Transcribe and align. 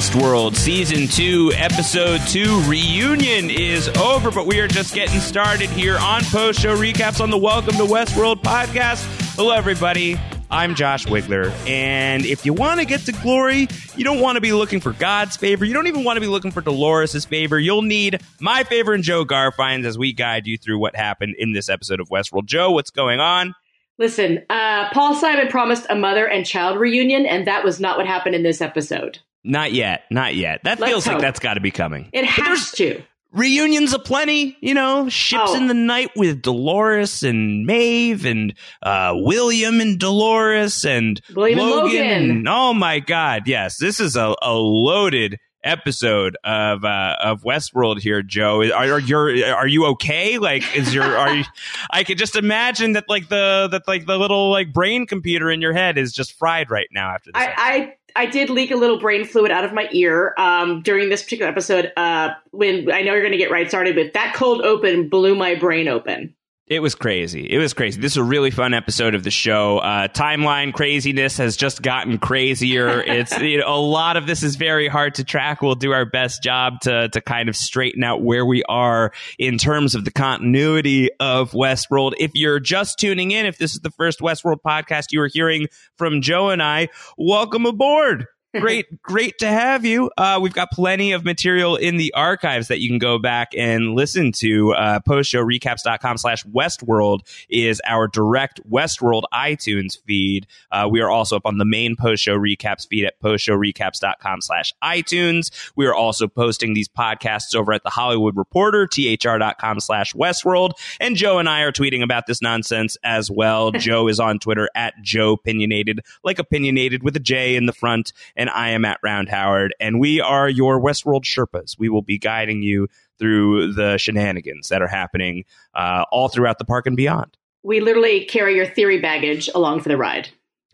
Westworld 0.00 0.56
Season 0.56 1.06
2, 1.06 1.52
Episode 1.56 2.22
2 2.26 2.62
reunion 2.62 3.50
is 3.50 3.86
over, 3.98 4.30
but 4.30 4.46
we 4.46 4.58
are 4.58 4.66
just 4.66 4.94
getting 4.94 5.20
started 5.20 5.68
here 5.68 5.98
on 5.98 6.22
post 6.24 6.58
show 6.58 6.74
recaps 6.74 7.20
on 7.20 7.28
the 7.28 7.36
Welcome 7.36 7.74
to 7.74 7.82
Westworld 7.82 8.36
podcast. 8.42 9.04
Hello, 9.36 9.50
everybody. 9.50 10.18
I'm 10.50 10.74
Josh 10.74 11.04
Wigler, 11.04 11.50
and 11.68 12.24
if 12.24 12.46
you 12.46 12.54
want 12.54 12.80
to 12.80 12.86
get 12.86 13.02
to 13.02 13.12
glory, 13.12 13.68
you 13.94 14.02
don't 14.02 14.20
want 14.20 14.36
to 14.36 14.40
be 14.40 14.54
looking 14.54 14.80
for 14.80 14.94
God's 14.94 15.36
favor. 15.36 15.66
You 15.66 15.74
don't 15.74 15.86
even 15.86 16.02
want 16.02 16.16
to 16.16 16.22
be 16.22 16.28
looking 16.28 16.50
for 16.50 16.62
Dolores' 16.62 17.26
favor. 17.26 17.60
You'll 17.60 17.82
need 17.82 18.22
my 18.40 18.64
favor 18.64 18.94
and 18.94 19.04
Joe 19.04 19.26
Garfein's 19.26 19.84
as 19.84 19.98
we 19.98 20.14
guide 20.14 20.46
you 20.46 20.56
through 20.56 20.78
what 20.78 20.96
happened 20.96 21.34
in 21.38 21.52
this 21.52 21.68
episode 21.68 22.00
of 22.00 22.08
Westworld. 22.08 22.46
Joe, 22.46 22.70
what's 22.70 22.90
going 22.90 23.20
on? 23.20 23.54
Listen, 23.98 24.46
uh, 24.48 24.88
Paul 24.94 25.14
Simon 25.14 25.48
promised 25.48 25.84
a 25.90 25.94
mother 25.94 26.26
and 26.26 26.46
child 26.46 26.80
reunion, 26.80 27.26
and 27.26 27.46
that 27.46 27.64
was 27.64 27.80
not 27.80 27.98
what 27.98 28.06
happened 28.06 28.34
in 28.34 28.42
this 28.42 28.62
episode. 28.62 29.18
Not 29.44 29.72
yet. 29.72 30.02
Not 30.10 30.34
yet. 30.34 30.60
That 30.64 30.78
Let's 30.80 30.90
feels 30.90 31.06
like 31.06 31.20
that's 31.20 31.40
got 31.40 31.54
to 31.54 31.60
be 31.60 31.70
coming. 31.70 32.10
It 32.12 32.24
has 32.24 32.70
to. 32.72 33.02
reunions 33.32 33.92
aplenty, 33.92 34.56
you 34.60 34.74
know, 34.74 35.08
ships 35.08 35.44
Oh. 35.50 35.56
in 35.56 35.68
the 35.68 35.74
night 35.74 36.10
with 36.16 36.42
Dolores 36.42 37.22
and 37.22 37.64
Maeve 37.64 38.24
and 38.26 38.52
uh, 38.82 39.12
William 39.16 39.80
and 39.80 39.98
Dolores 40.00 40.84
and 40.84 41.20
William 41.34 41.58
and 41.60 41.68
Logan. 41.70 42.30
and- 42.30 42.48
oh 42.48 42.74
my 42.74 42.98
God, 42.98 43.44
yes, 43.46 43.76
this 43.78 44.00
is 44.00 44.16
a, 44.16 44.34
a 44.42 44.52
loaded 44.54 45.38
episode 45.62 46.38
of 46.42 46.86
uh, 46.86 47.16
of 47.22 47.42
Westworld 47.42 48.00
here, 48.00 48.22
Joe. 48.22 48.62
Are, 48.72 48.92
are 48.94 48.98
you 48.98 49.44
are 49.44 49.66
you 49.68 49.86
okay? 49.88 50.38
Like, 50.38 50.64
is 50.74 50.94
your 50.94 51.04
are 51.04 51.36
you? 51.36 51.44
I 51.90 52.02
could 52.02 52.16
just 52.18 52.34
imagine 52.34 52.94
that 52.94 53.04
like 53.08 53.28
the 53.28 53.68
that 53.70 53.86
like 53.86 54.06
the 54.06 54.18
little 54.18 54.50
like 54.50 54.72
brain 54.72 55.06
computer 55.06 55.50
in 55.50 55.60
your 55.60 55.74
head 55.74 55.98
is 55.98 56.12
just 56.12 56.32
fried 56.38 56.70
right 56.70 56.88
now 56.92 57.10
after 57.10 57.30
this. 57.32 57.42
I, 57.42 57.54
I 57.56 57.94
I 58.16 58.26
did 58.26 58.50
leak 58.50 58.70
a 58.70 58.76
little 58.76 58.98
brain 58.98 59.24
fluid 59.24 59.50
out 59.50 59.64
of 59.64 59.72
my 59.72 59.88
ear 59.92 60.34
um, 60.38 60.82
during 60.82 61.08
this 61.08 61.22
particular 61.22 61.50
episode. 61.50 61.92
Uh, 61.96 62.30
when 62.50 62.90
I 62.90 63.02
know 63.02 63.12
you're 63.12 63.22
going 63.22 63.32
to 63.32 63.38
get 63.38 63.50
right 63.50 63.68
started, 63.68 63.94
but 63.94 64.12
that 64.14 64.34
cold 64.34 64.62
open 64.62 65.08
blew 65.08 65.34
my 65.34 65.54
brain 65.54 65.88
open. 65.88 66.34
It 66.70 66.82
was 66.82 66.94
crazy. 66.94 67.50
It 67.50 67.58
was 67.58 67.74
crazy. 67.74 68.00
This 68.00 68.12
is 68.12 68.16
a 68.16 68.22
really 68.22 68.52
fun 68.52 68.74
episode 68.74 69.16
of 69.16 69.24
the 69.24 69.30
show. 69.32 69.78
Uh, 69.78 70.06
timeline 70.06 70.72
craziness 70.72 71.36
has 71.38 71.56
just 71.56 71.82
gotten 71.82 72.16
crazier. 72.18 73.02
It's 73.10 73.36
you 73.40 73.58
know, 73.58 73.64
a 73.66 73.80
lot 73.80 74.16
of 74.16 74.28
this 74.28 74.44
is 74.44 74.54
very 74.54 74.86
hard 74.86 75.16
to 75.16 75.24
track. 75.24 75.62
We'll 75.62 75.74
do 75.74 75.90
our 75.90 76.04
best 76.04 76.44
job 76.44 76.80
to 76.82 77.08
to 77.08 77.20
kind 77.20 77.48
of 77.48 77.56
straighten 77.56 78.04
out 78.04 78.22
where 78.22 78.46
we 78.46 78.62
are 78.68 79.10
in 79.36 79.58
terms 79.58 79.96
of 79.96 80.04
the 80.04 80.12
continuity 80.12 81.10
of 81.18 81.50
Westworld. 81.50 82.12
If 82.20 82.30
you're 82.34 82.60
just 82.60 83.00
tuning 83.00 83.32
in, 83.32 83.46
if 83.46 83.58
this 83.58 83.74
is 83.74 83.80
the 83.80 83.90
first 83.90 84.20
Westworld 84.20 84.58
podcast 84.64 85.06
you 85.10 85.20
are 85.22 85.30
hearing 85.32 85.66
from 85.96 86.22
Joe 86.22 86.50
and 86.50 86.62
I, 86.62 86.88
welcome 87.18 87.66
aboard 87.66 88.28
great 88.58 89.02
great 89.02 89.38
to 89.38 89.46
have 89.46 89.84
you. 89.84 90.10
Uh, 90.16 90.38
we've 90.42 90.52
got 90.52 90.70
plenty 90.70 91.12
of 91.12 91.24
material 91.24 91.76
in 91.76 91.96
the 91.96 92.12
archives 92.14 92.68
that 92.68 92.80
you 92.80 92.88
can 92.88 92.98
go 92.98 93.18
back 93.18 93.52
and 93.56 93.94
listen 93.94 94.32
to. 94.32 94.72
Uh, 94.72 95.00
postshowrecaps.com 95.00 96.16
slash 96.16 96.44
westworld 96.44 97.20
is 97.48 97.80
our 97.86 98.08
direct 98.08 98.60
westworld 98.68 99.22
itunes 99.32 99.98
feed. 100.06 100.46
Uh, 100.72 100.88
we 100.90 101.00
are 101.00 101.10
also 101.10 101.36
up 101.36 101.46
on 101.46 101.58
the 101.58 101.64
main 101.64 101.96
post 101.96 102.22
show 102.22 102.36
recaps 102.36 102.88
feed 102.88 103.04
at 103.04 103.20
postshowrecaps.com 103.20 104.40
slash 104.40 104.74
itunes. 104.82 105.70
We 105.76 105.86
are 105.86 105.94
also 105.94 106.26
posting 106.26 106.74
these 106.74 106.88
podcasts 106.88 107.54
over 107.54 107.72
at 107.72 107.84
the 107.84 107.90
hollywood 107.90 108.36
reporter 108.36 108.86
thr.com 108.86 109.80
slash 109.80 110.12
westworld. 110.14 110.72
And 110.98 111.16
joe 111.16 111.38
and 111.38 111.48
i 111.48 111.62
are 111.62 111.72
tweeting 111.72 112.02
about 112.02 112.26
this 112.26 112.42
nonsense 112.42 112.96
as 113.04 113.30
well. 113.30 113.70
Joe 113.80 114.08
is 114.08 114.20
on 114.20 114.38
twitter 114.38 114.68
at 114.74 114.94
joe 115.02 115.32
opinionated 115.32 116.00
like 116.22 116.38
opinionated 116.38 117.02
with 117.02 117.16
a 117.16 117.20
j 117.20 117.56
in 117.56 117.66
the 117.66 117.72
front 117.72 118.12
and 118.40 118.48
I 118.48 118.70
am 118.70 118.86
at 118.86 118.98
Round 119.02 119.28
Howard, 119.28 119.74
and 119.78 120.00
we 120.00 120.18
are 120.18 120.48
your 120.48 120.80
Westworld 120.80 121.24
Sherpas. 121.24 121.76
We 121.78 121.90
will 121.90 122.00
be 122.00 122.16
guiding 122.16 122.62
you 122.62 122.88
through 123.18 123.74
the 123.74 123.98
shenanigans 123.98 124.68
that 124.68 124.80
are 124.80 124.88
happening 124.88 125.44
uh, 125.74 126.06
all 126.10 126.30
throughout 126.30 126.56
the 126.58 126.64
park 126.64 126.86
and 126.86 126.96
beyond. 126.96 127.36
We 127.62 127.80
literally 127.80 128.24
carry 128.24 128.56
your 128.56 128.64
theory 128.64 128.98
baggage 128.98 129.50
along 129.54 129.82
for 129.82 129.90
the 129.90 129.98
ride. 129.98 130.30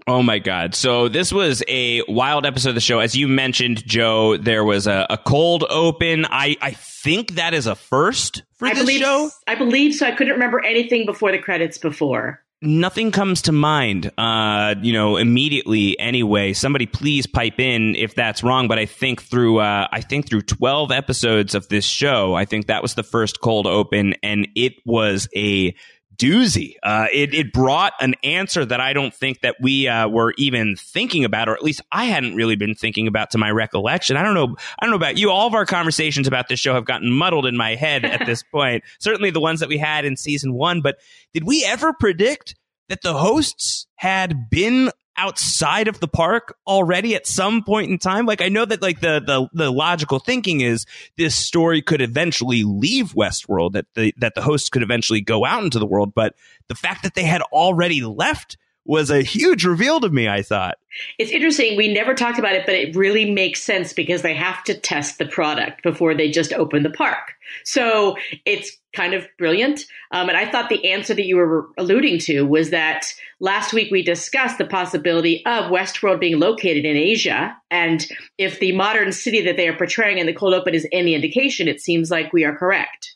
Oh 0.07 0.23
my 0.23 0.39
God. 0.39 0.77
So 0.77 1.09
this 1.09 1.33
was 1.33 1.65
a 1.67 2.03
wild 2.07 2.47
episode 2.47 2.69
of 2.69 2.75
the 2.77 2.81
show. 2.81 3.01
As 3.01 3.17
you 3.17 3.27
mentioned, 3.27 3.85
Joe, 3.85 4.37
there 4.37 4.65
was 4.65 4.87
a, 4.87 5.05
a 5.11 5.19
cold 5.19 5.65
open. 5.69 6.25
I, 6.31 6.57
I 6.63 6.71
think 6.71 7.33
that 7.33 7.53
is 7.53 7.67
a 7.67 7.75
first 7.75 8.45
for 8.55 8.69
I 8.69 8.75
this 8.75 8.79
believe. 8.83 9.01
show. 9.01 9.29
I 9.49 9.57
believe 9.57 9.97
so. 9.97 10.07
I 10.07 10.13
couldn't 10.13 10.35
remember 10.35 10.65
anything 10.65 11.05
before 11.05 11.33
the 11.33 11.39
credits 11.41 11.79
before. 11.79 12.46
Nothing 12.67 13.11
comes 13.11 13.43
to 13.43 13.53
mind 13.53 14.11
uh 14.19 14.75
you 14.83 14.93
know 14.93 15.17
immediately 15.17 15.99
anyway. 15.99 16.53
Somebody 16.53 16.87
please 16.87 17.27
pipe 17.27 17.61
in 17.61 17.95
if 17.95 18.15
that's 18.15 18.43
wrong 18.43 18.69
but 18.69 18.79
i 18.79 18.87
think 18.87 19.23
through 19.23 19.61
uh 19.61 19.89
i 19.91 20.01
think 20.01 20.29
through 20.29 20.43
12 20.43 20.91
episodes 20.91 21.55
of 21.55 21.69
this 21.69 21.85
show 21.85 22.35
i 22.35 22.45
think 22.45 22.67
that 22.67 22.83
was 22.83 22.95
the 22.95 23.03
first 23.03 23.41
cold 23.41 23.67
open 23.67 24.15
and 24.23 24.49
it 24.55 24.75
was 24.85 25.29
a 25.35 25.75
doozy. 26.17 26.75
Uh 26.83 27.07
it 27.13 27.35
it 27.35 27.53
brought 27.53 27.93
an 28.01 28.15
answer 28.25 28.65
that 28.65 28.81
i 28.81 28.93
don't 28.93 29.15
think 29.15 29.41
that 29.41 29.57
we 29.61 29.89
uh 29.89 30.09
were 30.09 30.35
even 30.39 30.77
thinking 30.77 31.25
about 31.25 31.49
or 31.49 31.55
at 31.55 31.63
least 31.63 31.81
i 31.93 32.05
hadn't 32.05 32.35
really 32.35 32.57
been 32.57 32.75
thinking 32.75 33.07
about 33.07 33.31
to 33.31 33.39
my 33.39 33.51
recollection. 33.51 34.17
I 34.17 34.23
don't 34.23 34.35
know 34.35 34.57
i 34.79 34.85
don't 34.85 34.91
know 34.91 34.97
about 34.97 35.19
you. 35.19 35.31
All 35.31 35.47
of 35.47 35.55
our 35.55 35.67
conversations 35.67 36.27
about 36.27 36.49
this 36.49 36.61
show 36.61 36.75
have 36.75 36.85
gotten 36.85 37.11
muddled 37.11 37.47
in 37.47 37.57
my 37.57 37.75
head 37.75 38.05
at 38.05 38.27
this 38.27 38.43
point. 38.53 38.85
Certainly 38.99 39.31
the 39.31 39.41
ones 39.41 39.61
that 39.61 39.69
we 39.69 39.79
had 39.79 40.05
in 40.05 40.17
season 40.17 40.55
one 40.55 40.81
but 40.81 40.97
did 41.35 41.45
we 41.45 41.65
ever 41.65 41.93
predict 41.93 42.55
that 42.89 43.03
the 43.03 43.15
hosts 43.15 43.87
had 43.97 44.49
been 44.51 44.91
outside 45.17 45.89
of 45.89 46.01
the 46.01 46.09
park 46.09 46.57
already 46.67 47.15
at 47.15 47.27
some 47.27 47.63
point 47.63 47.91
in 47.91 47.99
time 47.99 48.27
like 48.27 48.43
i 48.43 48.49
know 48.49 48.65
that 48.65 48.83
like 48.83 49.01
the 49.01 49.21
the, 49.21 49.49
the 49.53 49.71
logical 49.71 50.19
thinking 50.19 50.61
is 50.61 50.87
this 51.17 51.35
story 51.35 51.83
could 51.83 52.01
eventually 52.01 52.63
leave 52.65 53.13
westworld 53.15 53.73
that 53.73 53.87
the 53.95 54.15
that 54.19 54.35
the 54.35 54.43
hosts 54.43 54.69
could 54.69 54.83
eventually 54.83 55.21
go 55.21 55.45
out 55.45 55.65
into 55.65 55.79
the 55.79 55.87
world 55.87 56.13
but 56.15 56.35
the 56.69 56.75
fact 56.75 57.03
that 57.03 57.15
they 57.15 57.25
had 57.25 57.43
already 57.53 58.03
left 58.03 58.57
was 58.85 59.11
a 59.11 59.23
huge 59.23 59.65
reveal 59.65 60.01
to 60.01 60.09
me 60.09 60.29
i 60.29 60.43
thought 60.43 60.77
It's 61.19 61.31
interesting. 61.31 61.77
We 61.77 61.93
never 61.93 62.15
talked 62.15 62.39
about 62.39 62.55
it, 62.55 62.67
but 62.67 62.75
it 62.75 62.97
really 62.97 63.31
makes 63.31 63.63
sense 63.63 63.93
because 63.93 64.23
they 64.23 64.35
have 64.35 64.63
to 64.65 64.75
test 64.75 65.19
the 65.19 65.27
product 65.27 65.83
before 65.83 66.15
they 66.15 66.31
just 66.31 66.53
open 66.53 66.83
the 66.83 66.91
park. 66.91 67.35
So 67.65 68.17
it's 68.45 68.79
kind 68.97 69.15
of 69.15 69.27
brilliant. 69.39 69.85
Um, 70.11 70.29
and 70.29 70.37
I 70.37 70.51
thought 70.51 70.69
the 70.69 70.91
answer 70.91 71.15
that 71.15 71.27
you 71.27 71.37
were 71.37 71.69
alluding 71.79 72.19
to 72.21 72.43
was 72.43 72.71
that 72.71 73.13
last 73.39 73.73
week 73.73 73.93
we 73.93 74.03
discussed 74.03 74.59
the 74.59 74.67
possibility 74.67 75.45
of 75.47 75.71
Westworld 75.71 76.19
being 76.19 76.41
located 76.41 76.85
in 76.85 76.97
Asia. 76.97 77.57
And 77.71 78.05
if 78.39 78.59
the 78.59 78.73
modern 78.73 79.13
city 79.13 79.43
that 79.43 79.57
they 79.57 79.69
are 79.69 79.77
portraying 79.77 80.19
in 80.19 80.27
the 80.27 80.33
cold 80.33 80.55
open 80.55 80.75
is 80.75 80.89
any 80.91 81.15
indication, 81.15 81.69
it 81.69 81.81
seems 81.81 82.11
like 82.11 82.33
we 82.33 82.45
are 82.45 82.57
correct. 82.57 83.16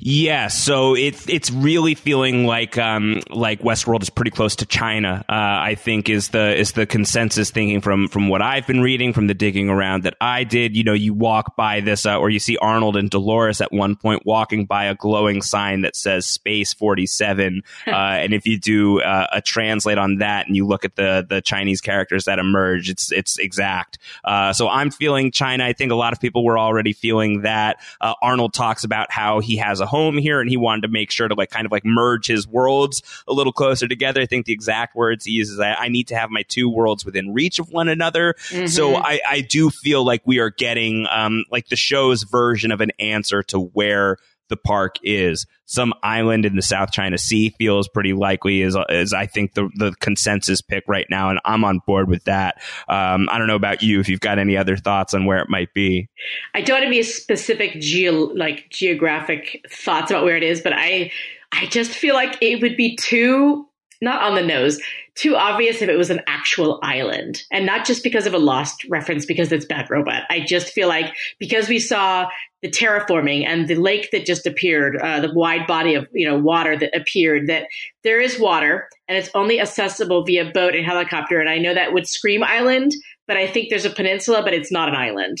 Yeah, 0.00 0.48
so 0.48 0.94
it's 0.94 1.28
it's 1.28 1.50
really 1.50 1.94
feeling 1.94 2.46
like 2.46 2.78
um 2.78 3.20
like 3.30 3.60
Westworld 3.60 4.02
is 4.02 4.10
pretty 4.10 4.30
close 4.30 4.56
to 4.56 4.66
China. 4.66 5.24
Uh, 5.28 5.32
I 5.32 5.74
think 5.74 6.08
is 6.08 6.28
the 6.28 6.56
is 6.56 6.72
the 6.72 6.86
consensus 6.86 7.50
thinking 7.50 7.80
from 7.80 8.08
from 8.08 8.28
what 8.28 8.42
I've 8.42 8.66
been 8.66 8.80
reading 8.80 9.12
from 9.12 9.26
the 9.26 9.34
digging 9.34 9.68
around 9.68 10.04
that 10.04 10.14
I 10.20 10.44
did. 10.44 10.76
You 10.76 10.84
know, 10.84 10.92
you 10.92 11.14
walk 11.14 11.56
by 11.56 11.80
this 11.80 12.06
uh, 12.06 12.18
or 12.18 12.30
you 12.30 12.38
see 12.38 12.56
Arnold 12.58 12.96
and 12.96 13.10
Dolores 13.10 13.60
at 13.60 13.72
one 13.72 13.96
point 13.96 14.24
walking 14.24 14.66
by 14.66 14.84
a 14.84 14.94
glowing 14.94 15.42
sign 15.42 15.82
that 15.82 15.96
says 15.96 16.26
Space 16.26 16.72
Forty 16.72 17.06
Seven, 17.06 17.62
uh, 17.86 17.90
and 17.90 18.32
if 18.32 18.46
you 18.46 18.58
do 18.58 19.00
uh, 19.00 19.26
a 19.32 19.40
translate 19.40 19.98
on 19.98 20.18
that 20.18 20.46
and 20.46 20.56
you 20.56 20.66
look 20.66 20.84
at 20.84 20.96
the 20.96 21.26
the 21.28 21.40
Chinese 21.40 21.80
characters 21.80 22.24
that 22.24 22.38
emerge, 22.38 22.88
it's 22.88 23.12
it's 23.12 23.38
exact. 23.38 23.98
Uh, 24.24 24.52
so 24.52 24.68
I'm 24.68 24.90
feeling 24.90 25.30
China. 25.30 25.64
I 25.64 25.72
think 25.72 25.92
a 25.92 25.96
lot 25.96 26.12
of 26.12 26.20
people 26.20 26.44
were 26.44 26.58
already 26.58 26.92
feeling 26.92 27.42
that. 27.42 27.80
Uh, 28.00 28.14
Arnold 28.22 28.54
talks 28.54 28.84
about 28.84 29.10
how 29.10 29.40
he 29.40 29.56
has 29.58 29.80
a 29.80 29.86
home 29.86 30.16
here 30.16 30.40
and 30.40 30.48
he 30.48 30.56
wanted 30.56 30.82
to 30.82 30.88
make 30.88 31.10
sure 31.10 31.28
to 31.28 31.34
like 31.34 31.50
kind 31.50 31.66
of 31.66 31.72
like 31.72 31.84
merge 31.84 32.26
his 32.26 32.48
worlds 32.48 33.02
a 33.28 33.32
little 33.32 33.52
closer 33.52 33.86
together. 33.86 34.20
I 34.20 34.26
think 34.26 34.46
the 34.46 34.52
exact 34.52 34.96
words 34.96 35.26
he 35.26 35.32
uses, 35.32 35.60
I, 35.60 35.74
I 35.74 35.88
need 35.88 36.08
to 36.08 36.16
have 36.16 36.30
my 36.30 36.42
two 36.42 36.70
worlds 36.70 37.04
within 37.04 37.34
reach 37.34 37.58
of 37.58 37.70
one 37.70 37.88
another. 37.88 38.34
So 38.66 38.96
I, 38.96 39.20
I 39.28 39.40
do 39.42 39.70
feel 39.70 40.04
like 40.04 40.22
we 40.24 40.38
are 40.38 40.50
getting 40.50 41.06
um, 41.10 41.44
like 41.50 41.68
the 41.68 41.76
show's 41.76 42.22
version 42.22 42.70
of 42.70 42.80
an 42.80 42.92
answer 42.98 43.42
to 43.44 43.60
where 43.60 44.16
the 44.48 44.56
park 44.56 44.96
is. 45.02 45.46
Some 45.66 45.92
island 46.02 46.46
in 46.46 46.56
the 46.56 46.62
South 46.62 46.92
China 46.92 47.18
Sea 47.18 47.50
feels 47.58 47.88
pretty 47.88 48.14
likely 48.14 48.62
is, 48.62 48.76
is 48.88 49.12
I 49.12 49.26
think 49.26 49.54
the, 49.54 49.68
the 49.76 49.92
consensus 50.00 50.62
pick 50.62 50.84
right 50.88 51.06
now. 51.10 51.28
And 51.30 51.40
I'm 51.44 51.64
on 51.64 51.80
board 51.86 52.08
with 52.08 52.24
that. 52.24 52.60
Um, 52.88 53.28
I 53.30 53.38
don't 53.38 53.46
know 53.46 53.54
about 53.54 53.82
you 53.82 54.00
if 54.00 54.08
you've 54.08 54.20
got 54.20 54.38
any 54.38 54.56
other 54.56 54.76
thoughts 54.76 55.12
on 55.12 55.26
where 55.26 55.38
it 55.38 55.50
might 55.50 55.74
be. 55.74 56.08
I 56.54 56.62
don't 56.62 56.78
have 56.78 56.86
any 56.86 57.02
specific 57.02 57.80
geo 57.80 58.14
like 58.14 58.70
geographic 58.70 59.66
thoughts 59.70 60.10
about 60.10 60.24
where 60.24 60.36
it 60.36 60.42
is, 60.42 60.60
but 60.60 60.72
I 60.74 61.12
I 61.52 61.66
just 61.66 61.92
feel 61.92 62.14
like 62.14 62.36
it 62.40 62.60
would 62.60 62.76
be 62.76 62.96
too 62.96 63.67
not 64.00 64.22
on 64.22 64.34
the 64.34 64.42
nose, 64.42 64.80
too 65.14 65.36
obvious 65.36 65.82
if 65.82 65.88
it 65.88 65.96
was 65.96 66.10
an 66.10 66.20
actual 66.26 66.78
island. 66.82 67.42
And 67.50 67.66
not 67.66 67.84
just 67.84 68.04
because 68.04 68.26
of 68.26 68.34
a 68.34 68.38
lost 68.38 68.84
reference 68.88 69.26
because 69.26 69.50
it's 69.50 69.64
Bad 69.64 69.90
Robot. 69.90 70.22
I 70.30 70.40
just 70.40 70.72
feel 70.72 70.88
like 70.88 71.12
because 71.38 71.68
we 71.68 71.78
saw 71.78 72.28
the 72.62 72.70
terraforming 72.70 73.44
and 73.46 73.68
the 73.68 73.74
lake 73.74 74.10
that 74.12 74.26
just 74.26 74.46
appeared, 74.46 74.96
uh, 74.96 75.20
the 75.20 75.32
wide 75.32 75.66
body 75.66 75.94
of 75.94 76.06
you 76.12 76.28
know 76.28 76.38
water 76.38 76.76
that 76.76 76.96
appeared, 76.96 77.48
that 77.48 77.66
there 78.04 78.20
is 78.20 78.38
water 78.38 78.88
and 79.08 79.16
it's 79.18 79.30
only 79.34 79.60
accessible 79.60 80.24
via 80.24 80.50
boat 80.52 80.74
and 80.74 80.84
helicopter. 80.84 81.40
And 81.40 81.48
I 81.48 81.58
know 81.58 81.74
that 81.74 81.92
would 81.92 82.06
scream 82.06 82.42
island, 82.44 82.92
but 83.26 83.36
I 83.36 83.46
think 83.46 83.70
there's 83.70 83.84
a 83.84 83.90
peninsula, 83.90 84.42
but 84.42 84.54
it's 84.54 84.72
not 84.72 84.88
an 84.88 84.94
island. 84.94 85.38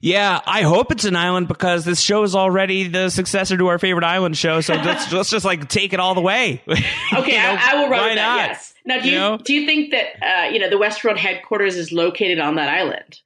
Yeah, 0.00 0.40
I 0.46 0.62
hope 0.62 0.90
it's 0.90 1.04
an 1.04 1.16
island 1.16 1.48
because 1.48 1.84
this 1.84 2.00
show 2.00 2.22
is 2.22 2.34
already 2.34 2.88
the 2.88 3.10
successor 3.10 3.56
to 3.56 3.68
our 3.68 3.78
favorite 3.78 4.04
island 4.04 4.36
show. 4.36 4.60
So 4.60 4.74
let's 4.84 5.12
let's 5.12 5.30
just 5.30 5.44
like 5.44 5.68
take 5.68 5.92
it 5.92 6.00
all 6.00 6.14
the 6.14 6.20
way. 6.20 6.62
Okay, 7.12 7.36
know, 7.36 7.56
I, 7.60 7.72
I, 7.72 7.74
will 7.74 7.90
run 7.90 8.14
that. 8.14 8.14
Not? 8.16 8.36
Yes. 8.36 8.74
Now, 8.86 9.00
do 9.00 9.06
you, 9.06 9.12
you 9.12 9.18
know? 9.18 9.36
do 9.36 9.52
you 9.52 9.66
think 9.66 9.90
that 9.90 10.06
uh, 10.22 10.48
you 10.48 10.58
know 10.58 10.70
the 10.70 10.76
Westworld 10.76 11.18
headquarters 11.18 11.76
is 11.76 11.92
located 11.92 12.38
on 12.38 12.54
that 12.54 12.70
island? 12.70 13.20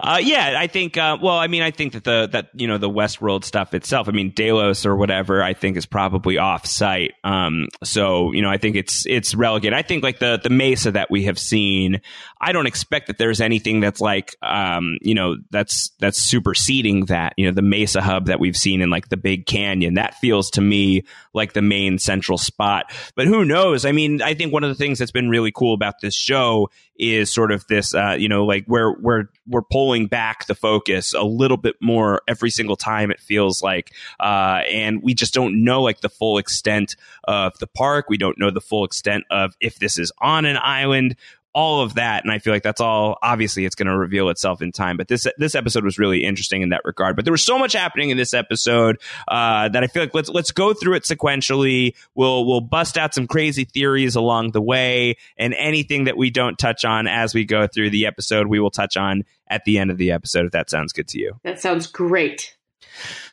Uh, 0.00 0.20
yeah, 0.22 0.56
I 0.58 0.66
think. 0.66 0.96
Uh, 0.96 1.18
well, 1.20 1.36
I 1.36 1.46
mean, 1.46 1.62
I 1.62 1.70
think 1.70 1.92
that 1.92 2.04
the 2.04 2.28
that 2.32 2.50
you 2.54 2.66
know 2.66 2.78
the 2.78 2.90
Westworld 2.90 3.44
stuff 3.44 3.74
itself. 3.74 4.08
I 4.08 4.12
mean, 4.12 4.30
Delos 4.30 4.86
or 4.86 4.96
whatever. 4.96 5.42
I 5.42 5.54
think 5.54 5.76
is 5.76 5.86
probably 5.86 6.38
off 6.38 6.66
site. 6.66 7.14
Um, 7.24 7.68
so 7.84 8.32
you 8.32 8.42
know, 8.42 8.50
I 8.50 8.58
think 8.58 8.76
it's 8.76 9.06
it's 9.06 9.34
relegated. 9.34 9.76
I 9.76 9.82
think 9.82 10.02
like 10.02 10.18
the 10.18 10.40
the 10.42 10.50
Mesa 10.50 10.92
that 10.92 11.10
we 11.10 11.24
have 11.24 11.38
seen. 11.38 12.00
I 12.40 12.52
don't 12.52 12.66
expect 12.66 13.06
that 13.06 13.18
there's 13.18 13.40
anything 13.40 13.80
that's 13.80 14.00
like 14.00 14.34
um, 14.42 14.98
you 15.00 15.14
know 15.14 15.36
that's 15.50 15.90
that's 16.00 16.22
superseding 16.22 17.06
that. 17.06 17.34
You 17.36 17.46
know, 17.46 17.52
the 17.52 17.62
Mesa 17.62 18.00
hub 18.00 18.26
that 18.26 18.40
we've 18.40 18.56
seen 18.56 18.80
in 18.80 18.90
like 18.90 19.08
the 19.08 19.16
Big 19.16 19.46
Canyon. 19.46 19.94
That 19.94 20.14
feels 20.16 20.50
to 20.50 20.60
me 20.60 21.04
like 21.34 21.52
the 21.52 21.62
main 21.62 21.98
central 21.98 22.38
spot. 22.38 22.92
But 23.14 23.26
who 23.26 23.44
knows? 23.44 23.84
I 23.84 23.92
mean, 23.92 24.22
I 24.22 24.34
think 24.34 24.52
one 24.52 24.64
of 24.64 24.70
the 24.70 24.74
things 24.74 24.98
that's 24.98 25.10
been 25.12 25.28
really 25.28 25.52
cool 25.52 25.74
about 25.74 26.00
this 26.00 26.14
show 26.14 26.70
is 26.96 27.32
sort 27.32 27.52
of 27.52 27.66
this. 27.68 27.94
Uh, 27.94 28.16
you 28.18 28.28
know, 28.28 28.44
like 28.44 28.64
where 28.66 28.92
where 28.92 29.30
we're 29.46 29.61
pulling 29.62 30.06
back 30.06 30.46
the 30.46 30.54
focus 30.54 31.14
a 31.14 31.22
little 31.22 31.56
bit 31.56 31.76
more 31.80 32.22
every 32.28 32.50
single 32.50 32.76
time 32.76 33.10
it 33.10 33.20
feels 33.20 33.62
like 33.62 33.92
uh, 34.20 34.62
and 34.70 35.02
we 35.02 35.14
just 35.14 35.34
don't 35.34 35.64
know 35.64 35.82
like 35.82 36.00
the 36.00 36.08
full 36.08 36.38
extent 36.38 36.96
of 37.24 37.58
the 37.58 37.66
park. 37.66 38.06
We 38.08 38.18
don't 38.18 38.38
know 38.38 38.50
the 38.50 38.60
full 38.60 38.84
extent 38.84 39.24
of 39.30 39.54
if 39.60 39.78
this 39.78 39.98
is 39.98 40.12
on 40.18 40.44
an 40.44 40.58
island 40.60 41.16
all 41.54 41.82
of 41.82 41.94
that 41.94 42.24
and 42.24 42.32
i 42.32 42.38
feel 42.38 42.52
like 42.52 42.62
that's 42.62 42.80
all 42.80 43.18
obviously 43.22 43.64
it's 43.64 43.74
going 43.74 43.86
to 43.86 43.96
reveal 43.96 44.28
itself 44.28 44.62
in 44.62 44.72
time 44.72 44.96
but 44.96 45.08
this 45.08 45.26
this 45.38 45.54
episode 45.54 45.84
was 45.84 45.98
really 45.98 46.24
interesting 46.24 46.62
in 46.62 46.70
that 46.70 46.82
regard. 46.84 47.16
But 47.16 47.24
there 47.24 47.32
was 47.32 47.42
so 47.42 47.58
much 47.58 47.72
happening 47.72 48.10
in 48.10 48.16
this 48.16 48.34
episode 48.34 48.98
uh, 49.28 49.68
that 49.68 49.82
i 49.82 49.86
feel 49.86 50.02
like 50.02 50.14
let's 50.14 50.28
let's 50.28 50.50
go 50.50 50.74
through 50.74 50.94
it 50.94 51.04
sequentially. 51.04 51.94
We'll 52.14 52.46
we'll 52.46 52.60
bust 52.60 52.98
out 52.98 53.14
some 53.14 53.26
crazy 53.26 53.64
theories 53.64 54.16
along 54.16 54.52
the 54.52 54.62
way 54.62 55.16
and 55.36 55.54
anything 55.54 56.04
that 56.04 56.16
we 56.16 56.30
don't 56.30 56.58
touch 56.58 56.84
on 56.84 57.06
as 57.06 57.34
we 57.34 57.44
go 57.44 57.66
through 57.66 57.90
the 57.90 58.06
episode 58.06 58.46
we 58.46 58.60
will 58.60 58.70
touch 58.70 58.96
on 58.96 59.24
at 59.48 59.64
the 59.64 59.78
end 59.78 59.90
of 59.90 59.98
the 59.98 60.12
episode 60.12 60.46
if 60.46 60.52
that 60.52 60.70
sounds 60.70 60.92
good 60.92 61.08
to 61.08 61.18
you. 61.18 61.38
That 61.44 61.60
sounds 61.60 61.86
great 61.86 62.56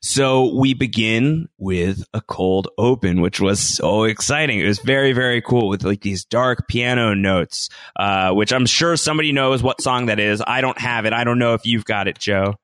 so 0.02 0.54
we 0.56 0.74
begin 0.74 1.50
with 1.58 2.04
a 2.14 2.22
cold 2.22 2.68
open, 2.78 3.22
which 3.22 3.40
was 3.40 3.60
so 3.60 4.04
exciting. 4.04 4.60
It 4.60 4.68
was 4.68 4.80
very, 4.80 5.14
very 5.14 5.42
cool 5.42 5.70
with 5.70 5.84
like 5.84 6.02
these 6.02 6.26
dark 6.26 6.68
piano 6.68 7.14
notes, 7.14 7.70
uh, 7.96 8.32
which 8.34 8.52
I'm 8.52 8.66
sure 8.66 8.96
somebody 8.98 9.32
knows 9.32 9.62
what 9.62 9.82
song 9.82 10.08
that 10.08 10.20
is. 10.20 10.42
I 10.46 10.62
don't 10.62 10.80
have 10.80 11.06
it. 11.06 11.14
I 11.14 11.24
don't 11.24 11.40
know 11.40 11.54
if 11.54 11.66
you've 11.66 11.86
got 11.86 12.08
it, 12.08 12.18
Joe. 12.18 12.56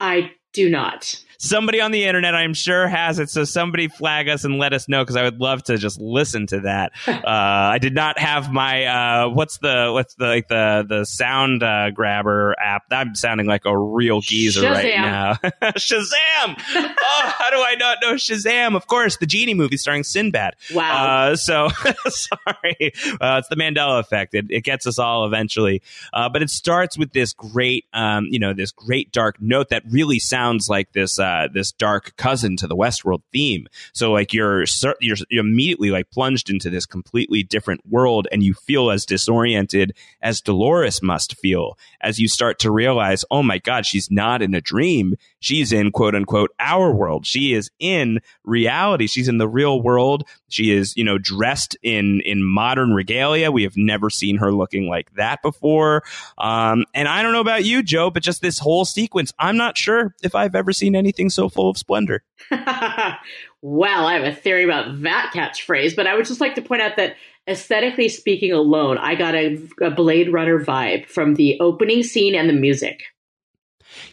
I 0.00 0.32
do 0.52 0.68
not 0.68 1.22
somebody 1.42 1.80
on 1.80 1.90
the 1.90 2.04
internet, 2.04 2.34
I'm 2.34 2.54
sure, 2.54 2.86
has 2.86 3.18
it. 3.18 3.28
So 3.28 3.44
somebody 3.44 3.88
flag 3.88 4.28
us 4.28 4.44
and 4.44 4.58
let 4.58 4.72
us 4.72 4.88
know 4.88 5.02
because 5.02 5.16
I 5.16 5.24
would 5.24 5.40
love 5.40 5.62
to 5.64 5.76
just 5.76 6.00
listen 6.00 6.46
to 6.48 6.60
that. 6.60 6.92
uh, 7.06 7.20
I 7.26 7.78
did 7.78 7.94
not 7.94 8.18
have 8.18 8.50
my 8.50 8.84
uh, 8.84 9.28
what's 9.28 9.58
the 9.58 9.90
what's 9.92 10.14
the 10.14 10.26
like 10.26 10.48
the 10.48 10.86
the 10.88 11.04
sound 11.04 11.62
uh, 11.62 11.90
grabber 11.90 12.54
app. 12.58 12.84
I'm 12.90 13.14
sounding 13.14 13.46
like 13.46 13.64
a 13.64 13.76
real 13.76 14.20
geezer 14.20 14.62
Shazam. 14.62 14.72
right 14.72 14.96
now. 14.96 15.32
Shazam! 15.72 16.56
oh, 16.74 17.34
how 17.38 17.50
do 17.50 17.56
I 17.56 17.74
not 17.78 17.98
know 18.00 18.14
Shazam? 18.14 18.76
Of 18.76 18.86
course, 18.86 19.16
the 19.16 19.26
genie 19.26 19.54
movie 19.54 19.76
starring 19.76 20.04
Sinbad. 20.04 20.54
Wow. 20.72 21.30
Uh, 21.32 21.36
so 21.36 21.68
sorry, 22.06 22.92
uh, 23.20 23.40
it's 23.40 23.48
the 23.48 23.56
Mandela 23.56 23.98
effect. 23.98 24.34
It, 24.34 24.46
it 24.50 24.62
gets 24.62 24.86
us 24.86 24.98
all 24.98 25.26
eventually, 25.26 25.82
uh, 26.12 26.28
but 26.28 26.42
it 26.42 26.50
starts 26.50 26.96
with 26.96 27.12
this 27.12 27.32
great, 27.32 27.86
um, 27.92 28.26
you 28.30 28.38
know, 28.38 28.52
this 28.52 28.70
great 28.70 29.10
dark 29.10 29.40
note 29.40 29.70
that 29.70 29.82
really 29.90 30.20
sounds 30.20 30.68
like 30.68 30.92
this. 30.92 31.18
Uh, 31.18 31.31
uh, 31.32 31.48
this 31.52 31.72
dark 31.72 32.14
cousin 32.16 32.56
to 32.58 32.66
the 32.66 32.76
Westworld 32.76 33.22
theme. 33.32 33.66
So 33.92 34.12
like 34.12 34.32
you're, 34.32 34.64
you're 35.00 35.16
you're 35.30 35.44
immediately 35.44 35.90
like 35.90 36.10
plunged 36.10 36.50
into 36.50 36.70
this 36.70 36.86
completely 36.86 37.42
different 37.42 37.80
world, 37.88 38.28
and 38.30 38.42
you 38.42 38.54
feel 38.54 38.90
as 38.90 39.06
disoriented 39.06 39.92
as 40.20 40.40
Dolores 40.40 41.02
must 41.02 41.38
feel 41.38 41.78
as 42.00 42.18
you 42.18 42.28
start 42.28 42.58
to 42.60 42.70
realize, 42.70 43.24
oh 43.30 43.42
my 43.42 43.58
God, 43.58 43.86
she's 43.86 44.10
not 44.10 44.42
in 44.42 44.54
a 44.54 44.60
dream. 44.60 45.14
She's 45.40 45.72
in 45.72 45.90
quote 45.90 46.14
unquote 46.14 46.50
our 46.58 46.92
world. 46.92 47.26
She 47.26 47.54
is 47.54 47.70
in 47.78 48.20
reality. 48.44 49.06
She's 49.06 49.28
in 49.28 49.38
the 49.38 49.48
real 49.48 49.80
world. 49.82 50.24
She 50.48 50.70
is, 50.72 50.94
you 50.96 51.04
know, 51.04 51.18
dressed 51.18 51.76
in 51.82 52.20
in 52.24 52.42
modern 52.42 52.92
regalia. 52.92 53.50
We 53.50 53.62
have 53.62 53.76
never 53.76 54.10
seen 54.10 54.36
her 54.38 54.52
looking 54.52 54.88
like 54.88 55.12
that 55.14 55.42
before. 55.42 56.02
Um, 56.38 56.84
and 56.94 57.08
I 57.08 57.22
don't 57.22 57.32
know 57.32 57.40
about 57.40 57.64
you, 57.64 57.82
Joe, 57.82 58.10
but 58.10 58.22
just 58.22 58.42
this 58.42 58.58
whole 58.58 58.84
sequence, 58.84 59.32
I'm 59.38 59.56
not 59.56 59.78
sure 59.78 60.14
if 60.22 60.34
I've 60.34 60.54
ever 60.54 60.72
seen 60.72 60.94
anything 60.94 61.21
so 61.30 61.48
full 61.48 61.70
of 61.70 61.78
splendor. 61.78 62.22
well, 62.50 64.06
I 64.06 64.14
have 64.14 64.24
a 64.24 64.34
theory 64.34 64.64
about 64.64 65.02
that 65.02 65.32
catchphrase, 65.34 65.96
but 65.96 66.06
I 66.06 66.14
would 66.14 66.26
just 66.26 66.40
like 66.40 66.54
to 66.56 66.62
point 66.62 66.82
out 66.82 66.96
that 66.96 67.16
aesthetically 67.48 68.08
speaking 68.08 68.52
alone, 68.52 68.98
I 68.98 69.14
got 69.14 69.34
a, 69.34 69.60
a 69.80 69.90
Blade 69.90 70.32
Runner 70.32 70.64
vibe 70.64 71.06
from 71.06 71.34
the 71.34 71.58
opening 71.60 72.02
scene 72.02 72.34
and 72.34 72.48
the 72.48 72.54
music. 72.54 73.02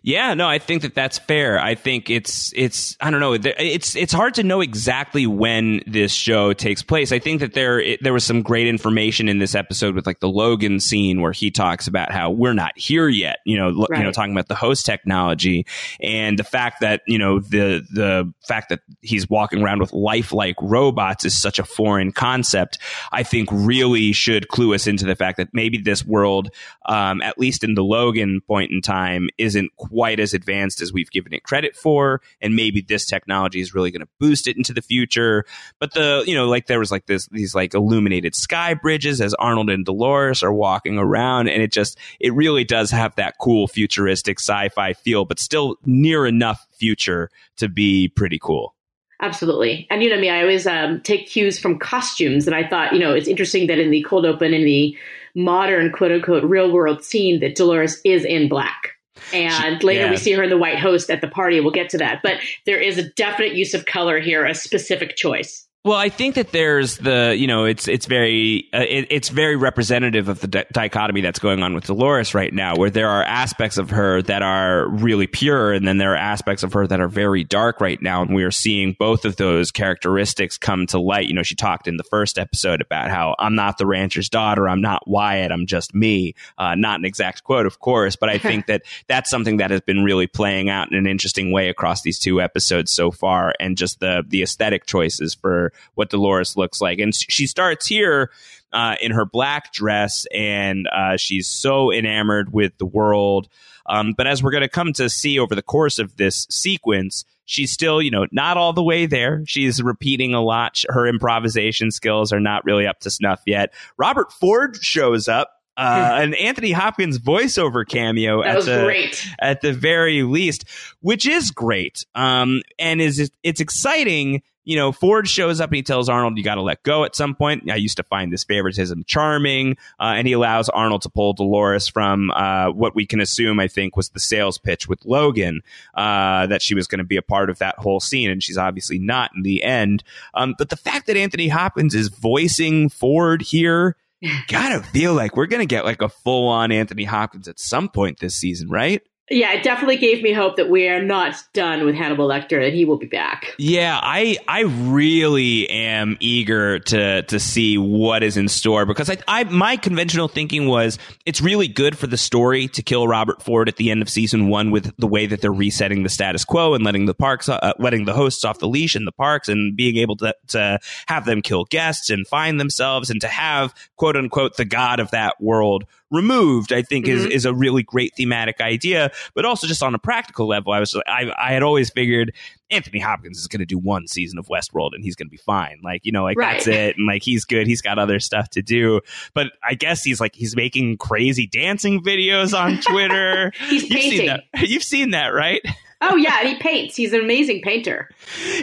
Yeah, 0.02 0.34
no, 0.34 0.48
I 0.48 0.60
think 0.60 0.84
that 0.84 0.96
that's 0.96 1.18
fair. 1.18 1.60
I 1.60 1.76
think 1.76 2.10
it's 2.10 2.54
it's 2.56 2.98
I 3.00 3.12
don't 3.12 3.20
know. 3.20 3.34
It's 3.34 3.96
it's 3.96 4.14
hard 4.14 4.36
to 4.36 4.44
know 4.44 4.62
exactly 4.62 5.28
when 5.28 5.82
this 5.88 6.12
show 6.12 6.54
takes 6.54 6.84
place. 6.84 7.12
I 7.12 7.20
think 7.20 7.42
that 7.42 7.54
there 7.54 7.80
it, 7.80 8.02
there 8.02 8.14
was 8.14 8.24
some 8.24 8.42
great 8.42 8.68
information 8.68 9.30
in 9.30 9.40
this 9.40 9.56
episode 9.56 9.96
with 9.96 10.06
like 10.06 10.20
the 10.20 10.30
Logan 10.30 10.80
scene 10.80 11.22
where 11.22 11.32
he 11.32 11.52
talks 11.52 11.88
about 11.88 12.12
how 12.12 12.32
we're 12.32 12.54
not 12.54 12.78
here 12.78 13.08
yet. 13.08 13.40
You 13.46 13.58
know, 13.58 13.86
right. 13.90 14.00
you 14.00 14.04
know, 14.04 14.12
talking 14.12 14.34
about 14.34 14.48
the 14.48 14.56
host 14.56 14.86
technology 14.86 15.66
and 16.00 16.38
the 16.38 16.44
fact 16.44 16.82
that 16.82 17.02
you 17.08 17.18
know 17.18 17.40
the 17.40 17.86
the 17.92 18.34
fact 18.48 18.70
that 18.70 18.82
he's 19.02 19.30
walking 19.30 19.62
around 19.62 19.80
with 19.80 19.94
lifelike 19.94 20.56
robots 20.62 21.26
is 21.26 21.40
such 21.40 21.60
a 21.60 21.64
foreign 21.64 22.12
concept. 22.12 22.80
I 23.12 23.24
think 23.24 23.50
really 23.52 24.14
should 24.14 24.48
clue 24.48 24.74
us 24.74 24.88
into 24.88 25.06
the 25.06 25.16
fact 25.16 25.38
that 25.38 25.50
maybe 25.54 25.78
this 25.78 26.06
world, 26.06 26.50
um, 26.86 27.22
at 27.22 27.38
least 27.38 27.64
in 27.64 27.76
the 27.76 27.84
Logan 27.84 28.42
point 28.42 28.72
in 28.72 28.82
time, 28.82 29.30
isn't 29.38 29.69
quite 29.78 30.20
as 30.20 30.34
advanced 30.34 30.82
as 30.82 30.94
we've 30.94 31.12
given 31.12 31.34
it 31.34 31.44
credit 31.44 31.76
for. 31.76 32.22
And 32.42 32.56
maybe 32.56 32.82
this 32.82 33.06
technology 33.06 33.62
is 33.62 33.74
really 33.74 33.92
going 33.92 34.02
to 34.02 34.10
boost 34.20 34.48
it 34.48 34.58
into 34.58 34.74
the 34.74 34.82
future. 34.82 35.46
But 35.80 35.94
the, 35.94 36.24
you 36.26 36.36
know, 36.36 36.48
like 36.48 36.68
there 36.68 36.80
was 36.80 36.92
like 36.92 37.06
this, 37.06 37.28
these 37.28 37.56
like 37.56 37.74
illuminated 37.74 38.36
sky 38.36 38.74
bridges 38.74 39.22
as 39.22 39.34
Arnold 39.36 39.70
and 39.70 39.86
Dolores 39.86 40.44
are 40.44 40.54
walking 40.54 40.98
around. 40.98 41.50
And 41.50 41.62
it 41.62 41.72
just, 41.72 41.98
it 42.20 42.34
really 42.34 42.64
does 42.64 42.92
have 42.92 43.16
that 43.16 43.36
cool 43.40 43.68
futuristic 43.68 44.40
sci 44.40 44.70
fi 44.70 44.94
feel, 44.94 45.26
but 45.26 45.40
still 45.40 45.78
near 45.86 46.26
enough 46.26 46.66
future 46.72 47.30
to 47.58 47.70
be 47.70 48.08
pretty 48.08 48.40
cool. 48.40 48.76
Absolutely. 49.22 49.86
And 49.90 50.02
you 50.02 50.10
know 50.10 50.20
me, 50.20 50.30
I 50.30 50.42
always 50.42 50.66
um, 50.66 51.02
take 51.02 51.28
cues 51.28 51.60
from 51.60 51.78
costumes. 51.78 52.48
And 52.48 52.56
I 52.56 52.68
thought, 52.68 52.94
you 52.94 53.00
know, 53.00 53.14
it's 53.14 53.28
interesting 53.28 53.68
that 53.68 53.78
in 53.78 53.92
the 53.92 54.02
cold 54.04 54.26
open, 54.26 54.54
in 54.54 54.64
the 54.64 54.98
modern 55.36 55.92
quote 55.92 56.12
unquote 56.12 56.44
real 56.44 56.72
world 56.72 57.04
scene, 57.04 57.42
that 57.42 57.56
Dolores 57.56 58.00
is 58.06 58.24
in 58.24 58.48
black. 58.48 58.96
And 59.34 59.84
later 59.84 60.06
yeah. 60.06 60.12
we 60.12 60.18
see 60.18 60.32
her 60.34 60.44
in 60.44 60.50
the 60.50 60.58
white 60.58 60.80
host 60.80 61.10
at 61.10 61.22
the 61.22 61.28
party. 61.28 61.60
We'll 61.60 61.72
get 61.72 61.90
to 61.90 61.98
that. 62.00 62.22
But 62.24 62.40
there 62.66 62.80
is 62.80 62.98
a 62.98 63.10
definite 63.12 63.56
use 63.56 63.74
of 63.74 63.86
color 63.86 64.20
here, 64.20 64.46
a 64.46 64.54
specific 64.54 65.16
choice. 65.16 65.68
Well, 65.86 65.98
I 65.98 66.10
think 66.10 66.36
that 66.36 66.52
there's 66.52 66.98
the 66.98 67.34
you 67.38 67.48
know 67.48 67.64
it's 67.64 67.88
it's 67.88 68.06
very 68.06 68.68
uh, 68.74 68.80
it, 68.80 69.08
it's 69.10 69.30
very 69.30 69.56
representative 69.56 70.28
of 70.28 70.42
the 70.42 70.48
di- 70.48 70.66
dichotomy 70.74 71.22
that's 71.22 71.40
going 71.40 71.64
on 71.64 71.74
with 71.74 71.86
Dolores 71.86 72.34
right 72.36 72.54
now, 72.54 72.76
where 72.76 72.90
there 72.90 73.08
are 73.08 73.24
aspects 73.24 73.78
of 73.78 73.90
her 73.92 74.22
that 74.24 74.42
are 74.42 74.90
really 74.90 75.26
pure, 75.26 75.72
and 75.72 75.88
then 75.88 75.98
there 75.98 76.12
are 76.12 76.18
aspects 76.18 76.64
of 76.64 76.74
her 76.74 76.86
that 76.86 77.00
are 77.00 77.08
very 77.08 77.46
dark 77.46 77.80
right 77.80 78.02
now, 78.02 78.22
and 78.22 78.36
we 78.36 78.44
are 78.44 78.52
seeing 78.52 78.94
both 79.00 79.24
of 79.24 79.38
those 79.38 79.72
characteristics 79.72 80.58
come 80.58 80.86
to 80.88 81.00
light. 81.00 81.30
You 81.30 81.34
know, 81.34 81.44
she 81.44 81.56
talked 81.56 81.88
in 81.88 81.96
the 81.96 82.04
first 82.04 82.38
episode 82.38 82.82
about 82.82 83.10
how 83.10 83.36
I'm 83.40 83.56
not 83.56 83.78
the 83.78 83.86
rancher's 83.88 84.28
daughter, 84.28 84.68
I'm 84.68 84.82
not 84.82 85.08
Wyatt, 85.08 85.50
I'm 85.50 85.66
just 85.66 85.96
me. 85.96 86.36
Uh, 86.58 86.76
not 86.76 87.00
an 87.00 87.06
exact 87.06 87.46
quote, 87.46 87.66
of 87.66 87.80
course, 87.80 88.18
but 88.18 88.28
I 88.28 88.38
think 88.50 88.66
that 88.66 88.82
that's 89.08 89.30
something 89.30 89.58
that 89.58 89.72
has 89.72 89.80
been 89.80 90.04
really 90.04 90.28
playing 90.28 90.68
out 90.70 90.92
in 90.92 90.98
an 90.98 91.08
interesting 91.08 91.54
way 91.54 91.70
across 91.70 92.02
these 92.02 92.20
two 92.20 92.42
episodes 92.42 92.92
so 92.92 93.12
far, 93.12 93.54
and 93.62 93.78
just 93.78 94.02
the 94.02 94.26
the 94.28 94.44
aesthetic 94.44 94.86
choices 94.86 95.34
for 95.34 95.69
what 95.96 96.10
Dolores 96.10 96.58
looks 96.58 96.82
like. 96.82 97.00
And 97.00 97.14
she 97.14 97.48
starts 97.48 97.88
here 97.88 98.32
uh, 98.72 98.96
in 99.02 99.12
her 99.12 99.26
black 99.26 99.74
dress, 99.74 100.28
and 100.34 100.88
uh, 100.88 101.18
she's 101.18 101.48
so 101.48 101.92
enamored 101.92 102.54
with 102.54 102.78
the 102.78 102.86
world. 102.86 103.48
Um, 103.86 104.14
but 104.16 104.28
as 104.28 104.44
we're 104.44 104.52
going 104.52 104.62
to 104.62 104.70
come 104.70 104.94
to 104.94 105.10
see 105.10 105.40
over 105.40 105.56
the 105.56 105.64
course 105.64 105.98
of 105.98 106.16
this 106.18 106.46
sequence, 106.50 107.26
she's 107.46 107.72
still, 107.72 108.02
you 108.02 108.12
know, 108.12 108.28
not 108.32 108.58
all 108.58 108.74
the 108.74 108.84
way 108.84 109.08
there. 109.08 109.44
She's 109.48 109.82
repeating 109.82 110.36
a 110.36 110.42
lot. 110.44 110.84
Her 110.88 111.08
improvisation 111.08 111.90
skills 111.90 112.32
are 112.32 112.40
not 112.40 112.66
really 112.66 112.86
up 112.86 113.00
to 113.02 113.10
snuff 113.10 113.42
yet. 113.48 113.74
Robert 113.98 114.32
Ford 114.32 114.78
shows 114.82 115.28
up 115.28 115.54
uh, 115.76 116.20
an 116.22 116.34
Anthony 116.36 116.72
Hopkins 116.72 117.18
voiceover 117.18 117.88
cameo 117.88 118.44
that 118.44 118.58
at 118.58 118.66
the 118.66 118.84
great. 118.84 119.28
at 119.40 119.62
the 119.62 119.74
very 119.74 120.24
least, 120.24 120.66
which 121.00 121.26
is 121.26 121.52
great. 121.52 122.06
Um, 122.14 122.62
and 122.78 123.02
is 123.02 123.32
it's 123.44 123.62
exciting 123.62 124.44
you 124.66 124.76
know, 124.76 124.92
Ford 124.92 125.28
shows 125.28 125.60
up 125.60 125.70
and 125.70 125.78
he 125.78 125.84
tells 125.84 126.10
Arnold, 126.10 126.38
you 126.38 126.44
got 126.44 126.56
to 126.56 126.62
let 126.62 126.84
go 126.84 127.04
at 127.04 127.16
some 127.16 127.34
point. 127.34 127.70
I 127.72 127.76
used 127.76 127.98
to 127.98 128.04
find 128.04 128.32
this 128.32 128.44
favoritism 128.44 129.04
charming. 129.06 129.78
Uh, 130.00 130.14
and 130.16 130.28
he 130.28 130.34
allows 130.34 130.70
Arnold 130.70 131.02
to 131.04 131.10
pull 131.10 131.34
Dolores 131.34 131.88
from 131.88 132.30
uh, 132.32 132.70
what 132.70 132.96
we 132.96 133.06
can 133.06 133.20
assume, 133.20 133.60
I 133.60 133.68
think, 133.68 133.96
was 133.96 134.10
the 134.10 134.20
sales 134.20 134.58
pitch 134.58 134.88
with 134.88 135.06
Logan, 135.06 135.62
uh, 135.96 136.48
that 136.48 136.62
she 136.62 136.76
was 136.76 136.88
going 136.88 137.00
to 137.00 137.06
be 137.06 137.18
a 137.18 137.22
part 137.22 137.50
of 137.50 137.60
that 137.60 137.80
whole 137.80 138.00
scene. 138.00 138.30
And 138.30 138.44
she's 138.44 138.58
obviously 138.58 139.00
not 139.00 139.32
in 139.36 139.44
the 139.44 139.64
end. 139.64 140.04
Um, 140.34 140.56
but 140.58 140.70
the 140.70 140.78
fact 140.78 141.08
that 141.08 141.18
Anthony 141.18 141.48
Hopkins 141.48 141.96
is 141.96 142.10
voicing 142.10 142.90
Ford 142.90 143.42
here, 143.42 143.96
gotta 144.48 144.84
feel 144.84 145.14
like 145.14 145.36
we're 145.38 145.48
going 145.48 145.62
to 145.62 145.66
get 145.66 145.86
like 145.86 146.02
a 146.02 146.10
full 146.10 146.50
on 146.50 146.72
Anthony 146.72 147.06
Hopkins 147.06 147.48
at 147.48 147.60
some 147.60 147.90
point 147.90 148.20
this 148.20 148.36
season, 148.36 148.70
right? 148.70 149.02
Yeah, 149.32 149.54
it 149.54 149.64
definitely 149.64 149.98
gave 149.98 150.24
me 150.24 150.34
hope 150.34 150.56
that 150.56 150.70
we 150.70 150.88
are 150.88 151.04
not 151.04 151.36
done 151.54 151.86
with 151.86 151.94
Hannibal 151.94 152.28
Lecter 152.28 152.66
and 152.66 152.76
he 152.76 152.84
will 152.84 152.98
be 152.98 153.06
back. 153.06 153.54
Yeah, 153.60 154.00
I 154.02 154.38
I 154.48 154.62
really 154.62 155.70
am 155.70 156.18
eager 156.20 156.80
to 156.80 157.22
to 157.24 157.40
see 157.40 157.78
what 157.78 158.24
is 158.24 158.38
in 158.38 158.48
store 158.48 158.86
because 158.88 159.10
I, 159.10 159.18
I 159.28 159.44
my 159.44 159.78
conventional 159.78 160.28
thinking 160.28 160.68
was 160.68 160.98
it's 161.26 161.42
really 161.42 161.68
good 161.68 161.98
for 161.98 162.08
the 162.08 162.18
story 162.18 162.68
to 162.70 162.82
kill 162.82 163.08
Robert 163.08 163.42
Ford 163.44 163.70
at 163.70 163.76
the 163.76 163.92
end 163.92 164.02
of 164.02 164.10
season 164.10 164.48
one 164.50 164.72
with 164.72 164.96
the 164.98 165.08
way 165.08 165.28
that 165.28 165.42
they're 165.42 165.54
resetting 165.54 166.02
the 166.02 166.10
status 166.10 166.44
quo 166.44 166.74
and 166.74 166.84
letting 166.84 167.06
the 167.06 167.14
parks 167.14 167.48
uh, 167.50 167.74
letting 167.78 168.06
the 168.06 168.14
hosts 168.14 168.44
off 168.44 168.58
the 168.58 168.68
leash 168.68 168.96
in 168.96 169.06
the 169.06 169.12
parks 169.12 169.48
and 169.48 169.76
being 169.76 169.98
able 169.98 170.16
to 170.18 170.36
to 170.48 170.80
have 171.08 171.26
them 171.26 171.42
kill 171.44 171.66
guests 171.66 172.10
and 172.10 172.28
find 172.28 172.60
themselves 172.60 173.12
and 173.12 173.22
to 173.22 173.28
have 173.28 173.76
quote 173.96 174.16
unquote 174.16 174.58
the 174.58 174.66
god 174.66 175.00
of 175.00 175.12
that 175.12 175.40
world 175.40 175.86
removed, 176.12 176.74
I 176.74 176.82
think 176.82 177.06
mm-hmm. 177.06 177.28
is, 177.28 177.34
is 177.34 177.46
a 177.46 177.54
really 177.54 177.84
great 177.84 178.16
thematic 178.16 178.62
idea. 178.62 179.12
But 179.34 179.46
also 179.46 179.68
just 179.68 179.84
on 179.84 179.96
a 179.96 180.00
practical 180.00 180.48
level, 180.48 180.74
I 180.74 180.80
was 180.80 180.96
I, 181.08 181.32
I 181.38 181.52
had 181.52 181.64
always 181.64 181.90
figured 181.90 182.34
Anthony 182.72 183.00
Hopkins 183.00 183.40
is 183.40 183.48
going 183.48 183.60
to 183.60 183.66
do 183.66 183.78
one 183.78 184.08
season 184.08 184.38
of 184.38 184.48
Westworld 184.48 184.92
and 184.94 185.04
he's 185.04 185.16
going 185.16 185.28
to 185.28 185.32
be 185.32 185.38
fine. 185.38 185.80
Like, 185.84 186.06
you 186.06 186.12
know, 186.12 186.24
like 186.24 186.38
right. 186.38 186.54
that's 186.54 186.68
it. 186.68 186.98
And 186.98 187.08
like, 187.08 187.24
he's 187.24 187.46
good. 187.46 187.68
He's 187.68 187.82
got 187.82 187.98
other 187.98 188.20
stuff 188.20 188.50
to 188.52 188.62
do. 188.62 189.02
But 189.34 189.48
I 189.64 189.74
guess 189.74 190.04
he's 190.04 190.20
like, 190.20 190.36
he's 190.36 190.56
making 190.56 190.98
crazy 190.98 191.48
dancing 191.48 192.04
videos 192.04 192.58
on 192.58 192.80
Twitter. 192.82 193.52
he's 193.70 193.84
You've 193.84 193.92
painting. 193.92 194.20
Seen 194.20 194.28
that. 194.28 194.44
You've 194.68 194.84
seen 194.84 195.12
that, 195.12 195.28
right? 195.30 195.62
Oh 196.02 196.16
yeah, 196.16 196.38
and 196.40 196.48
he 196.48 196.56
paints. 196.56 196.96
He's 196.96 197.12
an 197.12 197.20
amazing 197.20 197.62
painter. 197.62 198.10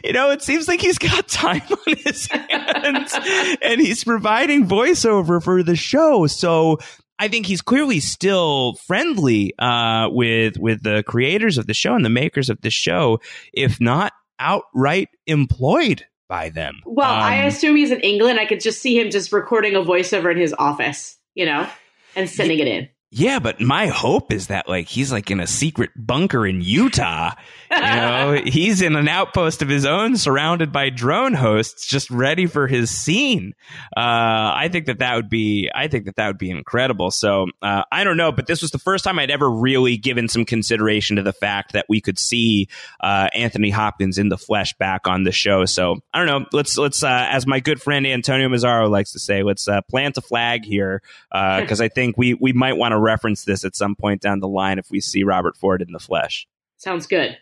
You 0.03 0.15
know, 0.15 0.31
it 0.31 0.41
seems 0.41 0.69
like 0.69 0.81
he's 0.81 0.97
got 0.97 1.29
time 1.29 1.61
on 1.71 1.97
his 1.99 2.26
hands 2.31 3.15
and 3.61 3.79
he's 3.79 4.05
providing 4.05 4.67
voiceover 4.67 5.43
for 5.43 5.62
the 5.62 5.76
show. 5.76 6.26
So 6.29 6.79
I 7.19 7.29
think 7.29 7.47
he's 7.47 7.63
clearly 7.63 8.01
still 8.01 8.75
friendly 8.87 9.55
uh, 9.59 10.09
with 10.11 10.59
with 10.59 10.83
the 10.83 11.03
creators 11.07 11.59
of 11.59 11.67
the 11.67 11.75
show 11.75 11.95
and 11.95 12.05
the 12.05 12.11
makers 12.11 12.51
of 12.51 12.61
the 12.61 12.71
show, 12.71 13.21
if 13.53 13.81
not 13.81 14.13
outright 14.39 15.09
employed 15.27 16.05
by 16.29 16.51
them. 16.51 16.81
Well, 16.85 17.11
um, 17.11 17.23
I 17.23 17.45
assume 17.45 17.77
he's 17.77 17.91
in 17.91 18.01
England. 18.01 18.39
I 18.39 18.47
could 18.47 18.61
just 18.61 18.83
see 18.83 18.99
him 18.99 19.11
just 19.11 19.33
recording 19.33 19.77
a 19.77 19.81
voiceover 19.81 20.31
in 20.31 20.39
his 20.39 20.55
office, 20.59 21.17
you 21.35 21.47
know, 21.47 21.69
and 22.15 22.29
sending 22.29 22.59
it 22.59 22.69
in. 22.69 22.89
Yeah, 23.13 23.39
but 23.39 23.61
my 23.61 23.87
hope 23.87 24.33
is 24.33 24.49
that 24.49 24.69
like 24.69 24.89
he's 24.89 25.13
like 25.13 25.31
in 25.31 25.39
a 25.39 25.47
secret 25.47 25.91
bunker 25.97 26.45
in 26.45 26.61
Utah. 26.61 27.35
You 27.71 27.81
know, 27.81 28.33
he's 28.45 28.83
in 28.83 28.97
an 28.97 29.07
outpost 29.07 29.63
of 29.63 29.69
his 29.69 29.87
own, 29.87 30.17
surrounded 30.17 30.73
by 30.73 30.91
drone 30.91 31.33
hosts, 31.33 31.87
just 31.87 32.11
ready 32.11 32.47
for 32.47 32.67
his 32.67 32.91
scene. 32.91 33.55
Uh, 33.97 34.51
I 34.55 34.69
think 34.73 34.87
that 34.87 34.99
that 34.99 35.15
would 35.15 35.31
be, 35.31 35.71
I 35.73 35.87
think 35.87 36.07
that 36.07 36.17
that 36.17 36.27
would 36.27 36.39
be 36.39 36.51
incredible. 36.51 37.13
So 37.13 37.47
uh, 37.63 37.85
I 37.93 38.03
don't 38.03 38.17
know, 38.17 38.33
but 38.33 38.49
this 38.49 38.61
was 38.61 38.73
the 38.73 38.79
first 38.79 39.05
time 39.05 39.21
I'd 39.21 39.31
ever 39.31 39.49
really 39.49 39.97
given 39.97 40.29
some 40.29 40.45
consideration 40.45 41.15
to 41.17 41.23
the 41.23 41.33
fact 41.33 41.75
that 41.75 41.87
we 41.89 42.01
could 42.01 42.19
see 42.19 42.69
uh, 43.01 43.29
Anthony 43.33 43.71
Hopkins 43.71 44.19
in 44.19 44.31
the 44.31 44.39
flesh 44.39 44.75
back 44.79 45.07
on 45.07 45.23
the 45.23 45.33
show. 45.33 45.65
So 45.65 46.01
I 46.13 46.19
don't 46.19 46.27
know. 46.27 46.47
Let's 46.53 46.77
let's, 46.77 47.05
uh, 47.05 47.29
as 47.31 47.47
my 47.47 47.61
good 47.61 47.81
friend 47.81 48.05
Antonio 48.05 48.49
Mazzaro 48.49 48.91
likes 48.91 49.13
to 49.13 49.21
say, 49.21 49.45
let's 49.45 49.69
uh, 49.69 49.81
plant 49.83 50.17
a 50.17 50.21
flag 50.21 50.65
here 50.65 51.03
because 51.31 51.81
uh, 51.81 51.85
I 51.85 51.89
think 51.89 52.19
we 52.19 52.35
we 52.35 52.53
might 52.53 52.77
want 52.77 52.93
to 52.93 52.96
reference 52.99 53.45
this 53.45 53.65
at 53.65 53.76
some 53.76 53.95
point 53.97 54.21
down 54.21 54.41
the 54.41 54.49
line 54.49 54.79
if 54.79 54.91
we 54.91 55.00
see 55.00 55.23
Robert 55.23 55.57
Ford 55.57 55.83
in 55.83 55.93
the 55.93 55.99
flesh. 55.99 56.47
Sounds 56.79 57.07
good. 57.07 57.38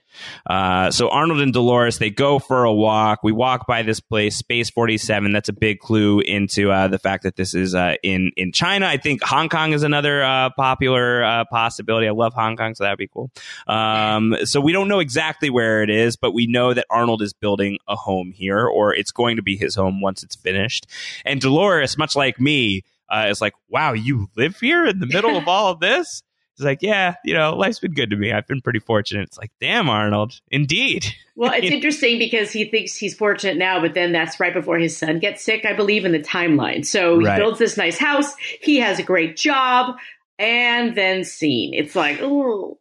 Uh, 0.46 0.92
so 0.92 1.08
Arnold 1.08 1.40
and 1.40 1.52
Dolores 1.52 1.98
they 1.98 2.08
go 2.08 2.38
for 2.38 2.62
a 2.62 2.72
walk. 2.72 3.24
We 3.24 3.32
walk 3.32 3.66
by 3.66 3.82
this 3.82 3.98
place, 3.98 4.36
Space 4.36 4.70
Forty 4.70 4.96
Seven. 4.96 5.32
That's 5.32 5.48
a 5.48 5.52
big 5.52 5.80
clue 5.80 6.20
into 6.20 6.70
uh, 6.70 6.86
the 6.86 7.00
fact 7.00 7.24
that 7.24 7.34
this 7.34 7.52
is 7.52 7.74
uh, 7.74 7.96
in 8.04 8.30
in 8.36 8.52
China. 8.52 8.86
I 8.86 8.96
think 8.96 9.24
Hong 9.24 9.48
Kong 9.48 9.72
is 9.72 9.82
another 9.82 10.22
uh, 10.22 10.50
popular 10.56 11.24
uh, 11.24 11.44
possibility. 11.50 12.06
I 12.06 12.12
love 12.12 12.32
Hong 12.34 12.56
Kong, 12.56 12.76
so 12.76 12.84
that'd 12.84 12.96
be 12.96 13.08
cool. 13.08 13.32
Um, 13.66 14.36
so 14.44 14.60
we 14.60 14.70
don't 14.70 14.86
know 14.86 15.00
exactly 15.00 15.50
where 15.50 15.82
it 15.82 15.90
is, 15.90 16.14
but 16.14 16.30
we 16.30 16.46
know 16.46 16.72
that 16.72 16.86
Arnold 16.88 17.20
is 17.20 17.32
building 17.32 17.78
a 17.88 17.96
home 17.96 18.30
here, 18.30 18.64
or 18.64 18.94
it's 18.94 19.10
going 19.10 19.34
to 19.34 19.42
be 19.42 19.56
his 19.56 19.74
home 19.74 20.00
once 20.00 20.22
it's 20.22 20.36
finished. 20.36 20.86
And 21.24 21.40
Dolores, 21.40 21.98
much 21.98 22.14
like 22.14 22.38
me, 22.38 22.84
uh, 23.08 23.26
is 23.28 23.40
like, 23.40 23.54
wow, 23.68 23.92
you 23.92 24.28
live 24.36 24.58
here 24.58 24.86
in 24.86 24.98
the 24.98 25.06
middle 25.06 25.36
of 25.36 25.48
all 25.48 25.72
of 25.72 25.80
this? 25.80 26.22
He's 26.56 26.64
like, 26.64 26.82
yeah, 26.82 27.16
you 27.24 27.34
know, 27.34 27.56
life's 27.56 27.80
been 27.80 27.94
good 27.94 28.10
to 28.10 28.16
me. 28.16 28.32
I've 28.32 28.46
been 28.46 28.60
pretty 28.60 28.78
fortunate. 28.78 29.24
It's 29.24 29.38
like, 29.38 29.50
damn, 29.60 29.90
Arnold, 29.90 30.40
indeed. 30.50 31.06
Well, 31.34 31.52
it's 31.52 31.66
interesting 31.70 32.18
because 32.18 32.52
he 32.52 32.66
thinks 32.66 32.96
he's 32.96 33.14
fortunate 33.14 33.56
now, 33.56 33.80
but 33.80 33.94
then 33.94 34.12
that's 34.12 34.38
right 34.38 34.54
before 34.54 34.78
his 34.78 34.96
son 34.96 35.18
gets 35.18 35.42
sick, 35.42 35.64
I 35.66 35.72
believe, 35.72 36.04
in 36.04 36.12
the 36.12 36.20
timeline. 36.20 36.86
So 36.86 37.18
he 37.18 37.26
right. 37.26 37.38
builds 37.38 37.58
this 37.58 37.76
nice 37.76 37.98
house. 37.98 38.36
He 38.60 38.78
has 38.78 39.00
a 39.00 39.02
great 39.02 39.36
job, 39.36 39.96
and 40.38 40.96
then 40.96 41.24
scene. 41.24 41.74
It's 41.74 41.96
like, 41.96 42.20
oh, 42.22 42.78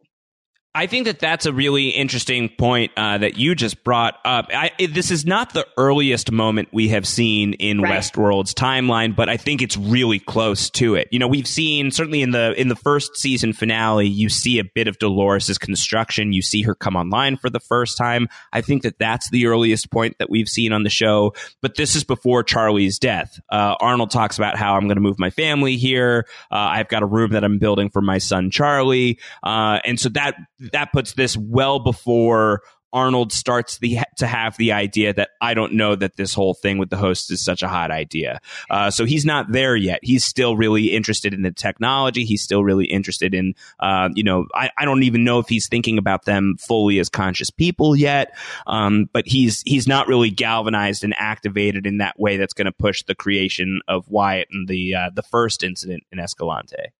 I 0.76 0.88
think 0.88 1.06
that 1.06 1.20
that's 1.20 1.46
a 1.46 1.52
really 1.52 1.90
interesting 1.90 2.48
point 2.48 2.90
uh, 2.96 3.18
that 3.18 3.36
you 3.36 3.54
just 3.54 3.84
brought 3.84 4.18
up. 4.24 4.50
I, 4.52 4.72
this 4.90 5.12
is 5.12 5.24
not 5.24 5.52
the 5.52 5.64
earliest 5.76 6.32
moment 6.32 6.70
we 6.72 6.88
have 6.88 7.06
seen 7.06 7.52
in 7.54 7.80
right. 7.80 7.92
Westworld's 7.92 8.54
timeline, 8.54 9.14
but 9.14 9.28
I 9.28 9.36
think 9.36 9.62
it's 9.62 9.76
really 9.76 10.18
close 10.18 10.70
to 10.70 10.96
it. 10.96 11.06
You 11.12 11.20
know, 11.20 11.28
we've 11.28 11.46
seen 11.46 11.92
certainly 11.92 12.22
in 12.22 12.32
the 12.32 12.60
in 12.60 12.66
the 12.66 12.74
first 12.74 13.16
season 13.16 13.52
finale, 13.52 14.08
you 14.08 14.28
see 14.28 14.58
a 14.58 14.64
bit 14.64 14.88
of 14.88 14.98
Dolores's 14.98 15.58
construction. 15.58 16.32
You 16.32 16.42
see 16.42 16.62
her 16.62 16.74
come 16.74 16.96
online 16.96 17.36
for 17.36 17.50
the 17.50 17.60
first 17.60 17.96
time. 17.96 18.28
I 18.52 18.60
think 18.60 18.82
that 18.82 18.98
that's 18.98 19.30
the 19.30 19.46
earliest 19.46 19.92
point 19.92 20.16
that 20.18 20.28
we've 20.28 20.48
seen 20.48 20.72
on 20.72 20.82
the 20.82 20.90
show. 20.90 21.34
But 21.62 21.76
this 21.76 21.94
is 21.94 22.02
before 22.02 22.42
Charlie's 22.42 22.98
death. 22.98 23.38
Uh, 23.48 23.76
Arnold 23.78 24.10
talks 24.10 24.38
about 24.38 24.58
how 24.58 24.74
I'm 24.74 24.88
going 24.88 24.96
to 24.96 25.00
move 25.00 25.20
my 25.20 25.30
family 25.30 25.76
here. 25.76 26.26
Uh, 26.50 26.56
I've 26.56 26.88
got 26.88 27.04
a 27.04 27.06
room 27.06 27.30
that 27.30 27.44
I'm 27.44 27.58
building 27.58 27.90
for 27.90 28.02
my 28.02 28.18
son 28.18 28.50
Charlie, 28.50 29.20
uh, 29.44 29.78
and 29.84 30.00
so 30.00 30.08
that 30.08 30.34
that 30.72 30.92
puts 30.92 31.12
this 31.14 31.36
well 31.36 31.78
before 31.78 32.62
Arnold 32.94 33.32
starts 33.32 33.78
the, 33.78 33.98
to 34.18 34.26
have 34.26 34.56
the 34.56 34.70
idea 34.70 35.12
that 35.12 35.30
I 35.42 35.52
don't 35.52 35.74
know 35.74 35.96
that 35.96 36.16
this 36.16 36.32
whole 36.32 36.54
thing 36.54 36.78
with 36.78 36.90
the 36.90 36.96
host 36.96 37.30
is 37.32 37.44
such 37.44 37.62
a 37.62 37.68
hot 37.68 37.90
idea. 37.90 38.40
Uh, 38.70 38.88
so 38.90 39.04
he's 39.04 39.26
not 39.26 39.50
there 39.50 39.74
yet. 39.74 39.98
He's 40.02 40.24
still 40.24 40.56
really 40.56 40.92
interested 40.92 41.34
in 41.34 41.42
the 41.42 41.50
technology. 41.50 42.24
He's 42.24 42.42
still 42.42 42.62
really 42.62 42.84
interested 42.84 43.34
in, 43.34 43.54
uh, 43.80 44.10
you 44.14 44.22
know, 44.22 44.46
I, 44.54 44.70
I, 44.78 44.84
don't 44.84 45.02
even 45.02 45.24
know 45.24 45.40
if 45.40 45.48
he's 45.48 45.66
thinking 45.68 45.98
about 45.98 46.24
them 46.24 46.54
fully 46.60 47.00
as 47.00 47.08
conscious 47.08 47.50
people 47.50 47.96
yet. 47.96 48.36
Um, 48.68 49.10
but 49.12 49.26
he's 49.26 49.60
he's 49.66 49.88
not 49.88 50.06
really 50.06 50.30
galvanized 50.30 51.02
and 51.02 51.14
activated 51.18 51.86
in 51.86 51.98
that 51.98 52.18
way 52.18 52.36
that's 52.36 52.54
going 52.54 52.66
to 52.66 52.72
push 52.72 53.02
the 53.02 53.16
creation 53.16 53.80
of 53.88 54.08
Wyatt 54.08 54.46
and 54.52 54.68
the 54.68 54.94
uh, 54.94 55.10
the 55.12 55.22
first 55.24 55.64
incident 55.64 56.04
in 56.12 56.20
Escalante. 56.20 56.92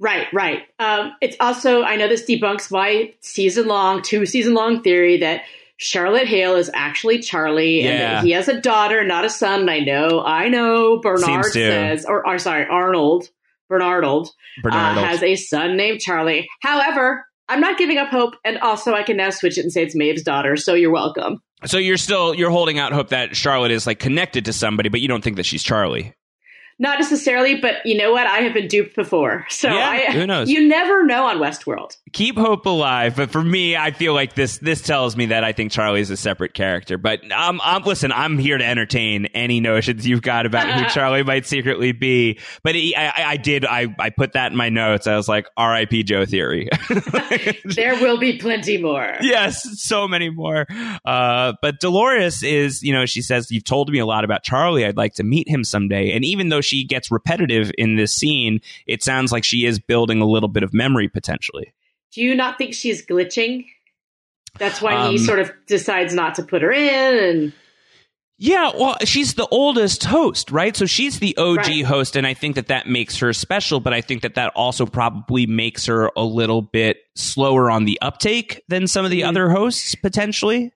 Right, 0.00 0.26
right. 0.32 0.62
Um, 0.78 1.12
it's 1.20 1.36
also, 1.40 1.82
I 1.82 1.96
know 1.96 2.08
this 2.08 2.24
debunks 2.24 2.70
my 2.70 3.14
season 3.20 3.66
long, 3.68 4.02
two 4.02 4.26
season 4.26 4.54
long 4.54 4.82
theory 4.82 5.18
that 5.18 5.42
Charlotte 5.76 6.26
Hale 6.26 6.56
is 6.56 6.70
actually 6.74 7.20
Charlie 7.20 7.82
yeah. 7.82 7.90
and 7.90 8.00
that 8.00 8.24
he 8.24 8.32
has 8.32 8.48
a 8.48 8.60
daughter, 8.60 9.04
not 9.04 9.24
a 9.24 9.30
son. 9.30 9.60
And 9.60 9.70
I 9.70 9.80
know, 9.80 10.22
I 10.24 10.48
know 10.48 10.98
Bernard 10.98 11.46
says, 11.46 12.04
or, 12.06 12.26
or 12.26 12.38
sorry, 12.38 12.66
Arnold, 12.66 13.28
Bernardold, 13.70 14.28
uh, 14.64 14.70
has 14.70 15.22
a 15.22 15.36
son 15.36 15.76
named 15.76 16.00
Charlie. 16.00 16.48
However, 16.60 17.26
I'm 17.48 17.60
not 17.60 17.78
giving 17.78 17.98
up 17.98 18.08
hope. 18.08 18.34
And 18.44 18.58
also, 18.58 18.94
I 18.94 19.02
can 19.02 19.16
now 19.16 19.30
switch 19.30 19.58
it 19.58 19.62
and 19.62 19.72
say 19.72 19.82
it's 19.82 19.94
Maeve's 19.94 20.22
daughter. 20.22 20.56
So 20.56 20.74
you're 20.74 20.92
welcome. 20.92 21.40
So 21.66 21.78
you're 21.78 21.96
still, 21.96 22.34
you're 22.34 22.50
holding 22.50 22.78
out 22.78 22.92
hope 22.92 23.08
that 23.08 23.36
Charlotte 23.36 23.70
is 23.70 23.86
like 23.86 23.98
connected 23.98 24.44
to 24.46 24.52
somebody, 24.52 24.88
but 24.88 25.00
you 25.00 25.08
don't 25.08 25.24
think 25.24 25.36
that 25.36 25.46
she's 25.46 25.62
Charlie. 25.62 26.14
Not 26.78 26.98
necessarily, 26.98 27.56
but 27.56 27.84
you 27.84 27.96
know 27.96 28.12
what? 28.12 28.26
I 28.26 28.38
have 28.38 28.54
been 28.54 28.68
duped 28.68 28.96
before. 28.96 29.46
So 29.48 29.68
yeah, 29.68 29.88
I, 29.88 30.12
who 30.12 30.26
knows? 30.26 30.50
You 30.50 30.66
never 30.66 31.04
know 31.04 31.26
on 31.26 31.38
Westworld. 31.38 31.96
Keep 32.12 32.36
hope 32.36 32.66
alive. 32.66 33.16
But 33.16 33.30
for 33.30 33.42
me, 33.42 33.76
I 33.76 33.92
feel 33.92 34.14
like 34.14 34.34
this 34.34 34.58
this 34.58 34.80
tells 34.80 35.16
me 35.16 35.26
that 35.26 35.44
I 35.44 35.52
think 35.52 35.72
Charlie 35.72 36.00
is 36.00 36.10
a 36.10 36.16
separate 36.16 36.54
character. 36.54 36.98
But 36.98 37.30
um, 37.32 37.60
I'm 37.62 37.82
listen, 37.84 38.12
I'm 38.12 38.38
here 38.38 38.58
to 38.58 38.64
entertain 38.64 39.26
any 39.26 39.60
notions 39.60 40.06
you've 40.06 40.22
got 40.22 40.46
about 40.46 40.68
who 40.68 40.88
Charlie 40.94 41.22
might 41.22 41.46
secretly 41.46 41.92
be. 41.92 42.38
But 42.62 42.74
he, 42.74 42.96
I, 42.96 43.32
I 43.32 43.36
did 43.36 43.64
I, 43.64 43.94
I 43.98 44.10
put 44.10 44.32
that 44.32 44.52
in 44.52 44.58
my 44.58 44.68
notes. 44.68 45.06
I 45.06 45.16
was 45.16 45.28
like, 45.28 45.46
R.I.P. 45.56 46.02
Joe 46.04 46.26
Theory. 46.26 46.68
there 47.64 47.94
will 47.96 48.18
be 48.18 48.38
plenty 48.38 48.78
more. 48.78 49.14
Yes, 49.20 49.80
so 49.80 50.08
many 50.08 50.30
more. 50.30 50.66
Uh, 51.04 51.54
but 51.62 51.80
Dolores 51.80 52.42
is, 52.42 52.82
you 52.82 52.92
know, 52.92 53.06
she 53.06 53.22
says, 53.22 53.50
You've 53.50 53.64
told 53.64 53.90
me 53.90 53.98
a 53.98 54.06
lot 54.06 54.24
about 54.24 54.42
Charlie. 54.42 54.84
I'd 54.84 54.96
like 54.96 55.14
to 55.14 55.22
meet 55.22 55.48
him 55.48 55.64
someday. 55.64 56.12
And 56.12 56.24
even 56.24 56.48
though 56.48 56.60
she 56.64 56.84
gets 56.84 57.10
repetitive 57.10 57.70
in 57.78 57.96
this 57.96 58.12
scene, 58.14 58.60
it 58.86 59.02
sounds 59.02 59.30
like 59.32 59.44
she 59.44 59.66
is 59.66 59.78
building 59.78 60.20
a 60.20 60.26
little 60.26 60.48
bit 60.48 60.62
of 60.62 60.72
memory 60.74 61.08
potentially. 61.08 61.72
Do 62.12 62.22
you 62.22 62.34
not 62.34 62.58
think 62.58 62.74
she's 62.74 63.04
glitching? 63.04 63.66
That's 64.58 64.80
why 64.80 64.94
um, 64.94 65.10
he 65.12 65.18
sort 65.18 65.40
of 65.40 65.52
decides 65.66 66.14
not 66.14 66.36
to 66.36 66.42
put 66.44 66.62
her 66.62 66.70
in 66.72 67.18
and 67.18 67.52
Yeah, 68.38 68.70
well, 68.74 68.96
she's 69.04 69.34
the 69.34 69.46
oldest 69.50 70.04
host, 70.04 70.50
right? 70.50 70.76
So 70.76 70.86
she's 70.86 71.18
the 71.20 71.36
OG 71.36 71.56
Right. 71.56 71.84
host, 71.84 72.16
and 72.16 72.26
I 72.26 72.34
think 72.34 72.54
that 72.56 72.66
that 72.68 72.88
makes 72.88 73.18
her 73.18 73.32
special. 73.32 73.80
But 73.80 73.94
I 73.94 74.00
think 74.00 74.22
that 74.22 74.34
that 74.36 74.52
also 74.54 74.86
probably 74.86 75.46
makes 75.46 75.86
her 75.86 76.10
a 76.16 76.24
little 76.24 76.62
bit 76.62 76.98
slower 77.16 77.70
on 77.70 77.84
the 77.84 77.98
uptake 78.02 78.62
than 78.68 78.86
some 78.86 79.04
of 79.04 79.10
the 79.10 79.20
Mhm. 79.22 79.28
other 79.28 79.50
hosts 79.50 79.94
potentially. 79.96 80.72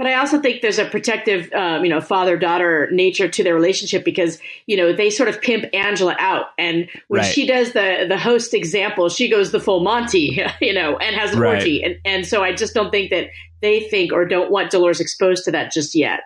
But 0.00 0.06
I 0.06 0.14
also 0.14 0.40
think 0.40 0.62
there's 0.62 0.78
a 0.78 0.86
protective, 0.86 1.52
um, 1.52 1.84
you 1.84 1.90
know, 1.90 2.00
father 2.00 2.38
daughter 2.38 2.88
nature 2.90 3.28
to 3.28 3.44
their 3.44 3.54
relationship 3.54 4.02
because 4.02 4.38
you 4.64 4.74
know 4.74 4.94
they 4.94 5.10
sort 5.10 5.28
of 5.28 5.42
pimp 5.42 5.66
Angela 5.74 6.16
out, 6.18 6.46
and 6.56 6.88
when 7.08 7.20
Right. 7.20 7.30
she 7.34 7.46
does 7.46 7.72
the 7.72 8.06
the 8.08 8.16
host 8.16 8.54
example, 8.54 9.10
she 9.10 9.28
goes 9.28 9.52
the 9.52 9.60
full 9.60 9.80
Monty, 9.80 10.42
you 10.62 10.72
know, 10.72 10.96
and 10.96 11.14
has 11.14 11.34
an 11.34 11.40
Right. 11.40 11.56
orgy, 11.56 11.84
and 11.84 11.96
and 12.06 12.26
so 12.26 12.42
I 12.42 12.54
just 12.54 12.72
don't 12.72 12.90
think 12.90 13.10
that 13.10 13.26
they 13.60 13.80
think 13.90 14.10
or 14.10 14.24
don't 14.24 14.50
want 14.50 14.70
Dolores 14.70 15.00
exposed 15.00 15.44
to 15.44 15.50
that 15.50 15.70
just 15.70 15.94
yet. 15.94 16.22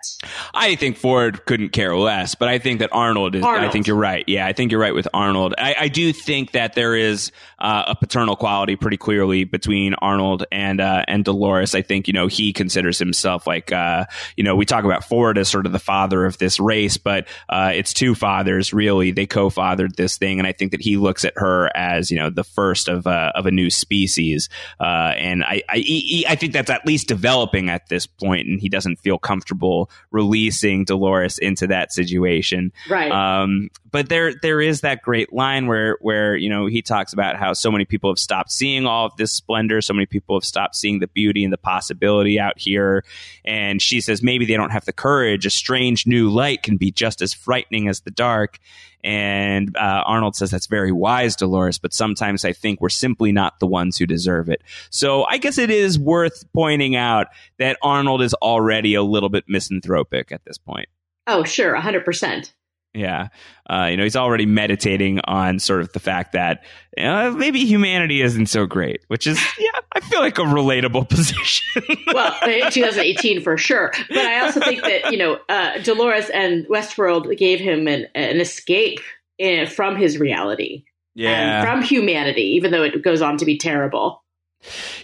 I 0.53 0.75
think 0.75 0.95
Ford 0.95 1.45
couldn't 1.45 1.69
care 1.73 1.97
less, 1.97 2.33
but 2.33 2.47
I 2.47 2.59
think 2.59 2.79
that 2.79 2.91
Arnold 2.93 3.35
is. 3.35 3.43
I 3.43 3.67
think 3.67 3.87
you're 3.87 3.97
right. 3.97 4.23
Yeah, 4.25 4.47
I 4.47 4.53
think 4.53 4.71
you're 4.71 4.79
right 4.79 4.93
with 4.95 5.07
Arnold. 5.13 5.53
I, 5.57 5.75
I 5.77 5.87
do 5.89 6.13
think 6.13 6.51
that 6.51 6.75
there 6.75 6.95
is 6.95 7.33
uh, 7.59 7.83
a 7.87 7.95
paternal 7.95 8.35
quality 8.35 8.75
pretty 8.75 8.97
clearly 8.97 9.43
between 9.43 9.93
Arnold 9.95 10.45
and 10.51 10.81
uh, 10.81 11.03
and 11.07 11.23
Dolores. 11.23 11.75
I 11.75 11.81
think 11.81 12.07
you 12.07 12.13
know 12.13 12.27
he 12.27 12.53
considers 12.53 12.99
himself 12.99 13.47
like 13.47 13.71
uh, 13.71 14.05
you 14.35 14.43
know 14.43 14.55
we 14.55 14.65
talk 14.65 14.83
about 14.83 15.03
Ford 15.03 15.37
as 15.37 15.49
sort 15.49 15.65
of 15.65 15.71
the 15.71 15.79
father 15.79 16.25
of 16.25 16.37
this 16.37 16.59
race, 16.59 16.97
but 16.97 17.27
uh, 17.49 17.71
it's 17.73 17.93
two 17.93 18.15
fathers 18.15 18.73
really. 18.73 19.11
They 19.11 19.25
co-fathered 19.25 19.95
this 19.95 20.17
thing, 20.17 20.39
and 20.39 20.47
I 20.47 20.51
think 20.51 20.71
that 20.71 20.81
he 20.81 20.97
looks 20.97 21.25
at 21.25 21.33
her 21.37 21.75
as 21.75 22.11
you 22.11 22.17
know 22.17 22.29
the 22.29 22.43
first 22.43 22.87
of 22.87 23.07
uh, 23.07 23.31
of 23.35 23.45
a 23.45 23.51
new 23.51 23.69
species. 23.69 24.49
Uh, 24.79 25.13
and 25.17 25.43
I 25.43 25.63
I, 25.69 26.23
I 26.29 26.35
think 26.35 26.53
that's 26.53 26.69
at 26.69 26.85
least 26.85 27.07
developing 27.07 27.69
at 27.69 27.87
this 27.89 28.05
point, 28.05 28.47
and 28.47 28.59
he 28.59 28.69
doesn't 28.69 28.99
feel 28.99 29.17
comfortable 29.17 29.89
releasing 30.11 30.85
Dolores 30.85 31.37
into 31.37 31.67
that 31.67 31.91
situation. 31.93 32.71
Right. 32.89 33.11
Um, 33.11 33.69
but 33.91 34.09
there 34.09 34.33
there 34.41 34.59
is 34.59 34.81
that 34.81 35.01
great 35.01 35.31
line 35.31 35.67
where 35.67 35.97
where 36.01 36.35
you 36.35 36.49
know 36.49 36.65
he 36.65 36.81
talks 36.81 37.13
about 37.13 37.37
how 37.37 37.53
so 37.57 37.71
many 37.71 37.85
people 37.85 38.09
have 38.09 38.19
stopped 38.19 38.51
seeing 38.51 38.85
all 38.85 39.05
of 39.05 39.15
this 39.17 39.31
splendor, 39.31 39.81
so 39.81 39.93
many 39.93 40.05
people 40.05 40.35
have 40.35 40.45
stopped 40.45 40.75
seeing 40.75 40.99
the 40.99 41.07
beauty 41.07 41.43
and 41.43 41.51
the 41.51 41.57
possibility 41.57 42.39
out 42.39 42.57
here, 42.57 43.03
and 43.43 43.81
she 43.81 44.01
says 44.01 44.21
maybe 44.21 44.45
they 44.45 44.55
don't 44.55 44.71
have 44.71 44.85
the 44.85 44.93
courage. 44.93 45.45
A 45.45 45.49
strange 45.49 46.05
new 46.07 46.29
light 46.29 46.63
can 46.63 46.77
be 46.77 46.91
just 46.91 47.21
as 47.21 47.33
frightening 47.33 47.87
as 47.87 48.01
the 48.01 48.11
dark. 48.11 48.59
And 49.03 49.77
uh, 49.77 50.01
Arnold 50.05 50.35
says 50.35 50.49
that's 50.49 50.65
very 50.65 50.91
wise, 50.91 51.35
Dolores, 51.35 51.77
but 51.77 51.93
sometimes 51.93 52.43
I 52.43 52.53
think 52.53 52.81
we're 52.81 52.89
simply 52.89 53.31
not 53.31 53.59
the 53.59 53.67
ones 53.67 53.97
who 53.97 54.07
deserve 54.07 54.49
it. 54.49 54.63
So 54.89 55.25
I 55.25 55.37
guess 55.37 55.59
it 55.59 55.69
is 55.69 55.99
worth 55.99 56.43
pointing 56.53 56.95
out 56.95 57.27
that 57.59 57.77
Arnold 57.83 58.23
is 58.23 58.33
already 58.35 58.95
a 58.95 59.03
little 59.03 59.29
bit 59.29 59.43
misanthropic 59.47 60.31
at 60.31 60.43
this 60.45 60.57
point. 60.57 60.89
oh, 61.27 61.43
sure, 61.43 61.75
hundred 61.75 62.03
percent. 62.03 62.53
Yeah. 62.95 63.27
Uh, 63.69 63.87
you 63.91 63.97
know, 63.97 64.03
he's 64.03 64.15
already 64.15 64.45
meditating 64.45 65.19
on 65.25 65.59
sort 65.59 65.81
of 65.81 65.91
the 65.93 65.99
fact 65.99 66.33
that 66.33 66.63
uh, 66.97 67.31
maybe 67.31 67.65
humanity 67.65 68.21
isn't 68.21 68.45
so 68.45 68.65
great, 68.65 69.01
which 69.07 69.27
is, 69.27 69.39
yeah, 69.59 69.79
I 69.93 69.99
feel 69.99 70.21
like 70.21 70.37
a 70.37 70.43
relatable 70.43 71.09
position. 71.09 71.83
well, 72.13 72.33
in 72.47 72.71
2018 72.71 73.41
for 73.41 73.57
sure. 73.57 73.91
But 74.09 74.17
I 74.17 74.39
also 74.39 74.59
think 74.59 74.81
that 74.83 75.11
you 75.11 75.17
know 75.17 75.39
uh, 75.49 75.79
Dolores 75.79 76.29
and 76.29 76.65
Westworld 76.67 77.35
gave 77.37 77.59
him 77.59 77.87
an, 77.87 78.07
an 78.15 78.39
escape 78.39 78.99
in, 79.37 79.67
from 79.67 79.95
his 79.95 80.19
reality 80.19 80.85
and 81.17 81.65
from 81.65 81.81
humanity, 81.81 82.43
even 82.55 82.71
though 82.71 82.83
it 82.83 83.01
goes 83.01 83.21
on 83.21 83.37
to 83.37 83.45
be 83.45 83.57
terrible. 83.57 84.23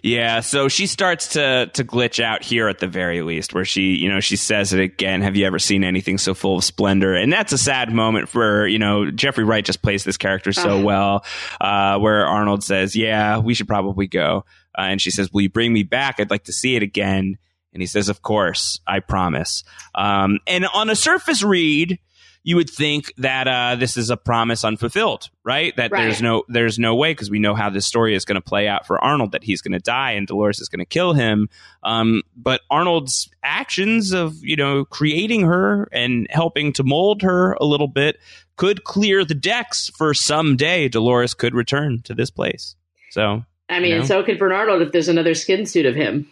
Yeah, 0.01 0.39
so 0.39 0.67
she 0.67 0.87
starts 0.87 1.29
to 1.29 1.69
to 1.73 1.83
glitch 1.83 2.21
out 2.23 2.43
here 2.43 2.67
at 2.67 2.79
the 2.79 2.87
very 2.87 3.21
least, 3.21 3.53
where 3.53 3.65
she, 3.65 3.95
you 3.95 4.09
know, 4.09 4.19
she 4.19 4.35
says 4.35 4.73
it 4.73 4.79
again. 4.79 5.21
Have 5.21 5.35
you 5.35 5.45
ever 5.45 5.59
seen 5.59 5.83
anything 5.83 6.17
so 6.17 6.33
full 6.33 6.57
of 6.57 6.63
splendor? 6.63 7.13
And 7.13 7.31
that's 7.31 7.53
a 7.53 7.57
sad 7.57 7.91
moment 7.91 8.29
for 8.29 8.67
you 8.67 8.79
know 8.79 9.11
Jeffrey 9.11 9.43
Wright 9.43 9.63
just 9.63 9.81
plays 9.81 10.03
this 10.03 10.17
character 10.17 10.51
so 10.53 10.79
Ugh. 10.79 10.83
well. 10.83 11.25
Uh, 11.59 11.99
where 11.99 12.25
Arnold 12.25 12.63
says, 12.63 12.95
"Yeah, 12.95 13.37
we 13.39 13.53
should 13.53 13.67
probably 13.67 14.07
go," 14.07 14.45
uh, 14.77 14.81
and 14.81 15.01
she 15.01 15.11
says, 15.11 15.31
"Will 15.31 15.41
you 15.41 15.49
bring 15.49 15.71
me 15.73 15.83
back? 15.83 16.19
I'd 16.19 16.31
like 16.31 16.45
to 16.45 16.53
see 16.53 16.75
it 16.75 16.83
again." 16.83 17.37
And 17.73 17.81
he 17.81 17.87
says, 17.87 18.09
"Of 18.09 18.21
course, 18.21 18.79
I 18.87 18.99
promise." 18.99 19.63
Um, 19.95 20.39
and 20.47 20.65
on 20.73 20.89
a 20.89 20.95
surface 20.95 21.43
read, 21.43 21.99
you 22.43 22.55
would 22.55 22.69
think 22.69 23.13
that 23.17 23.47
uh, 23.47 23.75
this 23.75 23.97
is 23.97 24.09
a 24.09 24.17
promise 24.17 24.63
unfulfilled, 24.65 25.29
right? 25.43 25.75
That 25.75 25.91
Right. 25.91 26.03
there's 26.03 26.21
no 26.21 26.43
there's 26.47 26.79
no 26.79 26.95
way 26.95 27.11
because 27.11 27.29
we 27.29 27.37
know 27.37 27.53
how 27.53 27.69
this 27.69 27.85
story 27.85 28.15
is 28.15 28.25
going 28.25 28.35
to 28.35 28.41
play 28.41 28.67
out 28.67 28.87
for 28.87 28.97
Arnold 29.03 29.33
that 29.33 29.43
he's 29.43 29.61
going 29.61 29.73
to 29.73 29.79
die 29.79 30.11
and 30.13 30.25
Dolores 30.25 30.59
is 30.59 30.67
going 30.67 30.79
to 30.79 30.85
kill 30.85 31.13
him. 31.13 31.49
Um, 31.83 32.23
but 32.35 32.61
Arnold's 32.71 33.29
actions 33.43 34.11
of 34.11 34.35
you 34.41 34.55
know 34.55 34.85
creating 34.85 35.41
her 35.41 35.87
and 35.91 36.25
helping 36.31 36.73
to 36.73 36.83
mold 36.83 37.21
her 37.21 37.53
a 37.61 37.65
little 37.65 37.87
bit 37.87 38.17
could 38.55 38.83
clear 38.83 39.23
the 39.23 39.35
decks 39.35 39.89
for 39.95 40.13
someday 40.13 40.87
Dolores 40.89 41.33
could 41.33 41.53
return 41.53 42.01
to 42.03 42.13
this 42.15 42.31
place. 42.31 42.75
So 43.11 43.43
I 43.69 43.79
mean, 43.79 43.91
You 43.91 43.99
know? 43.99 44.05
so 44.05 44.23
could 44.23 44.39
Bernardo 44.39 44.79
if 44.81 44.91
there's 44.91 45.07
another 45.09 45.33
skin 45.35 45.65
suit 45.65 45.85
of 45.85 45.95
him. 45.95 46.27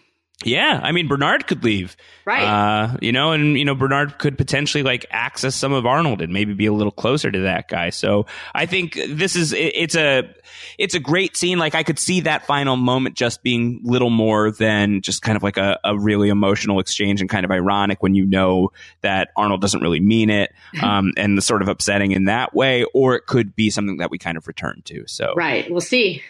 Yeah, 0.45 0.79
I 0.81 0.93
mean 0.93 1.07
Bernard 1.07 1.47
could 1.47 1.65
leave. 1.65 1.97
Right. 2.23 2.43
Uh, 2.43 2.95
you 3.01 3.11
know, 3.11 3.33
and 3.33 3.57
you 3.57 3.65
know 3.65 3.75
Bernard 3.75 4.19
could 4.19 4.37
potentially 4.37 4.83
like 4.83 5.05
access 5.11 5.53
some 5.53 5.73
of 5.73 5.85
Arnold 5.85 6.21
and 6.21 6.31
maybe 6.31 6.53
be 6.53 6.65
a 6.65 6.71
little 6.71 6.93
closer 6.93 7.29
to 7.29 7.39
that 7.39 7.67
guy. 7.67 7.89
So 7.89 8.25
I 8.55 8.65
think 8.65 8.97
this 9.09 9.35
is 9.35 9.51
it, 9.51 9.73
it's 9.75 9.95
a 9.95 10.33
it's 10.77 10.95
a 10.95 10.99
great 10.99 11.35
scene. 11.35 11.59
Like 11.59 11.75
I 11.75 11.83
could 11.83 11.99
see 11.99 12.21
that 12.21 12.45
final 12.45 12.77
moment 12.77 13.15
just 13.15 13.43
being 13.43 13.81
little 13.83 14.09
more 14.09 14.49
than 14.49 15.01
just 15.01 15.21
kind 15.21 15.35
of 15.35 15.43
like 15.43 15.57
a, 15.57 15.77
a 15.83 15.97
really 15.97 16.29
emotional 16.29 16.79
exchange 16.79 17.19
and 17.19 17.29
kind 17.29 17.43
of 17.43 17.51
ironic 17.51 18.01
when 18.01 18.15
you 18.15 18.25
know 18.25 18.71
that 19.01 19.31
Arnold 19.35 19.59
doesn't 19.59 19.81
really 19.81 19.99
mean 19.99 20.29
it, 20.29 20.53
um, 20.81 21.11
and 21.17 21.37
the 21.37 21.41
sort 21.41 21.61
of 21.61 21.67
upsetting 21.67 22.11
in 22.11 22.25
that 22.25 22.53
way, 22.53 22.85
or 22.93 23.15
it 23.15 23.25
could 23.25 23.57
be 23.57 23.69
something 23.69 23.97
that 23.97 24.09
we 24.09 24.17
kind 24.17 24.37
of 24.37 24.47
return 24.47 24.83
to. 24.85 25.05
So 25.05 25.33
right. 25.35 25.69
We'll 25.69 25.81
see. 25.81 26.23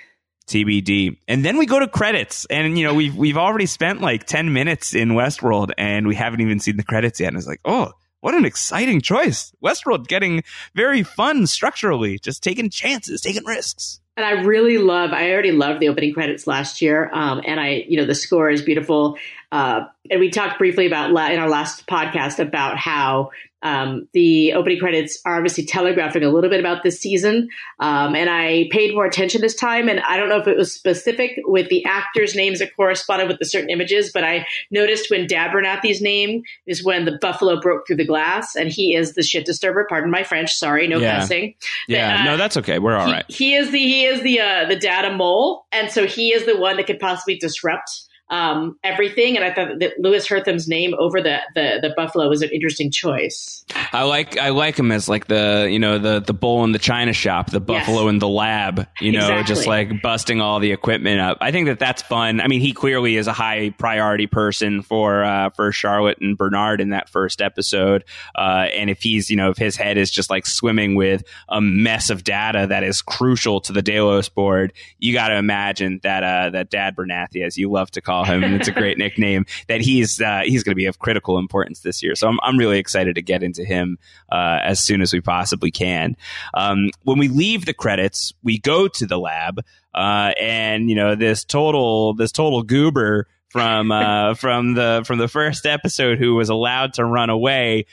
TBD. 0.49 1.17
And 1.27 1.45
then 1.45 1.57
we 1.57 1.65
go 1.65 1.79
to 1.79 1.87
credits, 1.87 2.45
and 2.49 2.77
you 2.77 2.85
know 2.85 2.93
we've 2.93 3.15
we've 3.15 3.37
already 3.37 3.65
spent 3.65 4.01
like 4.01 4.25
ten 4.25 4.51
minutes 4.53 4.93
in 4.93 5.09
Westworld, 5.09 5.71
and 5.77 6.07
we 6.07 6.15
haven't 6.15 6.41
even 6.41 6.59
seen 6.59 6.77
the 6.77 6.83
credits 6.83 7.19
yet. 7.19 7.29
And 7.29 7.37
it's 7.37 7.47
like, 7.47 7.61
oh, 7.65 7.93
what 8.21 8.35
an 8.35 8.45
exciting 8.45 9.01
choice! 9.01 9.53
Westworld 9.63 10.07
getting 10.07 10.43
very 10.75 11.03
fun 11.03 11.47
structurally, 11.47 12.19
just 12.19 12.43
taking 12.43 12.69
chances, 12.69 13.21
taking 13.21 13.45
risks. 13.45 14.01
And 14.17 14.25
I 14.25 14.41
really 14.41 14.77
love. 14.77 15.13
I 15.13 15.31
already 15.31 15.53
loved 15.53 15.79
the 15.79 15.87
opening 15.87 16.13
credits 16.13 16.45
last 16.45 16.81
year, 16.81 17.09
um, 17.13 17.41
and 17.45 17.59
I, 17.59 17.85
you 17.87 17.95
know, 17.95 18.05
the 18.05 18.15
score 18.15 18.49
is 18.49 18.61
beautiful. 18.61 19.17
Uh, 19.51 19.85
and 20.11 20.19
we 20.19 20.29
talked 20.29 20.57
briefly 20.57 20.85
about 20.85 21.09
in 21.09 21.39
our 21.39 21.49
last 21.49 21.87
podcast 21.87 22.39
about 22.39 22.77
how 22.77 23.31
um, 23.61 24.07
the 24.13 24.53
opening 24.53 24.79
credits 24.79 25.19
are 25.25 25.35
obviously 25.37 25.65
telegraphing 25.65 26.23
a 26.23 26.29
little 26.29 26.49
bit 26.49 26.59
about 26.59 26.83
this 26.83 26.99
season. 26.99 27.49
Um, 27.79 28.15
and 28.15 28.29
I 28.29 28.67
paid 28.71 28.93
more 28.93 29.05
attention 29.05 29.41
this 29.41 29.55
time, 29.55 29.89
and 29.89 29.99
I 30.01 30.17
don't 30.17 30.29
know 30.29 30.37
if 30.39 30.47
it 30.47 30.57
was 30.57 30.73
specific 30.73 31.39
with 31.45 31.69
the 31.69 31.83
actors' 31.85 32.35
names 32.35 32.59
that 32.59 32.75
corresponded 32.75 33.27
with 33.27 33.39
the 33.39 33.45
certain 33.45 33.69
images, 33.69 34.11
but 34.13 34.23
I 34.23 34.45
noticed 34.71 35.09
when 35.09 35.27
Dabernathy's 35.27 36.01
name 36.01 36.43
is 36.67 36.83
when 36.83 37.05
the 37.05 37.17
buffalo 37.21 37.59
broke 37.59 37.85
through 37.87 37.97
the 37.97 38.05
glass, 38.05 38.55
and 38.55 38.69
he 38.69 38.95
is 38.95 39.13
the 39.15 39.23
shit 39.23 39.45
disturber. 39.45 39.85
Pardon 39.89 40.09
my 40.11 40.23
French. 40.23 40.53
Sorry, 40.53 40.87
no 40.87 40.99
Yeah. 40.99 41.19
cussing. 41.19 41.55
Yeah, 41.87 42.21
Uh, 42.21 42.23
no, 42.23 42.37
that's 42.37 42.57
okay. 42.57 42.79
We're 42.79 42.95
all 42.95 43.07
he, 43.07 43.11
right. 43.13 43.25
he 43.29 43.55
is 43.55 43.71
the 43.71 43.79
he 43.79 44.05
is 44.05 44.21
the 44.21 44.39
uh, 44.39 44.65
the 44.67 44.75
data 44.75 45.15
mole, 45.15 45.65
and 45.71 45.91
so 45.91 46.05
he 46.07 46.33
is 46.33 46.45
the 46.45 46.57
one 46.57 46.77
that 46.77 46.87
could 46.87 46.99
possibly 46.99 47.35
disrupt 47.37 47.89
um, 48.29 48.77
everything. 48.83 49.35
And 49.35 49.45
I 49.45 49.53
thought 49.53 49.79
that 49.79 49.93
Louis 49.99 50.25
Herthum's 50.27 50.67
name 50.67 50.93
over 50.97 51.21
the, 51.21 51.37
the 51.55 51.79
the 51.81 51.93
buffalo 51.95 52.27
was 52.29 52.41
an 52.41 52.49
interesting 52.51 52.91
choice. 52.91 53.63
I 53.91 54.03
like 54.03 54.37
I 54.37 54.49
like 54.49 54.77
him 54.77 54.91
as 54.91 55.09
like 55.09 55.27
the 55.27 55.67
you 55.69 55.79
know 55.79 55.97
the 55.97 56.19
the 56.19 56.33
bull 56.33 56.63
in 56.63 56.71
the 56.71 56.79
china 56.79 57.13
shop, 57.13 57.51
the 57.51 57.59
Yes. 57.59 57.85
buffalo 57.85 58.07
in 58.07 58.19
the 58.19 58.27
lab. 58.27 58.87
You 59.01 59.11
know, 59.13 59.19
Exactly. 59.19 59.55
just 59.55 59.67
like 59.67 60.01
busting 60.01 60.41
all 60.41 60.59
the 60.59 60.71
equipment 60.71 61.19
up. 61.19 61.37
I 61.41 61.51
think 61.51 61.67
that 61.67 61.79
that's 61.79 62.01
fun. 62.01 62.39
I 62.41 62.47
mean, 62.47 62.61
he 62.61 62.73
clearly 62.73 63.15
is 63.15 63.27
a 63.27 63.33
high 63.33 63.71
priority 63.77 64.27
person 64.27 64.81
for 64.81 65.23
uh, 65.23 65.49
for 65.51 65.71
Charlotte 65.71 66.19
and 66.21 66.37
Bernard 66.37 66.81
in 66.81 66.89
that 66.89 67.09
first 67.09 67.41
episode. 67.41 68.03
Uh, 68.35 68.67
and 68.73 68.89
if 68.89 69.01
he's 69.01 69.29
you 69.29 69.35
know 69.37 69.49
if 69.49 69.57
his 69.57 69.75
head 69.75 69.97
is 69.97 70.11
just 70.11 70.29
like 70.29 70.45
swimming 70.45 70.95
with 70.95 71.23
a 71.49 71.61
mess 71.61 72.09
of 72.09 72.23
data 72.23 72.67
that 72.69 72.83
is 72.83 73.01
crucial 73.01 73.59
to 73.61 73.73
the 73.73 73.81
Delos 73.81 74.29
board, 74.29 74.73
you 74.99 75.13
got 75.13 75.29
to 75.29 75.35
imagine 75.35 75.99
that 76.03 76.23
uh, 76.23 76.49
that 76.51 76.69
Dad 76.69 76.95
Bernathy, 76.95 77.45
as 77.45 77.57
you 77.57 77.69
love 77.71 77.89
to 77.91 78.01
call 78.01 78.18
him, 78.23 78.43
and 78.43 78.55
it's 78.55 78.67
a 78.67 78.71
great 78.71 78.97
nickname, 78.97 79.45
that 79.67 79.81
he's 79.81 80.21
uh, 80.21 80.41
he's 80.43 80.63
going 80.63 80.71
to 80.71 80.75
be 80.75 80.85
of 80.85 80.99
critical 80.99 81.37
importance 81.37 81.81
this 81.81 82.01
year. 82.03 82.15
So 82.15 82.27
I'm 82.27 82.39
I'm 82.43 82.57
really 82.57 82.79
excited 82.79 83.15
to 83.15 83.21
get 83.21 83.43
into 83.43 83.63
him 83.63 83.97
uh, 84.31 84.59
as 84.63 84.79
soon 84.79 85.01
as 85.01 85.13
we 85.13 85.21
possibly 85.21 85.71
can. 85.71 86.15
Um, 86.53 86.89
when 87.03 87.17
we 87.17 87.27
leave 87.27 87.65
the 87.65 87.73
credits, 87.73 88.33
we 88.43 88.59
go 88.59 88.87
to 88.87 89.05
the 89.05 89.19
lab, 89.19 89.63
uh, 89.93 90.33
and 90.39 90.89
you 90.89 90.95
know 90.95 91.15
this 91.15 91.43
total 91.43 92.13
this 92.13 92.31
total 92.31 92.63
goober 92.63 93.27
from 93.49 93.91
uh, 93.91 94.35
from 94.35 94.75
the 94.75 95.03
from 95.05 95.17
the 95.17 95.27
first 95.27 95.65
episode 95.65 96.19
who 96.19 96.35
was 96.35 96.49
allowed 96.49 96.93
to 96.93 97.05
run 97.05 97.29
away 97.29 97.85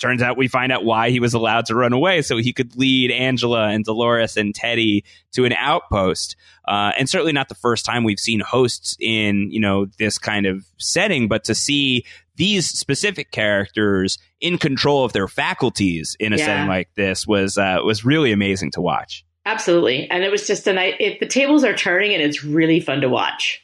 turns 0.00 0.22
out 0.22 0.36
we 0.36 0.48
find 0.48 0.72
out 0.72 0.84
why 0.84 1.10
he 1.10 1.20
was 1.20 1.34
allowed 1.34 1.66
to 1.66 1.74
run 1.74 1.92
away 1.92 2.22
so 2.22 2.36
he 2.38 2.52
could 2.52 2.74
lead 2.76 3.10
Angela 3.10 3.68
and 3.68 3.84
Dolores 3.84 4.36
and 4.36 4.54
Teddy 4.54 5.04
to 5.32 5.44
an 5.44 5.52
outpost. 5.52 6.36
Uh, 6.66 6.92
and 6.98 7.08
certainly 7.08 7.32
not 7.32 7.48
the 7.48 7.54
first 7.54 7.84
time 7.84 8.02
we've 8.04 8.18
seen 8.20 8.40
hosts 8.40 8.96
in, 9.00 9.50
you 9.50 9.60
know, 9.60 9.86
this 9.98 10.18
kind 10.18 10.46
of 10.46 10.64
setting, 10.78 11.28
but 11.28 11.44
to 11.44 11.54
see 11.54 12.04
these 12.36 12.66
specific 12.68 13.30
characters 13.30 14.18
in 14.40 14.56
control 14.56 15.04
of 15.04 15.12
their 15.12 15.28
faculties 15.28 16.16
in 16.18 16.32
a 16.32 16.36
Yeah. 16.36 16.46
setting 16.46 16.68
like 16.68 16.88
this 16.94 17.26
was, 17.26 17.58
uh, 17.58 17.78
was 17.84 18.04
really 18.04 18.32
amazing 18.32 18.70
to 18.72 18.80
watch. 18.80 19.24
Absolutely. 19.46 20.08
And 20.10 20.22
it 20.22 20.30
was 20.30 20.46
just 20.46 20.66
a 20.66 20.72
night. 20.72 20.94
It, 21.00 21.20
the 21.20 21.26
tables 21.26 21.64
are 21.64 21.74
turning 21.76 22.14
and 22.14 22.22
it's 22.22 22.44
really 22.44 22.80
fun 22.80 23.00
to 23.02 23.08
watch. 23.08 23.62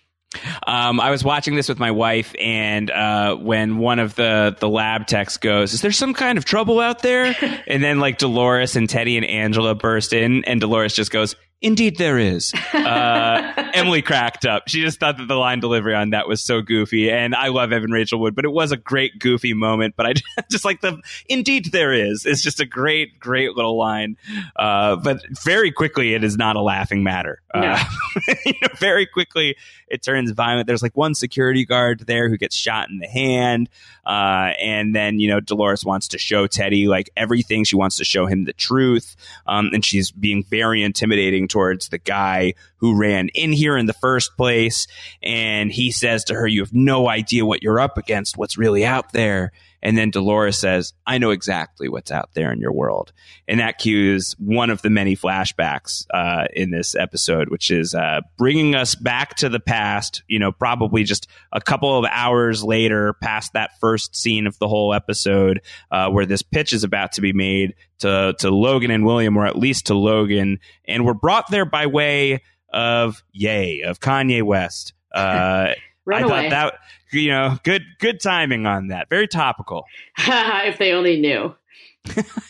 Um, 0.66 1.01
I 1.01 1.11
was 1.11 1.25
watching 1.25 1.57
this 1.57 1.68
with 1.68 1.79
my 1.79 1.90
wife, 1.90 2.35
and 2.40 2.90
uh, 2.90 3.37
when 3.37 3.79
one 3.79 3.99
of 3.99 4.14
the 4.14 4.57
the 4.59 4.68
lab 4.68 5.07
techs 5.07 5.37
goes, 5.37 5.72
"Is 5.72 5.81
there 5.81 5.92
some 5.92 6.14
kind 6.14 6.38
of 6.38 6.44
trouble 6.44 6.81
out 6.81 7.03
there?" 7.03 7.35
and 7.66 7.83
then 7.83 8.01
like 8.01 8.18
Dolores 8.18 8.77
and 8.77 8.88
Teddy 8.88 9.16
and 9.16 9.27
Angela 9.27 9.75
burst 9.75 10.12
in, 10.12 10.44
and 10.44 10.61
Dolores 10.61 10.94
just 10.94 11.11
goes, 11.11 11.37
"Indeed, 11.61 11.99
there 11.99 12.19
is." 12.19 12.53
Uh, 12.87 13.71
Emily 13.75 14.01
cracked 14.01 14.47
up. 14.47 14.69
She 14.69 14.81
just 14.81 15.01
thought 15.01 15.19
that 15.19 15.27
the 15.27 15.35
line 15.35 15.59
delivery 15.59 15.95
on 15.95 16.11
that 16.11 16.29
was 16.29 16.40
so 16.40 16.62
goofy, 16.62 17.11
and 17.11 17.35
I 17.35 17.49
love 17.49 17.73
Evan 17.73 17.90
Rachel 17.90 18.21
Wood, 18.21 18.37
but 18.37 18.45
it 18.45 18.53
was 18.53 18.71
a 18.71 18.77
great 18.77 19.19
goofy 19.19 19.55
moment. 19.55 19.95
But 19.97 20.07
I 20.07 20.14
just 20.51 20.64
like 20.64 20.83
the 20.83 21.01
"Indeed, 21.29 21.73
there 21.73 21.92
is." 21.92 22.27
It's 22.27 22.42
just 22.42 22.61
a 22.61 22.64
great, 22.64 23.19
great 23.19 23.57
little 23.57 23.77
line. 23.77 24.19
Uh, 24.55 24.97
but 24.97 25.21
very 25.42 25.73
quickly, 25.73 26.14
it 26.14 26.23
is 26.23 26.37
not 26.37 26.55
a 26.55 26.61
laughing 26.61 27.03
matter. 27.03 27.42
Uh, 27.53 27.83
you 28.47 28.55
know, 28.62 28.69
very 28.79 29.07
quickly, 29.07 29.57
it 29.88 30.03
turns 30.03 30.31
violent. 30.31 30.66
There's 30.66 30.83
like 30.83 30.97
one 30.97 31.14
security 31.14 31.64
guard 31.64 32.01
there 32.07 32.29
who 32.29 32.37
gets 32.37 32.55
shot 32.55 32.88
in 32.90 32.99
the 32.99 33.07
hand. 33.09 33.69
Uh, 34.05 34.53
and 34.61 34.95
then, 34.95 35.19
you 35.19 35.29
know, 35.29 35.40
Dolores 35.40 35.85
wants 35.85 36.09
to 36.09 36.19
show 36.19 36.47
Teddy 36.47 36.87
like 36.87 37.11
everything. 37.16 37.64
She 37.64 37.77
wants 37.77 37.97
to 37.97 38.05
show 38.05 38.27
him 38.27 38.45
the 38.45 38.53
truth. 38.53 39.16
Um, 39.47 39.71
and 39.73 39.85
she's 39.85 40.11
being 40.11 40.45
very 40.45 40.83
intimidating 40.83 41.45
towards 41.48 41.88
the 41.88 41.98
guy 41.98 42.54
who 42.76 42.96
ran 42.96 43.28
in 43.28 43.52
here 43.52 43.76
in 43.76 43.87
the 43.87 43.92
first 43.92 44.37
place. 44.37 44.87
And 45.22 45.72
he 45.72 45.90
says 45.90 46.24
to 46.24 46.35
her, 46.35 46.46
You 46.46 46.61
have 46.61 46.74
no 46.74 47.09
idea 47.09 47.46
what 47.46 47.62
you're 47.62 47.80
up 47.80 47.98
against, 47.98 48.37
what's 48.37 48.59
really 48.59 48.85
out 48.85 49.12
there. 49.12 49.52
And 49.82 49.96
then 49.96 50.10
Dolores 50.10 50.58
says, 50.58 50.92
I 51.06 51.18
know 51.18 51.30
exactly 51.30 51.88
what's 51.88 52.10
out 52.10 52.30
there 52.34 52.52
in 52.52 52.60
your 52.60 52.72
world. 52.72 53.12
And 53.46 53.60
that 53.60 53.78
cues 53.78 54.34
one 54.38 54.70
of 54.70 54.82
the 54.82 54.90
many 54.90 55.16
flashbacks 55.16 56.06
uh, 56.12 56.46
in 56.52 56.70
this 56.70 56.94
episode, 56.94 57.48
which 57.48 57.70
is 57.70 57.94
uh, 57.94 58.20
bringing 58.36 58.74
us 58.74 58.94
back 58.94 59.36
to 59.36 59.48
the 59.48 59.60
past, 59.60 60.22
you 60.28 60.38
know, 60.38 60.52
probably 60.52 61.04
just 61.04 61.28
a 61.52 61.60
couple 61.60 61.98
of 61.98 62.04
hours 62.10 62.64
later, 62.64 63.14
past 63.14 63.52
that 63.52 63.78
first 63.80 64.16
scene 64.16 64.46
of 64.46 64.58
the 64.58 64.68
whole 64.68 64.92
episode, 64.92 65.60
uh, 65.90 66.10
where 66.10 66.26
this 66.26 66.42
pitch 66.42 66.72
is 66.72 66.84
about 66.84 67.12
to 67.12 67.20
be 67.20 67.32
made 67.32 67.74
to, 67.98 68.34
to 68.38 68.50
Logan 68.50 68.90
and 68.90 69.04
William, 69.04 69.36
or 69.36 69.46
at 69.46 69.56
least 69.56 69.86
to 69.86 69.94
Logan. 69.94 70.58
And 70.86 71.04
we're 71.04 71.14
brought 71.14 71.50
there 71.50 71.64
by 71.64 71.86
way 71.86 72.42
of 72.72 73.22
Yay, 73.32 73.82
of 73.82 74.00
Kanye 74.00 74.42
West. 74.42 74.92
Uh, 75.12 75.72
Run 76.07 76.23
I 76.23 76.27
away. 76.27 76.51
thought 76.51 76.73
that 76.73 76.75
you 77.12 77.29
know 77.29 77.59
good 77.64 77.83
good 77.99 78.21
timing 78.21 78.64
on 78.66 78.88
that. 78.88 79.09
Very 79.11 79.29
topical. 79.29 79.85
if 80.19 80.79
they 80.79 80.92
only 80.92 81.21
knew. 81.21 81.55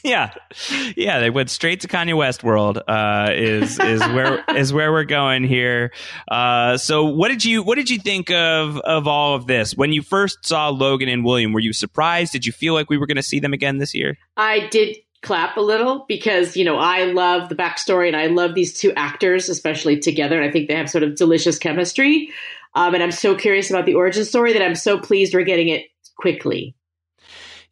yeah, 0.04 0.34
yeah. 0.96 1.18
They 1.18 1.30
went 1.30 1.48
straight 1.48 1.80
to 1.80 1.88
Kanye 1.88 2.14
West 2.14 2.44
world. 2.44 2.76
Uh, 2.86 3.30
is 3.32 3.80
is 3.80 4.00
where 4.00 4.44
is 4.54 4.70
where 4.70 4.92
we're 4.92 5.04
going 5.04 5.44
here. 5.44 5.92
Uh, 6.28 6.76
so 6.76 7.04
what 7.06 7.28
did 7.28 7.42
you 7.42 7.62
what 7.62 7.76
did 7.76 7.88
you 7.88 7.98
think 7.98 8.30
of 8.30 8.76
of 8.80 9.08
all 9.08 9.34
of 9.34 9.46
this 9.46 9.74
when 9.74 9.94
you 9.94 10.02
first 10.02 10.44
saw 10.44 10.68
Logan 10.68 11.08
and 11.08 11.24
William? 11.24 11.54
Were 11.54 11.60
you 11.60 11.72
surprised? 11.72 12.32
Did 12.32 12.44
you 12.44 12.52
feel 12.52 12.74
like 12.74 12.90
we 12.90 12.98
were 12.98 13.06
going 13.06 13.16
to 13.16 13.22
see 13.22 13.40
them 13.40 13.54
again 13.54 13.78
this 13.78 13.94
year? 13.94 14.18
I 14.36 14.66
did 14.68 14.98
clap 15.22 15.56
a 15.56 15.60
little 15.60 16.04
because, 16.08 16.56
you 16.56 16.64
know, 16.64 16.76
I 16.76 17.04
love 17.04 17.48
the 17.48 17.54
backstory 17.54 18.08
and 18.08 18.16
I 18.16 18.26
love 18.26 18.54
these 18.54 18.78
two 18.78 18.92
actors, 18.94 19.48
especially 19.48 19.98
together. 19.98 20.40
And 20.40 20.48
I 20.48 20.52
think 20.52 20.68
they 20.68 20.74
have 20.74 20.90
sort 20.90 21.04
of 21.04 21.16
delicious 21.16 21.58
chemistry. 21.58 22.30
Um, 22.74 22.94
and 22.94 23.02
I'm 23.02 23.12
so 23.12 23.34
curious 23.34 23.70
about 23.70 23.86
the 23.86 23.94
origin 23.94 24.24
story 24.24 24.52
that 24.52 24.62
I'm 24.62 24.74
so 24.74 24.98
pleased 24.98 25.34
we're 25.34 25.42
getting 25.42 25.68
it 25.68 25.86
quickly. 26.16 26.74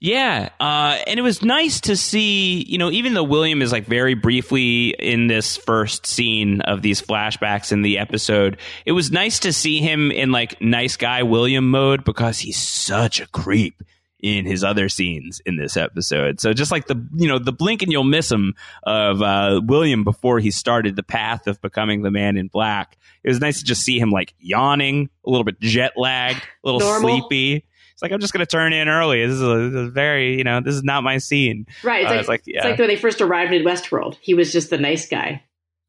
Yeah, 0.00 0.50
uh, 0.61 0.98
and 1.07 1.18
it 1.18 1.22
was 1.22 1.42
nice 1.42 1.80
to 1.83 1.96
see, 1.96 2.62
you 2.64 2.76
know, 2.76 2.90
even 2.90 3.14
though 3.14 3.24
William 3.24 3.62
is 3.62 3.72
like 3.72 3.87
very 3.87 4.12
briefly 4.12 4.90
in 4.90 5.28
this 5.28 5.57
first 5.57 6.04
scene 6.04 6.61
of 6.61 6.83
these 6.83 7.00
flashbacks 7.00 7.72
in 7.72 7.80
the 7.80 7.98
episode, 7.98 8.59
it 8.85 8.92
was 8.92 9.11
nice 9.11 9.38
to 9.40 9.52
see 9.52 9.78
him 9.78 10.11
in 10.11 10.30
like 10.30 10.61
nice 10.61 10.98
guy 10.98 11.22
William 11.22 11.70
mode 11.70 12.04
because 12.04 12.38
he's 12.38 12.59
such 12.59 13.20
a 13.20 13.26
creep 13.28 13.83
in 14.24 14.46
his 14.46 14.64
other 14.64 14.88
scenes 14.88 15.42
in 15.44 15.58
this 15.58 15.76
episode. 15.76 16.40
So 16.40 16.54
just 16.54 16.72
like 16.72 16.87
the, 16.87 16.96
you 17.14 17.28
know, 17.28 17.38
the 17.38 17.52
blink 17.52 17.82
and 17.82 17.92
you'll 17.92 18.04
miss 18.04 18.32
him 18.32 18.54
of 18.82 19.20
uh, 19.20 19.60
William 19.62 20.02
before 20.02 20.38
he 20.38 20.50
started 20.50 20.96
the 20.96 21.02
path 21.02 21.46
of 21.46 21.60
becoming 21.60 22.00
the 22.00 22.10
man 22.10 22.38
in 22.38 22.48
black. 22.48 22.96
It 23.22 23.28
was 23.28 23.38
nice 23.38 23.58
to 23.58 23.64
just 23.66 23.82
see 23.82 23.98
him 23.98 24.10
like 24.10 24.32
yawning, 24.38 25.10
a 25.26 25.30
little 25.30 25.44
bit 25.44 25.60
jet 25.60 25.92
lagged, 25.98 26.40
a 26.42 26.66
little 26.66 26.80
Normal. 26.80 27.20
sleepy. 27.20 27.66
It's 27.92 28.00
like 28.02 28.12
I'm 28.12 28.18
just 28.20 28.32
going 28.32 28.40
to 28.44 28.50
turn 28.50 28.72
in 28.72 28.88
early. 28.88 29.26
This 29.26 29.34
is 29.34 29.42
a, 29.42 29.46
this 29.68 29.74
is 29.82 29.88
a 29.88 29.90
very, 29.90 30.38
you 30.38 30.44
know, 30.44 30.62
this 30.62 30.74
is 30.74 30.82
not 30.82 31.02
my 31.04 31.18
scene. 31.18 31.66
Right. 31.82 32.04
It's 32.04 32.10
Uh, 32.10 32.14
like, 32.14 32.20
it's 32.20 32.28
like, 32.28 32.42
it's 32.46 32.64
like 32.64 32.78
when 32.78 32.88
they 32.88 32.96
first 32.96 33.20
arrived 33.20 33.52
in 33.52 33.62
Westworld. 33.62 34.16
He 34.22 34.32
was 34.32 34.52
just 34.52 34.70
the 34.70 34.78
nice 34.78 35.06
guy. 35.06 35.42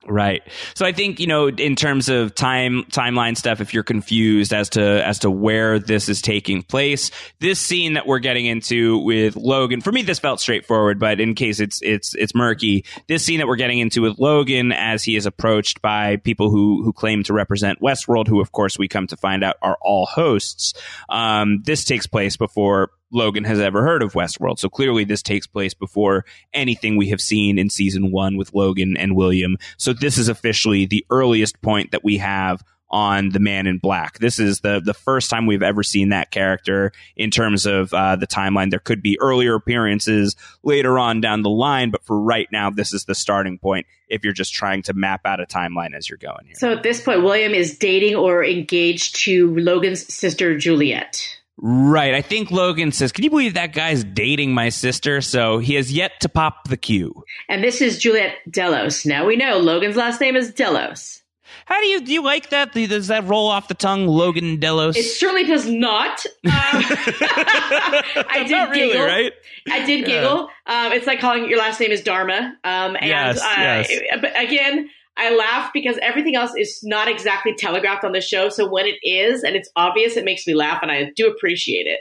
Right. 0.08 0.44
So 0.76 0.86
I 0.86 0.92
think, 0.92 1.20
you 1.20 1.26
know, 1.26 1.48
in 1.48 1.76
terms 1.76 2.10
of 2.10 2.36
time 2.36 2.84
timeline 2.92 3.36
stuff, 3.36 3.60
if 3.60 3.74
you're 3.74 3.84
confused 3.84 4.54
as 4.54 4.70
to 4.70 5.06
as 5.06 5.20
to 5.20 5.32
where 5.32 5.80
this 5.80 6.10
is 6.10 6.22
taking 6.22 6.62
place, 6.62 7.10
this 7.40 7.60
scene 7.60 7.94
that 7.94 8.06
we're 8.06 8.20
getting 8.20 8.46
into 8.46 9.00
with 9.00 9.36
Logan, 9.36 9.82
for 9.82 9.92
me 9.92 10.04
this 10.04 10.20
felt 10.20 10.40
straightforward, 10.40 11.00
but 11.00 11.20
in 11.20 11.34
case 11.34 11.60
it's 11.60 11.82
it's 11.82 12.14
it's 12.16 12.36
murky, 12.36 12.86
this 13.08 13.26
scene 13.26 13.40
that 13.40 13.48
we're 13.48 13.56
getting 13.56 13.80
into 13.80 14.04
with 14.04 14.20
Logan 14.20 14.72
as 14.72 15.04
he 15.04 15.16
is 15.16 15.26
approached 15.26 15.82
by 15.82 16.18
people 16.18 16.52
who 16.52 16.84
who 16.84 16.94
claim 16.94 17.24
to 17.24 17.34
represent 17.34 17.82
Westworld, 17.82 18.28
who 18.28 18.42
of 18.42 18.52
course 18.52 18.78
we 18.78 18.88
come 18.88 19.08
to 19.08 19.18
find 19.18 19.44
out 19.44 19.56
are 19.64 19.78
all 19.82 20.06
hosts. 20.06 20.74
Um, 21.10 21.64
this 21.64 21.84
takes 21.84 22.06
place 22.06 22.38
before 22.38 22.92
Logan 23.16 23.46
has 23.46 23.60
ever 23.60 23.82
heard 23.84 24.04
of 24.04 24.14
Westworld. 24.14 24.60
So 24.60 24.70
clearly, 24.70 25.06
this 25.06 25.24
takes 25.24 25.48
place 25.48 25.74
before 25.74 26.26
anything 26.54 26.98
we 26.98 27.10
have 27.10 27.22
seen 27.22 27.58
in 27.58 27.70
season 27.70 28.12
one 28.12 28.38
with 28.38 28.54
Logan 28.54 28.98
and 28.98 29.16
William. 29.16 29.58
So 29.78 29.94
this 29.94 30.18
is 30.18 30.28
officially 30.28 30.86
the 30.86 31.06
earliest 31.10 31.62
point 31.62 31.92
that 31.92 32.04
we 32.04 32.18
have 32.18 32.64
on 32.90 33.30
the 33.30 33.40
Man 33.40 33.68
in 33.68 33.78
Black. 33.78 34.20
This 34.20 34.40
is 34.40 34.62
the 34.62 34.80
the 34.80 34.94
first 34.94 35.30
time 35.30 35.48
we've 35.48 35.64
ever 35.64 35.84
seen 35.84 36.10
that 36.10 36.32
character 36.32 36.92
in 37.16 37.32
terms 37.32 37.66
of 37.66 37.94
uh, 37.94 38.16
the 38.16 38.28
timeline. 38.28 38.70
There 38.70 38.80
could 38.80 39.02
be 39.02 39.20
earlier 39.20 39.56
appearances 39.56 40.36
later 40.64 41.00
on 41.00 41.20
down 41.20 41.42
the 41.42 41.50
line, 41.50 41.90
but 41.90 42.04
for 42.06 42.20
right 42.20 42.48
now, 42.52 42.70
this 42.70 42.94
is 42.94 43.06
the 43.06 43.16
starting 43.16 43.58
point. 43.58 43.88
If 44.08 44.24
you're 44.24 44.34
just 44.34 44.54
trying 44.54 44.84
to 44.84 44.94
map 44.94 45.26
out 45.26 45.42
a 45.42 45.46
timeline 45.46 45.96
as 45.96 46.08
you're 46.08 46.18
going 46.18 46.46
here. 46.46 46.56
So 46.56 46.72
at 46.72 46.84
this 46.84 47.02
point, 47.02 47.24
William 47.24 47.54
is 47.54 47.78
dating 47.78 48.16
or 48.16 48.46
engaged 48.46 49.16
to 49.24 49.56
Logan's 49.58 50.14
sister, 50.14 50.58
Juliet. 50.58 51.35
Right. 51.58 52.14
I 52.14 52.22
think 52.22 52.52
Logan 52.52 52.92
says, 52.92 53.12
Can 53.12 53.24
you 53.24 53.30
believe 53.30 53.54
that 53.54 53.74
guy's 53.74 54.04
dating 54.04 54.54
my 54.54 54.70
sister? 54.70 55.22
So 55.22 55.60
he 55.60 55.76
has 55.76 55.92
yet 55.92 56.20
to 56.22 56.30
pop 56.30 56.68
the 56.68 56.78
Q. 56.78 57.24
And 57.48 57.64
this 57.64 57.80
is 57.82 57.98
Juliet 57.98 58.36
Delos. 58.50 59.06
Now 59.06 59.26
we 59.26 59.36
know 59.38 59.58
Logan's 59.58 59.96
last 59.96 60.20
name 60.20 60.36
is 60.36 60.54
Delos. 60.54 61.22
How 61.66 61.80
do 61.80 61.88
you 61.88 62.02
do 62.02 62.12
you 62.12 62.22
like 62.24 62.50
that? 62.50 62.74
Does 62.74 63.08
that 63.08 63.24
roll 63.26 63.48
off 63.48 63.70
the 63.70 63.74
tongue, 63.74 64.06
Logan 64.08 64.60
Delos? 64.60 64.98
It 64.98 65.04
certainly 65.04 65.46
does 65.46 65.66
not. 65.68 66.26
Um, 66.26 66.42
I 66.52 68.44
did 68.46 68.52
Not 68.52 68.70
really, 68.72 68.92
giggle. 68.94 69.06
right? 69.06 69.34
I 69.72 69.86
did 69.86 70.02
Yeah. 70.02 70.06
giggle. 70.06 70.50
Um, 70.68 70.92
it's 70.92 71.08
like 71.08 71.20
calling 71.20 71.50
your 71.50 71.58
last 71.60 71.80
name 71.80 71.92
is 71.92 72.02
Dharma. 72.02 72.56
Um, 72.64 72.96
and 73.00 73.06
Yes, 73.10 73.42
uh, 73.42 73.54
yes. 73.58 73.88
it- 73.90 74.22
but 74.22 74.34
again, 74.40 74.90
I 75.18 75.34
laugh 75.34 75.72
because 75.74 75.98
everything 76.02 76.36
else 76.36 76.52
is 76.58 76.80
not 76.84 77.08
exactly 77.08 77.54
telegraphed 77.56 78.04
on 78.04 78.12
the 78.12 78.22
show. 78.22 78.50
So 78.50 78.70
when 78.70 78.86
it 78.86 78.98
is 79.02 79.44
and 79.44 79.56
it's 79.56 79.70
obvious, 79.76 80.18
it 80.18 80.26
makes 80.26 80.46
me 80.46 80.56
laugh, 80.56 80.80
and 80.82 80.92
I 80.92 81.12
do 81.16 81.28
appreciate 81.28 81.88
it. 81.88 82.00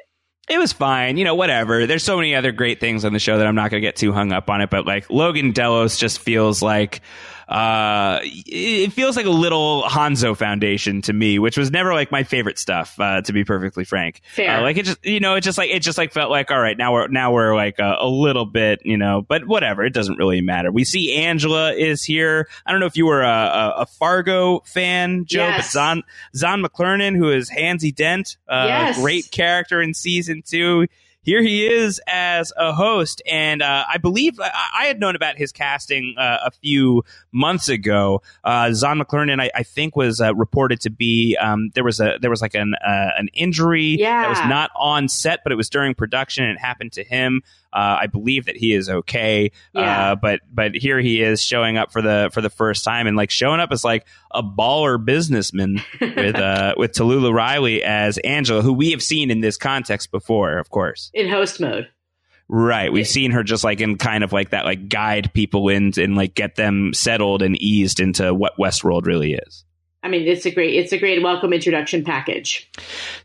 It 0.48 0.58
was 0.58 0.72
fine, 0.72 1.16
you 1.16 1.24
know, 1.24 1.34
whatever. 1.34 1.86
There's 1.86 2.02
so 2.02 2.16
many 2.16 2.34
other 2.34 2.52
great 2.52 2.78
things 2.78 3.04
on 3.04 3.14
the 3.14 3.18
show 3.18 3.38
that 3.38 3.46
I'm 3.46 3.54
not 3.54 3.70
going 3.70 3.80
to 3.80 3.86
get 3.86 3.96
too 3.96 4.12
hung 4.12 4.30
up 4.30 4.50
on 4.50 4.60
it, 4.60 4.68
but 4.68 4.84
like 4.86 5.08
Logan 5.08 5.52
Delos 5.52 5.96
just 5.96 6.18
feels 6.18 6.60
like 6.60 7.00
uh 7.48 8.20
it 8.22 8.92
feels 8.92 9.16
like 9.16 9.26
a 9.26 9.30
little 9.30 9.82
Hanso 9.84 10.36
Foundation 10.36 11.02
to 11.02 11.12
me, 11.12 11.38
which 11.38 11.56
was 11.56 11.70
never 11.70 11.92
like 11.92 12.10
my 12.10 12.22
favorite 12.22 12.58
stuff 12.58 12.98
uh 12.98 13.20
to 13.22 13.32
be 13.32 13.44
perfectly 13.44 13.84
frank. 13.84 14.20
Fair. 14.34 14.58
Uh, 14.58 14.62
like 14.62 14.76
it 14.76 14.84
just 14.86 15.04
you 15.04 15.20
know, 15.20 15.34
it 15.34 15.42
just 15.42 15.58
like 15.58 15.70
it 15.70 15.80
just 15.80 15.98
like 15.98 16.12
felt 16.12 16.30
like 16.30 16.50
all 16.50 16.60
right, 16.60 16.76
now 16.78 16.92
we're 16.92 17.08
now 17.08 17.32
we're 17.32 17.54
like 17.54 17.78
a, 17.78 17.96
a 18.00 18.08
little 18.08 18.46
bit, 18.46 18.80
you 18.84 18.96
know, 18.96 19.22
but 19.22 19.46
whatever, 19.46 19.84
it 19.84 19.92
doesn't 19.92 20.16
really 20.16 20.40
matter. 20.40 20.72
We 20.72 20.84
see 20.84 21.14
Angela 21.14 21.72
is 21.74 22.02
here. 22.02 22.48
I 22.66 22.70
don't 22.70 22.80
know 22.80 22.86
if 22.86 22.96
you 22.96 23.06
were 23.06 23.22
a, 23.22 23.26
a, 23.28 23.74
a 23.82 23.86
Fargo 23.86 24.60
fan, 24.60 25.24
Joe, 25.26 25.46
but 25.48 25.56
Yes. 25.58 25.72
Zahn 25.72 26.02
Zahn 26.34 26.62
McClarnon, 26.62 27.16
who 27.16 27.30
is 27.30 27.50
Hanzee 27.50 27.94
Dent, 27.94 28.36
uh, 28.48 28.64
Yes. 28.68 28.98
great 29.00 29.30
character 29.30 29.80
in 29.82 29.94
season 29.94 30.42
two. 30.44 30.86
Here 31.24 31.42
he 31.42 31.66
is 31.66 32.00
as 32.06 32.52
a 32.56 32.72
host, 32.72 33.22
and 33.26 33.62
uh, 33.62 33.84
I 33.92 33.98
believe 33.98 34.38
I, 34.38 34.50
I 34.80 34.84
had 34.86 35.00
known 35.00 35.16
about 35.16 35.36
his 35.36 35.52
casting 35.52 36.14
uh, 36.18 36.38
a 36.44 36.50
few 36.50 37.02
months 37.32 37.68
ago. 37.68 38.22
Uh, 38.44 38.72
Zahn 38.72 39.00
McClarnon, 39.00 39.40
I, 39.40 39.50
I 39.54 39.62
think, 39.62 39.96
was 39.96 40.20
uh, 40.20 40.34
reported 40.34 40.80
to 40.82 40.90
be 40.90 41.36
um, 41.40 41.70
there 41.74 41.84
was 41.84 41.98
a 41.98 42.18
there 42.20 42.30
was 42.30 42.42
like 42.42 42.54
an 42.54 42.74
uh, 42.74 43.10
an 43.16 43.28
injury 43.32 43.96
that 44.22 44.28
was 44.28 44.38
not 44.50 44.70
on 44.76 45.08
set, 45.08 45.40
but 45.42 45.52
it 45.52 45.56
was 45.56 45.70
during 45.70 45.94
production, 45.94 46.44
and 46.44 46.56
it 46.56 46.60
happened 46.60 46.92
to 46.92 47.04
him. 47.04 47.42
Uh, 47.74 47.98
I 48.02 48.06
believe 48.06 48.44
that 48.46 48.56
he 48.56 48.72
is 48.72 48.88
okay, 48.88 49.50
Yeah. 49.74 50.12
uh, 50.12 50.14
but 50.14 50.40
but 50.52 50.76
here 50.76 51.00
he 51.00 51.20
is 51.20 51.42
showing 51.42 51.76
up 51.76 51.90
for 51.90 52.00
the 52.00 52.30
for 52.32 52.40
the 52.40 52.48
first 52.50 52.84
time 52.84 53.08
and 53.08 53.16
like 53.16 53.30
showing 53.30 53.58
up 53.58 53.72
as 53.72 53.82
like 53.82 54.06
a 54.32 54.42
baller 54.44 55.04
businessman 55.04 55.82
with 56.00 56.36
uh, 56.36 56.74
with 56.76 56.92
Talulah 56.92 57.32
Riley 57.34 57.82
as 57.82 58.18
Angela, 58.18 58.62
who 58.62 58.72
we 58.72 58.92
have 58.92 59.02
seen 59.02 59.30
in 59.30 59.40
this 59.40 59.56
context 59.56 60.12
before, 60.12 60.58
of 60.58 60.70
course. 60.70 61.10
in 61.12 61.28
host 61.28 61.58
mode. 61.60 61.88
Right. 62.46 62.92
We've 62.92 63.08
seen 63.08 63.30
her 63.30 63.42
just 63.42 63.64
like 63.64 63.80
in 63.80 63.96
kind 63.96 64.22
of 64.22 64.32
like 64.32 64.50
that, 64.50 64.66
like 64.66 64.88
guide 64.90 65.32
people 65.32 65.68
in 65.70 65.92
and 65.96 66.14
like 66.14 66.34
get 66.34 66.56
them 66.56 66.92
settled 66.92 67.40
and 67.42 67.56
eased 67.60 68.00
into 68.00 68.34
what 68.34 68.58
Westworld 68.58 69.06
really 69.06 69.32
is. 69.32 69.64
I 70.04 70.08
mean, 70.08 70.28
it's 70.28 70.44
a 70.44 70.50
great 70.50 70.74
it's 70.74 70.92
a 70.92 70.98
great 70.98 71.22
welcome 71.22 71.52
introduction 71.54 72.04
package. 72.04 72.70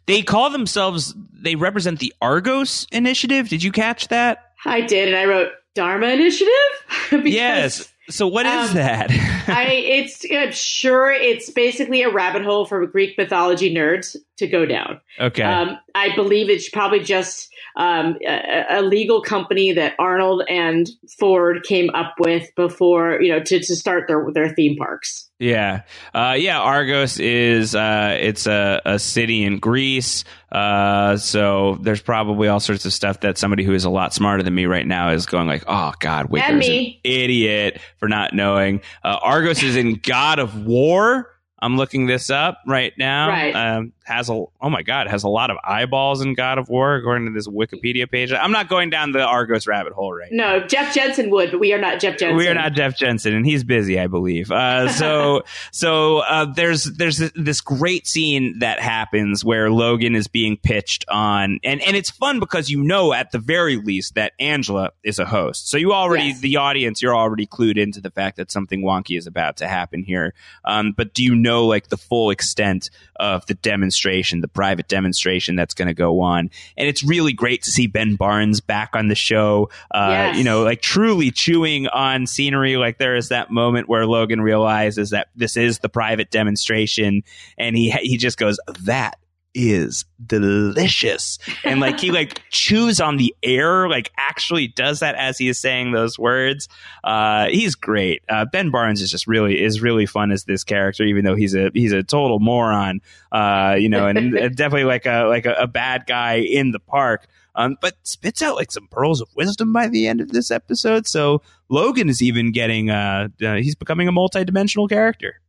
They 0.06 0.22
call 0.22 0.50
themselves, 0.50 1.14
they 1.34 1.56
represent 1.56 2.00
the 2.00 2.14
Argos 2.22 2.88
Initiative. 2.92 3.50
Did 3.50 3.62
you 3.62 3.74
catch 3.74 4.08
that? 4.08 4.54
I 4.66 4.82
did, 4.82 5.10
and 5.10 5.18
I 5.18 5.26
wrote 5.26 5.52
Dharma 5.76 6.08
Initiative. 6.08 6.54
because 7.12 7.26
yes. 7.26 7.94
So 8.10 8.28
what 8.28 8.46
is 8.46 8.70
um, 8.70 8.76
that? 8.76 9.12
I 9.48 9.66
it's 9.74 10.26
I'm 10.32 10.54
sure 10.54 11.12
it's 11.12 11.52
basically 11.52 12.02
a 12.02 12.10
rabbit 12.10 12.44
hole 12.44 12.66
for 12.66 12.86
Greek 12.88 13.18
mythology 13.18 13.74
nerds 13.74 14.16
to 14.38 14.48
go 14.48 14.66
down. 14.66 15.02
okay. 15.20 15.44
Um, 15.44 15.78
I 15.94 16.16
believe 16.16 16.50
it's 16.50 16.70
probably 16.70 17.02
just 17.02 17.50
um, 17.76 18.18
a, 18.26 18.66
a 18.70 18.82
legal 18.82 19.22
company 19.22 19.74
that 19.74 19.96
Arnold 20.00 20.44
and 20.50 20.90
Ford 21.20 21.64
came 21.64 21.90
up 21.92 22.16
with 22.20 22.50
before 22.56 23.22
you 23.22 23.32
know 23.32 23.42
to, 23.42 23.60
to 23.60 23.76
start 23.76 24.08
their 24.08 24.26
their 24.34 24.50
theme 24.50 24.78
parks. 24.78 25.29
Yeah, 25.40 25.84
uh, 26.14 26.36
yeah. 26.38 26.60
Argos 26.60 27.18
is 27.18 27.74
uh, 27.74 28.18
it's 28.20 28.46
a, 28.46 28.82
a 28.86 29.00
city 29.00 29.46
in 29.46 29.60
Greece. 29.60 30.26
Uh, 30.52 31.16
so 31.16 31.78
there's 31.82 32.02
probably 32.02 32.50
all 32.50 32.60
sorts 32.60 32.86
of 32.86 32.92
stuff 32.92 33.22
that 33.22 33.38
somebody 33.38 33.64
who 33.64 33.74
is 33.74 33.86
a 33.86 33.90
lot 33.90 34.14
smarter 34.14 34.44
than 34.44 34.54
me 34.54 34.66
right 34.66 34.86
now 34.86 35.12
is 35.12 35.26
going 35.26 35.48
like, 35.48 35.64
"Oh 35.66 35.94
God, 36.00 36.28
Wigler's 36.30 36.68
an 36.68 36.94
idiot 37.06 37.80
for 38.00 38.10
not 38.10 38.34
knowing." 38.34 38.82
Uh, 39.02 39.18
Argos 39.22 39.64
is 39.64 39.78
in 39.78 39.94
God 39.94 40.40
of 40.40 40.66
War. 40.66 41.32
I'm 41.62 41.78
looking 41.78 42.06
this 42.06 42.30
up 42.30 42.60
right 42.68 42.94
now. 42.98 43.30
Right. 43.30 43.56
Um, 43.56 43.94
has 44.10 44.30
a 44.30 44.34
oh 44.34 44.70
my 44.70 44.82
god, 44.82 45.08
has 45.08 45.24
a 45.24 45.30
lot 45.30 45.52
of 45.52 45.58
eyeballs 45.64 46.22
in 46.22 46.34
God 46.34 46.58
of 46.58 46.68
War 46.68 46.96
according 46.96 47.28
to 47.28 47.32
this 47.34 47.48
Wikipedia 47.48 48.10
page. 48.10 48.32
I'm 48.34 48.52
not 48.52 48.68
going 48.68 48.90
down 48.90 49.12
the 49.12 49.22
Argos 49.24 49.68
rabbit 49.68 49.94
hole 49.94 50.12
right 50.14 50.32
No, 50.32 50.60
Jeff 50.68 50.94
Jensen 50.94 51.30
would, 51.30 51.52
but 51.52 51.60
we 51.60 51.72
are 51.74 51.80
not 51.80 52.00
Jeff 52.00 52.18
Jensen. 52.18 52.36
we 52.36 52.48
are 52.48 52.56
not 52.56 52.74
Jeff 52.74 52.98
Jensen, 52.98 53.36
and 53.36 53.46
he's 53.46 53.64
busy, 53.64 54.00
I 54.00 54.08
believe. 54.08 54.52
Uh, 54.52 54.90
so, 54.94 55.44
so 55.72 56.18
uh, 56.20 56.46
there's 56.46 56.86
there's 56.86 57.18
this 57.36 57.62
great 57.62 58.08
scene 58.08 58.60
that 58.60 58.80
happens 58.80 59.46
where 59.46 59.70
Logan 59.70 60.16
is 60.16 60.28
being 60.28 60.58
pitched 60.58 61.06
on, 61.08 61.60
and 61.64 61.82
and 61.82 61.96
it's 61.96 62.10
fun 62.10 62.40
because 62.40 62.70
you 62.70 62.84
know 62.84 63.14
at 63.14 63.32
the 63.32 63.40
very 63.40 63.78
least 63.78 64.16
that 64.16 64.34
Angela 64.40 64.92
is 65.04 65.20
a 65.20 65.26
host. 65.26 65.70
So 65.70 65.78
you 65.78 65.94
already 65.94 66.30
Yes. 66.30 66.40
the 66.42 66.58
audience 66.58 67.02
you're 67.02 67.16
already 67.16 67.46
clued 67.46 67.78
into 67.78 68.02
the 68.02 68.10
fact 68.12 68.38
that 68.38 68.52
something 68.52 68.82
wonky 68.84 69.18
is 69.18 69.28
about 69.28 69.58
to 69.58 69.68
happen 69.68 70.04
here. 70.04 70.34
Um, 70.66 70.94
but 70.98 71.14
do 71.14 71.24
you 71.24 71.36
know 71.36 71.68
like 71.68 71.90
the 71.90 71.98
full 71.98 72.32
extent 72.32 72.90
of 73.20 73.46
the 73.46 73.54
demonstration, 73.54 73.99
the 74.42 74.48
private 74.48 74.88
demonstration 74.88 75.56
that's 75.56 75.74
going 75.74 75.88
to 75.88 75.94
go 75.94 76.22
on? 76.22 76.50
And 76.78 76.88
it's 76.88 77.04
really 77.04 77.34
great 77.34 77.64
to 77.64 77.72
see 77.72 77.88
Ben 77.88 78.16
Barnes 78.16 78.62
back 78.62 78.96
on 78.96 79.08
the 79.08 79.16
show. 79.16 79.70
Uh, 79.92 80.08
Yes. 80.10 80.38
You 80.38 80.44
know, 80.44 80.64
like 80.64 80.82
truly 80.82 81.32
chewing 81.32 81.88
on 81.88 82.26
scenery. 82.28 82.78
Like 82.78 82.98
there 82.98 83.16
is 83.16 83.30
that 83.30 83.52
moment 83.52 83.88
where 83.88 84.06
Logan 84.06 84.42
realizes 84.42 85.12
that 85.12 85.28
this 85.36 85.56
is 85.58 85.80
the 85.80 85.90
private 85.90 86.32
demonstration, 86.32 87.24
and 87.58 87.76
he 87.76 87.92
he 87.92 88.18
just 88.18 88.38
goes, 88.38 88.60
"That 88.84 89.18
is 89.60 90.06
delicious," 90.26 91.40
and 91.64 91.80
like 91.80 92.00
he 92.00 92.12
like 92.12 92.42
chews 92.50 93.00
on 93.00 93.18
the 93.18 93.36
air, 93.44 93.90
like 93.90 94.12
actually 94.18 94.68
does 94.68 95.00
that 95.00 95.16
as 95.16 95.38
he 95.38 95.50
is 95.50 95.60
saying 95.60 95.92
those 95.92 96.18
words. 96.18 96.68
Uh, 97.04 97.48
he's 97.48 97.76
great. 97.76 98.24
Uh, 98.30 98.46
ben 98.46 98.70
Barnes 98.70 99.02
is 99.02 99.12
just 99.12 99.28
really 99.28 99.62
is 99.62 99.82
really 99.82 100.06
fun 100.06 100.32
as 100.32 100.46
this 100.46 100.64
character, 100.64 101.04
even 101.04 101.26
though 101.26 101.36
he's 101.36 101.56
a 101.56 101.72
he's 101.74 101.92
a 101.92 102.04
total 102.04 102.40
moron. 102.40 103.02
Uh, 103.32 103.76
you 103.78 103.90
know, 103.90 104.08
and 104.08 104.34
definitely 104.56 104.86
like 104.86 105.06
a 105.06 105.26
like 105.26 105.46
a, 105.46 105.54
a 105.54 105.68
bad 105.68 106.06
guy 106.08 106.36
in 106.36 106.72
the 106.72 106.80
park 106.80 107.28
um, 107.60 107.78
but 107.82 107.96
spits 108.04 108.42
out 108.42 108.56
like 108.56 108.72
some 108.72 108.88
pearls 108.88 109.22
of 109.22 109.28
wisdom 109.36 109.74
by 109.74 109.88
the 109.88 110.08
end 110.08 110.22
of 110.22 110.32
this 110.32 110.50
episode. 110.50 111.08
So 111.08 111.42
Logan 111.68 112.10
is 112.10 112.22
even 112.22 112.52
getting 112.52 112.90
uh, 112.90 113.28
uh 113.42 113.56
he's 113.56 113.76
becoming 113.76 114.08
a 114.08 114.12
multi-dimensional 114.12 114.88
character. 114.88 115.42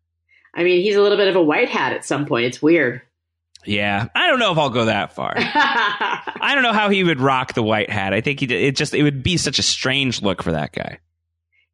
I 0.52 0.64
mean, 0.64 0.82
he's 0.82 0.96
a 0.96 1.02
little 1.02 1.16
bit 1.16 1.28
of 1.28 1.36
a 1.36 1.42
white 1.42 1.68
hat 1.68 1.92
at 1.92 2.04
some 2.04 2.26
point. 2.26 2.46
It's 2.46 2.60
weird. 2.60 3.02
Yeah, 3.66 4.08
I 4.14 4.26
don't 4.26 4.38
know 4.38 4.52
if 4.52 4.58
I'll 4.58 4.70
go 4.70 4.86
that 4.86 5.12
far. 5.14 5.34
I 5.36 6.52
don't 6.54 6.62
know 6.62 6.72
how 6.72 6.88
he 6.88 7.04
would 7.04 7.20
rock 7.20 7.54
the 7.54 7.62
white 7.62 7.90
hat. 7.90 8.12
I 8.14 8.20
think 8.20 8.40
he 8.40 8.46
it 8.46 8.76
just 8.76 8.94
it 8.94 9.02
would 9.02 9.22
be 9.22 9.36
such 9.36 9.58
a 9.58 9.62
strange 9.62 10.22
look 10.22 10.42
for 10.42 10.52
that 10.52 10.72
guy. 10.72 10.98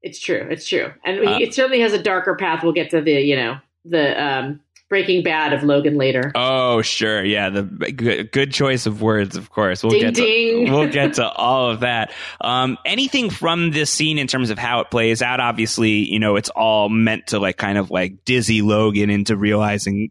It's 0.03 0.19
true. 0.21 0.47
It's 0.51 0.69
true, 0.69 0.93
and 1.05 1.19
Uh, 1.27 1.39
it 1.41 1.55
certainly 1.55 1.81
has 1.81 1.93
a 1.93 2.03
darker 2.03 2.35
path. 2.37 2.63
We'll 2.63 2.73
get 2.73 2.91
to 2.91 3.01
the 3.01 3.13
you 3.13 3.37
know 3.37 3.59
the 3.85 4.23
um, 4.23 4.61
Breaking 4.89 5.23
Bad 5.25 5.53
of 5.53 5.65
Logan 5.65 5.97
later. 5.97 6.31
Oh, 6.37 6.81
sure. 6.83 7.25
Yeah, 7.25 7.51
the 7.51 7.63
good, 7.65 8.31
good 8.31 8.53
choice 8.53 8.87
of 8.87 9.03
words, 9.03 9.37
of 9.37 9.51
course. 9.51 9.83
We'll 9.83 9.91
Ding, 9.91 10.01
get 10.03 10.15
ding. 10.15 10.67
to 10.67 10.73
we'll 10.73 10.89
get 10.93 11.15
to 11.15 11.29
all 11.29 11.71
of 11.71 11.81
that. 11.81 12.13
Um, 12.41 12.79
anything 12.85 13.31
from 13.31 13.73
this 13.73 13.91
scene 13.91 14.19
in 14.19 14.29
terms 14.29 14.51
of 14.51 14.59
how 14.59 14.81
it 14.81 14.91
plays 14.91 15.23
out? 15.23 15.41
Obviously, 15.41 16.09
you 16.09 16.21
know, 16.21 16.37
it's 16.37 16.51
all 16.51 16.89
meant 16.89 17.29
to 17.29 17.41
like 17.41 17.57
kind 17.57 17.79
of 17.79 17.91
like 17.91 18.25
dizzy 18.25 18.63
Logan 18.63 19.11
into 19.11 19.37
realizing 19.37 20.11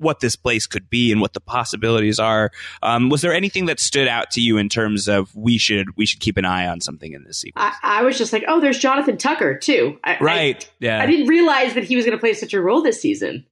what 0.00 0.20
this 0.20 0.34
place 0.36 0.66
could 0.66 0.88
be 0.88 1.12
and 1.12 1.20
what 1.20 1.34
the 1.34 1.40
possibilities 1.40 2.18
are. 2.18 2.50
Um, 2.82 3.10
was 3.10 3.20
there 3.20 3.32
anything 3.32 3.66
that 3.66 3.78
stood 3.78 4.08
out 4.08 4.30
to 4.32 4.40
you 4.40 4.56
in 4.56 4.68
terms 4.68 5.08
of 5.08 5.34
we 5.36 5.58
should 5.58 5.96
we 5.96 6.06
should 6.06 6.20
keep 6.20 6.36
an 6.36 6.44
eye 6.44 6.66
on 6.66 6.80
something 6.80 7.12
in 7.12 7.24
this 7.24 7.38
sequence? 7.38 7.74
I, 7.82 8.00
I 8.00 8.02
was 8.02 8.18
just 8.18 8.32
like, 8.32 8.44
oh, 8.48 8.60
there's 8.60 8.78
Jonathan 8.78 9.16
Tucker 9.16 9.56
too. 9.58 9.98
I, 10.04 10.18
right. 10.20 10.64
I, 10.64 10.74
yeah. 10.80 11.02
I 11.02 11.06
didn't 11.06 11.26
realize 11.26 11.74
that 11.74 11.84
he 11.84 11.96
was 11.96 12.04
going 12.04 12.16
to 12.16 12.20
play 12.20 12.34
such 12.34 12.54
a 12.54 12.60
role 12.60 12.82
this 12.82 13.00
season. 13.00 13.44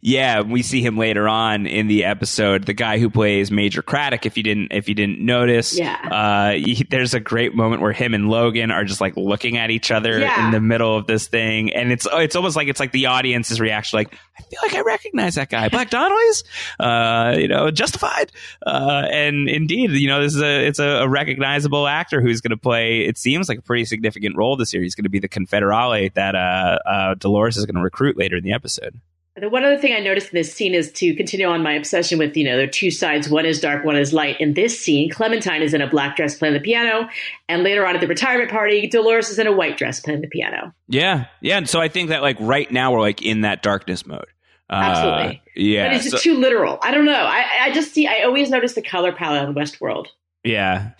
Yeah, 0.00 0.40
we 0.40 0.62
see 0.62 0.80
him 0.80 0.96
later 0.96 1.28
on 1.28 1.66
in 1.66 1.86
the 1.86 2.04
episode. 2.04 2.64
The 2.64 2.72
guy 2.72 2.98
who 2.98 3.10
plays 3.10 3.50
Major 3.50 3.82
Craddock, 3.82 4.24
if 4.24 4.36
you 4.38 4.42
didn't 4.42 4.72
if 4.72 4.88
you 4.88 4.94
didn't 4.94 5.20
notice, 5.20 5.78
Yeah. 5.78 5.96
uh, 6.10 6.52
he- 6.52 6.86
there's 6.88 7.12
a 7.12 7.20
great 7.20 7.54
moment 7.54 7.82
where 7.82 7.92
him 7.92 8.14
and 8.14 8.30
Logan 8.30 8.70
are 8.70 8.84
just 8.84 9.00
like 9.02 9.16
looking 9.18 9.58
at 9.58 9.70
each 9.70 9.90
other 9.90 10.18
Yeah. 10.18 10.46
in 10.46 10.50
the 10.52 10.60
middle 10.60 10.96
of 10.96 11.06
this 11.06 11.26
thing, 11.28 11.72
and 11.74 11.92
it's 11.92 12.06
it's 12.10 12.34
almost 12.36 12.56
like 12.56 12.68
it's 12.68 12.80
like 12.80 12.92
the 12.92 13.06
audience's 13.06 13.60
reaction, 13.60 13.98
like 13.98 14.14
I 14.38 14.42
feel 14.42 14.58
like 14.62 14.74
I 14.74 14.80
recognize 14.80 15.34
that 15.34 15.50
guy, 15.50 15.68
Black 15.68 15.90
Donnellys, 15.90 16.42
uh, 16.80 17.36
you 17.38 17.46
know, 17.48 17.70
Justified, 17.70 18.32
uh, 18.66 19.06
and 19.12 19.48
indeed, 19.48 19.90
you 19.90 20.08
know, 20.08 20.22
this 20.22 20.34
is 20.34 20.42
a 20.42 20.66
it's 20.66 20.78
a, 20.78 20.88
a 21.02 21.08
recognizable 21.08 21.86
actor 21.86 22.22
who's 22.22 22.40
going 22.40 22.50
to 22.50 22.56
play. 22.56 23.00
It 23.02 23.18
seems 23.18 23.48
like 23.48 23.58
a 23.58 23.62
pretty 23.62 23.84
significant 23.84 24.36
role 24.36 24.56
this 24.56 24.72
year. 24.72 24.82
He's 24.82 24.94
going 24.94 25.04
to 25.04 25.10
be 25.10 25.18
the 25.20 25.28
Confederado 25.28 26.12
that 26.14 26.34
uh, 26.34 26.78
uh, 26.86 27.14
Dolores 27.14 27.58
is 27.58 27.66
going 27.66 27.76
to 27.76 27.82
recruit 27.82 28.16
later 28.16 28.36
in 28.36 28.42
the 28.44 28.52
episode. 28.52 28.98
The 29.40 29.48
one 29.48 29.64
other 29.64 29.78
thing 29.78 29.94
I 29.94 30.00
noticed 30.00 30.32
in 30.32 30.36
this 30.36 30.52
scene 30.52 30.74
is 30.74 30.92
to 30.92 31.14
continue 31.14 31.46
on 31.46 31.62
my 31.62 31.72
obsession 31.72 32.18
with, 32.18 32.36
you 32.36 32.44
know, 32.44 32.56
there 32.56 32.66
are 32.66 32.70
two 32.70 32.90
sides. 32.90 33.28
One 33.28 33.46
is 33.46 33.58
dark, 33.58 33.84
one 33.84 33.96
is 33.96 34.12
light. 34.12 34.38
In 34.38 34.52
this 34.52 34.78
scene, 34.78 35.08
Clementine 35.10 35.62
is 35.62 35.72
in 35.72 35.80
a 35.80 35.88
black 35.88 36.16
dress 36.16 36.36
playing 36.36 36.54
the 36.54 36.60
piano, 36.60 37.08
and 37.48 37.62
later 37.62 37.86
on 37.86 37.94
at 37.94 38.02
the 38.02 38.06
retirement 38.06 38.50
party, 38.50 38.86
Dolores 38.86 39.30
is 39.30 39.38
in 39.38 39.46
a 39.46 39.52
white 39.52 39.78
dress 39.78 39.98
playing 40.00 40.20
the 40.20 40.26
piano. 40.28 40.74
Yeah, 40.88 41.26
yeah. 41.40 41.56
And 41.56 41.66
so 41.68 41.80
I 41.80 41.88
think 41.88 42.10
that 42.10 42.20
like 42.20 42.36
right 42.38 42.70
now 42.70 42.92
we're 42.92 43.00
like 43.00 43.22
in 43.22 43.40
that 43.40 43.62
darkness 43.62 44.04
mode. 44.06 44.26
Uh, 44.68 44.74
Absolutely. 44.74 45.42
Yeah. 45.56 45.88
but 45.88 45.96
it's 45.96 46.10
so- 46.10 46.18
too 46.18 46.36
literal. 46.36 46.78
I 46.82 46.90
don't 46.90 47.06
know. 47.06 47.12
I, 47.12 47.44
I 47.62 47.72
just 47.72 47.92
see. 47.92 48.06
I 48.06 48.22
always 48.24 48.50
notice 48.50 48.74
the 48.74 48.82
color 48.82 49.12
palette 49.12 49.42
on 49.42 49.54
Westworld. 49.54 50.06
Yeah. 50.44 50.90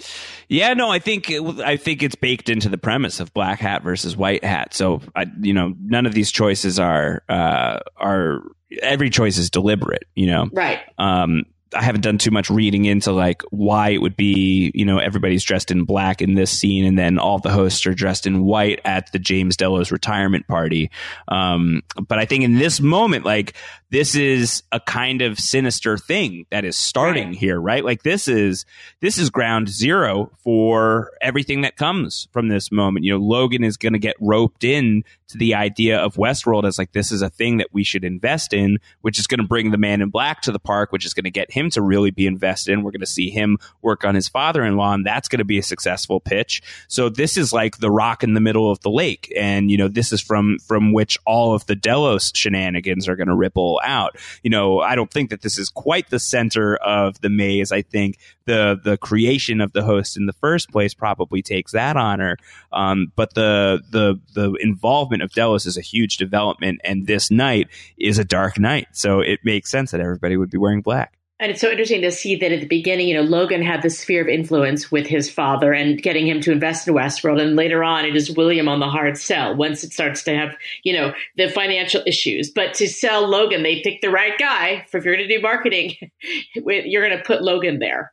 Yeah. 0.48 0.74
No, 0.74 0.90
I 0.90 0.98
think 0.98 1.30
I 1.30 1.76
think 1.76 2.02
it's 2.02 2.14
baked 2.14 2.48
into 2.48 2.68
the 2.68 2.78
premise 2.78 3.20
of 3.20 3.32
black 3.32 3.60
hat 3.60 3.82
versus 3.82 4.16
white 4.16 4.44
hat. 4.44 4.74
So 4.74 5.00
I, 5.14 5.26
you 5.40 5.54
know, 5.54 5.74
none 5.80 6.06
of 6.06 6.14
these 6.14 6.30
choices 6.30 6.78
are 6.78 7.22
uh, 7.28 7.80
are 7.96 8.42
every 8.82 9.10
choice 9.10 9.38
is 9.38 9.50
deliberate. 9.50 10.04
You 10.14 10.26
know. 10.26 10.48
Right. 10.52 10.80
Um, 10.98 11.44
I 11.74 11.82
haven't 11.82 12.00
done 12.00 12.18
too 12.18 12.30
much 12.30 12.50
reading 12.50 12.84
into 12.84 13.12
like 13.12 13.42
why 13.50 13.90
it 13.90 13.98
would 13.98 14.16
be, 14.16 14.72
you 14.74 14.84
know, 14.84 14.98
everybody's 14.98 15.44
dressed 15.44 15.70
in 15.70 15.84
black 15.84 16.20
in 16.20 16.34
this 16.34 16.50
scene, 16.50 16.84
and 16.84 16.98
then 16.98 17.18
all 17.18 17.38
the 17.38 17.50
hosts 17.50 17.86
are 17.86 17.94
dressed 17.94 18.26
in 18.26 18.44
white 18.44 18.80
at 18.84 19.12
the 19.12 19.18
James 19.18 19.56
Delos 19.56 19.92
retirement 19.92 20.46
party. 20.48 20.90
Um, 21.28 21.82
but 22.08 22.18
I 22.18 22.24
think 22.24 22.42
in 22.44 22.58
this 22.58 22.80
moment, 22.80 23.24
like 23.24 23.54
this 23.90 24.14
is 24.14 24.62
a 24.72 24.78
kind 24.80 25.20
of 25.20 25.38
sinister 25.38 25.98
thing 25.98 26.46
that 26.50 26.64
is 26.64 26.76
starting 26.76 27.28
Right. 27.28 27.36
here, 27.36 27.60
right? 27.60 27.84
Like 27.84 28.02
this 28.04 28.28
is 28.28 28.64
this 29.00 29.18
is 29.18 29.30
ground 29.30 29.68
zero 29.68 30.30
for 30.44 31.10
everything 31.20 31.62
that 31.62 31.76
comes 31.76 32.28
from 32.32 32.48
this 32.48 32.70
moment. 32.70 33.04
You 33.04 33.12
know, 33.12 33.18
Logan 33.24 33.64
is 33.64 33.76
going 33.76 33.92
to 33.94 33.98
get 33.98 34.14
roped 34.20 34.62
in 34.64 35.02
to 35.28 35.38
the 35.38 35.54
idea 35.54 35.98
of 35.98 36.14
Westworld 36.14 36.64
as 36.64 36.78
like 36.78 36.92
this 36.92 37.10
is 37.10 37.20
a 37.20 37.28
thing 37.30 37.58
that 37.58 37.68
we 37.72 37.82
should 37.84 38.04
invest 38.04 38.52
in, 38.52 38.78
which 39.00 39.18
is 39.18 39.26
going 39.26 39.40
to 39.40 39.46
bring 39.46 39.70
the 39.72 39.78
man 39.78 40.00
in 40.02 40.08
black 40.10 40.40
to 40.42 40.52
the 40.52 40.58
park, 40.60 40.92
which 40.92 41.04
is 41.04 41.12
going 41.12 41.24
to 41.24 41.30
get 41.30 41.50
him 41.50 41.59
him 41.60 41.70
to 41.70 41.82
really 41.82 42.10
be 42.10 42.26
invested 42.26 42.72
in. 42.72 42.82
We're 42.82 42.90
going 42.90 43.00
to 43.00 43.06
see 43.06 43.30
him 43.30 43.58
work 43.82 44.04
on 44.04 44.14
his 44.14 44.28
father 44.28 44.64
in 44.64 44.76
law, 44.76 44.94
and 44.94 45.06
that's 45.06 45.28
going 45.28 45.38
to 45.38 45.44
be 45.44 45.58
a 45.58 45.62
successful 45.62 46.18
pitch. 46.18 46.62
So 46.88 47.08
this 47.08 47.36
is 47.36 47.52
like 47.52 47.78
the 47.78 47.90
rock 47.90 48.24
in 48.24 48.34
the 48.34 48.40
middle 48.40 48.70
of 48.70 48.80
the 48.80 48.90
lake. 48.90 49.32
And, 49.36 49.70
you 49.70 49.76
know, 49.76 49.88
this 49.88 50.12
is 50.12 50.20
from, 50.20 50.58
from 50.58 50.92
which 50.92 51.18
all 51.26 51.54
of 51.54 51.66
the 51.66 51.76
Delos 51.76 52.32
shenanigans 52.34 53.06
are 53.06 53.16
going 53.16 53.28
to 53.28 53.34
ripple 53.36 53.80
out. 53.84 54.16
You 54.42 54.50
know, 54.50 54.80
I 54.80 54.94
don't 54.94 55.10
think 55.10 55.30
that 55.30 55.42
this 55.42 55.58
is 55.58 55.68
quite 55.68 56.10
the 56.10 56.18
center 56.18 56.76
of 56.76 57.20
the 57.20 57.28
maze. 57.28 57.70
I 57.70 57.82
think 57.82 58.18
the, 58.46 58.80
the 58.82 58.96
creation 58.96 59.60
of 59.60 59.72
the 59.72 59.82
host 59.82 60.16
in 60.16 60.26
the 60.26 60.32
first 60.32 60.70
place 60.70 60.94
probably 60.94 61.42
takes 61.42 61.72
that 61.72 61.96
honor. 61.96 62.36
Um, 62.72 63.12
but 63.14 63.34
the, 63.34 63.82
the, 63.90 64.18
the 64.34 64.52
involvement 64.54 65.22
of 65.22 65.32
Delos 65.32 65.66
is 65.66 65.76
a 65.76 65.82
huge 65.82 66.16
development. 66.16 66.80
And 66.84 67.06
this 67.06 67.30
night 67.30 67.68
is 67.98 68.18
a 68.18 68.24
dark 68.24 68.58
night. 68.58 68.88
So 68.92 69.20
it 69.20 69.40
makes 69.44 69.70
sense 69.70 69.90
that 69.90 70.00
everybody 70.00 70.36
would 70.36 70.50
be 70.50 70.58
wearing 70.58 70.80
black. 70.80 71.19
And 71.40 71.50
it's 71.50 71.62
so 71.62 71.70
interesting 71.70 72.02
to 72.02 72.12
see 72.12 72.36
that 72.36 72.52
at 72.52 72.60
the 72.60 72.66
beginning, 72.66 73.08
you 73.08 73.14
know, 73.14 73.22
Logan 73.22 73.62
had 73.62 73.80
this 73.80 73.98
sphere 73.98 74.20
of 74.20 74.28
influence 74.28 74.92
with 74.92 75.06
his 75.06 75.30
father 75.30 75.72
and 75.72 76.00
getting 76.00 76.26
him 76.26 76.42
to 76.42 76.52
invest 76.52 76.86
in 76.86 76.92
Westworld. 76.92 77.40
And 77.40 77.56
later 77.56 77.82
on, 77.82 78.04
it 78.04 78.14
is 78.14 78.30
William 78.30 78.68
on 78.68 78.78
the 78.78 78.90
hard 78.90 79.16
sell 79.16 79.56
once 79.56 79.82
it 79.82 79.94
starts 79.94 80.22
to 80.24 80.36
have, 80.36 80.54
you 80.82 80.92
know, 80.92 81.14
the 81.38 81.48
financial 81.48 82.02
issues. 82.06 82.50
But 82.50 82.74
to 82.74 82.86
sell 82.86 83.26
Logan, 83.26 83.62
they 83.62 83.80
pick 83.80 84.02
the 84.02 84.10
right 84.10 84.38
guy. 84.38 84.84
For 84.90 84.98
if 84.98 85.06
you're 85.06 85.16
going 85.16 85.26
to 85.26 85.34
do 85.34 85.40
marketing, 85.40 85.94
you're 86.54 87.08
going 87.08 87.16
to 87.16 87.24
put 87.24 87.42
Logan 87.42 87.78
there. 87.78 88.12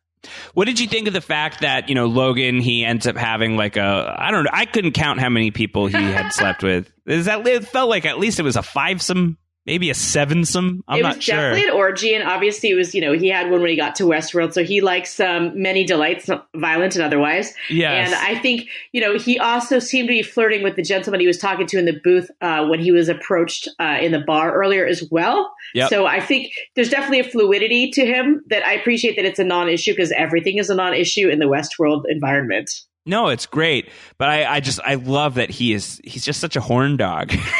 What 0.53 0.65
did 0.65 0.79
you 0.79 0.87
think 0.87 1.07
of 1.07 1.13
the 1.13 1.21
fact 1.21 1.61
that 1.61 1.89
you 1.89 1.95
know 1.95 2.05
Logan? 2.05 2.59
He 2.61 2.83
ends 2.83 3.07
up 3.07 3.17
having 3.17 3.55
like 3.55 3.77
a 3.77 4.15
I 4.17 4.31
don't 4.31 4.45
know. 4.45 4.49
I 4.53 4.65
couldn't 4.65 4.93
count 4.93 5.19
how 5.19 5.29
many 5.29 5.51
people 5.51 5.87
he 5.87 5.95
had 5.97 6.29
slept 6.33 6.63
with. 6.63 6.91
Is 7.05 7.25
that 7.25 7.45
it 7.45 7.67
felt 7.67 7.89
like 7.89 8.05
at 8.05 8.19
least 8.19 8.39
it 8.39 8.43
was 8.43 8.55
a 8.55 8.61
fivesome 8.61 9.37
maybe 9.67 9.89
a 9.89 9.93
sevensome. 9.93 10.79
I'm 10.87 10.99
it 10.99 11.03
not 11.03 11.15
was 11.17 11.25
sure. 11.25 11.35
definitely 11.35 11.69
an 11.69 11.75
orgy, 11.75 12.15
and 12.15 12.27
obviously 12.27 12.69
it 12.69 12.75
was. 12.75 12.95
You 12.95 13.01
know, 13.01 13.11
he 13.11 13.27
had 13.27 13.51
one 13.51 13.61
when 13.61 13.69
he 13.69 13.75
got 13.75 13.95
to 13.95 14.03
Westworld, 14.03 14.53
so 14.53 14.63
he 14.63 14.81
likes 14.81 15.19
um, 15.19 15.51
many 15.61 15.83
delights, 15.85 16.29
violent 16.55 16.95
and 16.95 17.03
otherwise. 17.03 17.53
Yeah, 17.69 17.91
And 17.91 18.15
I 18.15 18.39
think 18.39 18.67
you 18.93 19.01
know 19.01 19.17
he 19.19 19.37
also 19.37 19.77
seemed 19.77 20.07
to 20.07 20.13
be 20.13 20.23
flirting 20.23 20.63
with 20.63 20.75
the 20.75 20.81
gentleman 20.81 21.19
he 21.19 21.27
was 21.27 21.37
talking 21.37 21.67
to 21.67 21.77
in 21.77 21.85
the 21.85 21.99
booth 22.03 22.31
uh, 22.41 22.65
when 22.65 22.79
he 22.79 22.91
was 22.91 23.09
approached 23.09 23.67
uh, 23.79 23.97
in 24.01 24.11
the 24.11 24.21
bar 24.21 24.53
earlier 24.53 24.87
as 24.87 25.07
well. 25.11 25.53
Yep. 25.75 25.89
So 25.89 26.07
I 26.07 26.21
think 26.21 26.53
there's 26.75 26.89
definitely 26.89 27.19
a 27.19 27.29
fluidity 27.29 27.91
to 27.91 28.05
him 28.05 28.41
that 28.49 28.65
I 28.65 28.73
appreciate 28.73 29.17
that 29.17 29.25
it's 29.25 29.39
a 29.39 29.43
non-issue 29.43 29.91
because 29.91 30.11
everything 30.13 30.57
is 30.57 30.69
a 30.69 30.75
non-issue 30.75 31.27
in 31.27 31.39
the 31.39 31.45
Westworld 31.45 32.03
environment. 32.07 32.71
No, 33.07 33.29
it's 33.29 33.45
great, 33.45 33.89
but 34.17 34.29
I, 34.29 34.45
I 34.55 34.59
just 34.59 34.79
I 34.85 34.95
love 34.95 35.35
that 35.35 35.49
he 35.49 35.73
is 35.73 35.99
he's 36.03 36.23
just 36.25 36.39
such 36.39 36.55
a 36.55 36.61
horn 36.61 36.97
dog. 36.97 37.31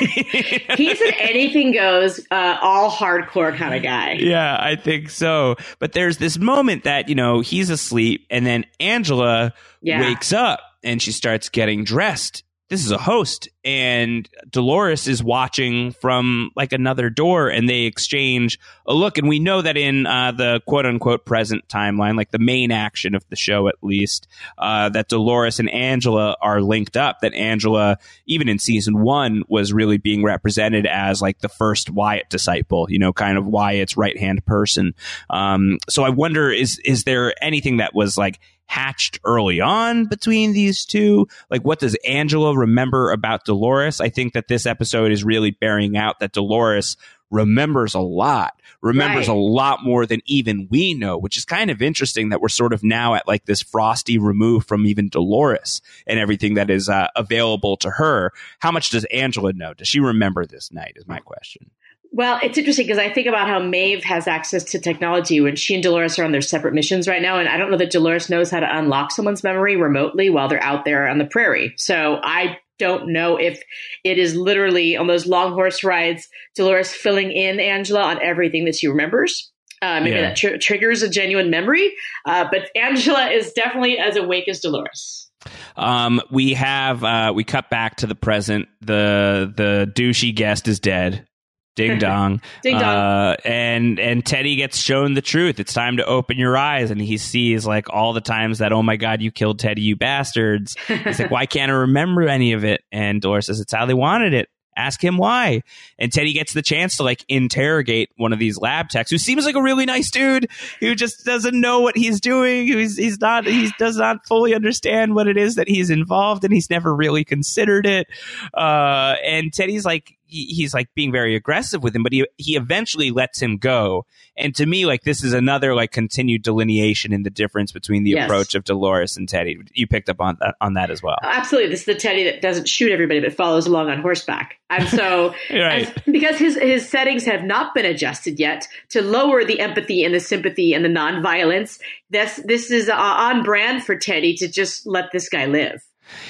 He's 0.78 1.02
an 1.02 1.14
anything 1.20 1.72
goes, 1.74 2.20
uh, 2.30 2.58
all 2.62 2.92
hardcore 2.92 3.56
kind 3.56 3.74
of 3.74 3.82
guy. 3.82 4.14
yeah, 4.20 4.58
I 4.60 4.76
think 4.76 5.10
so. 5.10 5.56
But 5.80 5.94
there's 5.94 6.18
this 6.18 6.38
moment 6.38 6.84
that 6.84 7.10
you 7.10 7.16
know 7.16 7.40
he's 7.40 7.70
asleep, 7.70 8.28
and 8.30 8.46
then 8.46 8.66
Angela 8.80 9.54
Yeah. 9.82 10.02
wakes 10.02 10.34
up 10.34 10.60
and 10.84 11.02
she 11.02 11.12
starts 11.12 11.50
getting 11.50 11.84
dressed. 11.84 12.44
This 12.70 12.84
is 12.84 12.92
a 12.92 12.98
host, 12.98 13.48
and 13.64 14.28
Dolores 14.50 15.08
is 15.08 15.24
watching 15.24 15.92
from 15.92 16.52
like 16.54 16.74
another 16.74 17.10
door, 17.10 17.48
and 17.48 17.70
they 17.70 17.84
exchange 17.84 18.60
a 18.86 18.94
look. 18.94 19.18
And 19.18 19.30
we 19.30 19.40
know 19.40 19.62
that 19.62 19.78
in 19.78 20.06
uh, 20.06 20.34
the 20.34 20.62
quote 20.68 20.86
unquote 20.86 21.24
present 21.24 21.66
timeline, 21.70 22.18
like 22.18 22.32
the 22.32 22.40
main 22.40 22.72
action 22.72 23.16
of 23.16 23.24
the 23.30 23.38
show 23.38 23.70
at 23.70 23.76
least, 23.82 24.28
uh, 24.58 24.90
that 24.90 25.08
Dolores 25.08 25.60
and 25.62 25.70
Angela 25.70 26.36
are 26.42 26.60
linked 26.60 26.98
up. 26.98 27.22
That 27.22 27.34
Angela, 27.36 28.00
even 28.26 28.50
in 28.50 28.60
season 28.60 29.02
one, 29.02 29.44
was 29.48 29.72
really 29.72 29.98
being 29.98 30.22
represented 30.22 30.86
as 30.86 31.22
like 31.22 31.40
the 31.40 31.50
first 31.50 31.90
Wyatt 31.90 32.30
disciple, 32.30 32.88
you 32.90 33.00
know, 33.00 33.14
kind 33.14 33.38
of 33.38 33.48
Wyatt's 33.48 33.96
right 33.96 34.18
hand 34.18 34.46
person. 34.46 34.94
Um, 35.30 35.78
so 35.88 36.04
I 36.04 36.10
wonder, 36.10 36.52
is 36.52 36.80
is 36.80 37.06
there 37.06 37.34
anything 37.42 37.78
that 37.78 37.96
was 37.96 38.18
like 38.18 38.42
hatched 38.68 39.20
early 39.24 39.60
on 39.60 40.06
between 40.06 40.54
these 40.54 40.86
two? 40.86 41.28
Like, 41.50 41.64
what 41.64 41.80
does 41.80 41.96
Angela 42.08 42.56
remember 42.56 43.12
about 43.12 43.46
Dolores? 43.46 44.00
I 44.00 44.10
think 44.10 44.34
that 44.34 44.48
this 44.48 44.66
episode 44.66 45.12
is 45.12 45.24
really 45.24 45.52
bearing 45.52 45.98
out 45.98 46.20
that 46.20 46.34
Dolores 46.34 46.98
remembers 47.30 47.94
a 47.94 48.00
lot, 48.00 48.54
remembers 48.82 49.28
Right. 49.28 49.36
a 49.36 49.38
lot 49.40 49.84
more 49.84 50.06
than 50.06 50.22
even 50.26 50.68
we 50.70 50.94
know, 50.94 51.18
which 51.18 51.36
is 51.36 51.44
kind 51.44 51.70
of 51.70 51.82
interesting 51.82 52.30
that 52.30 52.40
we're 52.40 52.48
sort 52.48 52.72
of 52.72 52.84
now 52.84 53.16
at 53.16 53.28
like 53.28 53.46
this 53.46 53.62
frosty 53.62 54.18
remove 54.18 54.66
from 54.66 54.86
even 54.86 55.10
Dolores 55.10 55.82
and 56.06 56.20
everything 56.20 56.54
that 56.54 56.70
is 56.70 56.88
uh, 56.88 57.08
available 57.18 57.76
to 57.78 57.90
her. 57.90 58.32
How 58.60 58.72
much 58.72 58.92
does 58.92 59.04
Angela 59.06 59.52
know? 59.52 59.74
Does 59.74 59.90
she 59.90 60.00
remember 60.00 60.46
this 60.46 60.72
night? 60.72 60.94
Is 60.96 61.06
my 61.08 61.20
question. 61.20 61.70
Well, 62.12 62.40
it's 62.42 62.58
interesting 62.58 62.86
because 62.88 62.98
I 62.98 63.12
think 63.12 63.28
about 63.28 63.48
how 63.48 63.60
Maeve 63.60 64.04
has 64.04 64.28
access 64.28 64.64
to 64.66 64.80
technology 64.80 65.40
when 65.42 65.56
she 65.56 65.74
and 65.76 65.84
Dolores 65.84 66.18
are 66.18 66.24
on 66.24 66.32
their 66.32 66.42
separate 66.42 66.74
missions 66.74 67.08
right 67.08 67.22
now. 67.22 67.38
And 67.38 67.48
I 67.48 67.58
don't 67.58 67.70
know 67.70 67.78
that 67.78 67.92
Dolores 67.92 68.30
knows 68.30 68.50
how 68.50 68.60
to 68.60 68.78
unlock 68.78 69.12
someone's 69.12 69.44
memory 69.44 69.76
remotely 69.76 70.30
while 70.30 70.48
they're 70.48 70.64
out 70.64 70.86
there 70.86 71.08
on 71.08 71.18
the 71.20 71.26
prairie. 71.26 71.74
So 71.78 72.20
I 72.24 72.58
don't 72.80 73.10
know 73.12 73.38
if 73.38 73.62
it 74.04 74.18
is 74.18 74.36
literally 74.36 74.96
on 74.96 75.08
those 75.08 75.28
long 75.28 75.54
horse 75.54 75.84
rides, 75.84 76.28
Dolores 76.56 76.92
filling 76.94 77.32
in 77.32 77.60
Angela 77.60 78.02
on 78.04 78.22
everything 78.24 78.66
that 78.66 78.76
she 78.76 78.88
remembers. 78.88 79.52
Uh, 79.82 80.00
maybe 80.00 80.16
Yeah. 80.16 80.22
that 80.22 80.36
tr- 80.38 80.58
triggers 80.60 81.04
a 81.04 81.10
genuine 81.10 81.50
memory. 81.52 81.94
Uh, 82.26 82.46
but 82.52 82.70
Angela 82.76 83.30
is 83.30 83.52
definitely 83.54 84.00
as 84.00 84.16
awake 84.16 84.48
as 84.48 84.60
Dolores. 84.60 85.30
Um, 85.76 86.20
we 86.32 86.54
have 86.56 87.04
uh, 87.04 87.32
we 87.36 87.44
cut 87.44 87.70
back 87.70 87.98
to 87.98 88.08
the 88.08 88.16
present. 88.16 88.68
The 88.82 89.54
the 89.56 89.92
douchey 89.96 90.34
guest 90.34 90.68
is 90.68 90.80
dead. 90.80 91.28
Ding 91.78 92.00
dong. 92.00 92.42
Ding 92.62 92.78
dong. 92.78 92.84
Uh, 92.84 93.36
and 93.46 94.00
and 94.00 94.26
Teddy 94.26 94.58
gets 94.58 94.78
shown 94.78 95.14
the 95.14 95.22
truth. 95.22 95.62
It's 95.62 95.74
time 95.74 95.98
to 95.98 96.06
open 96.06 96.38
your 96.38 96.58
eyes, 96.58 96.92
and 96.92 97.00
he 97.00 97.18
sees 97.18 97.66
like 97.66 97.90
all 97.90 98.12
the 98.12 98.20
times 98.20 98.58
that 98.58 98.74
oh 98.74 98.84
my 98.84 98.98
god, 98.98 99.22
you 99.22 99.32
killed 99.32 99.60
Teddy, 99.60 99.82
you 99.82 99.96
bastards. 99.96 100.76
He's 100.88 101.20
like, 101.20 101.32
why 101.32 101.46
can't 101.46 101.72
I 101.72 101.76
remember 101.76 102.28
any 102.28 102.52
of 102.52 102.66
it? 102.66 102.82
And 102.92 103.22
Dolores 103.22 103.46
says, 103.46 103.62
it's 103.62 103.72
how 103.72 103.86
they 103.86 103.94
wanted 103.94 104.34
it. 104.34 104.50
Ask 104.76 105.04
him 105.04 105.18
why. 105.18 105.64
And 105.98 106.12
Teddy 106.14 106.34
gets 106.34 106.54
the 106.54 106.62
chance 106.62 106.98
to 106.98 107.04
like 107.04 107.26
interrogate 107.28 108.12
one 108.18 108.32
of 108.32 108.38
these 108.38 108.60
lab 108.60 108.90
techs 108.90 109.10
who 109.10 109.18
seems 109.18 109.44
like 109.44 109.56
a 109.56 109.62
really 109.62 109.86
nice 109.86 110.12
dude 110.12 110.50
who 110.80 110.94
just 110.94 111.26
doesn't 111.26 111.60
know 111.60 111.80
what 111.80 111.98
he's 111.98 112.22
doing. 112.22 112.68
He's, 112.68 112.96
he's 112.96 113.20
not, 113.20 113.48
he 113.48 113.72
does 113.80 113.98
not 113.98 114.28
fully 114.28 114.54
understand 114.54 115.16
what 115.16 115.28
it 115.28 115.36
is 115.36 115.56
that 115.56 115.68
he's 115.68 115.90
involved 115.90 116.44
in. 116.44 116.52
He's 116.52 116.70
never 116.70 116.96
really 116.96 117.24
considered 117.24 117.88
it. 117.88 118.08
Uh, 118.54 119.16
and 119.26 119.52
Teddy's 119.52 119.84
like, 119.84 120.17
he, 120.28 120.46
he's 120.46 120.74
like 120.74 120.88
being 120.94 121.12
very 121.12 121.36
aggressive 121.36 121.82
with 121.84 121.96
him, 121.96 122.04
but 122.04 122.14
he, 122.14 122.26
he 122.38 122.56
eventually 122.56 123.12
lets 123.12 123.42
him 123.42 123.58
go. 123.58 124.06
And 124.36 124.54
to 124.56 124.66
me, 124.66 124.86
like 124.86 125.04
this 125.04 125.24
is 125.24 125.34
another 125.34 125.74
like 125.74 125.92
continued 125.92 126.44
delineation 126.44 127.14
in 127.14 127.24
the 127.24 127.30
difference 127.30 127.72
between 127.72 128.04
the 128.04 128.12
Yes. 128.12 128.26
approach 128.26 128.56
of 128.56 128.64
Dolores 128.64 129.18
and 129.18 129.28
Teddy. 129.28 129.58
You 129.74 129.88
picked 129.88 130.10
up 130.10 130.20
on 130.22 130.38
that, 130.42 130.56
on 130.62 130.74
that 130.76 130.90
as 130.92 131.02
well. 131.02 131.16
Absolutely. 131.24 131.70
This 131.72 131.80
is 131.82 131.86
the 131.86 131.96
Teddy 131.96 132.24
that 132.26 132.42
doesn't 132.42 132.68
shoot 132.68 132.92
everybody 132.92 133.20
but 133.20 133.34
follows 133.34 133.66
along 133.68 133.90
on 133.90 134.02
horseback. 134.02 134.58
And 134.70 134.88
so, 134.90 135.34
Right. 135.52 135.92
because 136.06 136.38
his, 136.38 136.56
his 136.58 136.88
settings 136.88 137.26
have 137.26 137.44
not 137.44 137.74
been 137.74 137.86
adjusted 137.86 138.40
yet 138.40 138.68
to 138.90 139.02
lower 139.02 139.44
the 139.46 139.60
empathy 139.60 140.04
and 140.04 140.14
the 140.14 140.20
sympathy 140.20 140.74
and 140.74 140.84
the 140.84 140.90
nonviolence, 140.90 141.80
this, 142.10 142.38
this 142.46 142.70
is 142.72 142.90
uh, 142.90 142.96
on 142.96 143.44
brand 143.44 143.84
for 143.84 143.96
Teddy 143.98 144.36
to 144.38 144.48
just 144.48 144.86
let 144.86 145.12
this 145.12 145.30
guy 145.30 145.46
live. 145.46 145.82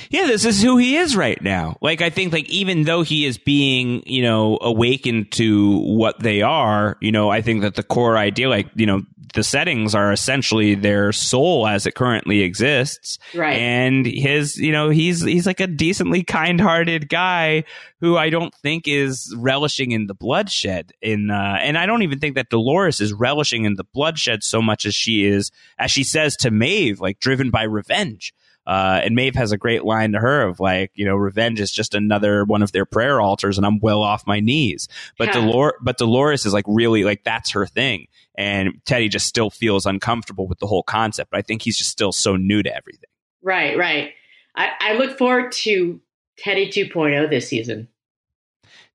Yeah, 0.09 0.27
this 0.27 0.45
is 0.45 0.61
who 0.61 0.77
he 0.77 0.97
is 0.97 1.15
right 1.15 1.41
now. 1.41 1.77
Like, 1.81 2.01
I 2.01 2.09
think, 2.09 2.33
like, 2.33 2.49
even 2.49 2.83
though 2.83 3.01
he 3.01 3.25
is 3.25 3.37
being, 3.37 4.03
you 4.05 4.21
know, 4.21 4.57
awakened 4.61 5.31
to 5.33 5.79
what 5.79 6.19
they 6.19 6.41
are, 6.41 6.97
you 7.01 7.11
know, 7.11 7.29
I 7.29 7.41
think 7.41 7.61
that 7.61 7.75
the 7.75 7.83
core 7.83 8.17
idea, 8.17 8.49
like, 8.49 8.67
you 8.75 8.85
know, 8.85 9.01
the 9.33 9.43
settings 9.43 9.93
are 9.93 10.11
essentially 10.11 10.73
their 10.73 11.11
soul 11.11 11.67
as 11.67 11.85
it 11.85 11.95
currently 11.95 12.41
exists. 12.41 13.19
Right. 13.35 13.57
And 13.57 14.05
his, 14.05 14.57
you 14.57 14.71
know, 14.71 14.89
he's, 14.89 15.21
he's 15.21 15.45
like 15.45 15.59
a 15.59 15.67
decently 15.67 16.23
kind 16.23 16.59
hearted 16.59 17.09
guy 17.09 17.65
who 17.99 18.17
I 18.17 18.29
don't 18.29 18.55
think 18.55 18.87
is 18.87 19.35
relishing 19.37 19.91
in 19.91 20.07
the 20.07 20.15
bloodshed 20.15 20.93
in, 21.01 21.29
uh, 21.29 21.57
and 21.59 21.77
I 21.77 21.85
don't 21.85 22.03
even 22.03 22.19
think 22.19 22.35
that 22.35 22.49
Dolores 22.49 23.01
is 23.01 23.13
relishing 23.13 23.65
in 23.65 23.75
the 23.75 23.83
bloodshed 23.83 24.43
so 24.43 24.61
much 24.61 24.85
as 24.85 24.95
she 24.95 25.25
is, 25.25 25.51
as 25.77 25.91
she 25.91 26.03
says 26.03 26.35
to 26.37 26.49
Maeve, 26.49 27.01
like, 27.01 27.19
driven 27.19 27.51
by 27.51 27.63
revenge. 27.63 28.33
Uh, 28.67 28.99
and 29.01 29.15
Maeve 29.15 29.33
has 29.35 29.53
a 29.53 29.57
great 29.57 29.85
line 29.85 30.11
to 30.11 30.19
her 30.19 30.41
of 30.43 30.59
like, 30.59 30.91
you 30.93 31.05
know, 31.05 31.15
revenge 31.15 31.61
is 31.61 31.71
just 31.71 31.95
another 31.95 32.43
one 32.43 32.61
of 32.61 32.73
their 32.73 32.85
prayer 32.85 33.21
altars, 33.21 33.57
and 33.57 33.65
I'm 33.65 33.79
well 33.79 34.01
off 34.03 34.27
my 34.27 34.41
knees. 34.41 34.89
But 35.17 35.29
Yeah. 35.29 35.33
Dolores, 35.45 35.73
but 35.81 35.97
Dolores 35.97 36.45
is 36.45 36.51
like 36.53 36.65
really 36.67 37.05
like 37.05 37.23
that's 37.23 37.51
her 37.51 37.65
thing, 37.65 38.07
and 38.35 38.73
Teddy 38.85 39.07
just 39.07 39.25
still 39.25 39.49
feels 39.49 39.85
uncomfortable 39.85 40.47
with 40.47 40.59
the 40.59 40.67
whole 40.67 40.83
concept. 40.83 41.31
But 41.31 41.37
I 41.37 41.41
think 41.43 41.61
he's 41.61 41.77
just 41.77 41.89
still 41.91 42.11
so 42.11 42.35
new 42.35 42.61
to 42.61 42.75
everything. 42.75 43.09
Right, 43.41 43.77
right. 43.77 44.11
I, 44.55 44.71
I 44.81 44.93
look 44.97 45.17
forward 45.17 45.53
to 45.53 46.01
Teddy 46.37 46.67
2.0 46.69 47.29
this 47.29 47.47
season. 47.47 47.87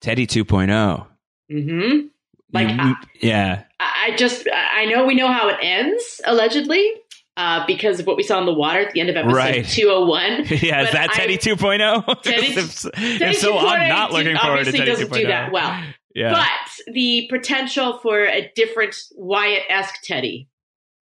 Teddy 0.01 0.27
2.0. 0.27 1.07
hmm 1.51 2.07
Like, 2.53 2.69
You- 2.69 2.77
I- 2.79 2.95
yeah, 3.21 3.63
I 3.81 4.15
just 4.17 4.47
I 4.53 4.85
know 4.87 5.07
we 5.07 5.15
know 5.15 5.29
how 5.33 5.49
it 5.49 5.59
ends 5.63 6.21
allegedly 6.27 6.93
uh, 7.37 7.65
because 7.67 7.99
of 8.01 8.07
what 8.07 8.17
we 8.17 8.23
saw 8.23 8.39
in 8.39 8.47
the 8.47 8.53
water 8.55 8.81
at 8.81 8.93
the 8.93 9.01
end 9.01 9.09
of 9.11 9.17
episode 9.17 9.37
Right. 9.37 9.65
201. 9.69 10.31
yeah. 10.63 10.83
Is 10.83 10.87
But 10.89 10.93
that 10.93 11.11
I- 11.13 11.15
Teddy 11.17 11.39
2.0? 11.39 12.23
Teddy- 12.23 12.47
if, 12.47 12.83
Teddy 12.83 13.25
if 13.25 13.39
so, 13.39 13.53
2.0 13.55 13.65
I'm 13.65 13.89
not 13.89 14.13
looking 14.13 14.37
forward 14.37 14.65
to 14.67 14.73
Teddy 14.73 14.85
doesn't 14.85 15.09
2.0. 15.09 15.15
do 15.21 15.27
that 15.29 15.53
well. 15.53 15.83
Yeah. 16.15 16.33
But 16.33 16.93
the 16.95 17.27
potential 17.31 17.99
for 18.03 18.25
a 18.27 18.51
different 18.55 18.95
Wyatt-esque 19.17 20.03
Teddy 20.05 20.49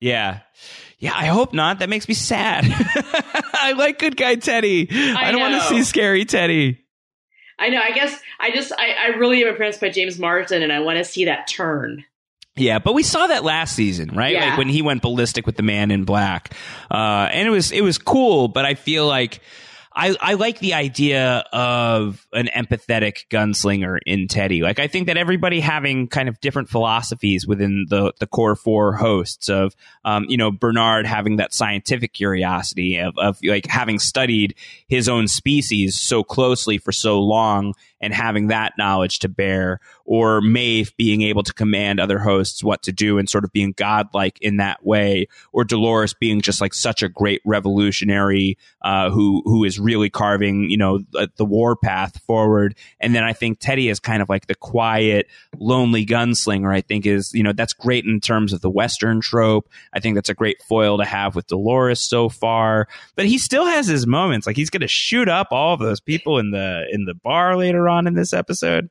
Yeah. 0.00 0.40
Yeah, 0.98 1.12
I 1.16 1.26
hope 1.26 1.54
not. 1.54 1.78
That 1.78 1.88
makes 1.88 2.06
me 2.06 2.12
sad. 2.14 2.66
I 3.54 3.72
like 3.78 3.98
good 3.98 4.18
guy 4.18 4.34
Teddy. 4.34 4.86
I, 4.90 5.28
I 5.28 5.32
don't 5.32 5.40
want 5.40 5.54
to 5.54 5.68
see 5.68 5.82
scary 5.82 6.26
Teddy. 6.26 6.84
I 7.58 7.70
know. 7.70 7.80
I 7.80 7.92
guess 7.92 8.18
I 8.38 8.50
just 8.50 8.70
I, 8.78 8.92
I 8.98 9.06
really 9.16 9.42
am 9.42 9.48
impressed 9.48 9.80
by 9.80 9.88
James 9.88 10.18
Marsden, 10.18 10.62
and 10.62 10.70
I 10.70 10.80
want 10.80 10.98
to 10.98 11.04
see 11.04 11.24
that 11.24 11.46
turn. 11.46 12.04
Yeah, 12.56 12.78
but 12.78 12.94
we 12.94 13.02
saw 13.02 13.28
that 13.28 13.44
last 13.44 13.74
season, 13.74 14.10
right? 14.14 14.34
Yeah. 14.34 14.50
Like 14.50 14.58
when 14.58 14.68
he 14.68 14.82
went 14.82 15.02
ballistic 15.02 15.46
with 15.46 15.56
the 15.56 15.62
man 15.62 15.90
in 15.90 16.04
black, 16.04 16.54
uh, 16.90 17.28
and 17.30 17.46
it 17.46 17.50
was 17.50 17.72
it 17.72 17.82
was 17.82 17.96
cool. 17.96 18.48
But 18.48 18.64
I 18.64 18.74
feel 18.74 19.06
like 19.06 19.40
I, 19.92 20.16
I 20.20 20.34
like 20.34 20.60
the 20.60 20.74
idea 20.74 21.44
of 21.52 22.24
an 22.32 22.48
empathetic 22.54 23.26
gunslinger 23.28 23.98
in 24.06 24.28
Teddy. 24.28 24.62
Like 24.62 24.78
I 24.78 24.86
think 24.86 25.08
that 25.08 25.16
everybody 25.16 25.58
having 25.58 26.06
kind 26.06 26.28
of 26.28 26.40
different 26.40 26.68
philosophies 26.68 27.46
within 27.46 27.86
the 27.88 28.12
the 28.20 28.26
core 28.26 28.54
four 28.54 28.94
hosts 28.94 29.48
of 29.48 29.74
um, 30.04 30.26
you 30.28 30.36
know 30.36 30.52
Bernard 30.52 31.06
having 31.06 31.36
that 31.36 31.52
scientific 31.52 32.12
curiosity 32.12 32.98
of, 32.98 33.18
of 33.18 33.38
like 33.42 33.66
having 33.66 33.98
studied 33.98 34.54
his 34.86 35.08
own 35.08 35.26
species 35.26 35.98
so 36.00 36.22
closely 36.22 36.78
for 36.78 36.92
so 36.92 37.20
long 37.20 37.74
and 38.00 38.14
having 38.14 38.48
that 38.48 38.72
knowledge 38.78 39.18
to 39.20 39.28
bear, 39.28 39.80
or 40.04 40.40
Maeve 40.40 40.92
being 40.96 41.22
able 41.22 41.42
to 41.42 41.52
command 41.52 42.00
other 42.00 42.18
hosts 42.18 42.64
what 42.64 42.82
to 42.82 42.92
do 42.92 43.18
and 43.18 43.28
sort 43.28 43.44
of 43.44 43.52
being 43.52 43.72
godlike 43.72 44.38
in 44.40 44.56
that 44.56 44.84
way, 44.84 45.26
or 45.52 45.64
Dolores 45.64 46.14
being 46.14 46.40
just 46.40 46.60
like 46.60 46.74
such 46.74 47.02
a 47.02 47.08
great 47.08 47.42
revolutionary 47.44 48.56
uh, 48.82 49.10
who 49.10 49.42
who 49.44 49.64
is 49.64 49.78
really 49.78 50.08
carving 50.10 50.70
you 50.70 50.76
know 50.76 50.98
the, 51.10 51.30
the 51.36 51.44
war 51.44 51.76
path 51.76 52.20
forward. 52.22 52.74
And 53.00 53.14
then 53.14 53.24
I 53.24 53.32
think 53.32 53.58
Teddy 53.60 53.88
is 53.88 54.00
kind 54.00 54.22
of 54.22 54.28
like 54.28 54.46
the 54.46 54.54
quiet, 54.54 55.26
lonely 55.58 56.06
gunslinger. 56.06 56.74
I 56.74 56.80
think 56.80 57.06
is 57.06 57.32
you 57.34 57.42
know 57.42 57.52
that's 57.52 57.72
great 57.72 58.04
in 58.04 58.20
terms 58.20 58.52
of 58.52 58.60
the 58.60 58.70
Western 58.70 59.20
trope. 59.20 59.68
I 59.92 60.00
think 60.00 60.14
that's 60.14 60.30
a 60.30 60.34
great 60.34 60.62
foil 60.62 60.98
to 60.98 61.04
have 61.04 61.36
with 61.36 61.46
Dolores 61.48 62.00
so 62.00 62.28
far. 62.28 62.88
But 63.16 63.26
he 63.26 63.38
still 63.38 63.66
has 63.66 63.86
his 63.86 64.06
moments. 64.06 64.46
Like 64.46 64.56
he's 64.56 64.70
going 64.70 64.80
to 64.80 64.88
shoot 64.88 65.28
up 65.28 65.48
all 65.50 65.74
of 65.74 65.80
those 65.80 66.00
people 66.00 66.38
in 66.38 66.50
the 66.50 66.86
in 66.90 67.04
the 67.04 67.14
bar 67.14 67.56
later 67.56 67.88
on 67.90 68.06
in 68.06 68.14
this 68.14 68.32
episode. 68.32 68.88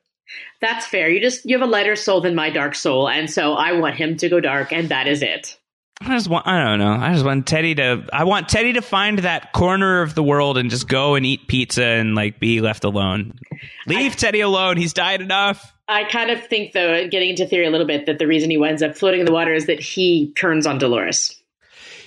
That's 0.60 0.86
fair. 0.86 1.08
You 1.08 1.20
just 1.20 1.44
you 1.44 1.58
have 1.58 1.66
a 1.66 1.70
lighter 1.70 1.96
soul 1.96 2.20
than 2.20 2.34
my 2.34 2.50
dark 2.50 2.74
soul, 2.74 3.08
and 3.08 3.28
so 3.28 3.54
I 3.54 3.72
want 3.72 3.96
him 3.96 4.16
to 4.18 4.28
go 4.28 4.38
dark, 4.38 4.72
and 4.72 4.88
that 4.90 5.08
is 5.08 5.22
it. 5.22 5.58
I 6.02 6.14
just 6.14 6.28
want 6.28 6.46
I 6.46 6.64
don't 6.64 6.78
know. 6.78 6.92
I 6.92 7.12
just 7.12 7.24
want 7.24 7.46
Teddy 7.46 7.74
to 7.74 8.06
I 8.12 8.24
want 8.24 8.48
Teddy 8.48 8.74
to 8.74 8.82
find 8.82 9.18
that 9.20 9.52
corner 9.52 10.02
of 10.02 10.14
the 10.14 10.22
world 10.22 10.56
and 10.56 10.70
just 10.70 10.88
go 10.88 11.14
and 11.14 11.26
eat 11.26 11.46
pizza 11.46 11.84
and 11.84 12.14
like 12.14 12.40
be 12.40 12.60
left 12.60 12.84
alone. 12.84 13.38
Leave 13.86 14.12
I, 14.12 14.14
Teddy 14.14 14.40
alone. 14.40 14.76
He's 14.76 14.94
died 14.94 15.20
enough. 15.20 15.74
I 15.88 16.04
kind 16.04 16.30
of 16.30 16.46
think 16.46 16.72
though, 16.72 17.06
getting 17.08 17.30
into 17.30 17.46
theory 17.46 17.66
a 17.66 17.70
little 17.70 17.86
bit, 17.86 18.06
that 18.06 18.18
the 18.18 18.26
reason 18.26 18.48
he 18.50 18.64
ends 18.64 18.82
up 18.82 18.96
floating 18.96 19.20
in 19.20 19.26
the 19.26 19.32
water 19.32 19.52
is 19.52 19.66
that 19.66 19.80
he 19.80 20.32
turns 20.34 20.66
on 20.66 20.78
Dolores. 20.78 21.36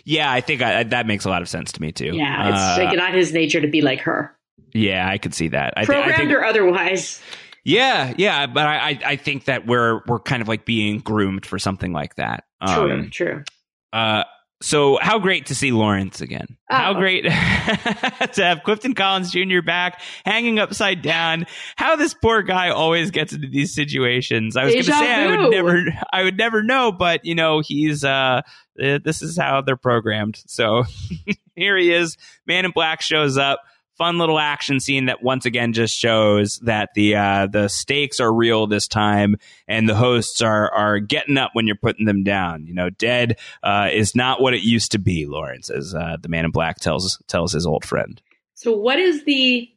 Yeah, 0.05 0.31
I 0.31 0.41
think 0.41 0.61
I, 0.61 0.83
that 0.83 1.05
makes 1.05 1.25
a 1.25 1.29
lot 1.29 1.41
of 1.41 1.49
sense 1.49 1.73
to 1.73 1.81
me 1.81 1.91
too. 1.91 2.15
Yeah, 2.15 2.49
it's 2.49 2.79
uh, 2.79 2.83
like 2.83 2.97
not 2.97 3.13
his 3.13 3.31
nature 3.31 3.61
to 3.61 3.67
be 3.67 3.81
like 3.81 4.01
her. 4.01 4.35
Yeah, 4.73 5.07
I 5.07 5.17
could 5.17 5.33
see 5.33 5.49
that. 5.49 5.73
I 5.77 5.85
Programmed 5.85 6.09
th- 6.09 6.15
I 6.15 6.21
think, 6.21 6.31
or 6.33 6.43
otherwise. 6.43 7.21
Yeah, 7.63 8.13
yeah, 8.17 8.45
but 8.47 8.65
I, 8.67 8.99
I 9.05 9.15
think 9.15 9.45
that 9.45 9.65
we're 9.65 10.01
we're 10.05 10.19
kind 10.19 10.41
of 10.41 10.47
like 10.47 10.65
being 10.65 10.99
groomed 10.99 11.45
for 11.45 11.57
something 11.57 11.93
like 11.93 12.15
that. 12.15 12.43
True, 12.67 12.91
um, 12.91 13.09
true. 13.09 13.43
Uh, 13.93 14.23
so 14.63 14.97
how 15.01 15.19
great 15.19 15.47
to 15.47 15.55
see 15.55 15.73
Lawrence 15.73 16.21
again. 16.21 16.57
Oh. 16.69 16.75
How 16.75 16.93
great 16.93 17.21
to 17.23 18.43
have 18.43 18.63
Clifton 18.63 18.95
Collins 18.95 19.29
Jr. 19.31 19.61
back, 19.61 20.01
hanging 20.25 20.57
upside 20.57 21.01
down. 21.01 21.45
How 21.75 21.97
this 21.97 22.13
poor 22.13 22.41
guy 22.43 22.69
always 22.69 23.11
gets 23.11 23.33
into 23.33 23.49
these 23.49 23.75
situations. 23.75 24.55
I 24.55 24.63
was 24.63 24.73
going 24.73 24.85
to 24.85 24.91
say 24.91 25.13
I 25.13 25.27
would 25.27 25.51
never, 25.51 25.83
I 26.13 26.23
would 26.23 26.37
never 26.37 26.63
know, 26.63 26.93
but 26.93 27.25
you 27.25 27.35
know, 27.35 27.59
he's, 27.59 28.05
uh, 28.05 28.41
this 28.75 29.21
is 29.21 29.37
how 29.37 29.61
they're 29.61 29.75
programmed. 29.75 30.41
So 30.47 30.85
here 31.55 31.77
he 31.77 31.91
is. 31.91 32.17
Man 32.47 32.63
in 32.63 32.71
Black 32.71 33.01
shows 33.01 33.37
up 33.37 33.59
fun 34.03 34.17
little 34.17 34.37
action 34.37 34.81
scene 34.81 35.05
that 35.05 35.23
once 35.23 35.45
again 35.45 35.71
just 35.71 35.97
shows 35.97 36.59
that 36.59 36.89
the 36.93 37.15
uh, 37.15 37.47
the 37.47 37.69
stakes 37.69 38.19
are 38.19 38.33
real 38.33 38.67
this 38.67 38.85
time, 38.85 39.37
and 39.65 39.87
the 39.87 39.95
hosts 39.95 40.41
are 40.41 40.69
are 40.73 40.99
getting 40.99 41.37
up 41.37 41.51
when 41.53 41.67
you're 41.67 41.77
putting 41.77 42.05
them 42.05 42.21
down. 42.21 42.67
You 42.67 42.73
know, 42.73 42.89
dead 42.89 43.39
uh, 43.63 43.87
is 43.93 44.13
not 44.13 44.41
what 44.41 44.53
it 44.53 44.61
used 44.61 44.91
to 44.91 44.99
be. 44.99 45.25
Lawrence, 45.25 45.69
as 45.69 45.95
uh, 45.95 46.17
the 46.21 46.27
man 46.27 46.43
in 46.43 46.51
black 46.51 46.79
tells 46.79 47.17
tells 47.27 47.53
his 47.53 47.65
old 47.65 47.85
friend. 47.85 48.21
So, 48.55 48.75
what 48.75 48.99
is 48.99 49.23
the 49.23 49.69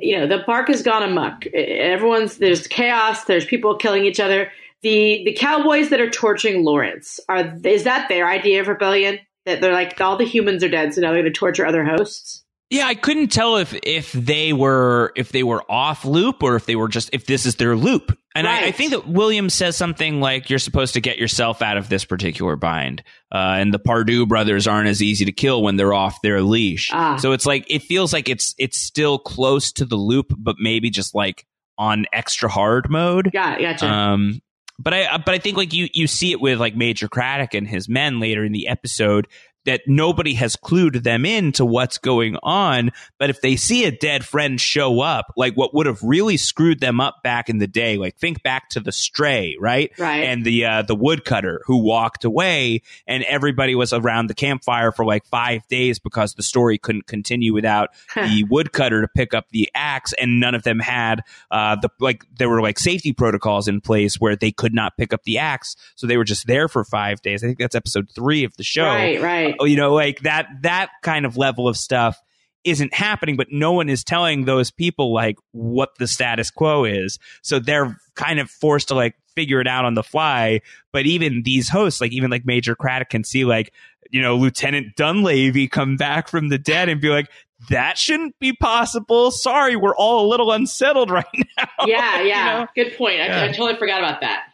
you 0.00 0.18
know 0.18 0.26
the 0.26 0.42
park 0.44 0.68
has 0.68 0.82
gone 0.82 1.02
amok. 1.02 1.46
Everyone's 1.48 2.38
there's 2.38 2.66
chaos. 2.66 3.24
There's 3.24 3.44
people 3.44 3.76
killing 3.76 4.06
each 4.06 4.18
other. 4.18 4.50
The 4.80 5.24
the 5.26 5.34
cowboys 5.34 5.90
that 5.90 6.00
are 6.00 6.08
torturing 6.08 6.64
Lawrence 6.64 7.20
are 7.28 7.54
is 7.64 7.84
that 7.84 8.08
their 8.08 8.26
idea 8.26 8.62
of 8.62 8.68
rebellion? 8.68 9.18
That 9.44 9.60
they're 9.60 9.74
like 9.74 10.00
all 10.00 10.16
the 10.16 10.24
humans 10.24 10.64
are 10.64 10.70
dead, 10.70 10.94
so 10.94 11.02
now 11.02 11.12
they're 11.12 11.22
going 11.22 11.30
to 11.34 11.38
torture 11.38 11.66
other 11.66 11.84
hosts. 11.84 12.37
Yeah, 12.70 12.86
I 12.86 12.94
couldn't 12.94 13.28
tell 13.28 13.56
if 13.56 13.74
if 13.82 14.12
they 14.12 14.52
were 14.52 15.12
if 15.16 15.32
they 15.32 15.42
were 15.42 15.62
off 15.70 16.04
loop 16.04 16.42
or 16.42 16.54
if 16.54 16.66
they 16.66 16.76
were 16.76 16.88
just 16.88 17.10
if 17.14 17.24
this 17.24 17.46
is 17.46 17.56
their 17.56 17.74
loop. 17.74 18.16
And 18.34 18.46
right. 18.46 18.64
I, 18.64 18.66
I, 18.66 18.70
think 18.72 18.90
that 18.90 19.08
William 19.08 19.48
says 19.48 19.76
something 19.76 20.20
like 20.20 20.50
you're 20.50 20.58
supposed 20.58 20.94
to 20.94 21.00
get 21.00 21.18
yourself 21.18 21.62
out 21.62 21.76
of 21.76 21.88
this 21.88 22.04
particular 22.04 22.56
bind. 22.56 23.02
Uh, 23.32 23.56
and 23.58 23.74
the 23.74 23.78
Pardue 23.78 24.26
brothers 24.26 24.66
aren't 24.68 24.88
as 24.88 25.02
easy 25.02 25.24
to 25.24 25.32
kill 25.32 25.62
when 25.62 25.76
they're 25.76 25.94
off 25.94 26.20
their 26.22 26.42
leash. 26.42 26.90
Ah. 26.92 27.16
So 27.16 27.32
it's 27.32 27.46
like 27.46 27.64
it 27.70 27.82
feels 27.82 28.12
like 28.12 28.28
it's 28.28 28.54
it's 28.58 28.78
still 28.78 29.18
close 29.18 29.72
to 29.72 29.86
the 29.86 29.96
loop, 29.96 30.32
but 30.36 30.56
maybe 30.58 30.90
just 30.90 31.14
like 31.14 31.46
on 31.78 32.04
extra 32.12 32.50
hard 32.50 32.90
mode. 32.90 33.30
Yeah, 33.32 33.58
gotcha. 33.58 33.88
Um, 33.88 34.42
but 34.78 34.92
I 34.92 35.16
but 35.16 35.34
I 35.34 35.38
think 35.38 35.56
like 35.56 35.72
you 35.72 35.88
you 35.92 36.06
see 36.06 36.32
it 36.32 36.40
with 36.40 36.60
like 36.60 36.76
Major 36.76 37.08
Craddock 37.08 37.54
and 37.54 37.66
his 37.66 37.88
men 37.88 38.20
later 38.20 38.44
in 38.44 38.52
the 38.52 38.68
episode 38.68 39.26
that 39.68 39.82
nobody 39.86 40.32
has 40.32 40.56
clued 40.56 41.02
them 41.02 41.26
in 41.26 41.52
to 41.52 41.62
what's 41.62 41.98
going 41.98 42.38
on. 42.42 42.90
But 43.18 43.28
if 43.28 43.42
they 43.42 43.54
see 43.56 43.84
a 43.84 43.90
dead 43.90 44.24
friend 44.24 44.58
show 44.58 45.02
up, 45.02 45.34
like 45.36 45.52
what 45.56 45.74
would 45.74 45.84
have 45.84 46.02
really 46.02 46.38
screwed 46.38 46.80
them 46.80 47.02
up 47.02 47.22
back 47.22 47.50
in 47.50 47.58
the 47.58 47.66
day, 47.66 47.98
like 47.98 48.16
think 48.16 48.42
back 48.42 48.70
to 48.70 48.80
the 48.80 48.92
stray, 48.92 49.58
right? 49.60 49.92
Right. 49.98 50.24
And 50.24 50.42
the 50.42 50.64
uh, 50.64 50.82
the 50.82 50.94
woodcutter 50.94 51.60
who 51.66 51.84
walked 51.84 52.24
away, 52.24 52.80
and 53.06 53.22
everybody 53.24 53.74
was 53.74 53.92
around 53.92 54.28
the 54.28 54.34
campfire 54.34 54.90
for 54.90 55.04
like 55.04 55.26
five 55.26 55.68
days 55.68 55.98
because 55.98 56.32
the 56.32 56.42
story 56.42 56.78
couldn't 56.78 57.06
continue 57.06 57.52
without 57.52 57.90
the 58.14 58.44
woodcutter 58.48 59.02
to 59.02 59.08
pick 59.08 59.34
up 59.34 59.50
the 59.50 59.68
axe, 59.74 60.14
and 60.14 60.40
none 60.40 60.54
of 60.54 60.62
them 60.62 60.78
had 60.78 61.22
uh, 61.50 61.76
the 61.76 61.90
like 62.00 62.24
there 62.38 62.48
were 62.48 62.62
like 62.62 62.78
safety 62.78 63.12
protocols 63.12 63.68
in 63.68 63.82
place 63.82 64.18
where 64.18 64.34
they 64.34 64.50
could 64.50 64.72
not 64.72 64.96
pick 64.96 65.12
up 65.12 65.24
the 65.24 65.36
axe, 65.36 65.76
so 65.94 66.06
they 66.06 66.16
were 66.16 66.24
just 66.24 66.46
there 66.46 66.68
for 66.68 66.84
five 66.84 67.20
days. 67.20 67.44
I 67.44 67.48
think 67.48 67.58
that's 67.58 67.74
episode 67.74 68.08
three 68.14 68.44
of 68.44 68.56
the 68.56 68.64
show. 68.64 68.86
Right. 68.86 69.20
Right 69.20 69.57
Oh, 69.60 69.64
you 69.64 69.76
know, 69.76 69.94
like 69.94 70.20
that, 70.20 70.48
that 70.62 70.90
kind 71.02 71.26
of 71.26 71.36
level 71.36 71.68
of 71.68 71.76
stuff 71.76 72.20
isn't 72.64 72.92
happening, 72.92 73.36
but 73.36 73.48
no 73.50 73.72
one 73.72 73.88
is 73.88 74.04
telling 74.04 74.44
those 74.44 74.70
people 74.70 75.12
like 75.12 75.36
what 75.52 75.90
the 75.98 76.06
status 76.06 76.50
quo 76.50 76.84
is. 76.84 77.18
So 77.42 77.58
they're 77.58 77.96
kind 78.14 78.40
of 78.40 78.50
forced 78.50 78.88
to 78.88 78.94
like 78.94 79.14
figure 79.34 79.60
it 79.60 79.66
out 79.66 79.84
on 79.84 79.94
the 79.94 80.02
fly. 80.02 80.60
But 80.92 81.06
even 81.06 81.42
these 81.44 81.68
hosts, 81.68 82.00
like 82.00 82.12
even 82.12 82.30
like 82.30 82.44
Major 82.44 82.74
Craddock 82.74 83.10
can 83.10 83.24
see 83.24 83.44
like, 83.44 83.72
you 84.10 84.20
know, 84.20 84.36
Lieutenant 84.36 84.96
Dunleavy 84.96 85.68
come 85.68 85.96
back 85.96 86.28
from 86.28 86.48
the 86.48 86.58
dead 86.58 86.88
and 86.88 87.00
be 87.00 87.08
like, 87.08 87.30
that 87.70 87.98
shouldn't 87.98 88.38
be 88.38 88.52
possible. 88.52 89.30
Sorry, 89.30 89.76
we're 89.76 89.96
all 89.96 90.26
a 90.26 90.28
little 90.28 90.52
unsettled 90.52 91.10
right 91.12 91.24
now. 91.56 91.86
Yeah, 91.86 92.22
yeah. 92.22 92.22
You 92.22 92.60
know? 92.60 92.66
Good 92.74 92.96
point. 92.96 93.20
I, 93.20 93.46
I 93.46 93.48
totally 93.48 93.76
forgot 93.76 94.00
about 94.00 94.20
that. 94.20 94.44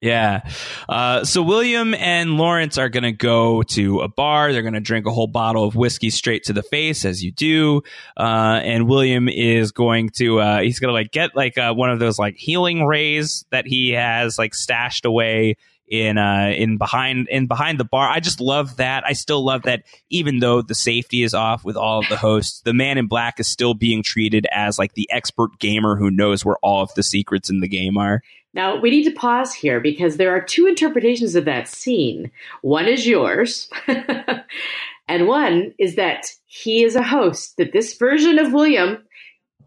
Yeah. 0.00 0.48
Uh, 0.88 1.24
so 1.24 1.42
William 1.42 1.94
and 1.94 2.36
Lawrence 2.36 2.76
are 2.76 2.90
going 2.90 3.04
to 3.04 3.12
go 3.12 3.62
to 3.62 4.00
a 4.00 4.08
bar. 4.08 4.52
They're 4.52 4.62
going 4.62 4.74
to 4.74 4.80
drink 4.80 5.06
a 5.06 5.10
whole 5.10 5.26
bottle 5.26 5.64
of 5.64 5.74
whiskey 5.74 6.10
straight 6.10 6.44
to 6.44 6.52
the 6.52 6.62
face, 6.62 7.04
as 7.04 7.24
you 7.24 7.32
do. 7.32 7.82
Uh, 8.16 8.60
and 8.62 8.86
William 8.86 9.28
is 9.28 9.72
going 9.72 10.10
to, 10.16 10.40
uh, 10.40 10.60
he's 10.60 10.80
going 10.80 10.90
to 10.90 10.92
like 10.92 11.12
get 11.12 11.34
like 11.34 11.56
uh, 11.56 11.72
one 11.72 11.90
of 11.90 11.98
those 11.98 12.18
like 12.18 12.36
healing 12.36 12.84
rays 12.84 13.46
that 13.50 13.66
he 13.66 13.90
has 13.92 14.38
like 14.38 14.54
stashed 14.54 15.06
away 15.06 15.56
in 15.88 16.18
uh 16.18 16.52
in 16.56 16.78
behind 16.78 17.28
in 17.28 17.46
behind 17.46 17.78
the 17.78 17.84
bar. 17.84 18.08
I 18.08 18.20
just 18.20 18.40
love 18.40 18.76
that. 18.76 19.04
I 19.06 19.12
still 19.12 19.44
love 19.44 19.62
that 19.62 19.84
even 20.10 20.40
though 20.40 20.62
the 20.62 20.74
safety 20.74 21.22
is 21.22 21.34
off 21.34 21.64
with 21.64 21.76
all 21.76 22.00
of 22.00 22.08
the 22.08 22.16
hosts, 22.16 22.60
the 22.60 22.74
man 22.74 22.98
in 22.98 23.06
black 23.06 23.38
is 23.38 23.48
still 23.48 23.74
being 23.74 24.02
treated 24.02 24.46
as 24.50 24.78
like 24.78 24.94
the 24.94 25.08
expert 25.10 25.58
gamer 25.58 25.96
who 25.96 26.10
knows 26.10 26.44
where 26.44 26.56
all 26.62 26.82
of 26.82 26.94
the 26.94 27.02
secrets 27.02 27.50
in 27.50 27.60
the 27.60 27.68
game 27.68 27.96
are. 27.96 28.22
Now, 28.56 28.80
we 28.80 28.90
need 28.90 29.04
to 29.04 29.10
pause 29.10 29.52
here 29.52 29.80
because 29.80 30.16
there 30.16 30.34
are 30.34 30.40
two 30.40 30.66
interpretations 30.66 31.34
of 31.34 31.44
that 31.44 31.68
scene. 31.68 32.30
One 32.62 32.86
is 32.86 33.06
yours, 33.06 33.68
and 35.08 35.26
one 35.28 35.74
is 35.78 35.96
that 35.96 36.32
he 36.46 36.82
is 36.82 36.96
a 36.96 37.02
host, 37.02 37.58
that 37.58 37.72
this 37.72 37.94
version 37.98 38.38
of 38.38 38.54
William, 38.54 39.04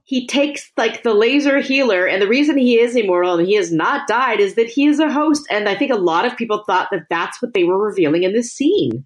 he 0.09 0.25
takes 0.25 0.71
like 0.75 1.03
the 1.03 1.13
laser 1.13 1.59
healer, 1.59 2.07
and 2.07 2.19
the 2.19 2.27
reason 2.27 2.57
he 2.57 2.79
is 2.79 2.95
immortal 2.95 3.37
and 3.37 3.47
he 3.47 3.53
has 3.53 3.71
not 3.71 4.07
died 4.07 4.39
is 4.39 4.55
that 4.55 4.65
he 4.65 4.87
is 4.87 4.99
a 4.99 5.11
host. 5.11 5.45
And 5.51 5.69
I 5.69 5.75
think 5.75 5.91
a 5.91 5.97
lot 5.97 6.25
of 6.25 6.35
people 6.35 6.63
thought 6.65 6.87
that 6.91 7.05
that's 7.11 7.39
what 7.43 7.53
they 7.53 7.63
were 7.63 7.77
revealing 7.77 8.23
in 8.23 8.33
this 8.33 8.51
scene. 8.51 9.05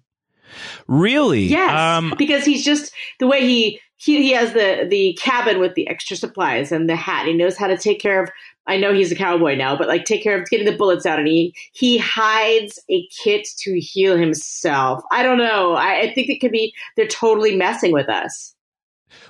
Really? 0.88 1.42
Yes, 1.42 1.78
um, 1.78 2.14
because 2.16 2.46
he's 2.46 2.64
just 2.64 2.90
the 3.20 3.26
way 3.26 3.42
he 3.42 3.80
he, 3.96 4.22
he 4.22 4.30
has 4.30 4.54
the 4.54 4.86
the 4.88 5.12
cabin 5.20 5.60
with 5.60 5.74
the 5.74 5.86
extra 5.88 6.16
supplies 6.16 6.72
and 6.72 6.88
the 6.88 6.96
hat. 6.96 7.26
He 7.26 7.34
knows 7.34 7.58
how 7.58 7.66
to 7.66 7.76
take 7.76 8.00
care 8.00 8.22
of 8.22 8.30
I 8.66 8.78
know 8.78 8.94
he's 8.94 9.12
a 9.12 9.16
cowboy 9.16 9.56
now, 9.56 9.76
but 9.76 9.88
like 9.88 10.06
take 10.06 10.22
care 10.22 10.40
of 10.40 10.48
getting 10.48 10.64
the 10.64 10.74
bullets 10.74 11.04
out, 11.04 11.18
and 11.18 11.28
he 11.28 11.54
he 11.74 11.98
hides 11.98 12.80
a 12.88 13.06
kit 13.22 13.46
to 13.58 13.78
heal 13.78 14.16
himself. 14.16 15.02
I 15.12 15.22
don't 15.22 15.36
know. 15.36 15.74
I, 15.74 16.00
I 16.00 16.14
think 16.14 16.30
it 16.30 16.40
could 16.40 16.52
be 16.52 16.72
they're 16.96 17.06
totally 17.06 17.54
messing 17.56 17.92
with 17.92 18.08
us. 18.08 18.53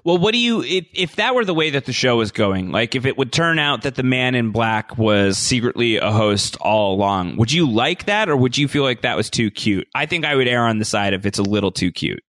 Well, 0.02 0.18
what 0.18 0.32
do 0.32 0.38
you 0.38 0.62
if 0.62 0.86
if 0.94 1.16
that 1.16 1.34
were 1.34 1.44
the 1.44 1.54
way 1.54 1.70
that 1.70 1.84
the 1.84 1.92
show 1.92 2.16
was 2.16 2.32
going, 2.32 2.70
like 2.70 2.94
if 2.94 3.06
it 3.06 3.16
would 3.18 3.32
turn 3.32 3.58
out 3.58 3.82
that 3.82 3.94
the 3.94 4.02
man 4.02 4.34
in 4.34 4.50
black 4.50 4.96
was 4.98 5.38
secretly 5.38 5.96
a 5.96 6.10
host 6.10 6.56
all 6.60 6.94
along, 6.94 7.36
would 7.36 7.52
you 7.52 7.70
like 7.70 8.06
that 8.06 8.28
or 8.28 8.36
would 8.36 8.56
you 8.56 8.68
feel 8.68 8.82
like 8.82 9.02
that 9.02 9.16
was 9.16 9.30
too 9.30 9.50
cute? 9.50 9.86
I 9.94 10.06
think 10.06 10.24
I 10.24 10.34
would 10.34 10.48
err 10.48 10.66
on 10.66 10.78
the 10.78 10.84
side 10.84 11.14
if 11.14 11.26
it's 11.26 11.38
a 11.38 11.42
little 11.42 11.72
too 11.72 11.92
cute. 11.92 12.22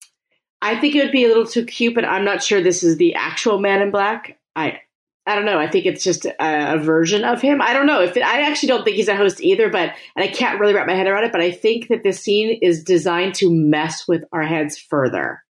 I 0.63 0.81
think 0.81 0.95
it 0.95 1.03
would 1.03 1.13
be 1.13 1.25
a 1.25 1.29
little 1.29 1.47
too 1.47 1.67
cute, 1.67 1.95
but 1.95 2.05
I'm 2.05 2.25
not 2.25 2.43
sure 2.43 2.63
this 2.63 2.83
is 2.83 2.97
the 2.97 3.15
actual 3.15 3.59
man 3.59 3.83
in 3.83 3.91
black. 3.91 4.39
I 4.57 4.81
I 5.27 5.35
don't 5.37 5.47
know. 5.47 5.59
I 5.59 5.69
think 5.69 5.87
it's 5.87 6.05
just 6.05 6.27
a, 6.27 6.35
a 6.75 6.79
version 6.79 7.25
of 7.25 7.41
him. 7.41 7.63
I 7.63 7.73
don't 7.73 7.87
know 7.87 8.03
if 8.03 8.17
it, 8.17 8.23
I 8.23 8.43
actually 8.43 8.69
don't 8.69 8.85
think 8.85 8.97
he's 8.97 9.09
a 9.09 9.17
host 9.17 9.41
either, 9.41 9.71
but 9.71 9.93
and 10.17 10.25
I 10.25 10.29
can't 10.29 10.61
really 10.61 10.75
wrap 10.75 10.87
my 10.87 10.95
head 10.95 11.07
around 11.07 11.25
it. 11.25 11.33
But 11.33 11.41
I 11.41 11.51
think 11.51 11.89
that 11.89 12.03
this 12.03 12.21
scene 12.21 12.59
is 12.61 12.83
designed 12.83 13.35
to 13.37 13.51
mess 13.51 14.07
with 14.07 14.25
our 14.33 14.43
heads 14.43 14.79
further. 14.79 15.44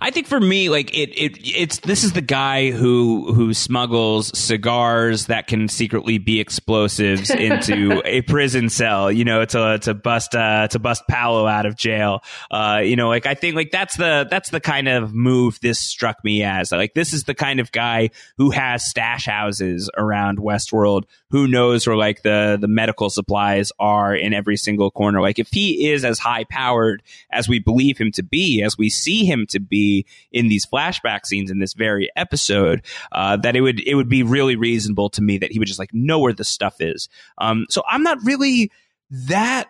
I 0.00 0.10
think 0.10 0.26
for 0.26 0.40
me, 0.40 0.68
like 0.68 0.92
it, 0.96 1.10
it, 1.10 1.38
it's 1.44 1.78
this 1.80 2.02
is 2.02 2.12
the 2.12 2.20
guy 2.20 2.70
who 2.70 3.32
who 3.32 3.54
smuggles 3.54 4.36
cigars 4.36 5.26
that 5.26 5.46
can 5.46 5.68
secretly 5.68 6.18
be 6.18 6.40
explosives 6.40 7.30
into 7.30 8.02
a 8.04 8.22
prison 8.22 8.68
cell. 8.68 9.12
You 9.12 9.24
know, 9.24 9.44
to 9.44 9.78
to 9.82 9.94
bust 9.94 10.34
uh, 10.34 10.68
to 10.68 10.78
bust 10.78 11.04
Paulo 11.08 11.46
out 11.46 11.66
of 11.66 11.76
jail. 11.76 12.22
Uh, 12.50 12.80
you 12.84 12.96
know, 12.96 13.08
like 13.08 13.26
I 13.26 13.34
think 13.34 13.54
like 13.54 13.70
that's 13.70 13.96
the 13.96 14.26
that's 14.28 14.50
the 14.50 14.60
kind 14.60 14.88
of 14.88 15.14
move 15.14 15.60
this 15.60 15.78
struck 15.78 16.24
me 16.24 16.42
as. 16.42 16.72
Like 16.72 16.94
this 16.94 17.12
is 17.12 17.24
the 17.24 17.34
kind 17.34 17.60
of 17.60 17.70
guy 17.70 18.10
who 18.38 18.50
has 18.50 18.88
stash 18.88 19.26
houses 19.26 19.88
around 19.96 20.38
Westworld. 20.38 21.04
Who 21.30 21.46
knows 21.46 21.86
where 21.86 21.96
like 21.96 22.22
the 22.22 22.58
the 22.60 22.68
medical 22.68 23.08
supplies 23.08 23.70
are 23.78 24.16
in 24.16 24.34
every 24.34 24.56
single 24.56 24.90
corner. 24.90 25.20
Like 25.20 25.38
if 25.38 25.48
he 25.52 25.90
is 25.90 26.04
as 26.04 26.18
high 26.18 26.44
powered 26.44 27.02
as 27.30 27.48
we 27.48 27.60
believe 27.60 27.98
him 27.98 28.10
to 28.12 28.24
be, 28.24 28.62
as 28.62 28.76
we 28.76 28.90
see 28.90 29.24
him 29.24 29.46
to 29.46 29.59
be 29.68 30.06
in 30.32 30.48
these 30.48 30.66
flashback 30.66 31.26
scenes 31.26 31.50
in 31.50 31.58
this 31.58 31.74
very 31.74 32.10
episode, 32.16 32.82
uh, 33.12 33.36
that 33.38 33.56
it 33.56 33.60
would 33.60 33.80
it 33.86 33.94
would 33.94 34.08
be 34.08 34.22
really 34.22 34.56
reasonable 34.56 35.10
to 35.10 35.22
me 35.22 35.38
that 35.38 35.52
he 35.52 35.58
would 35.58 35.68
just 35.68 35.78
like 35.78 35.92
know 35.92 36.18
where 36.18 36.32
the 36.32 36.44
stuff 36.44 36.80
is. 36.80 37.08
Um, 37.38 37.66
so 37.68 37.82
I'm 37.88 38.02
not 38.02 38.18
really 38.24 38.70
that 39.10 39.68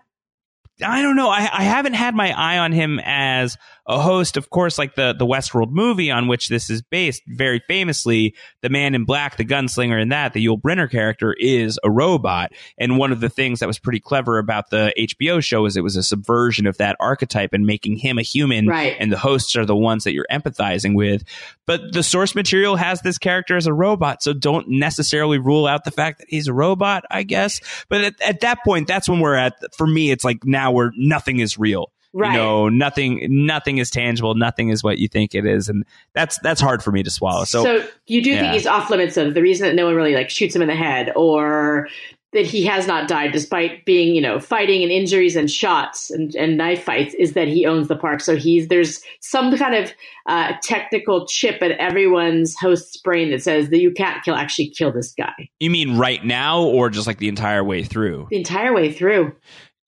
I 0.82 1.02
don't 1.02 1.16
know. 1.16 1.28
I, 1.28 1.48
I 1.52 1.62
haven't 1.62 1.94
had 1.94 2.14
my 2.14 2.32
eye 2.32 2.58
on 2.58 2.72
him 2.72 3.00
as 3.04 3.56
a 3.90 4.00
host. 4.00 4.36
Of 4.36 4.50
course, 4.50 4.78
like 4.78 4.94
the 4.94 5.12
the 5.12 5.26
Westworld 5.26 5.70
movie 5.70 6.10
on 6.10 6.28
which 6.28 6.48
this 6.48 6.70
is 6.70 6.80
based, 6.80 7.22
very 7.26 7.60
famously, 7.66 8.34
the 8.62 8.70
Man 8.70 8.94
in 8.94 9.04
Black, 9.04 9.36
the 9.36 9.44
gunslinger 9.44 10.00
in 10.00 10.10
that, 10.10 10.32
the 10.32 10.46
Yul 10.46 10.60
Brynner 10.60 10.88
character, 10.88 11.34
is 11.38 11.78
a 11.82 11.90
robot. 11.90 12.52
And 12.78 12.98
one 12.98 13.10
of 13.10 13.20
the 13.20 13.28
things 13.28 13.58
that 13.60 13.66
was 13.66 13.78
pretty 13.78 13.98
clever 13.98 14.38
about 14.38 14.70
the 14.70 14.94
HBO 14.96 15.42
show 15.42 15.66
is 15.66 15.76
it 15.76 15.82
was 15.82 15.96
a 15.96 16.04
subversion 16.04 16.66
of 16.66 16.78
that 16.78 16.96
archetype 17.00 17.52
and 17.52 17.66
making 17.66 17.96
him 17.96 18.18
a 18.18 18.22
human. 18.22 18.68
Right. 18.68 18.96
And 18.98 19.10
the 19.10 19.18
hosts 19.18 19.56
are 19.56 19.66
the 19.66 19.76
ones 19.76 20.04
that 20.04 20.12
you're 20.12 20.26
empathizing 20.30 20.94
with. 20.94 21.24
But 21.66 21.92
the 21.92 22.04
source 22.04 22.36
material 22.36 22.76
has 22.76 23.02
this 23.02 23.18
character 23.18 23.56
as 23.56 23.66
a 23.66 23.74
robot, 23.74 24.22
so 24.22 24.32
don't 24.32 24.68
necessarily 24.68 25.38
rule 25.38 25.66
out 25.66 25.84
the 25.84 25.90
fact 25.90 26.20
that 26.20 26.28
he's 26.28 26.46
a 26.46 26.52
robot. 26.52 27.04
I 27.10 27.24
guess. 27.24 27.60
But 27.88 28.04
at, 28.04 28.20
at 28.22 28.40
that 28.40 28.58
point, 28.64 28.86
that's 28.86 29.08
when 29.08 29.18
we're 29.18 29.34
at. 29.34 29.54
For 29.74 29.86
me, 29.86 30.12
it's 30.12 30.24
like 30.24 30.44
now 30.44 30.70
where 30.70 30.92
nothing 30.96 31.40
is 31.40 31.58
real. 31.58 31.90
Right. 32.12 32.32
You 32.32 32.38
know, 32.38 32.68
nothing 32.68 33.26
nothing 33.46 33.78
is 33.78 33.90
tangible, 33.90 34.34
nothing 34.34 34.70
is 34.70 34.82
what 34.82 34.98
you 34.98 35.06
think 35.06 35.34
it 35.34 35.46
is. 35.46 35.68
And 35.68 35.84
that's 36.12 36.38
that's 36.40 36.60
hard 36.60 36.82
for 36.82 36.90
me 36.90 37.02
to 37.04 37.10
swallow. 37.10 37.44
So, 37.44 37.62
So 37.62 37.88
you 38.06 38.22
do 38.22 38.30
yeah. 38.30 38.40
think 38.40 38.52
he's 38.54 38.66
off 38.66 38.90
limits 38.90 39.16
of 39.16 39.34
the 39.34 39.42
reason 39.42 39.68
that 39.68 39.74
no 39.74 39.86
one 39.86 39.94
really 39.94 40.14
like 40.14 40.28
shoots 40.28 40.56
him 40.56 40.62
in 40.62 40.68
the 40.68 40.74
head 40.74 41.12
or 41.14 41.88
that 42.32 42.46
he 42.46 42.64
has 42.64 42.86
not 42.86 43.08
died 43.08 43.32
despite 43.32 43.84
being, 43.84 44.14
you 44.14 44.20
know, 44.20 44.38
fighting 44.38 44.82
and 44.82 44.92
injuries 44.92 45.34
and 45.34 45.50
shots 45.50 46.10
and, 46.10 46.34
and 46.36 46.56
knife 46.56 46.84
fights 46.84 47.12
is 47.14 47.32
that 47.32 47.48
he 47.48 47.66
owns 47.66 47.88
the 47.88 47.96
park. 47.96 48.20
So 48.20 48.36
he's 48.36 48.68
there's 48.68 49.02
some 49.20 49.56
kind 49.56 49.74
of 49.74 49.92
uh, 50.26 50.52
technical 50.62 51.26
chip 51.26 51.60
at 51.62 51.72
everyone's 51.72 52.54
host's 52.54 52.96
brain 52.98 53.30
that 53.30 53.42
says 53.42 53.70
that 53.70 53.80
you 53.80 53.90
can't 53.90 54.22
kill 54.24 54.34
actually 54.34 54.68
kill 54.68 54.92
this 54.92 55.12
guy 55.12 55.32
you 55.58 55.70
mean 55.70 55.96
right 55.96 56.24
now 56.24 56.62
or 56.62 56.88
just 56.90 57.06
like 57.06 57.18
the 57.18 57.26
entire 57.26 57.64
way 57.64 57.82
through? 57.82 58.28
the 58.30 58.36
entire 58.36 58.72
way 58.72 58.92
through. 58.92 59.34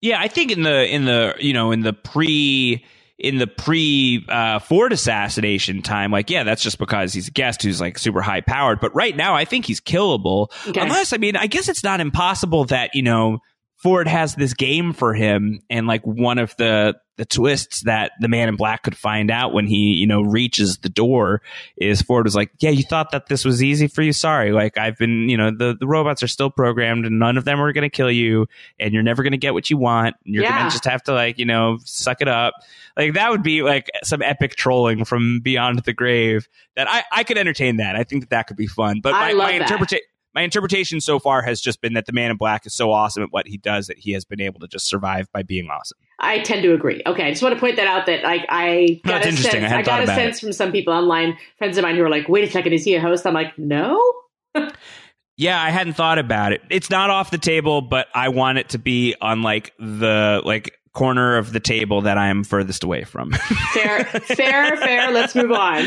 Yeah, 0.02 0.20
I 0.20 0.28
think 0.28 0.50
in 0.50 0.62
the 0.62 0.92
in 0.92 1.04
the 1.04 1.34
you 1.38 1.52
know 1.52 1.70
in 1.70 1.80
the 1.80 1.92
pre 1.92 2.84
in 3.18 3.38
the 3.38 3.46
pre 3.46 4.26
uh, 4.28 4.58
Ford 4.58 4.92
assassination 4.92 5.80
time, 5.80 6.10
like 6.10 6.28
yeah, 6.28 6.42
that's 6.42 6.62
just 6.62 6.78
because 6.78 7.14
he's 7.14 7.28
a 7.28 7.30
guest 7.30 7.62
who's 7.62 7.80
like 7.80 7.96
super 7.98 8.20
high 8.20 8.40
powered. 8.40 8.80
But 8.80 8.94
right 8.96 9.16
now, 9.16 9.34
I 9.34 9.44
think 9.44 9.64
he's 9.64 9.80
killable. 9.80 10.48
Okay. 10.68 10.80
Unless 10.80 11.12
I 11.12 11.18
mean, 11.18 11.36
I 11.36 11.46
guess 11.46 11.68
it's 11.68 11.84
not 11.84 12.00
impossible 12.00 12.64
that 12.66 12.94
you 12.94 13.02
know 13.02 13.38
Ford 13.76 14.08
has 14.08 14.34
this 14.34 14.54
game 14.54 14.92
for 14.92 15.14
him, 15.14 15.60
and 15.70 15.86
like 15.86 16.04
one 16.04 16.38
of 16.38 16.54
the 16.56 16.96
the 17.22 17.26
twists 17.26 17.82
that 17.82 18.10
the 18.18 18.26
Man 18.26 18.48
in 18.48 18.56
Black 18.56 18.82
could 18.82 18.96
find 18.96 19.30
out 19.30 19.52
when 19.52 19.64
he 19.64 19.92
you 19.94 20.08
know 20.08 20.22
reaches 20.22 20.78
the 20.78 20.88
door 20.88 21.40
is 21.76 22.02
Ford 22.02 22.24
was 22.24 22.34
like, 22.34 22.50
yeah, 22.58 22.70
you 22.70 22.82
thought 22.82 23.12
that 23.12 23.26
this 23.26 23.44
was 23.44 23.62
easy 23.62 23.86
for 23.86 24.02
you. 24.02 24.12
Sorry, 24.12 24.50
like 24.50 24.76
I've 24.76 24.98
been 24.98 25.28
you 25.28 25.36
know 25.36 25.52
the 25.52 25.76
the 25.78 25.86
robots 25.86 26.24
are 26.24 26.28
still 26.28 26.50
programmed, 26.50 27.06
and 27.06 27.20
none 27.20 27.38
of 27.38 27.44
them 27.44 27.60
are 27.60 27.72
going 27.72 27.88
to 27.88 27.96
kill 27.96 28.10
you, 28.10 28.48
and 28.80 28.92
you're 28.92 29.04
never 29.04 29.22
going 29.22 29.30
to 29.30 29.38
get 29.38 29.54
what 29.54 29.70
you 29.70 29.76
want. 29.76 30.16
And 30.24 30.34
You're 30.34 30.42
Yeah. 30.42 30.54
going 30.54 30.64
to 30.64 30.72
just 30.72 30.84
have 30.84 31.04
to 31.04 31.14
like 31.14 31.38
you 31.38 31.46
know 31.46 31.78
suck 31.84 32.20
it 32.22 32.26
up. 32.28 32.54
Like 32.96 33.14
that 33.14 33.30
would 33.30 33.44
be 33.44 33.62
like 33.62 33.88
some 34.02 34.20
epic 34.20 34.56
trolling 34.56 35.04
from 35.04 35.38
beyond 35.38 35.78
the 35.84 35.92
grave. 35.92 36.48
That 36.74 36.90
I 36.90 37.04
I 37.12 37.22
could 37.22 37.38
entertain 37.38 37.76
that. 37.76 37.94
I 37.94 38.02
think 38.02 38.24
that 38.24 38.30
that 38.30 38.48
could 38.48 38.56
be 38.56 38.66
fun. 38.66 38.98
But 39.00 39.12
my, 39.12 39.32
my 39.34 39.52
interpretation 39.52 40.06
my 40.34 40.40
interpretation 40.40 41.00
so 41.00 41.18
far 41.18 41.42
has 41.42 41.60
just 41.60 41.80
been 41.82 41.92
that 41.92 42.06
the 42.06 42.12
man 42.12 42.30
in 42.30 42.36
black 42.36 42.64
is 42.66 42.72
so 42.74 42.90
awesome 42.90 43.22
at 43.22 43.28
what 43.32 43.46
he 43.46 43.58
does 43.58 43.86
that 43.88 43.98
he 43.98 44.12
has 44.12 44.24
been 44.24 44.40
able 44.40 44.60
to 44.60 44.66
just 44.66 44.88
survive 44.88 45.30
by 45.30 45.42
being 45.42 45.68
awesome. 45.68 45.98
I 46.22 46.38
tend 46.38 46.62
to 46.62 46.72
agree. 46.72 47.02
Okay, 47.04 47.24
I 47.24 47.30
just 47.30 47.42
want 47.42 47.54
to 47.54 47.60
point 47.60 47.76
that 47.76 47.86
out 47.86 48.06
that 48.06 48.22
like 48.22 48.46
I 48.48 49.00
got 49.04 49.26
it's 49.26 49.40
a 49.40 49.42
sense 49.42 49.54
I 49.56 49.68
hadn't 49.68 49.86
got 49.86 50.04
a 50.04 50.06
sense 50.06 50.38
from 50.40 50.52
some 50.52 50.70
people 50.70 50.92
online, 50.92 51.36
friends 51.58 51.76
of 51.76 51.82
mine 51.82 51.96
who 51.96 52.04
are 52.04 52.10
like, 52.10 52.28
"Wait 52.28 52.48
a 52.48 52.50
second, 52.50 52.72
is 52.72 52.84
he 52.84 52.94
a 52.94 53.00
host?" 53.00 53.26
I'm 53.26 53.34
like, 53.34 53.58
"No." 53.58 54.00
Yeah, 55.38 55.60
I 55.60 55.70
hadn't 55.70 55.94
thought 55.94 56.18
about 56.18 56.52
it. 56.52 56.60
It's 56.68 56.90
not 56.90 57.08
off 57.08 57.30
the 57.30 57.38
table, 57.38 57.80
but 57.80 58.06
I 58.14 58.28
want 58.28 58.58
it 58.58 58.68
to 58.70 58.78
be 58.78 59.16
on 59.20 59.42
like 59.42 59.72
the 59.78 60.42
like 60.44 60.78
corner 60.92 61.36
of 61.38 61.52
the 61.52 61.60
table 61.60 62.02
that 62.02 62.18
I 62.18 62.28
am 62.28 62.44
furthest 62.44 62.84
away 62.84 63.04
from. 63.04 63.32
Fair, 63.72 64.04
fair, 64.04 64.76
fair. 64.76 65.10
Let's 65.10 65.34
move 65.34 65.50
on. 65.52 65.82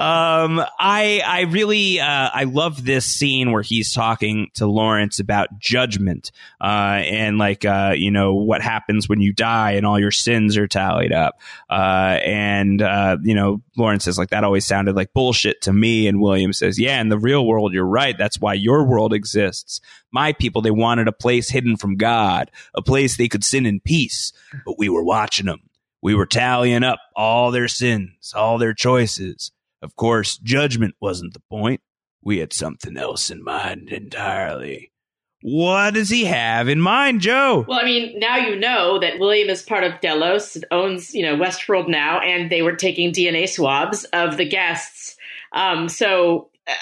um 0.00 0.64
i 0.78 1.22
i 1.26 1.42
really 1.48 1.98
uh 2.00 2.30
i 2.34 2.44
love 2.44 2.84
this 2.84 3.06
scene 3.06 3.52
where 3.52 3.62
he's 3.62 3.92
talking 3.92 4.50
to 4.54 4.66
lawrence 4.66 5.18
about 5.18 5.58
judgment 5.58 6.30
uh 6.60 7.00
and 7.04 7.38
like 7.38 7.64
uh 7.64 7.94
you 7.96 8.10
know 8.10 8.34
what 8.34 8.60
happens 8.60 9.08
when 9.08 9.20
you 9.20 9.32
die 9.32 9.72
and 9.72 9.86
all 9.86 9.98
your 9.98 10.10
sins 10.10 10.56
are 10.56 10.66
tallied 10.68 11.12
up 11.12 11.40
uh 11.70 12.18
and 12.24 12.82
uh 12.82 13.16
you 13.22 13.34
know 13.34 13.62
lawrence 13.76 14.04
says 14.04 14.18
like 14.18 14.30
that 14.30 14.44
always 14.44 14.64
sounded 14.66 14.94
like 14.94 15.12
bullshit 15.14 15.60
to 15.62 15.72
me 15.72 16.06
and 16.06 16.20
william 16.20 16.52
says 16.52 16.78
yeah 16.78 17.00
in 17.00 17.08
the 17.08 17.18
real 17.18 17.46
world 17.46 17.72
you're 17.72 17.84
right 17.84 18.18
that's 18.18 18.38
why 18.40 18.52
your 18.54 18.84
world 18.84 19.12
exists 19.14 19.80
my 20.12 20.32
people 20.32 20.60
they 20.62 20.70
wanted 20.70 21.08
a 21.08 21.12
place 21.12 21.48
hidden 21.50 21.76
from 21.76 21.96
god 21.96 22.50
a 22.74 22.82
place 22.82 23.16
they 23.16 23.28
could 23.28 23.44
sin 23.44 23.64
in 23.66 23.80
peace 23.80 24.32
but 24.64 24.78
we 24.78 24.88
were 24.88 25.04
watching 25.04 25.46
them 25.46 25.60
we 26.04 26.14
were 26.14 26.26
tallying 26.26 26.84
up 26.84 26.98
all 27.16 27.50
their 27.50 27.66
sins, 27.66 28.34
all 28.36 28.58
their 28.58 28.74
choices. 28.74 29.50
Of 29.80 29.96
course, 29.96 30.36
judgment 30.36 30.94
wasn't 31.00 31.32
the 31.32 31.40
point. 31.48 31.80
We 32.22 32.38
had 32.38 32.52
something 32.52 32.98
else 32.98 33.30
in 33.30 33.42
mind 33.42 33.88
entirely. 33.88 34.92
What 35.40 35.94
does 35.94 36.10
he 36.10 36.26
have 36.26 36.68
in 36.68 36.78
mind, 36.78 37.22
Joe? 37.22 37.64
Well, 37.66 37.80
I 37.80 37.86
mean, 37.86 38.18
now 38.18 38.36
you 38.36 38.54
know 38.54 38.98
that 38.98 39.18
William 39.18 39.48
is 39.48 39.62
part 39.62 39.82
of 39.82 39.98
Delos, 40.02 40.58
owns 40.70 41.14
you 41.14 41.22
know 41.22 41.36
Westworld 41.36 41.88
now, 41.88 42.20
and 42.20 42.52
they 42.52 42.60
were 42.60 42.76
taking 42.76 43.10
DNA 43.10 43.48
swabs 43.48 44.04
of 44.12 44.36
the 44.36 44.48
guests. 44.48 45.16
Um, 45.52 45.88
so, 45.88 46.50
uh, 46.68 46.74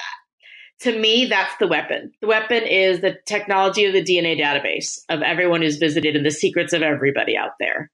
to 0.82 0.98
me, 0.98 1.26
that's 1.26 1.54
the 1.58 1.66
weapon. 1.66 2.12
The 2.20 2.26
weapon 2.26 2.64
is 2.64 3.00
the 3.00 3.16
technology 3.26 3.84
of 3.86 3.92
the 3.92 4.02
DNA 4.02 4.38
database 4.40 5.00
of 5.08 5.22
everyone 5.22 5.62
who's 5.62 5.76
visited 5.76 6.16
and 6.16 6.24
the 6.26 6.30
secrets 6.30 6.72
of 6.72 6.82
everybody 6.82 7.36
out 7.36 7.52
there. 7.58 7.90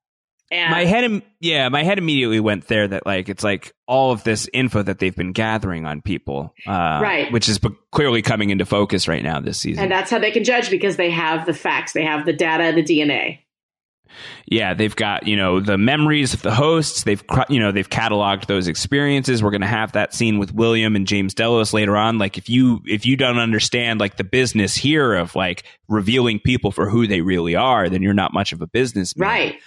And 0.50 0.70
My 0.70 0.86
head, 0.86 1.22
yeah, 1.40 1.68
my 1.68 1.82
head 1.82 1.98
immediately 1.98 2.40
went 2.40 2.68
there. 2.68 2.88
That 2.88 3.04
like 3.04 3.28
it's 3.28 3.44
like 3.44 3.74
all 3.86 4.12
of 4.12 4.24
this 4.24 4.48
info 4.54 4.82
that 4.82 4.98
they've 4.98 5.14
been 5.14 5.32
gathering 5.32 5.84
on 5.84 6.00
people, 6.00 6.54
uh, 6.66 7.00
Right. 7.02 7.30
Which 7.30 7.50
is 7.50 7.60
clearly 7.92 8.22
coming 8.22 8.48
into 8.48 8.64
focus 8.64 9.08
right 9.08 9.22
now 9.22 9.40
this 9.40 9.58
season. 9.58 9.82
and 9.82 9.92
that's 9.92 10.10
how 10.10 10.18
they 10.18 10.30
can 10.30 10.44
judge 10.44 10.70
because 10.70 10.96
they 10.96 11.10
have 11.10 11.44
the 11.44 11.52
facts, 11.52 11.92
they 11.92 12.04
have 12.04 12.24
the 12.24 12.32
data, 12.32 12.72
the 12.74 12.82
DNA. 12.82 13.40
Yeah, 14.46 14.74
they've 14.74 14.94
got 14.94 15.26
you 15.26 15.36
know 15.36 15.60
the 15.60 15.78
memories 15.78 16.34
of 16.34 16.42
the 16.42 16.54
hosts. 16.54 17.04
They've 17.04 17.22
you 17.48 17.60
know 17.60 17.72
they've 17.72 17.88
cataloged 17.88 18.46
those 18.46 18.68
experiences. 18.68 19.42
We're 19.42 19.50
going 19.50 19.60
to 19.62 19.66
have 19.66 19.92
that 19.92 20.14
scene 20.14 20.38
with 20.38 20.52
William 20.52 20.96
and 20.96 21.06
James 21.06 21.34
Delos 21.34 21.72
later 21.72 21.96
on. 21.96 22.18
Like 22.18 22.38
if 22.38 22.48
you 22.48 22.80
if 22.86 23.06
you 23.06 23.16
don't 23.16 23.38
understand 23.38 24.00
like 24.00 24.16
the 24.16 24.24
business 24.24 24.74
here 24.74 25.14
of 25.14 25.34
like 25.34 25.64
revealing 25.88 26.40
people 26.40 26.70
for 26.70 26.88
who 26.88 27.06
they 27.06 27.20
really 27.20 27.56
are, 27.56 27.88
then 27.88 28.02
you're 28.02 28.14
not 28.14 28.32
much 28.32 28.52
of 28.52 28.62
a 28.62 28.66
businessman. 28.66 29.28
Right. 29.28 29.60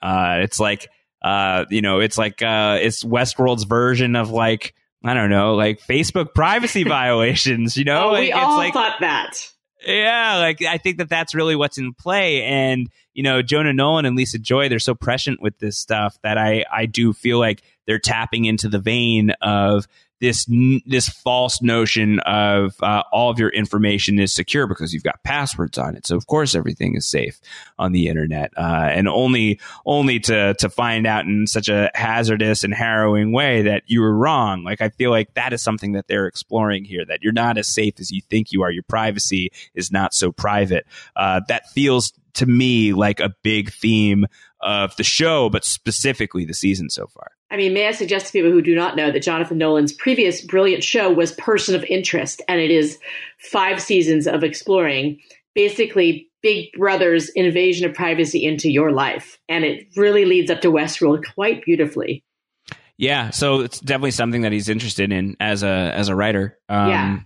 Uh, 0.00 0.42
it's 0.42 0.60
like 0.60 0.88
uh, 1.22 1.64
you 1.70 1.82
know, 1.82 2.00
it's 2.00 2.18
like 2.18 2.42
uh, 2.42 2.78
it's 2.80 3.02
Westworld's 3.02 3.64
version 3.64 4.16
of 4.16 4.30
like 4.30 4.74
I 5.04 5.14
don't 5.14 5.30
know, 5.30 5.54
like 5.54 5.80
Facebook 5.80 6.34
privacy 6.34 6.84
violations. 6.88 7.76
You 7.76 7.84
know, 7.84 8.08
oh, 8.08 8.12
like, 8.12 8.20
we 8.20 8.28
it's 8.28 8.36
all 8.36 8.56
like 8.56 8.72
thought 8.72 9.00
that. 9.00 9.52
Yeah, 9.86 10.38
like 10.38 10.62
I 10.62 10.78
think 10.78 10.98
that 10.98 11.08
that's 11.08 11.34
really 11.34 11.56
what's 11.56 11.78
in 11.78 11.94
play, 11.94 12.42
and 12.42 12.88
you 13.18 13.24
know, 13.24 13.42
Jonah 13.42 13.72
Nolan 13.72 14.04
and 14.04 14.14
Lisa 14.14 14.38
Joy, 14.38 14.68
they're 14.68 14.78
so 14.78 14.94
prescient 14.94 15.42
with 15.42 15.58
this 15.58 15.76
stuff 15.76 16.16
that 16.22 16.38
I 16.38 16.64
I 16.72 16.86
do 16.86 17.12
feel 17.12 17.40
like 17.40 17.62
they're 17.84 17.98
tapping 17.98 18.44
into 18.44 18.68
the 18.68 18.78
vein 18.78 19.32
of 19.42 19.88
this 20.20 20.46
this 20.86 21.08
false 21.08 21.60
notion 21.60 22.20
of 22.20 22.76
uh, 22.80 23.02
all 23.10 23.28
of 23.28 23.40
your 23.40 23.48
information 23.48 24.20
is 24.20 24.32
secure 24.32 24.68
because 24.68 24.94
you've 24.94 25.02
got 25.02 25.20
passwords 25.24 25.78
on 25.78 25.96
it. 25.96 26.06
So 26.06 26.16
of 26.16 26.28
course 26.28 26.54
everything 26.54 26.94
is 26.94 27.08
safe 27.10 27.40
on 27.76 27.90
the 27.90 28.06
internet, 28.06 28.52
uh, 28.56 28.86
and 28.88 29.08
only 29.08 29.58
only 29.84 30.20
to 30.20 30.54
to 30.54 30.70
find 30.70 31.04
out 31.04 31.24
in 31.24 31.48
such 31.48 31.68
a 31.68 31.90
hazardous 31.94 32.62
and 32.62 32.72
harrowing 32.72 33.32
way 33.32 33.62
that 33.62 33.82
you 33.86 34.00
were 34.00 34.14
wrong. 34.14 34.62
Like 34.62 34.80
I 34.80 34.90
feel 34.90 35.10
like 35.10 35.34
that 35.34 35.52
is 35.52 35.60
something 35.60 35.90
that 35.92 36.06
they're 36.06 36.28
exploring 36.28 36.84
here. 36.84 37.04
That 37.04 37.24
you're 37.24 37.32
not 37.32 37.58
as 37.58 37.66
safe 37.66 37.94
as 37.98 38.12
you 38.12 38.20
think 38.20 38.52
you 38.52 38.62
are. 38.62 38.70
Your 38.70 38.84
privacy 38.84 39.50
is 39.74 39.90
not 39.90 40.14
so 40.14 40.30
private. 40.30 40.86
Uh, 41.16 41.40
that 41.48 41.68
feels 41.70 42.12
to 42.38 42.46
me 42.46 42.92
like 42.92 43.20
a 43.20 43.34
big 43.42 43.72
theme 43.72 44.26
of 44.60 44.96
the 44.96 45.04
show, 45.04 45.48
but 45.48 45.64
specifically 45.64 46.44
the 46.44 46.54
season 46.54 46.90
so 46.90 47.06
far. 47.06 47.30
I 47.50 47.56
mean, 47.56 47.72
may 47.72 47.86
I 47.86 47.92
suggest 47.92 48.26
to 48.26 48.32
people 48.32 48.50
who 48.50 48.62
do 48.62 48.74
not 48.74 48.96
know 48.96 49.10
that 49.10 49.22
Jonathan 49.22 49.58
Nolan's 49.58 49.92
previous 49.92 50.40
brilliant 50.44 50.84
show 50.84 51.12
was 51.12 51.32
Person 51.32 51.74
of 51.74 51.84
Interest, 51.84 52.42
and 52.48 52.60
it 52.60 52.70
is 52.70 52.98
five 53.38 53.80
seasons 53.80 54.26
of 54.26 54.42
exploring 54.42 55.18
basically 55.54 56.28
Big 56.42 56.70
Brother's 56.76 57.30
invasion 57.30 57.88
of 57.88 57.94
privacy 57.94 58.44
into 58.44 58.70
your 58.70 58.92
life. 58.92 59.38
And 59.48 59.64
it 59.64 59.88
really 59.96 60.24
leads 60.24 60.50
up 60.50 60.60
to 60.60 60.70
Westworld 60.70 61.24
quite 61.34 61.64
beautifully. 61.64 62.24
Yeah, 62.96 63.30
so 63.30 63.60
it's 63.60 63.80
definitely 63.80 64.10
something 64.10 64.42
that 64.42 64.52
he's 64.52 64.68
interested 64.68 65.12
in 65.12 65.36
as 65.38 65.62
a 65.62 65.92
as 65.94 66.08
a 66.08 66.16
writer. 66.16 66.58
Um, 66.68 66.88
yeah 66.88 67.18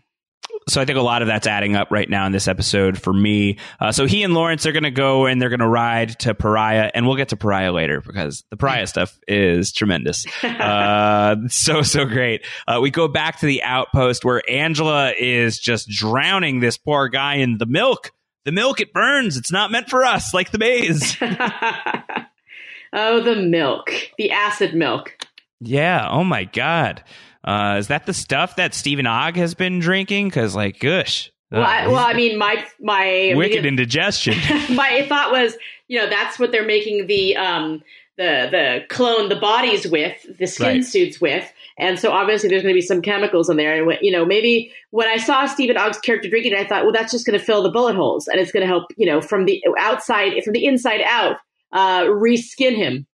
so 0.72 0.80
I 0.80 0.84
think 0.84 0.98
a 0.98 1.02
lot 1.02 1.22
of 1.22 1.28
that's 1.28 1.46
adding 1.46 1.76
up 1.76 1.90
right 1.90 2.08
now 2.08 2.26
in 2.26 2.32
this 2.32 2.48
episode 2.48 3.00
for 3.00 3.12
me. 3.12 3.58
Uh, 3.78 3.92
so 3.92 4.06
he 4.06 4.22
and 4.22 4.34
Lawrence 4.34 4.64
are 4.66 4.72
going 4.72 4.82
to 4.84 4.90
go 4.90 5.26
and 5.26 5.40
they're 5.40 5.50
going 5.50 5.60
to 5.60 5.68
ride 5.68 6.18
to 6.20 6.34
Pariah, 6.34 6.90
and 6.94 7.06
we'll 7.06 7.16
get 7.16 7.28
to 7.28 7.36
Pariah 7.36 7.72
later 7.72 8.00
because 8.00 8.44
the 8.50 8.56
Pariah 8.56 8.86
stuff 8.86 9.18
is 9.28 9.72
tremendous. 9.72 10.26
Uh, 10.62 11.36
so 11.48 11.82
so 11.82 12.04
great. 12.04 12.44
Uh, 12.68 12.78
we 12.80 12.90
go 12.90 13.08
back 13.08 13.40
to 13.40 13.46
the 13.46 13.62
outpost 13.62 14.24
where 14.24 14.42
Angela 14.48 15.12
is 15.12 15.58
just 15.58 15.88
drowning 15.88 16.60
this 16.60 16.76
poor 16.76 17.08
guy 17.08 17.36
in 17.36 17.58
the 17.58 17.66
milk. 17.66 18.12
The 18.44 18.52
milk 18.52 18.80
it 18.80 18.92
burns. 18.92 19.36
It's 19.36 19.50
not 19.50 19.70
meant 19.70 19.88
for 19.88 20.04
us, 20.04 20.32
like 20.34 20.50
the 20.50 20.58
maize. 20.58 21.16
oh, 22.92 23.20
the 23.20 23.36
milk, 23.36 23.90
the 24.18 24.30
acid 24.30 24.74
milk. 24.74 25.16
Yeah. 25.60 26.06
Oh 26.10 26.24
my 26.24 26.44
god. 26.44 27.02
Uh, 27.44 27.76
is 27.78 27.88
that 27.88 28.06
the 28.06 28.14
stuff 28.14 28.56
that 28.56 28.74
Stephen 28.74 29.06
Ogg 29.06 29.36
has 29.36 29.54
been 29.54 29.80
drinking? 29.80 30.28
Because, 30.28 30.54
like, 30.54 30.78
gosh. 30.78 31.32
Well, 31.50 31.62
I, 31.62 31.86
well, 31.86 31.98
I 31.98 32.14
mean, 32.14 32.38
my 32.38 32.64
my 32.80 33.34
wicked 33.36 33.66
indigestion. 33.66 34.34
my 34.74 35.04
thought 35.06 35.32
was, 35.32 35.54
you 35.86 35.98
know, 35.98 36.08
that's 36.08 36.38
what 36.38 36.50
they're 36.50 36.64
making 36.64 37.06
the 37.08 37.36
um 37.36 37.82
the 38.16 38.48
the 38.50 38.80
clone 38.88 39.28
the 39.28 39.36
bodies 39.36 39.86
with 39.86 40.16
the 40.38 40.46
skin 40.46 40.66
right. 40.66 40.84
suits 40.84 41.20
with, 41.20 41.52
and 41.76 41.98
so 41.98 42.10
obviously 42.10 42.48
there's 42.48 42.62
going 42.62 42.74
to 42.74 42.78
be 42.78 42.86
some 42.86 43.02
chemicals 43.02 43.50
in 43.50 43.58
there. 43.58 43.82
And 43.82 43.98
you 44.00 44.12
know, 44.12 44.24
maybe 44.24 44.72
when 44.90 45.08
I 45.08 45.18
saw 45.18 45.44
Stephen 45.44 45.76
Ogg's 45.76 45.98
character 45.98 46.30
drinking, 46.30 46.54
I 46.54 46.64
thought, 46.64 46.84
well, 46.84 46.92
that's 46.92 47.12
just 47.12 47.26
going 47.26 47.38
to 47.38 47.44
fill 47.44 47.62
the 47.62 47.70
bullet 47.70 47.96
holes, 47.96 48.28
and 48.28 48.40
it's 48.40 48.52
going 48.52 48.62
to 48.62 48.66
help, 48.66 48.84
you 48.96 49.04
know, 49.04 49.20
from 49.20 49.44
the 49.44 49.62
outside, 49.78 50.42
from 50.44 50.54
the 50.54 50.64
inside 50.64 51.02
out, 51.04 51.36
uh, 51.72 52.04
reskin 52.04 52.76
him. 52.76 53.06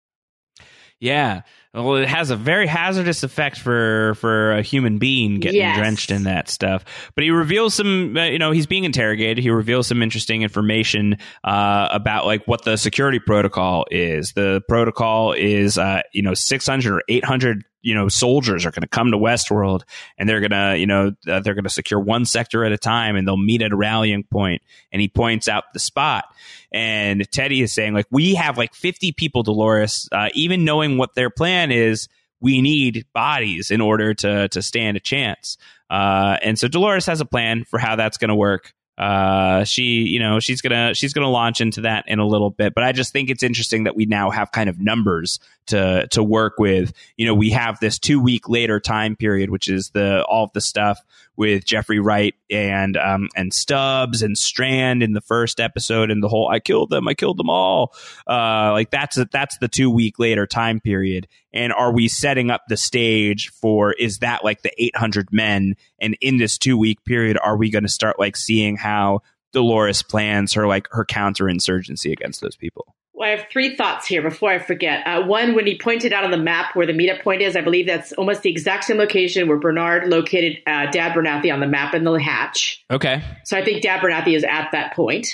Yeah. 1.00 1.42
Well, 1.74 1.96
it 1.96 2.08
has 2.08 2.30
a 2.30 2.36
very 2.36 2.66
hazardous 2.66 3.22
effect 3.22 3.58
for 3.58 4.14
for 4.14 4.52
a 4.52 4.62
human 4.62 4.98
being 4.98 5.38
getting 5.38 5.60
yes. 5.60 5.76
drenched 5.76 6.10
in 6.10 6.22
that 6.22 6.48
stuff. 6.48 6.84
But 7.14 7.24
he 7.24 7.30
reveals 7.30 7.74
some, 7.74 8.16
uh, 8.16 8.24
you 8.24 8.38
know, 8.38 8.52
he's 8.52 8.66
being 8.66 8.84
interrogated. 8.84 9.38
He 9.38 9.50
reveals 9.50 9.86
some 9.86 10.02
interesting 10.02 10.42
information 10.42 11.18
uh, 11.44 11.88
about 11.90 12.24
like 12.24 12.46
what 12.46 12.64
the 12.64 12.76
security 12.78 13.18
protocol 13.18 13.84
is. 13.90 14.32
The 14.32 14.62
protocol 14.66 15.34
is, 15.34 15.76
uh, 15.76 16.00
you 16.12 16.22
know, 16.22 16.32
six 16.32 16.66
hundred 16.66 16.94
or 16.94 17.02
eight 17.08 17.24
hundred 17.24 17.64
you 17.82 17.94
know 17.94 18.08
soldiers 18.08 18.66
are 18.66 18.70
going 18.70 18.82
to 18.82 18.88
come 18.88 19.10
to 19.12 19.18
Westworld 19.18 19.82
and 20.16 20.28
they're 20.28 20.40
going 20.40 20.50
to 20.50 20.78
you 20.78 20.86
know 20.86 21.12
uh, 21.26 21.40
they're 21.40 21.54
going 21.54 21.64
to 21.64 21.70
secure 21.70 22.00
one 22.00 22.24
sector 22.24 22.64
at 22.64 22.72
a 22.72 22.78
time 22.78 23.16
and 23.16 23.26
they'll 23.26 23.36
meet 23.36 23.62
at 23.62 23.72
a 23.72 23.76
rallying 23.76 24.24
point. 24.24 24.62
And 24.92 25.00
he 25.00 25.08
points 25.08 25.48
out 25.48 25.64
the 25.72 25.78
spot 25.78 26.24
and 26.72 27.30
Teddy 27.30 27.62
is 27.62 27.72
saying 27.72 27.94
like 27.94 28.06
we 28.10 28.34
have 28.34 28.58
like 28.58 28.74
50 28.74 29.12
people 29.12 29.42
Dolores. 29.42 30.08
Uh, 30.10 30.28
even 30.34 30.64
knowing 30.64 30.98
what 30.98 31.14
their 31.14 31.30
plan 31.30 31.70
is 31.70 32.08
we 32.40 32.62
need 32.62 33.04
bodies 33.12 33.70
in 33.70 33.80
order 33.80 34.14
to 34.14 34.48
to 34.48 34.62
stand 34.62 34.96
a 34.96 35.00
chance. 35.00 35.56
Uh, 35.90 36.36
and 36.42 36.58
so 36.58 36.68
Dolores 36.68 37.06
has 37.06 37.20
a 37.20 37.24
plan 37.24 37.64
for 37.64 37.78
how 37.78 37.96
that's 37.96 38.18
going 38.18 38.28
to 38.28 38.34
work. 38.34 38.74
Uh, 38.98 39.62
she, 39.62 39.82
you 40.02 40.18
know, 40.18 40.40
she's 40.40 40.60
gonna 40.60 40.92
she's 40.92 41.12
gonna 41.12 41.30
launch 41.30 41.60
into 41.60 41.82
that 41.82 42.04
in 42.08 42.18
a 42.18 42.26
little 42.26 42.50
bit. 42.50 42.74
But 42.74 42.82
I 42.82 42.90
just 42.90 43.12
think 43.12 43.30
it's 43.30 43.44
interesting 43.44 43.84
that 43.84 43.94
we 43.94 44.06
now 44.06 44.30
have 44.30 44.50
kind 44.50 44.68
of 44.68 44.80
numbers 44.80 45.38
to 45.68 46.06
to 46.10 46.22
work 46.22 46.54
with. 46.58 46.92
You 47.16 47.26
know, 47.26 47.34
we 47.34 47.50
have 47.50 47.80
this 47.80 47.98
two 47.98 48.20
week 48.20 48.48
later 48.48 48.80
time 48.80 49.16
period, 49.16 49.50
which 49.50 49.68
is 49.68 49.90
the 49.90 50.24
all 50.24 50.44
of 50.44 50.52
the 50.52 50.60
stuff 50.60 51.00
with 51.36 51.64
Jeffrey 51.64 52.00
Wright 52.00 52.34
and 52.50 52.96
um, 52.96 53.28
and 53.36 53.54
Stubbs 53.54 54.22
and 54.22 54.36
Strand 54.36 55.02
in 55.02 55.12
the 55.12 55.20
first 55.20 55.60
episode, 55.60 56.10
and 56.10 56.22
the 56.22 56.28
whole 56.28 56.48
"I 56.48 56.58
killed 56.58 56.90
them, 56.90 57.06
I 57.06 57.14
killed 57.14 57.38
them 57.38 57.48
all." 57.48 57.94
Uh, 58.26 58.72
like 58.72 58.90
that's 58.90 59.18
that's 59.32 59.56
the 59.58 59.68
two 59.68 59.90
week 59.90 60.18
later 60.18 60.46
time 60.46 60.80
period. 60.80 61.28
And 61.52 61.72
are 61.72 61.92
we 61.92 62.08
setting 62.08 62.50
up 62.50 62.62
the 62.68 62.76
stage 62.76 63.50
for? 63.50 63.92
Is 63.92 64.18
that 64.18 64.44
like 64.44 64.62
the 64.62 64.72
800 64.82 65.32
men? 65.32 65.76
And 65.98 66.16
in 66.20 66.36
this 66.36 66.58
two 66.58 66.76
week 66.76 67.04
period, 67.04 67.38
are 67.42 67.56
we 67.56 67.70
going 67.70 67.84
to 67.84 67.88
start 67.88 68.18
like 68.18 68.36
seeing 68.36 68.76
how 68.76 69.20
Dolores 69.52 70.02
plans 70.02 70.52
her 70.54 70.66
like 70.66 70.88
her 70.90 71.04
counterinsurgency 71.04 72.12
against 72.12 72.40
those 72.40 72.56
people? 72.56 72.94
Well, 73.18 73.26
I 73.26 73.32
have 73.32 73.46
three 73.50 73.74
thoughts 73.74 74.06
here 74.06 74.22
before 74.22 74.50
I 74.50 74.60
forget. 74.60 75.04
Uh, 75.04 75.24
one, 75.24 75.56
when 75.56 75.66
he 75.66 75.76
pointed 75.76 76.12
out 76.12 76.22
on 76.22 76.30
the 76.30 76.36
map 76.36 76.76
where 76.76 76.86
the 76.86 76.92
meetup 76.92 77.24
point 77.24 77.42
is, 77.42 77.56
I 77.56 77.62
believe 77.62 77.88
that's 77.88 78.12
almost 78.12 78.42
the 78.42 78.50
exact 78.50 78.84
same 78.84 78.96
location 78.96 79.48
where 79.48 79.58
Bernard 79.58 80.08
located 80.08 80.58
uh, 80.68 80.86
Dad 80.92 81.16
Abernathy 81.16 81.52
on 81.52 81.58
the 81.58 81.66
map 81.66 81.94
in 81.94 82.04
the 82.04 82.12
hatch. 82.12 82.84
Okay. 82.92 83.20
So 83.44 83.58
I 83.58 83.64
think 83.64 83.82
Dad 83.82 84.02
Abernathy 84.02 84.36
is 84.36 84.44
at 84.44 84.68
that 84.70 84.94
point, 84.94 85.26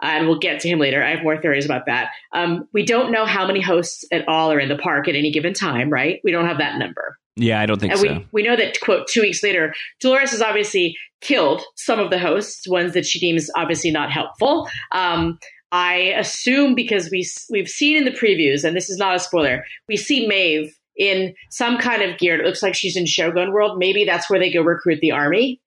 uh, 0.00 0.06
and 0.06 0.28
we'll 0.28 0.38
get 0.38 0.60
to 0.60 0.68
him 0.68 0.78
later. 0.78 1.02
I 1.02 1.10
have 1.10 1.24
more 1.24 1.36
theories 1.36 1.64
about 1.64 1.86
that. 1.86 2.10
Um, 2.32 2.68
we 2.72 2.84
don't 2.84 3.10
know 3.10 3.26
how 3.26 3.48
many 3.48 3.60
hosts 3.60 4.04
at 4.12 4.28
all 4.28 4.52
are 4.52 4.60
in 4.60 4.68
the 4.68 4.78
park 4.78 5.08
at 5.08 5.16
any 5.16 5.32
given 5.32 5.54
time, 5.54 5.90
right? 5.90 6.20
We 6.22 6.30
don't 6.30 6.46
have 6.46 6.58
that 6.58 6.78
number. 6.78 7.18
Yeah, 7.34 7.60
I 7.60 7.66
don't 7.66 7.80
think 7.80 7.94
and 7.94 8.00
so. 8.00 8.12
We, 8.12 8.28
we 8.30 8.42
know 8.44 8.54
that, 8.54 8.78
quote, 8.80 9.08
two 9.08 9.22
weeks 9.22 9.42
later, 9.42 9.74
Dolores 9.98 10.30
has 10.30 10.40
obviously 10.40 10.96
killed 11.20 11.62
some 11.74 11.98
of 11.98 12.10
the 12.10 12.18
hosts, 12.18 12.68
ones 12.68 12.92
that 12.92 13.04
she 13.04 13.18
deems 13.18 13.50
obviously 13.56 13.90
not 13.90 14.12
helpful. 14.12 14.68
Um, 14.92 15.40
I 15.74 16.14
assume 16.16 16.76
because 16.76 17.10
we 17.10 17.26
we've 17.50 17.68
seen 17.68 17.96
in 17.96 18.04
the 18.04 18.12
previews, 18.12 18.62
and 18.62 18.76
this 18.76 18.88
is 18.88 18.96
not 18.96 19.16
a 19.16 19.18
spoiler, 19.18 19.64
we 19.88 19.96
see 19.96 20.24
Maeve 20.28 20.72
in 20.96 21.34
some 21.50 21.78
kind 21.78 22.00
of 22.00 22.16
gear. 22.16 22.40
It 22.40 22.46
looks 22.46 22.62
like 22.62 22.76
she's 22.76 22.96
in 22.96 23.06
Shogun 23.06 23.50
World. 23.50 23.76
Maybe 23.76 24.04
that's 24.04 24.30
where 24.30 24.38
they 24.38 24.52
go 24.52 24.62
recruit 24.62 25.00
the 25.00 25.10
army. 25.10 25.60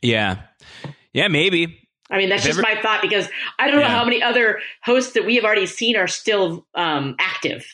Yeah, 0.00 0.40
yeah, 1.12 1.28
maybe. 1.28 1.78
I 2.08 2.16
mean, 2.16 2.30
that's 2.30 2.42
just 2.42 2.58
my 2.58 2.80
thought 2.80 3.02
because 3.02 3.28
I 3.58 3.70
don't 3.70 3.80
know 3.80 3.86
how 3.86 4.04
many 4.06 4.22
other 4.22 4.60
hosts 4.82 5.12
that 5.12 5.26
we 5.26 5.34
have 5.34 5.44
already 5.44 5.66
seen 5.66 5.94
are 5.94 6.08
still 6.08 6.66
um, 6.74 7.14
active. 7.18 7.66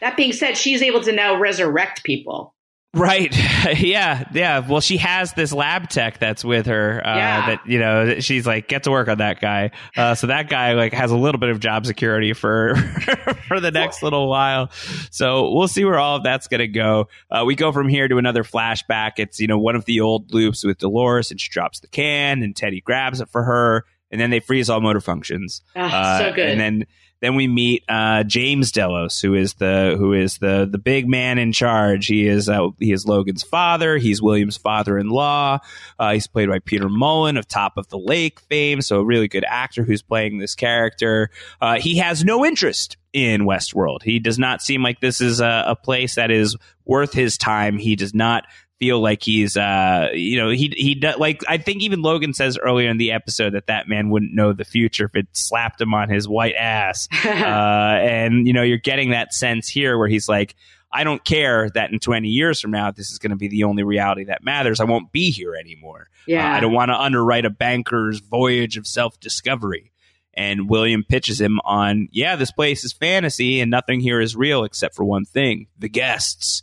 That 0.00 0.14
being 0.14 0.34
said, 0.34 0.58
she's 0.58 0.82
able 0.82 1.00
to 1.04 1.12
now 1.12 1.40
resurrect 1.40 2.04
people. 2.04 2.54
Right. 2.94 3.34
yeah. 3.78 4.24
Yeah. 4.32 4.66
Well, 4.66 4.80
she 4.80 4.96
has 4.96 5.34
this 5.34 5.52
lab 5.52 5.90
tech 5.90 6.18
that's 6.18 6.42
with 6.42 6.66
her. 6.66 7.06
Uh, 7.06 7.16
yeah. 7.16 7.46
That 7.46 7.66
you 7.66 7.78
know, 7.78 8.20
she's 8.20 8.46
like, 8.46 8.66
get 8.66 8.84
to 8.84 8.90
work 8.90 9.08
on 9.08 9.18
that 9.18 9.40
guy. 9.40 9.72
Uh, 9.96 10.14
so 10.14 10.28
that 10.28 10.48
guy 10.48 10.72
like 10.72 10.94
has 10.94 11.10
a 11.10 11.16
little 11.16 11.38
bit 11.38 11.50
of 11.50 11.60
job 11.60 11.84
security 11.84 12.32
for 12.32 12.76
for 13.48 13.60
the 13.60 13.70
next 13.70 14.02
little 14.02 14.28
while. 14.28 14.70
So 15.10 15.52
we'll 15.52 15.68
see 15.68 15.84
where 15.84 15.98
all 15.98 16.16
of 16.16 16.22
that's 16.22 16.48
going 16.48 16.60
to 16.60 16.68
go. 16.68 17.08
Uh, 17.30 17.44
we 17.46 17.54
go 17.54 17.72
from 17.72 17.88
here 17.88 18.08
to 18.08 18.16
another 18.16 18.42
flashback. 18.42 19.12
It's 19.18 19.38
you 19.38 19.46
know 19.46 19.58
one 19.58 19.76
of 19.76 19.84
the 19.84 20.00
old 20.00 20.32
loops 20.32 20.64
with 20.64 20.78
Dolores, 20.78 21.30
and 21.30 21.38
she 21.38 21.50
drops 21.50 21.80
the 21.80 21.88
can, 21.88 22.42
and 22.42 22.56
Teddy 22.56 22.80
grabs 22.80 23.20
it 23.20 23.28
for 23.28 23.42
her, 23.44 23.84
and 24.10 24.18
then 24.18 24.30
they 24.30 24.40
freeze 24.40 24.70
all 24.70 24.80
motor 24.80 25.00
functions. 25.00 25.60
Oh, 25.76 26.18
so 26.18 26.32
good. 26.32 26.48
And 26.48 26.58
then 26.60 26.86
then 27.20 27.34
we 27.34 27.48
meet 27.48 27.84
uh, 27.88 28.22
James 28.24 28.70
Delos, 28.72 29.20
who 29.20 29.34
is 29.34 29.54
the 29.54 29.96
who 29.98 30.12
is 30.12 30.38
the 30.38 30.68
the 30.70 30.78
big 30.78 31.08
man 31.08 31.38
in 31.38 31.52
charge. 31.52 32.06
He 32.06 32.26
is 32.26 32.48
uh, 32.48 32.68
he 32.78 32.92
is 32.92 33.06
Logan's 33.06 33.42
father. 33.42 33.96
He's 33.98 34.22
William's 34.22 34.56
father-in-law. 34.56 35.58
Uh, 35.98 36.12
he's 36.12 36.26
played 36.26 36.48
by 36.48 36.60
Peter 36.60 36.88
Mullan 36.88 37.38
of 37.38 37.48
Top 37.48 37.76
of 37.76 37.88
the 37.88 37.98
Lake 37.98 38.40
fame, 38.40 38.80
so 38.80 39.00
a 39.00 39.04
really 39.04 39.28
good 39.28 39.44
actor 39.48 39.82
who's 39.82 40.02
playing 40.02 40.38
this 40.38 40.54
character. 40.54 41.30
Uh, 41.60 41.80
he 41.80 41.98
has 41.98 42.24
no 42.24 42.44
interest 42.44 42.96
in 43.12 43.42
Westworld. 43.42 44.02
He 44.02 44.18
does 44.18 44.38
not 44.38 44.62
seem 44.62 44.82
like 44.82 45.00
this 45.00 45.20
is 45.20 45.40
a, 45.40 45.64
a 45.68 45.76
place 45.76 46.14
that 46.16 46.30
is 46.30 46.56
worth 46.84 47.12
his 47.12 47.36
time. 47.36 47.78
He 47.78 47.96
does 47.96 48.14
not 48.14 48.44
feel 48.78 49.00
like 49.00 49.22
he's 49.22 49.56
uh 49.56 50.08
you 50.12 50.36
know 50.36 50.50
he 50.50 50.72
he 50.76 51.00
like 51.18 51.42
I 51.48 51.58
think 51.58 51.82
even 51.82 52.00
Logan 52.00 52.32
says 52.32 52.56
earlier 52.56 52.88
in 52.88 52.96
the 52.96 53.12
episode 53.12 53.54
that 53.54 53.66
that 53.66 53.88
man 53.88 54.08
wouldn't 54.10 54.34
know 54.34 54.52
the 54.52 54.64
future 54.64 55.06
if 55.06 55.16
it 55.16 55.26
slapped 55.32 55.80
him 55.80 55.94
on 55.94 56.08
his 56.08 56.28
white 56.28 56.54
ass 56.54 57.08
uh 57.24 57.28
and 57.28 58.46
you 58.46 58.52
know 58.52 58.62
you're 58.62 58.78
getting 58.78 59.10
that 59.10 59.34
sense 59.34 59.68
here 59.68 59.98
where 59.98 60.08
he's 60.08 60.28
like 60.28 60.54
I 60.90 61.04
don't 61.04 61.22
care 61.22 61.68
that 61.70 61.92
in 61.92 61.98
20 61.98 62.28
years 62.28 62.60
from 62.60 62.70
now, 62.70 62.90
this 62.90 63.10
is 63.10 63.18
going 63.18 63.30
to 63.30 63.36
be 63.36 63.48
the 63.48 63.64
only 63.64 63.82
reality 63.82 64.24
that 64.24 64.42
matters. 64.42 64.80
I 64.80 64.84
won't 64.84 65.12
be 65.12 65.30
here 65.30 65.54
anymore. 65.54 66.08
Yeah. 66.26 66.50
Uh, 66.50 66.56
I 66.56 66.60
don't 66.60 66.72
want 66.72 66.88
to 66.88 66.98
underwrite 66.98 67.44
a 67.44 67.50
banker's 67.50 68.20
voyage 68.20 68.76
of 68.76 68.86
self 68.86 69.20
discovery. 69.20 69.92
And 70.34 70.70
William 70.70 71.04
pitches 71.04 71.40
him 71.40 71.58
on, 71.64 72.08
yeah, 72.12 72.36
this 72.36 72.52
place 72.52 72.84
is 72.84 72.92
fantasy 72.92 73.60
and 73.60 73.70
nothing 73.70 74.00
here 74.00 74.20
is 74.20 74.36
real 74.36 74.64
except 74.64 74.94
for 74.94 75.04
one 75.04 75.24
thing 75.24 75.66
the 75.78 75.88
guests. 75.88 76.62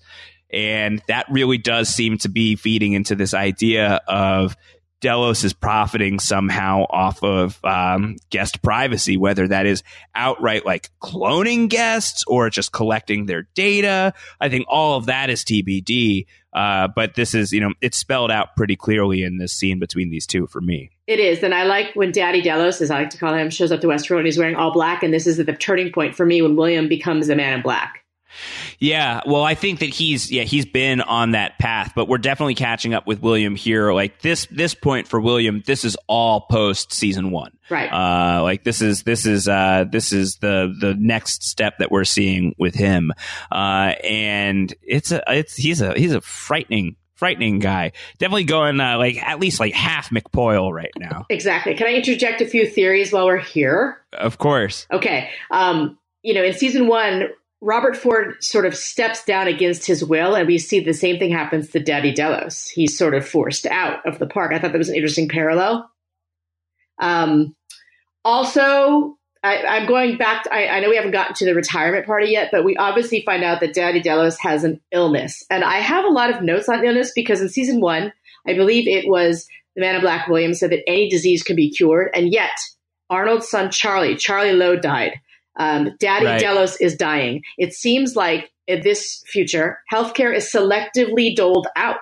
And 0.52 1.02
that 1.08 1.26
really 1.30 1.58
does 1.58 1.90
seem 1.90 2.18
to 2.20 2.30
be 2.30 2.56
feeding 2.56 2.94
into 2.94 3.16
this 3.16 3.34
idea 3.34 4.02
of 4.08 4.56
Delos 5.02 5.44
is 5.44 5.54
profiting 5.54 6.20
somehow 6.20 6.86
off 6.90 7.22
of 7.22 7.64
um, 7.64 8.16
guest 8.30 8.62
privacy, 8.64 9.18
whether 9.18 9.48
that 9.48 9.66
is 9.66 9.84
outright 10.16 10.66
like 10.66 10.90
cloning 11.00 11.70
guests 11.70 12.24
or 12.28 12.50
just 12.50 12.72
collecting 12.72 13.26
their 13.26 13.44
data. 13.54 14.14
I 14.40 14.50
think 14.50 14.66
all 14.68 14.98
of 14.98 15.08
that 15.08 15.30
is 15.30 15.44
TBD. 15.44 16.26
Uh, 16.54 16.88
but 16.88 17.16
this 17.16 17.36
is, 17.36 17.52
you 17.52 17.60
know, 17.60 17.74
it's 17.82 17.98
spelled 17.98 18.32
out 18.32 18.56
pretty 18.56 18.78
clearly 18.78 19.22
in 19.24 19.38
this 19.38 19.52
scene 19.52 19.78
between 19.78 20.10
these 20.10 20.26
two 20.26 20.48
for 20.48 20.62
me. 20.62 20.90
It 21.06 21.20
is. 21.20 21.44
And 21.44 21.54
I 21.54 21.66
like 21.66 21.94
when 21.96 22.12
Daddy 22.12 22.42
Delos, 22.42 22.82
as 22.82 22.90
I 22.90 23.00
like 23.00 23.10
to 23.12 23.18
call 23.18 23.34
him, 23.34 23.50
shows 23.50 23.74
up 23.74 23.82
to 23.82 23.88
Westworld 23.88 24.20
and 24.20 24.26
he's 24.26 24.38
wearing 24.38 24.56
all 24.56 24.72
black. 24.72 25.04
And 25.04 25.14
this 25.14 25.28
is 25.28 25.38
the 25.38 25.54
turning 25.54 25.92
point 25.92 26.16
for 26.16 26.26
me 26.26 26.42
when 26.42 26.56
William 26.56 26.88
becomes 26.88 27.28
a 27.30 27.36
man 27.36 27.54
in 27.54 27.62
black. 27.62 28.05
Yeah, 28.80 29.22
well, 29.26 29.44
I 29.44 29.56
think 29.56 29.80
that 29.80 29.90
he's 29.90 30.32
yeah 30.32 30.44
he's 30.44 30.66
been 30.66 31.02
on 31.02 31.32
that 31.32 31.58
path, 31.60 31.94
but 31.96 32.08
we're 32.08 32.18
definitely 32.18 32.56
catching 32.56 32.94
up 32.94 33.08
with 33.08 33.22
William 33.22 33.56
here. 33.56 33.94
Like 33.94 34.22
this 34.22 34.48
this 34.52 34.74
point 34.74 35.08
for 35.08 35.20
William, 35.20 35.64
this 35.66 35.86
is 35.86 35.98
all 36.08 36.42
post 36.42 36.94
season 36.94 37.32
one, 37.32 37.52
right? 37.70 37.92
Uh, 37.92 38.44
like 38.44 38.64
this 38.64 38.82
is 38.82 39.04
this 39.04 39.26
is 39.26 39.48
uh, 39.48 39.86
this 39.92 40.12
is 40.12 40.36
the 40.38 40.74
the 40.80 40.96
next 40.98 41.44
step 41.44 41.78
that 41.80 41.92
we're 41.92 42.04
seeing 42.04 42.56
with 42.58 42.76
him, 42.76 43.12
uh, 43.52 43.94
and 44.04 44.74
it's 44.82 45.12
a 45.12 45.24
it's 45.28 45.56
he's 45.56 45.82
a 45.82 45.94
he's 45.94 46.14
a 46.14 46.22
frightening 46.22 46.96
frightening 47.16 47.60
guy. 47.60 47.94
Definitely 48.20 48.44
going 48.44 48.80
uh, 48.80 48.98
like 48.98 49.22
at 49.24 49.40
least 49.40 49.60
like 49.60 49.74
half 49.74 50.10
McPoyle 50.10 50.72
right 50.72 50.92
now. 50.98 51.26
Exactly. 51.36 51.76
Can 51.76 51.88
I 51.88 51.94
interject 51.94 52.42
a 52.42 52.46
few 52.46 52.68
theories 52.68 53.12
while 53.12 53.26
we're 53.26 53.38
here? 53.38 54.02
Of 54.14 54.38
course. 54.38 54.88
Okay. 54.92 55.30
Um, 55.52 55.98
you 56.22 56.34
know, 56.34 56.44
in 56.44 56.54
season 56.54 56.88
one, 56.88 57.30
Robert 57.66 57.98
Ford 57.98 58.36
sort 58.44 58.68
of 58.68 58.76
steps 58.76 59.26
down 59.26 59.48
against 59.48 59.88
his 59.88 60.06
will, 60.06 60.36
and 60.36 60.48
we 60.48 60.60
see 60.60 60.82
the 60.82 60.94
same 60.94 61.18
thing 61.18 61.32
happens 61.32 61.72
to 61.72 61.80
Daddy 61.80 62.14
Delos. 62.14 62.68
He's 62.68 62.96
sort 62.96 63.16
of 63.16 63.28
forced 63.28 63.66
out 63.66 64.06
of 64.06 64.20
the 64.20 64.28
park. 64.28 64.54
I 64.54 64.60
thought 64.60 64.72
that 64.72 64.78
was 64.78 64.90
an 64.90 64.96
interesting 64.96 65.28
parallel. 65.28 65.90
Um, 67.02 67.56
also, 68.24 69.18
I, 69.42 69.78
am 69.78 69.88
going 69.88 70.16
back. 70.16 70.44
To, 70.44 70.54
I, 70.54 70.78
I, 70.78 70.80
know 70.80 70.92
we 70.92 70.96
haven't 70.96 71.12
gotten 71.12 71.34
to 71.38 71.46
the 71.46 71.56
retirement 71.56 72.06
party 72.06 72.28
yet, 72.28 72.50
but 72.52 72.64
we 72.64 72.78
obviously 72.78 73.24
find 73.26 73.44
out 73.44 73.62
that 73.62 73.74
Daddy 73.74 74.00
Delos 74.00 74.38
has 74.38 74.64
an 74.64 74.80
illness, 74.92 75.44
and 75.50 75.64
I 75.64 75.80
have 75.80 76.06
a 76.06 76.10
lot 76.10 76.30
of 76.30 76.44
notes 76.44 76.70
on 76.70 76.86
illness 76.86 77.14
because 77.16 77.42
in 77.42 77.50
season 77.50 77.82
one, 77.82 78.14
I 78.48 78.54
believe 78.54 78.88
it 78.88 79.10
was 79.10 79.48
the 79.74 79.82
Man 79.82 79.96
in 79.96 80.02
Black 80.02 80.28
Williams 80.28 80.60
said 80.60 80.70
that 80.70 80.88
any 80.88 81.10
disease 81.10 81.42
can 81.42 81.56
be 81.56 81.72
cured, 81.72 82.12
and 82.14 82.32
yet 82.32 82.52
Arnold's 83.10 83.50
son 83.50 83.72
Charlie, 83.72 84.16
Charlie 84.16 84.54
Lowe, 84.54 84.76
died. 84.76 85.20
Um, 85.58 85.92
Daddy 86.00 86.26
right. 86.26 86.40
Delos 86.40 86.78
is 86.78 86.96
dying. 86.96 87.42
It 87.58 87.74
seems 87.74 88.16
like 88.16 88.52
in 88.68 88.82
this 88.82 89.24
future, 89.28 89.80
healthcare 89.92 90.36
is 90.36 90.52
selectively 90.52 91.36
doled 91.36 91.68
out. 91.76 92.00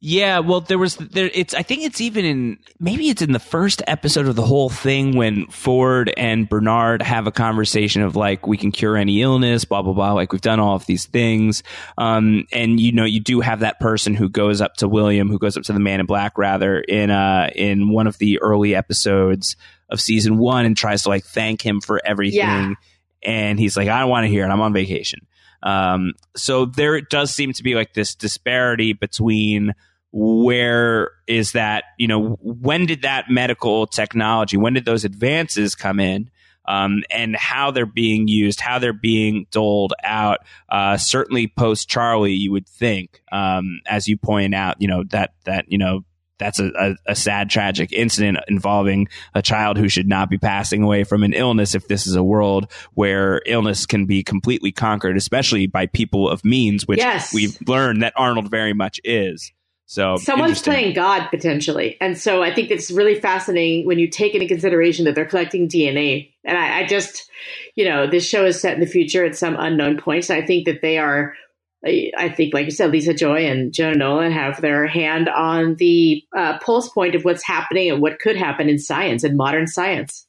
Yeah, 0.00 0.38
well, 0.38 0.60
there 0.60 0.78
was 0.78 0.94
there. 0.94 1.28
It's 1.34 1.54
I 1.54 1.62
think 1.62 1.82
it's 1.82 2.00
even 2.00 2.24
in 2.24 2.58
maybe 2.78 3.08
it's 3.08 3.20
in 3.20 3.32
the 3.32 3.40
first 3.40 3.82
episode 3.88 4.28
of 4.28 4.36
the 4.36 4.46
whole 4.46 4.68
thing 4.68 5.16
when 5.16 5.46
Ford 5.48 6.14
and 6.16 6.48
Bernard 6.48 7.02
have 7.02 7.26
a 7.26 7.32
conversation 7.32 8.02
of 8.02 8.14
like 8.14 8.46
we 8.46 8.56
can 8.56 8.70
cure 8.70 8.96
any 8.96 9.22
illness, 9.22 9.64
blah 9.64 9.82
blah 9.82 9.94
blah. 9.94 10.12
Like 10.12 10.30
we've 10.30 10.40
done 10.40 10.60
all 10.60 10.76
of 10.76 10.86
these 10.86 11.06
things, 11.06 11.64
um, 11.96 12.46
and 12.52 12.78
you 12.78 12.92
know 12.92 13.04
you 13.04 13.18
do 13.18 13.40
have 13.40 13.58
that 13.58 13.80
person 13.80 14.14
who 14.14 14.28
goes 14.28 14.60
up 14.60 14.74
to 14.76 14.86
William, 14.86 15.28
who 15.28 15.38
goes 15.38 15.56
up 15.56 15.64
to 15.64 15.72
the 15.72 15.80
Man 15.80 15.98
in 15.98 16.06
Black 16.06 16.38
rather 16.38 16.78
in 16.78 17.10
uh 17.10 17.50
in 17.56 17.88
one 17.88 18.06
of 18.06 18.18
the 18.18 18.40
early 18.40 18.76
episodes 18.76 19.56
of 19.90 20.00
season 20.00 20.38
one 20.38 20.66
and 20.66 20.76
tries 20.76 21.02
to 21.04 21.08
like 21.08 21.24
thank 21.24 21.64
him 21.64 21.80
for 21.80 22.00
everything. 22.04 22.38
Yeah. 22.38 22.74
And 23.22 23.58
he's 23.58 23.76
like, 23.76 23.88
I 23.88 24.00
don't 24.00 24.10
want 24.10 24.24
to 24.24 24.28
hear 24.28 24.44
it. 24.44 24.48
I'm 24.48 24.60
on 24.60 24.72
vacation. 24.72 25.26
Um, 25.62 26.12
so 26.36 26.66
there 26.66 27.00
does 27.00 27.34
seem 27.34 27.52
to 27.52 27.62
be 27.62 27.74
like 27.74 27.94
this 27.94 28.14
disparity 28.14 28.92
between 28.92 29.74
where 30.12 31.10
is 31.26 31.52
that, 31.52 31.84
you 31.98 32.06
know, 32.06 32.38
when 32.40 32.86
did 32.86 33.02
that 33.02 33.28
medical 33.28 33.86
technology, 33.86 34.56
when 34.56 34.74
did 34.74 34.84
those 34.84 35.04
advances 35.04 35.74
come 35.74 36.00
in? 36.00 36.30
Um, 36.66 37.02
and 37.10 37.34
how 37.34 37.70
they're 37.70 37.86
being 37.86 38.28
used, 38.28 38.60
how 38.60 38.78
they're 38.78 38.92
being 38.92 39.46
doled 39.50 39.94
out. 40.04 40.40
Uh, 40.68 40.98
certainly 40.98 41.48
post 41.48 41.88
Charlie, 41.88 42.34
you 42.34 42.52
would 42.52 42.68
think, 42.68 43.22
um, 43.32 43.80
as 43.86 44.06
you 44.06 44.18
point 44.18 44.54
out, 44.54 44.76
you 44.78 44.86
know 44.86 45.02
that 45.04 45.32
that 45.44 45.64
you 45.72 45.78
know 45.78 46.04
that's 46.38 46.58
a, 46.58 46.70
a, 46.78 46.96
a, 47.06 47.14
sad, 47.14 47.50
tragic 47.50 47.92
incident 47.92 48.38
involving 48.48 49.08
a 49.34 49.42
child 49.42 49.76
who 49.76 49.88
should 49.88 50.08
not 50.08 50.30
be 50.30 50.38
passing 50.38 50.82
away 50.82 51.04
from 51.04 51.22
an 51.22 51.32
illness 51.32 51.74
if 51.74 51.88
this 51.88 52.06
is 52.06 52.14
a 52.14 52.22
world 52.22 52.70
where 52.94 53.42
illness 53.46 53.86
can 53.86 54.06
be 54.06 54.22
completely 54.22 54.72
conquered, 54.72 55.16
especially 55.16 55.66
by 55.66 55.86
people 55.86 56.28
of 56.28 56.44
means, 56.44 56.86
which 56.86 56.98
yes. 56.98 57.34
we've 57.34 57.58
learned 57.66 58.02
that 58.02 58.12
Arnold 58.16 58.50
very 58.50 58.72
much 58.72 59.00
is. 59.04 59.52
So 59.90 60.16
someone's 60.18 60.60
playing 60.60 60.92
God 60.92 61.28
potentially. 61.28 61.96
And 61.98 62.18
so 62.18 62.42
I 62.42 62.54
think 62.54 62.70
it's 62.70 62.90
really 62.90 63.18
fascinating 63.18 63.86
when 63.86 63.98
you 63.98 64.06
take 64.06 64.34
into 64.34 64.46
consideration 64.46 65.06
that 65.06 65.14
they're 65.14 65.24
collecting 65.24 65.66
DNA. 65.66 66.34
And 66.44 66.58
I, 66.58 66.80
I 66.80 66.86
just, 66.86 67.30
you 67.74 67.86
know, 67.86 68.06
this 68.06 68.28
show 68.28 68.44
is 68.44 68.60
set 68.60 68.74
in 68.74 68.80
the 68.80 68.86
future 68.86 69.24
at 69.24 69.34
some 69.34 69.56
unknown 69.58 69.96
points. 69.96 70.28
I 70.28 70.44
think 70.44 70.66
that 70.66 70.82
they 70.82 70.98
are 70.98 71.34
I 71.86 72.28
think, 72.36 72.54
like 72.54 72.64
you 72.64 72.72
said, 72.72 72.90
Lisa 72.90 73.14
Joy 73.14 73.46
and 73.46 73.72
Jonah 73.72 73.96
Nolan 73.96 74.32
have 74.32 74.60
their 74.60 74.86
hand 74.86 75.28
on 75.28 75.76
the 75.76 76.24
uh, 76.36 76.58
pulse 76.58 76.88
point 76.88 77.14
of 77.14 77.24
what's 77.24 77.44
happening 77.44 77.90
and 77.90 78.02
what 78.02 78.18
could 78.18 78.36
happen 78.36 78.68
in 78.68 78.78
science 78.78 79.22
and 79.22 79.36
modern 79.36 79.68
science. 79.68 80.26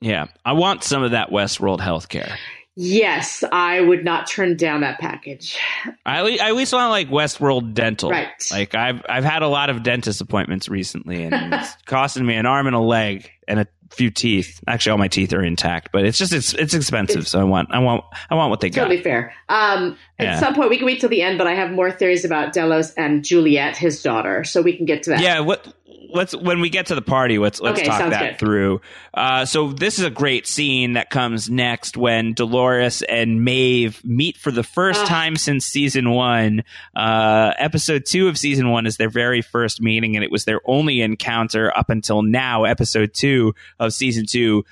Yeah, 0.00 0.28
I 0.44 0.52
want 0.52 0.84
some 0.84 1.02
of 1.02 1.10
that 1.10 1.30
Westworld 1.30 1.80
healthcare. 1.80 2.36
Yes, 2.76 3.44
I 3.50 3.80
would 3.80 4.04
not 4.04 4.28
turn 4.28 4.56
down 4.56 4.82
that 4.82 5.00
package. 5.00 5.58
I, 6.06 6.20
I 6.20 6.48
at 6.48 6.54
least 6.54 6.72
want 6.72 6.90
like 6.90 7.08
Westworld 7.08 7.74
Dental. 7.74 8.10
Right. 8.10 8.28
Like 8.50 8.74
I've 8.74 9.02
I've 9.08 9.24
had 9.24 9.42
a 9.42 9.48
lot 9.48 9.70
of 9.70 9.82
dentist 9.82 10.20
appointments 10.20 10.68
recently, 10.68 11.24
and 11.24 11.54
it's 11.54 11.74
costing 11.86 12.24
me 12.24 12.36
an 12.36 12.46
arm 12.46 12.66
and 12.66 12.76
a 12.76 12.80
leg 12.80 13.30
and 13.48 13.60
a 13.60 13.66
few 13.90 14.10
teeth. 14.10 14.62
Actually, 14.66 14.92
all 14.92 14.98
my 14.98 15.08
teeth 15.08 15.32
are 15.32 15.42
intact, 15.42 15.90
but 15.92 16.04
it's 16.04 16.16
just 16.16 16.32
it's 16.32 16.54
it's 16.54 16.74
expensive. 16.74 17.22
It's, 17.22 17.30
so 17.30 17.40
I 17.40 17.44
want 17.44 17.68
I 17.72 17.80
want 17.80 18.04
I 18.30 18.34
want 18.36 18.50
what 18.50 18.60
they 18.60 18.70
totally 18.70 18.96
got. 18.96 19.02
Totally 19.02 19.02
fair. 19.02 19.34
Um, 19.48 19.96
yeah. 20.18 20.34
At 20.34 20.40
some 20.40 20.54
point, 20.54 20.70
we 20.70 20.76
can 20.76 20.86
wait 20.86 21.00
till 21.00 21.10
the 21.10 21.22
end, 21.22 21.38
but 21.38 21.46
I 21.46 21.54
have 21.54 21.72
more 21.72 21.90
theories 21.90 22.24
about 22.24 22.52
Delos 22.52 22.92
and 22.94 23.24
Juliet, 23.24 23.76
his 23.76 24.02
daughter, 24.02 24.44
so 24.44 24.62
we 24.62 24.76
can 24.76 24.86
get 24.86 25.02
to 25.04 25.10
that. 25.10 25.20
Yeah. 25.20 25.40
What 25.40 25.74
let's 26.12 26.34
when 26.34 26.60
we 26.60 26.70
get 26.70 26.86
to 26.86 26.94
the 26.94 27.02
party, 27.02 27.38
let's 27.38 27.60
let's 27.60 27.80
okay, 27.80 27.88
talk 27.88 28.10
that 28.10 28.30
good. 28.32 28.38
through. 28.38 28.80
Uh, 29.12 29.44
so 29.44 29.72
this 29.72 29.98
is 29.98 30.04
a 30.04 30.10
great 30.10 30.46
scene 30.46 30.94
that 30.94 31.10
comes 31.10 31.50
next 31.50 31.96
when 31.96 32.34
Dolores 32.34 33.02
and 33.02 33.44
Maeve 33.44 34.04
meet 34.04 34.36
for 34.36 34.50
the 34.50 34.62
first 34.62 35.02
uh. 35.02 35.06
time 35.06 35.36
since 35.36 35.66
season 35.66 36.10
one. 36.10 36.64
Uh, 36.94 37.52
episode 37.58 38.04
two 38.06 38.28
of 38.28 38.38
season 38.38 38.70
one 38.70 38.86
is 38.86 38.96
their 38.96 39.10
very 39.10 39.42
first 39.42 39.80
meeting, 39.80 40.16
and 40.16 40.24
it 40.24 40.30
was 40.30 40.44
their 40.44 40.60
only 40.64 41.00
encounter 41.00 41.76
up 41.76 41.90
until 41.90 42.22
now. 42.22 42.64
Episode 42.64 43.14
two 43.14 43.54
of 43.78 43.92
season 43.92 44.26
two. 44.26 44.64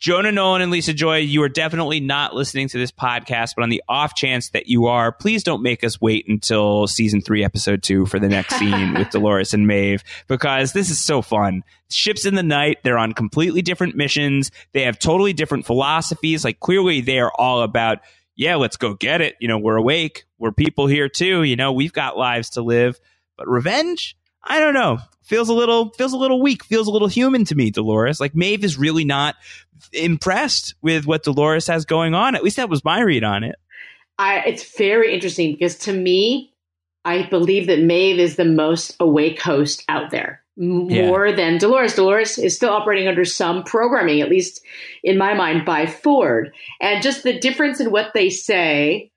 Jonah 0.00 0.32
Nolan 0.32 0.62
and 0.62 0.72
Lisa 0.72 0.94
Joy, 0.94 1.18
you 1.18 1.42
are 1.42 1.48
definitely 1.50 2.00
not 2.00 2.34
listening 2.34 2.68
to 2.68 2.78
this 2.78 2.90
podcast, 2.90 3.50
but 3.54 3.64
on 3.64 3.68
the 3.68 3.82
off 3.86 4.14
chance 4.14 4.48
that 4.48 4.66
you 4.66 4.86
are, 4.86 5.12
please 5.12 5.44
don't 5.44 5.62
make 5.62 5.84
us 5.84 6.00
wait 6.00 6.26
until 6.26 6.86
season 6.86 7.20
three, 7.20 7.44
episode 7.44 7.82
two 7.82 8.06
for 8.06 8.18
the 8.18 8.26
next 8.26 8.58
scene 8.58 8.94
with 8.98 9.10
Dolores 9.10 9.52
and 9.52 9.66
Maeve, 9.66 10.02
because 10.26 10.72
this 10.72 10.88
is 10.88 10.98
so 10.98 11.20
fun. 11.20 11.64
Ships 11.90 12.24
in 12.24 12.34
the 12.34 12.42
night, 12.42 12.78
they're 12.82 12.96
on 12.96 13.12
completely 13.12 13.60
different 13.60 13.94
missions. 13.94 14.50
They 14.72 14.84
have 14.84 14.98
totally 14.98 15.34
different 15.34 15.66
philosophies. 15.66 16.46
Like 16.46 16.60
clearly 16.60 17.02
they 17.02 17.18
are 17.18 17.32
all 17.34 17.60
about, 17.60 17.98
yeah, 18.36 18.54
let's 18.54 18.78
go 18.78 18.94
get 18.94 19.20
it. 19.20 19.36
You 19.38 19.48
know, 19.48 19.58
we're 19.58 19.76
awake. 19.76 20.24
We're 20.38 20.50
people 20.50 20.86
here 20.86 21.10
too. 21.10 21.42
You 21.42 21.56
know, 21.56 21.72
we've 21.74 21.92
got 21.92 22.16
lives 22.16 22.48
to 22.50 22.62
live, 22.62 22.98
but 23.36 23.46
revenge, 23.48 24.16
I 24.42 24.60
don't 24.60 24.74
know. 24.74 24.98
Feels 25.22 25.48
a 25.48 25.54
little 25.54 25.90
feels 25.90 26.12
a 26.12 26.16
little 26.16 26.42
weak. 26.42 26.64
Feels 26.64 26.88
a 26.88 26.90
little 26.90 27.08
human 27.08 27.44
to 27.46 27.54
me, 27.54 27.70
Dolores. 27.70 28.20
Like 28.20 28.34
Maeve 28.34 28.64
is 28.64 28.78
really 28.78 29.04
not 29.04 29.36
impressed 29.92 30.74
with 30.82 31.06
what 31.06 31.22
Dolores 31.22 31.66
has 31.66 31.84
going 31.84 32.14
on. 32.14 32.34
At 32.34 32.42
least 32.42 32.56
that 32.56 32.68
was 32.68 32.84
my 32.84 33.00
read 33.00 33.24
on 33.24 33.44
it. 33.44 33.56
I, 34.18 34.40
it's 34.40 34.76
very 34.76 35.14
interesting 35.14 35.52
because 35.52 35.78
to 35.78 35.92
me, 35.92 36.52
I 37.04 37.22
believe 37.22 37.68
that 37.68 37.80
Maeve 37.80 38.18
is 38.18 38.36
the 38.36 38.44
most 38.44 38.94
awake 39.00 39.40
host 39.40 39.82
out 39.88 40.10
there, 40.10 40.42
more 40.58 41.28
yeah. 41.28 41.36
than 41.36 41.56
Dolores. 41.56 41.94
Dolores 41.94 42.36
is 42.36 42.54
still 42.54 42.70
operating 42.70 43.08
under 43.08 43.24
some 43.24 43.64
programming, 43.64 44.20
at 44.20 44.28
least 44.28 44.60
in 45.02 45.16
my 45.16 45.32
mind, 45.32 45.64
by 45.64 45.86
Ford. 45.86 46.52
And 46.80 47.02
just 47.02 47.22
the 47.22 47.38
difference 47.38 47.80
in 47.80 47.90
what 47.90 48.12
they 48.12 48.28
say. 48.28 49.10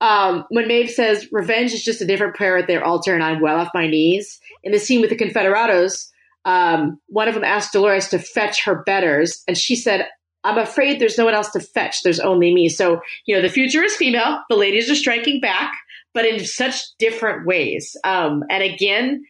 Um, 0.00 0.44
when 0.50 0.68
Maeve 0.68 0.90
says 0.90 1.26
revenge 1.32 1.72
is 1.72 1.82
just 1.82 2.00
a 2.00 2.06
different 2.06 2.36
prayer 2.36 2.56
at 2.56 2.68
their 2.68 2.84
altar 2.84 3.14
and 3.14 3.22
I'm 3.22 3.40
well 3.40 3.58
off 3.58 3.70
my 3.74 3.88
knees, 3.88 4.40
in 4.62 4.72
the 4.72 4.78
scene 4.78 5.00
with 5.00 5.10
the 5.10 5.16
Confederados, 5.16 6.08
um, 6.44 7.00
one 7.06 7.28
of 7.28 7.34
them 7.34 7.44
asked 7.44 7.72
Dolores 7.72 8.08
to 8.08 8.18
fetch 8.18 8.64
her 8.64 8.82
betters, 8.84 9.42
and 9.46 9.56
she 9.56 9.76
said, 9.76 10.08
I'm 10.44 10.58
afraid 10.58 11.00
there's 11.00 11.18
no 11.18 11.24
one 11.24 11.34
else 11.34 11.50
to 11.50 11.60
fetch. 11.60 12.02
There's 12.02 12.20
only 12.20 12.54
me. 12.54 12.68
So, 12.68 13.00
you 13.26 13.34
know, 13.34 13.42
the 13.42 13.48
future 13.48 13.82
is 13.82 13.96
female. 13.96 14.40
The 14.48 14.56
ladies 14.56 14.90
are 14.90 14.94
striking 14.94 15.40
back, 15.40 15.72
but 16.14 16.24
in 16.24 16.44
such 16.44 16.80
different 16.98 17.46
ways. 17.46 17.96
Um, 18.04 18.44
and 18.48 18.62
again, 18.62 19.24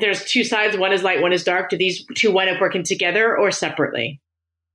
there's 0.00 0.24
two 0.24 0.44
sides. 0.44 0.76
One 0.76 0.92
is 0.92 1.02
light, 1.02 1.22
one 1.22 1.32
is 1.32 1.44
dark. 1.44 1.70
Do 1.70 1.76
these 1.76 2.04
two 2.16 2.32
wind 2.32 2.50
up 2.50 2.60
working 2.60 2.82
together 2.82 3.36
or 3.36 3.50
separately? 3.50 4.20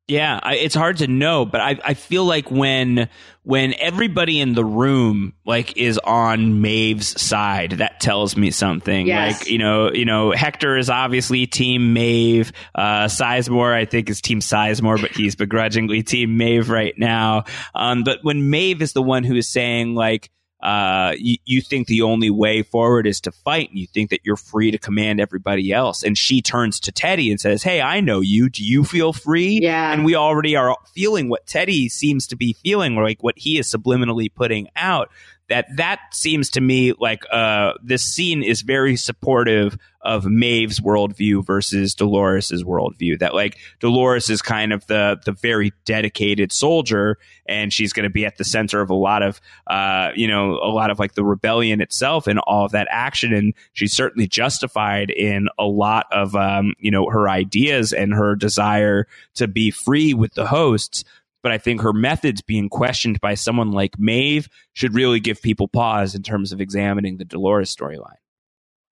Yeah, 0.07 0.39
I, 0.43 0.57
it's 0.57 0.75
hard 0.75 0.97
to 0.97 1.07
know, 1.07 1.45
but 1.45 1.61
I, 1.61 1.79
I 1.83 1.93
feel 1.95 2.25
like 2.25 2.51
when 2.51 3.09
when 3.41 3.73
everybody 3.79 4.39
in 4.39 4.53
the 4.53 4.63
room 4.63 5.33
like 5.45 5.77
is 5.77 5.97
on 5.97 6.61
Maeve's 6.61 7.19
side, 7.19 7.71
that 7.71 8.01
tells 8.01 8.37
me 8.37 8.51
something. 8.51 9.07
Yes. 9.07 9.39
Like 9.39 9.49
you 9.49 9.57
know, 9.57 9.91
you 9.91 10.05
know, 10.05 10.29
Hector 10.29 10.77
is 10.77 10.91
obviously 10.91 11.47
Team 11.47 11.93
Maeve. 11.93 12.51
Uh, 12.75 13.05
Sizemore, 13.05 13.73
I 13.73 13.85
think, 13.85 14.11
is 14.11 14.21
Team 14.21 14.41
Sizemore, 14.41 15.01
but 15.01 15.09
he's 15.09 15.35
begrudgingly 15.35 16.03
Team 16.03 16.37
Maeve 16.37 16.69
right 16.69 16.93
now. 16.99 17.45
Um, 17.73 18.03
but 18.03 18.19
when 18.21 18.51
Maeve 18.51 18.83
is 18.83 18.93
the 18.93 19.01
one 19.01 19.23
who 19.23 19.35
is 19.35 19.49
saying 19.49 19.95
like 19.95 20.29
uh, 20.61 21.13
you, 21.17 21.37
you 21.45 21.61
think 21.61 21.87
the 21.87 22.01
only 22.01 22.29
way 22.29 22.63
forward 22.63 23.05
is 23.05 23.21
to 23.21 23.31
fight 23.31 23.69
and 23.69 23.77
you 23.77 23.87
think 23.87 24.09
that 24.09 24.21
you're 24.23 24.35
free 24.35 24.71
to 24.71 24.77
command 24.77 25.19
everybody 25.19 25.71
else. 25.71 26.01
And 26.01 26.17
she 26.17 26.41
turns 26.41 26.79
to 26.81 26.91
Teddy 26.91 27.29
and 27.29 27.39
says, 27.39 27.61
Hey, 27.61 27.81
I 27.81 27.99
know 27.99 28.21
you. 28.21 28.49
Do 28.49 28.63
you 28.63 28.83
feel 28.83 29.13
free? 29.13 29.59
Yeah. 29.61 29.91
And 29.91 30.05
we 30.05 30.15
already 30.15 30.55
are 30.55 30.75
feeling 30.93 31.29
what 31.29 31.45
Teddy 31.45 31.89
seems 31.89 32.27
to 32.27 32.35
be 32.35 32.53
feeling, 32.53 32.95
like 32.95 33.21
what 33.21 33.37
he 33.37 33.59
is 33.59 33.71
subliminally 33.71 34.33
putting 34.33 34.69
out 34.75 35.11
that 35.49 35.67
that 35.77 35.99
seems 36.11 36.49
to 36.51 36.61
me 36.61 36.93
like 36.99 37.23
uh, 37.31 37.73
this 37.83 38.03
scene 38.03 38.41
is 38.41 38.61
very 38.61 38.95
supportive 38.95 39.77
of 40.01 40.25
Maeve's 40.25 40.79
worldview 40.79 41.45
versus 41.45 41.95
Dolores's 41.95 42.63
worldview. 42.63 43.19
That 43.19 43.33
like 43.33 43.57
Dolores 43.79 44.29
is 44.29 44.41
kind 44.41 44.73
of 44.73 44.85
the 44.87 45.19
the 45.23 45.33
very 45.33 45.71
dedicated 45.85 46.51
soldier, 46.51 47.17
and 47.45 47.71
she's 47.71 47.93
going 47.93 48.05
to 48.05 48.09
be 48.09 48.25
at 48.25 48.37
the 48.37 48.43
center 48.43 48.81
of 48.81 48.89
a 48.89 48.95
lot 48.95 49.21
of 49.21 49.39
uh, 49.67 50.11
you 50.15 50.27
know 50.27 50.53
a 50.53 50.71
lot 50.71 50.89
of 50.89 50.97
like 50.97 51.13
the 51.13 51.23
rebellion 51.23 51.79
itself 51.79 52.25
and 52.25 52.39
all 52.39 52.65
of 52.65 52.71
that 52.71 52.87
action, 52.89 53.33
and 53.33 53.53
she's 53.73 53.93
certainly 53.93 54.27
justified 54.27 55.11
in 55.11 55.47
a 55.59 55.65
lot 55.65 56.07
of 56.11 56.35
um, 56.35 56.73
you 56.79 56.91
know 56.91 57.07
her 57.09 57.29
ideas 57.29 57.93
and 57.93 58.13
her 58.13 58.35
desire 58.35 59.07
to 59.35 59.47
be 59.47 59.69
free 59.69 60.13
with 60.13 60.33
the 60.33 60.47
hosts 60.47 61.03
but 61.45 61.51
I 61.51 61.59
think 61.59 61.81
her 61.81 61.93
methods 61.93 62.41
being 62.41 62.69
questioned 62.69 63.21
by 63.21 63.35
someone 63.35 63.69
like 63.69 63.99
Maeve 63.99 64.49
should 64.73 64.95
really 64.95 65.19
give 65.19 65.43
people 65.43 65.67
pause 65.67 66.15
in 66.15 66.23
terms 66.23 66.51
of 66.51 66.59
examining 66.59 67.17
the 67.17 67.23
Dolores 67.23 67.73
storyline. 67.73 68.17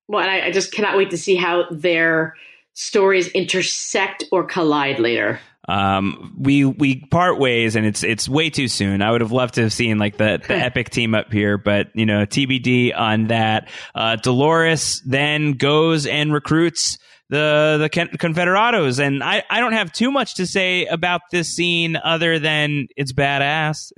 Well, 0.08 0.22
and 0.22 0.30
I, 0.30 0.46
I 0.46 0.52
just 0.52 0.72
cannot 0.72 0.96
wait 0.96 1.10
to 1.10 1.18
see 1.18 1.36
how 1.36 1.66
their 1.72 2.36
stories 2.74 3.28
intersect 3.30 4.26
or 4.32 4.44
collide 4.44 5.00
later. 5.00 5.40
Um, 5.68 6.36
we 6.38 6.64
we 6.64 6.98
part 7.08 7.40
ways, 7.40 7.76
and 7.76 7.88
it's 7.88 8.04
it's 8.04 8.30
way 8.30 8.52
too 8.52 8.68
soon. 8.68 9.02
I 9.02 9.10
would 9.10 9.22
have 9.22 9.32
loved 9.32 9.56
to 9.56 9.64
have 9.64 9.74
seen 9.74 9.98
like 9.98 10.18
the 10.18 10.40
the 10.48 10.54
epic 10.56 10.92
team 10.92 11.16
up 11.16 11.34
here, 11.34 11.58
but 11.58 11.88
you 11.96 12.06
know 12.06 12.24
TBD 12.28 12.96
on 12.96 13.30
that. 13.30 13.68
Uh, 13.96 14.16
Dolores 14.18 15.02
then 15.08 15.54
goes 15.54 16.06
and 16.06 16.32
recruits 16.32 17.00
the 17.34 17.78
the 17.80 17.90
Confederados. 17.90 19.00
And 19.00 19.24
I, 19.24 19.44
I 19.50 19.60
don't 19.60 19.74
have 19.74 19.92
too 19.92 20.12
much 20.12 20.36
to 20.36 20.46
say 20.46 20.86
about 20.86 21.22
this 21.32 21.50
scene 21.50 21.96
other 21.96 22.38
than 22.38 22.88
it's 22.96 23.12
badass. 23.12 23.92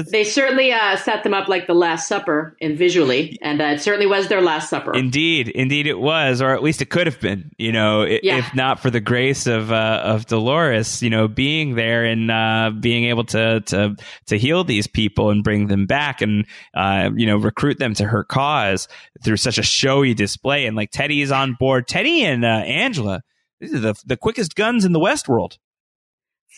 they 0.10 0.24
certainly 0.24 0.72
uh, 0.72 0.96
set 0.96 1.22
them 1.22 1.34
up 1.34 1.46
like 1.46 1.68
the 1.68 1.74
Last 1.74 2.08
Supper 2.08 2.56
in 2.58 2.76
visually, 2.76 3.38
and 3.42 3.62
uh, 3.62 3.66
it 3.66 3.80
certainly 3.80 4.06
was 4.06 4.26
their 4.26 4.40
Last 4.40 4.68
Supper. 4.68 4.92
Indeed, 4.92 5.48
indeed 5.50 5.86
it 5.86 6.00
was, 6.00 6.42
or 6.42 6.52
at 6.52 6.64
least 6.64 6.82
it 6.82 6.90
could 6.90 7.06
have 7.06 7.20
been. 7.20 7.52
You 7.58 7.70
know, 7.70 8.02
yeah. 8.04 8.38
if 8.38 8.54
not 8.56 8.80
for 8.80 8.90
the 8.90 9.00
grace 9.00 9.46
of 9.46 9.70
uh, 9.70 10.02
of 10.04 10.26
Dolores, 10.26 11.00
you 11.00 11.10
know, 11.10 11.28
being 11.28 11.76
there 11.76 12.04
and 12.04 12.28
uh, 12.28 12.72
being 12.78 13.04
able 13.04 13.24
to 13.26 13.60
to 13.60 13.96
to 14.26 14.38
heal 14.38 14.64
these 14.64 14.88
people 14.88 15.30
and 15.30 15.44
bring 15.44 15.68
them 15.68 15.86
back, 15.86 16.20
and 16.20 16.44
uh, 16.74 17.10
you 17.14 17.26
know, 17.26 17.36
recruit 17.36 17.78
them 17.78 17.94
to 17.94 18.04
her 18.04 18.24
cause 18.24 18.88
through 19.22 19.36
such 19.36 19.58
a 19.58 19.62
showy 19.62 20.12
display. 20.12 20.66
And 20.66 20.76
like 20.76 20.90
Teddy 20.90 21.22
is 21.22 21.30
on 21.30 21.54
board. 21.54 21.86
Teddy 21.86 22.24
and 22.32 22.44
uh, 22.44 22.48
Angela. 22.48 23.22
These 23.60 23.74
are 23.74 23.80
the 23.80 23.94
the 24.04 24.16
quickest 24.16 24.56
guns 24.56 24.84
in 24.84 24.92
the 24.92 25.00
West 25.00 25.28
world. 25.28 25.58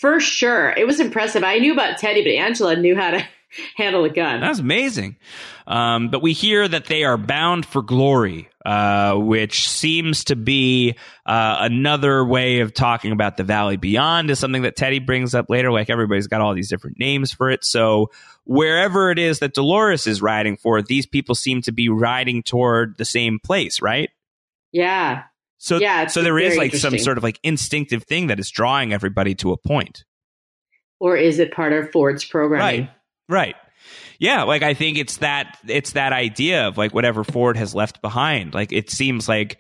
For 0.00 0.18
sure, 0.20 0.70
it 0.70 0.86
was 0.86 0.98
impressive. 1.00 1.44
I 1.44 1.58
knew 1.58 1.72
about 1.72 1.98
Teddy, 1.98 2.22
but 2.22 2.30
Angela 2.30 2.76
knew 2.76 2.96
how 2.96 3.12
to 3.12 3.24
handle 3.76 4.04
a 4.04 4.10
gun. 4.10 4.40
That's 4.40 4.58
amazing. 4.58 5.16
Um, 5.66 6.08
but 6.08 6.20
we 6.20 6.32
hear 6.32 6.66
that 6.66 6.86
they 6.86 7.04
are 7.04 7.16
bound 7.16 7.64
for 7.64 7.80
glory, 7.80 8.48
uh, 8.66 9.14
which 9.14 9.68
seems 9.68 10.24
to 10.24 10.36
be 10.36 10.96
uh, 11.24 11.58
another 11.60 12.24
way 12.24 12.60
of 12.60 12.74
talking 12.74 13.12
about 13.12 13.36
the 13.36 13.44
Valley 13.44 13.76
Beyond. 13.76 14.30
Is 14.30 14.38
something 14.38 14.62
that 14.62 14.76
Teddy 14.76 14.98
brings 14.98 15.34
up 15.34 15.48
later. 15.48 15.70
Like 15.70 15.90
everybody's 15.90 16.26
got 16.26 16.40
all 16.40 16.54
these 16.54 16.68
different 16.68 16.98
names 16.98 17.32
for 17.32 17.50
it. 17.50 17.64
So 17.64 18.10
wherever 18.44 19.10
it 19.10 19.18
is 19.18 19.38
that 19.38 19.54
Dolores 19.54 20.06
is 20.06 20.20
riding 20.20 20.56
for, 20.56 20.82
these 20.82 21.06
people 21.06 21.34
seem 21.34 21.62
to 21.62 21.72
be 21.72 21.88
riding 21.88 22.42
toward 22.42 22.98
the 22.98 23.04
same 23.04 23.38
place, 23.38 23.80
right? 23.80 24.10
Yeah, 24.72 25.24
so 25.64 25.78
yeah, 25.78 26.08
so 26.08 26.20
there 26.20 26.38
is 26.38 26.58
like 26.58 26.74
some 26.74 26.98
sort 26.98 27.16
of 27.16 27.24
like 27.24 27.40
instinctive 27.42 28.04
thing 28.04 28.26
that 28.26 28.38
is 28.38 28.50
drawing 28.50 28.92
everybody 28.92 29.34
to 29.36 29.50
a 29.52 29.56
point. 29.56 30.04
Or 31.00 31.16
is 31.16 31.38
it 31.38 31.52
part 31.52 31.72
of 31.72 31.90
Ford's 31.90 32.22
programming? 32.22 32.82
Right. 32.82 32.90
Right. 33.30 33.56
Yeah, 34.18 34.42
like 34.42 34.62
I 34.62 34.74
think 34.74 34.98
it's 34.98 35.16
that 35.18 35.56
it's 35.66 35.92
that 35.92 36.12
idea 36.12 36.68
of 36.68 36.76
like 36.76 36.92
whatever 36.92 37.24
Ford 37.24 37.56
has 37.56 37.74
left 37.74 38.02
behind. 38.02 38.52
Like 38.52 38.72
it 38.72 38.90
seems 38.90 39.26
like 39.26 39.56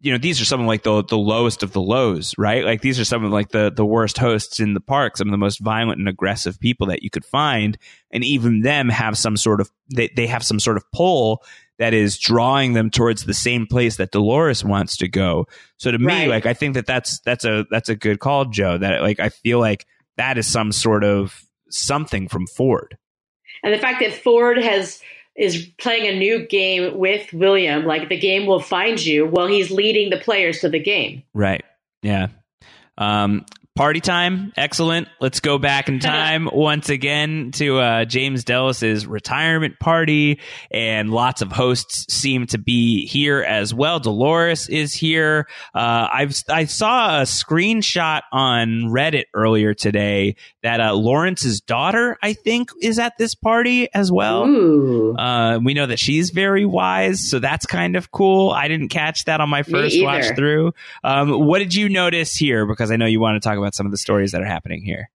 you 0.00 0.12
know 0.12 0.18
these 0.18 0.38
are 0.38 0.44
some 0.44 0.60
of 0.60 0.66
like 0.66 0.82
the 0.82 1.02
the 1.02 1.16
lowest 1.16 1.62
of 1.62 1.72
the 1.72 1.80
lows, 1.80 2.34
right? 2.36 2.62
Like 2.62 2.82
these 2.82 3.00
are 3.00 3.04
some 3.06 3.24
of 3.24 3.32
like 3.32 3.48
the 3.48 3.72
the 3.74 3.86
worst 3.86 4.18
hosts 4.18 4.60
in 4.60 4.74
the 4.74 4.80
park, 4.80 5.16
some 5.16 5.28
of 5.28 5.32
the 5.32 5.38
most 5.38 5.60
violent 5.60 5.98
and 5.98 6.10
aggressive 6.10 6.60
people 6.60 6.88
that 6.88 7.02
you 7.02 7.08
could 7.08 7.24
find, 7.24 7.78
and 8.10 8.22
even 8.22 8.60
them 8.60 8.90
have 8.90 9.16
some 9.16 9.38
sort 9.38 9.62
of 9.62 9.70
they 9.96 10.10
they 10.14 10.26
have 10.26 10.44
some 10.44 10.60
sort 10.60 10.76
of 10.76 10.84
pull 10.92 11.42
that 11.78 11.94
is 11.94 12.18
drawing 12.18 12.72
them 12.72 12.90
towards 12.90 13.24
the 13.24 13.34
same 13.34 13.66
place 13.66 13.96
that 13.96 14.10
Dolores 14.10 14.64
wants 14.64 14.96
to 14.98 15.08
go. 15.08 15.46
So 15.76 15.90
to 15.90 15.98
right. 15.98 16.24
me, 16.24 16.28
like 16.28 16.46
I 16.46 16.54
think 16.54 16.74
that 16.74 16.86
that's 16.86 17.20
that's 17.20 17.44
a 17.44 17.66
that's 17.70 17.88
a 17.88 17.94
good 17.94 18.18
call, 18.20 18.46
Joe. 18.46 18.78
That 18.78 19.00
like 19.00 19.20
I 19.20 19.28
feel 19.28 19.60
like 19.60 19.86
that 20.16 20.38
is 20.38 20.46
some 20.46 20.72
sort 20.72 21.04
of 21.04 21.40
something 21.70 22.28
from 22.28 22.46
Ford. 22.46 22.98
And 23.62 23.72
the 23.72 23.78
fact 23.78 24.00
that 24.00 24.12
Ford 24.12 24.58
has 24.58 25.00
is 25.36 25.70
playing 25.78 26.06
a 26.08 26.18
new 26.18 26.46
game 26.46 26.98
with 26.98 27.32
William, 27.32 27.84
like 27.84 28.08
the 28.08 28.18
game 28.18 28.46
will 28.46 28.60
find 28.60 29.04
you 29.04 29.24
while 29.24 29.46
he's 29.46 29.70
leading 29.70 30.10
the 30.10 30.18
players 30.18 30.60
to 30.60 30.68
the 30.68 30.80
game. 30.80 31.22
Right. 31.32 31.64
Yeah. 32.02 32.28
Um, 32.98 33.46
Party 33.78 34.00
time, 34.00 34.52
excellent. 34.56 35.06
Let's 35.20 35.38
go 35.38 35.56
back 35.56 35.88
in 35.88 36.00
time 36.00 36.48
once 36.52 36.88
again 36.88 37.52
to 37.52 37.78
uh, 37.78 38.04
James 38.06 38.42
Delos's 38.42 39.06
retirement 39.06 39.78
party, 39.78 40.40
and 40.72 41.10
lots 41.10 41.42
of 41.42 41.52
hosts 41.52 42.12
seem 42.12 42.48
to 42.48 42.58
be 42.58 43.06
here 43.06 43.40
as 43.40 43.72
well. 43.72 44.00
Dolores 44.00 44.68
is 44.68 44.92
here. 44.92 45.46
Uh, 45.72 46.08
I've 46.12 46.34
I 46.48 46.64
saw 46.64 47.20
a 47.20 47.22
screenshot 47.22 48.22
on 48.32 48.88
Reddit 48.90 49.26
earlier 49.32 49.74
today 49.74 50.34
that 50.64 50.80
uh, 50.80 50.94
Lawrence's 50.94 51.60
daughter, 51.60 52.18
I 52.20 52.32
think, 52.32 52.70
is 52.82 52.98
at 52.98 53.12
this 53.16 53.36
party 53.36 53.94
as 53.94 54.10
well. 54.10 54.42
Uh, 55.16 55.60
we 55.60 55.74
know 55.74 55.86
that 55.86 56.00
she's 56.00 56.30
very 56.30 56.64
wise, 56.64 57.30
so 57.30 57.38
that's 57.38 57.64
kind 57.64 57.94
of 57.94 58.10
cool. 58.10 58.50
I 58.50 58.66
didn't 58.66 58.88
catch 58.88 59.26
that 59.26 59.40
on 59.40 59.48
my 59.48 59.62
first 59.62 60.02
watch 60.02 60.34
through. 60.34 60.74
Um, 61.04 61.46
what 61.46 61.60
did 61.60 61.76
you 61.76 61.88
notice 61.88 62.34
here? 62.34 62.66
Because 62.66 62.90
I 62.90 62.96
know 62.96 63.06
you 63.06 63.20
want 63.20 63.40
to 63.40 63.48
talk 63.48 63.56
about 63.56 63.67
some 63.74 63.86
of 63.86 63.92
the 63.92 63.98
stories 63.98 64.32
that 64.32 64.42
are 64.42 64.46
happening 64.46 64.82
here. 64.82 65.10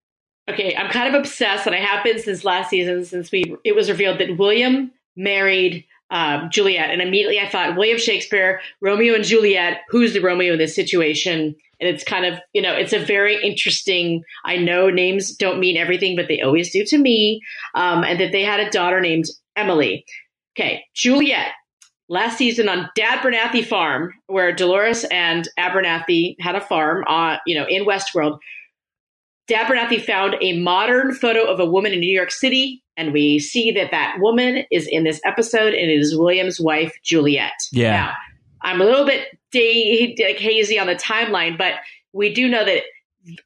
Okay, 0.49 0.75
I'm 0.75 0.91
kind 0.91 1.13
of 1.13 1.19
obsessed, 1.19 1.67
and 1.67 1.75
I 1.75 1.79
have 1.79 2.03
been 2.03 2.19
since 2.19 2.43
last 2.43 2.69
season, 2.69 3.05
since 3.05 3.31
we 3.31 3.55
it 3.63 3.75
was 3.75 3.89
revealed 3.89 4.19
that 4.19 4.37
William 4.37 4.91
married 5.15 5.85
um, 6.09 6.49
Juliet, 6.51 6.89
and 6.89 7.01
immediately 7.01 7.39
I 7.39 7.49
thought 7.49 7.77
William 7.77 7.97
Shakespeare, 7.97 8.59
Romeo 8.81 9.15
and 9.15 9.23
Juliet. 9.23 9.81
Who's 9.89 10.13
the 10.13 10.19
Romeo 10.19 10.53
in 10.53 10.59
this 10.59 10.75
situation? 10.75 11.55
And 11.79 11.89
it's 11.89 12.03
kind 12.03 12.25
of 12.25 12.39
you 12.53 12.61
know 12.61 12.73
it's 12.73 12.93
a 12.93 12.99
very 12.99 13.41
interesting. 13.41 14.23
I 14.43 14.57
know 14.57 14.89
names 14.89 15.35
don't 15.35 15.59
mean 15.59 15.77
everything, 15.77 16.15
but 16.15 16.27
they 16.27 16.41
always 16.41 16.71
do 16.71 16.83
to 16.85 16.97
me. 16.97 17.41
Um, 17.73 18.03
and 18.03 18.19
that 18.19 18.31
they 18.31 18.43
had 18.43 18.59
a 18.59 18.69
daughter 18.69 18.99
named 18.99 19.25
Emily. 19.55 20.05
Okay, 20.55 20.83
Juliet. 20.93 21.51
Last 22.13 22.37
season 22.37 22.69
on 22.69 22.91
Dad 22.95 23.21
Abernathy 23.21 23.65
Farm, 23.65 24.13
where 24.27 24.53
Dolores 24.53 25.03
and 25.05 25.49
Abernathy 25.57 26.35
had 26.39 26.53
a 26.53 26.61
farm, 26.61 27.03
uh, 27.07 27.37
you 27.47 27.55
know, 27.55 27.65
in 27.67 27.85
Westworld. 27.85 28.37
Dad 29.47 29.65
Abernathy 29.65 29.99
found 29.99 30.35
a 30.39 30.59
modern 30.59 31.15
photo 31.15 31.43
of 31.43 31.59
a 31.59 31.65
woman 31.65 31.91
in 31.91 31.99
New 31.99 32.15
York 32.15 32.29
City, 32.29 32.83
and 32.95 33.13
we 33.13 33.39
see 33.39 33.71
that 33.71 33.89
that 33.89 34.17
woman 34.19 34.63
is 34.71 34.87
in 34.87 35.05
this 35.05 35.19
episode, 35.25 35.73
and 35.73 35.89
it 35.89 35.99
is 35.99 36.15
William's 36.15 36.59
wife, 36.59 36.93
Juliet. 37.03 37.53
Yeah. 37.71 37.91
Now, 37.91 38.13
I'm 38.61 38.79
a 38.79 38.85
little 38.85 39.07
bit 39.07 39.29
day, 39.51 40.15
like, 40.23 40.37
hazy 40.37 40.77
on 40.77 40.85
the 40.85 40.93
timeline, 40.93 41.57
but 41.57 41.73
we 42.13 42.31
do 42.31 42.47
know 42.47 42.63
that, 42.63 42.83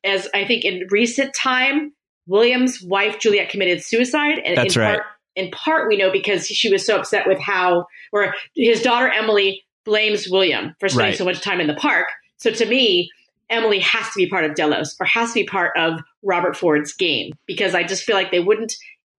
as 0.03 0.27
I 0.33 0.43
think 0.43 0.65
in 0.65 0.87
recent 0.89 1.33
time, 1.33 1.93
William's 2.25 2.81
wife, 2.81 3.17
Juliet, 3.17 3.47
committed 3.47 3.81
suicide. 3.81 4.39
And 4.43 4.57
That's 4.57 4.75
in 4.75 4.81
right. 4.81 4.97
Part, 4.97 5.05
in 5.37 5.51
part, 5.51 5.87
we 5.87 5.95
know 5.97 6.11
because 6.11 6.47
she 6.47 6.69
was 6.69 6.85
so 6.85 6.97
upset 6.97 7.27
with 7.27 7.39
how, 7.39 7.85
or 8.11 8.33
his 8.55 8.81
daughter 8.81 9.07
Emily 9.07 9.63
blames 9.85 10.27
William 10.29 10.75
for 10.79 10.89
spending 10.89 11.11
Right. 11.11 11.17
so 11.17 11.23
much 11.23 11.39
time 11.41 11.61
in 11.61 11.67
the 11.67 11.75
park. 11.75 12.07
So 12.37 12.51
to 12.51 12.65
me, 12.65 13.09
Emily 13.49 13.79
has 13.79 14.05
to 14.07 14.17
be 14.17 14.27
part 14.27 14.43
of 14.43 14.55
Delos 14.55 14.97
or 14.99 15.05
has 15.05 15.29
to 15.29 15.35
be 15.35 15.45
part 15.45 15.71
of 15.77 16.01
Robert 16.23 16.57
Ford's 16.57 16.91
game 16.93 17.31
because 17.45 17.73
I 17.73 17.83
just 17.83 18.03
feel 18.03 18.15
like 18.15 18.31
they 18.31 18.41
wouldn't 18.41 18.73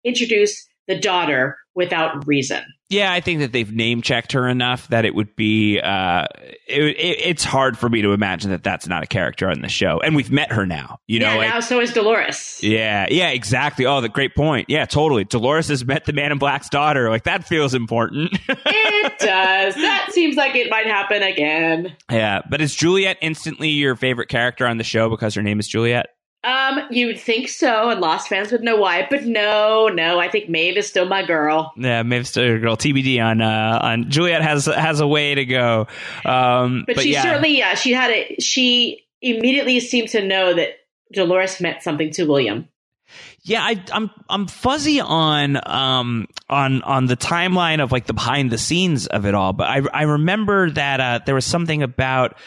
introduce 0.04 0.68
the 0.88 1.00
daughter 1.00 1.58
without 1.78 2.28
reason. 2.28 2.64
Yeah, 2.90 3.12
I 3.12 3.20
think 3.20 3.40
that 3.42 3.52
they've 3.52 3.72
name 3.72 4.02
checked 4.02 4.32
her 4.32 4.48
enough 4.48 4.88
that 4.88 5.06
it 5.06 5.14
would 5.14 5.36
be. 5.36 5.80
Uh, 5.80 6.26
it, 6.68 6.82
it, 6.84 7.20
it's 7.20 7.44
hard 7.44 7.78
for 7.78 7.88
me 7.90 8.02
to 8.02 8.14
imagine 8.14 8.50
that 8.52 8.64
that's 8.64 8.88
not 8.88 9.04
a 9.04 9.06
character 9.06 9.50
on 9.50 9.62
the 9.62 9.68
show, 9.68 10.00
and 10.00 10.16
we've 10.16 10.32
met 10.32 10.52
her 10.54 10.66
now. 10.66 11.00
You 11.06 11.20
know, 11.20 11.34
yeah, 11.34 11.38
like, 11.38 11.50
now 11.50 11.60
so 11.60 11.80
is 11.80 11.94
Dolores. 11.94 12.60
yeah, 12.64 13.08
yeah, 13.12 13.30
exactly. 13.30 13.86
Oh, 13.86 14.02
the 14.02 14.10
great 14.10 14.36
point. 14.36 14.70
Yeah, 14.70 14.86
totally. 14.86 15.26
Dolores 15.26 15.68
has 15.68 15.86
met 15.86 16.06
the 16.06 16.14
Man 16.14 16.32
in 16.32 16.38
Black's 16.38 16.70
daughter. 16.70 17.10
Like 17.10 17.24
that 17.24 17.46
feels 17.48 17.74
important. 17.74 18.38
It 19.10 19.20
does. 19.20 19.76
That 19.76 20.10
seems 20.12 20.36
like 20.36 20.56
it 20.56 20.70
might 20.70 20.86
happen 20.86 21.24
again. 21.24 21.96
yeah, 22.12 22.42
but 22.50 22.60
is 22.62 22.76
Juliet 22.76 23.18
instantly 23.22 23.70
your 23.70 23.96
favorite 23.96 24.28
character 24.28 24.68
on 24.68 24.78
the 24.78 24.84
show 24.84 25.10
because 25.10 25.34
her 25.36 25.42
name 25.42 25.60
is 25.60 25.68
Juliet? 25.68 26.08
Um, 26.48 26.80
you'd 26.92 27.20
think 27.20 27.50
so, 27.50 27.90
and 27.90 28.00
Lost 28.00 28.30
fans 28.30 28.54
would 28.54 28.64
know 28.64 28.78
why, 28.78 29.06
but 29.10 29.26
no, 29.26 29.90
no. 29.90 30.18
I 30.18 30.30
think 30.30 30.48
Maeve 30.50 30.78
is 30.78 30.88
still 30.88 31.06
my 31.06 31.26
girl. 31.26 31.74
Yeah, 31.76 32.04
maybe 32.04 32.24
still 32.24 32.46
your 32.46 32.60
girl. 32.60 32.78
TBD 32.78 33.22
on 33.22 33.42
uh, 33.42 33.80
on 33.82 34.10
Juliet 34.10 34.42
has 34.42 34.66
has 34.66 35.02
a 35.02 35.08
way 35.08 35.36
to 35.36 35.44
go. 35.44 35.88
Um, 36.24 36.86
But, 36.88 37.02
she 37.02 37.12
yeah. 37.12 37.22
certainly, 37.24 37.58
yeah, 37.58 37.76
she 37.76 37.92
had 37.92 38.12
a. 38.12 38.38
She 38.40 39.06
immediately 39.22 39.82
seemed 39.82 40.10
to 40.10 40.26
know 40.26 40.54
that 40.54 40.70
Dolores 41.12 41.60
meant 41.60 41.84
something 41.84 42.12
to 42.12 42.24
William. 42.24 42.70
Yeah, 43.42 43.62
I, 43.64 43.84
I'm 43.92 44.10
I'm 44.30 44.48
fuzzy 44.48 45.02
on 45.02 45.60
um 45.66 46.28
on 46.50 46.82
on 46.84 47.06
the 47.06 47.18
timeline 47.18 47.82
of 47.82 47.92
like 47.92 48.06
the 48.06 48.14
behind 48.14 48.52
the 48.52 48.58
scenes 48.58 49.08
of 49.08 49.26
it 49.26 49.36
all, 49.36 49.54
but 49.54 49.68
I 49.68 49.82
I 49.94 50.04
remember 50.04 50.70
that 50.72 51.00
uh, 51.00 51.20
there 51.26 51.36
was 51.36 51.46
something 51.46 51.84
about 51.84 52.38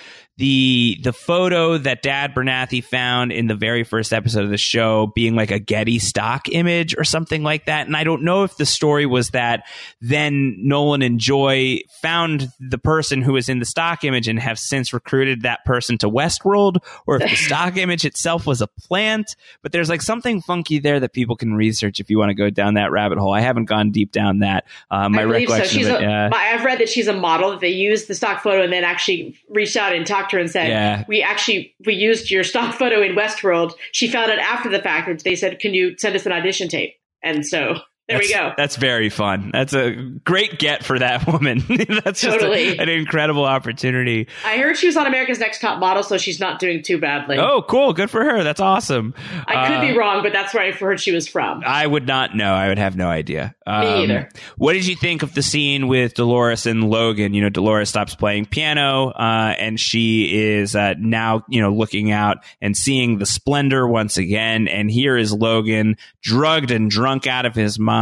the 0.41 0.99
the 1.03 1.13
photo 1.13 1.77
that 1.77 2.01
Dad 2.01 2.35
Abernathy 2.35 2.83
found 2.83 3.31
in 3.31 3.47
the 3.47 3.55
very 3.55 3.85
first 3.85 4.11
episode 4.11 4.43
of 4.43 4.49
the 4.49 4.57
show 4.57 5.13
being 5.15 5.37
like 5.37 5.51
a 5.51 5.59
Getty 5.59 5.99
stock 5.99 6.49
image 6.49 6.97
or 6.97 7.05
something 7.05 7.43
like 7.43 7.67
that, 7.67 7.87
and 7.87 7.95
I 7.95 8.05
don't 8.05 8.23
know 8.23 8.43
if 8.45 8.57
the 8.57 8.65
story 8.65 9.05
was 9.05 9.31
that 9.31 9.65
then 10.01 10.57
Nolan 10.67 11.03
and 11.03 11.21
Joy 11.21 11.81
found 12.01 12.49
the 12.59 12.79
person 12.79 13.21
who 13.21 13.35
was 13.35 13.51
in 13.51 13.59
the 13.59 13.67
stock 13.67 14.03
image 14.03 14.29
and 14.29 14.41
have 14.41 14.59
since 14.59 14.95
recruited 14.95 15.43
that 15.43 15.67
person 15.67 15.99
to 15.99 16.09
Westworld, 16.09 16.79
or 17.07 17.17
if 17.21 17.31
the 17.31 17.37
stock 17.47 17.77
image 17.77 18.07
itself 18.07 18.47
was 18.47 18.63
a 18.63 18.67
plant. 18.67 19.37
But 19.63 19.73
there's 19.73 19.91
like 19.91 20.01
something 20.01 20.41
funky 20.41 20.79
there 20.79 21.01
that 21.01 21.13
people 21.13 21.37
can 21.37 21.53
research 21.53 22.01
if 22.01 22.09
you 22.09 22.19
want 22.19 22.31
to 22.31 22.35
go 22.35 22.49
down 22.49 22.75
that 22.75 22.93
rabbit 22.93 23.19
hole. 23.19 23.35
I 23.35 23.41
haven't 23.41 23.67
gone 23.67 23.90
deep 23.91 24.13
down 24.13 24.39
that. 24.41 24.67
Uh, 24.91 25.09
my 25.09 25.21
I 25.21 25.25
so. 25.25 25.31
recollection 25.31 25.83
of 25.83 25.89
it, 25.89 25.99
a, 25.99 26.01
yeah. 26.01 26.29
my- 26.31 26.39
I've 26.39 26.65
read 26.65 26.79
that 26.81 26.89
she's 26.89 27.09
a 27.09 27.13
model. 27.13 27.51
That 27.51 27.61
they 27.61 27.69
used 27.69 28.09
the 28.09 28.15
stock 28.15 28.43
photo 28.43 28.63
and 28.63 28.73
then 28.73 28.85
actually 28.85 29.37
reached 29.49 29.77
out 29.77 29.95
and 29.95 30.07
talked 30.07 30.31
to 30.31 30.37
her 30.37 30.41
and 30.41 30.51
said, 30.51 30.69
Yeah. 30.69 31.05
"We 31.09 31.23
actually 31.23 31.75
we 31.85 31.95
used 31.95 32.31
your 32.31 32.45
stock 32.45 32.75
photo 32.75 33.03
in 33.03 33.15
Westworld." 33.15 33.75
She 33.93 34.09
found 34.09 34.31
it 34.31 34.39
after 34.39 34.69
the 34.69 34.81
fact, 34.81 35.09
and 35.09 35.21
they 35.21 35.37
said, 35.37 35.59
"Can 35.59 35.75
you 35.75 35.97
send 35.99 36.17
us 36.17 36.27
an 36.27 36.33
audition 36.33 36.69
tape?" 36.69 36.97
And 37.23 37.47
so 37.47 37.77
there 38.11 38.19
we 38.19 38.33
go. 38.33 38.53
That's 38.57 38.77
very 38.77 39.09
fun. 39.09 39.51
That's 39.53 39.73
a 39.73 39.93
great 40.25 40.59
get 40.59 40.85
for 40.85 40.99
that 40.99 41.27
woman. 41.33 41.63
That's 41.69 42.21
just 42.21 42.37
a- 42.37 42.41
Totally. 42.41 42.79
an 42.79 42.89
incredible 42.89 43.45
opportunity. 43.45 44.29
I 44.45 44.59
heard 44.59 44.77
she 44.77 44.87
was 44.87 44.97
on 44.97 45.07
America's 45.07 45.39
Next 45.39 45.61
Top 45.61 45.79
Model, 45.79 46.03
so 46.03 46.19
she's 46.19 46.41
not 46.41 46.59
doing 46.59 46.83
too 46.83 46.99
badly. 46.99 47.39
Oh, 47.39 47.63
cool. 47.63 47.93
Good 47.93 48.11
for 48.11 48.25
her. 48.25 48.43
That's 48.43 48.61
awesome. 48.61 49.15
I 49.47 49.67
could 49.69 49.77
Uh, 49.77 49.81
be 49.93 49.97
wrong, 49.99 50.23
but 50.23 50.33
that's 50.33 50.53
where 50.55 50.63
I 50.65 50.73
heard 50.73 51.01
she 51.01 51.13
was 51.13 51.29
from. 51.29 51.63
I 51.65 51.87
would 51.87 52.07
not 52.07 52.35
know. 52.37 52.53
I 52.55 52.69
would 52.69 52.79
have 52.79 52.97
no 52.97 53.09
idea. 53.09 53.55
Um, 53.67 53.85
either. 53.87 54.29
What 54.57 54.73
did 54.73 54.87
you 54.87 54.97
think 54.97 55.23
of 55.23 55.35
the 55.35 55.43
scene 55.43 55.87
with 55.87 56.15
Dolores 56.15 56.67
and 56.67 56.91
Logan? 56.91 57.35
You 57.35 57.43
know, 57.43 57.49
Dolores 57.51 57.89
stops 57.89 58.15
playing 58.17 58.47
piano, 58.47 59.11
uh, 59.11 59.55
and 59.59 59.79
she 59.79 60.37
is 60.59 60.75
uh, 60.75 60.95
now, 60.99 61.45
you 61.49 61.61
know, 61.61 61.73
looking 61.73 62.11
out 62.11 62.39
and 62.61 62.77
seeing 62.77 63.19
the 63.19 63.27
splendor 63.27 63.87
once 63.87 64.17
again. 64.17 64.67
And 64.67 64.91
here 64.91 65.17
is 65.17 65.33
Logan, 65.33 65.97
drugged 66.23 66.71
and 66.73 66.91
drunk 66.91 67.27
out 67.29 67.47
of 67.47 67.55
his 67.55 67.79
mind, 67.79 68.00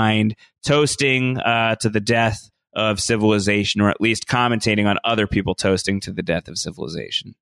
toasting 0.65 1.39
uh, 1.39 1.77
to 1.77 1.89
the 1.89 2.01
death 2.01 2.51
of 2.75 3.01
civilization, 3.01 3.81
or 3.81 3.91
at 3.91 4.01
least 4.01 4.27
commentating 4.27 4.87
on 4.87 4.99
other 5.05 5.27
people 5.27 5.55
toasting 5.55 6.01
to 6.01 6.13
the 6.13 6.23
death 6.23 6.49
of 6.49 6.59
civilization. 6.59 7.35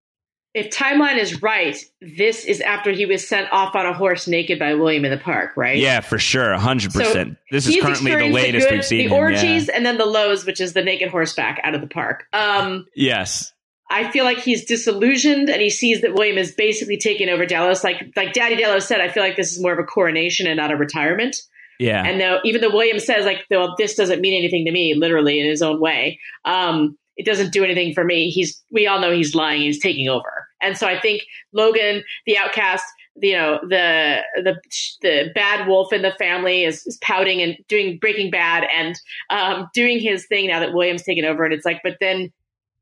If 0.54 0.70
timeline 0.70 1.18
is 1.18 1.42
right, 1.42 1.76
this 2.00 2.46
is 2.46 2.62
after 2.62 2.90
he 2.90 3.04
was 3.04 3.28
sent 3.28 3.52
off 3.52 3.74
on 3.74 3.84
a 3.84 3.92
horse 3.92 4.26
naked 4.26 4.58
by 4.58 4.72
William 4.72 5.04
in 5.04 5.10
the 5.10 5.18
park, 5.18 5.54
right? 5.54 5.76
Yeah, 5.76 6.00
for 6.00 6.18
sure, 6.18 6.54
hundred 6.54 6.94
percent. 6.94 7.36
This 7.50 7.68
is 7.68 7.76
currently 7.76 8.14
the 8.14 8.30
latest 8.30 8.66
good- 8.66 8.76
we've 8.76 8.84
seen. 8.84 8.98
The 8.98 9.04
him, 9.04 9.10
yeah. 9.10 9.18
orgies 9.18 9.68
and 9.68 9.84
then 9.84 9.98
the 9.98 10.06
lows, 10.06 10.46
which 10.46 10.62
is 10.62 10.72
the 10.72 10.82
naked 10.82 11.10
horseback 11.10 11.60
out 11.62 11.74
of 11.74 11.82
the 11.82 11.86
park. 11.86 12.24
Um, 12.32 12.86
Yes. 12.94 13.52
I 13.90 14.10
feel 14.10 14.24
like 14.24 14.38
he's 14.38 14.64
disillusioned 14.64 15.48
and 15.48 15.60
he 15.60 15.70
sees 15.70 16.00
that 16.00 16.14
William 16.14 16.38
is 16.38 16.52
basically 16.52 16.96
taking 16.96 17.28
over 17.28 17.44
Delos. 17.46 17.84
Like 17.84 18.12
like 18.16 18.32
Daddy 18.32 18.56
Delos 18.56 18.88
said, 18.88 19.00
I 19.02 19.08
feel 19.08 19.22
like 19.22 19.36
this 19.36 19.52
is 19.52 19.62
more 19.62 19.74
of 19.74 19.78
a 19.78 19.84
coronation 19.84 20.46
and 20.46 20.56
not 20.56 20.72
a 20.72 20.76
retirement. 20.76 21.36
Yeah. 21.78 22.04
And 22.04 22.20
though 22.20 22.40
even 22.44 22.60
though 22.60 22.70
William 22.70 22.98
says 22.98 23.24
like, 23.24 23.46
this 23.78 23.94
doesn't 23.94 24.20
mean 24.20 24.36
anything 24.36 24.64
to 24.64 24.72
me, 24.72 24.94
literally 24.94 25.40
in 25.40 25.46
his 25.46 25.62
own 25.62 25.80
way, 25.80 26.18
um, 26.44 26.96
it 27.16 27.24
doesn't 27.24 27.52
do 27.52 27.64
anything 27.64 27.94
for 27.94 28.04
me. 28.04 28.30
He's 28.30 28.62
we 28.70 28.86
all 28.86 29.00
know 29.00 29.10
he's 29.10 29.34
lying. 29.34 29.62
He's 29.62 29.80
taking 29.80 30.08
over. 30.08 30.46
And 30.60 30.76
so 30.76 30.86
I 30.86 31.00
think 31.00 31.22
Logan, 31.52 32.02
the 32.26 32.38
outcast, 32.38 32.84
you 33.16 33.32
know, 33.32 33.58
the 33.62 34.20
the 34.36 34.56
the 35.02 35.30
bad 35.34 35.66
wolf 35.66 35.92
in 35.92 36.02
the 36.02 36.12
family 36.18 36.64
is, 36.64 36.86
is 36.86 36.98
pouting 37.02 37.40
and 37.40 37.56
doing 37.68 37.98
Breaking 37.98 38.30
Bad 38.30 38.66
and 38.74 38.98
um, 39.30 39.68
doing 39.72 39.98
his 39.98 40.26
thing 40.26 40.48
now 40.48 40.60
that 40.60 40.74
William's 40.74 41.02
taken 41.02 41.24
over. 41.24 41.44
And 41.44 41.54
it's 41.54 41.64
like, 41.64 41.80
but 41.82 41.96
then 42.00 42.32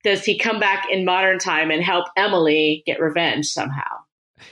does 0.02 0.24
he 0.24 0.38
come 0.38 0.60
back 0.60 0.86
in 0.90 1.04
modern 1.04 1.38
time 1.38 1.70
and 1.70 1.82
help 1.82 2.06
Emily 2.16 2.82
get 2.86 3.00
revenge 3.00 3.46
somehow? 3.46 4.03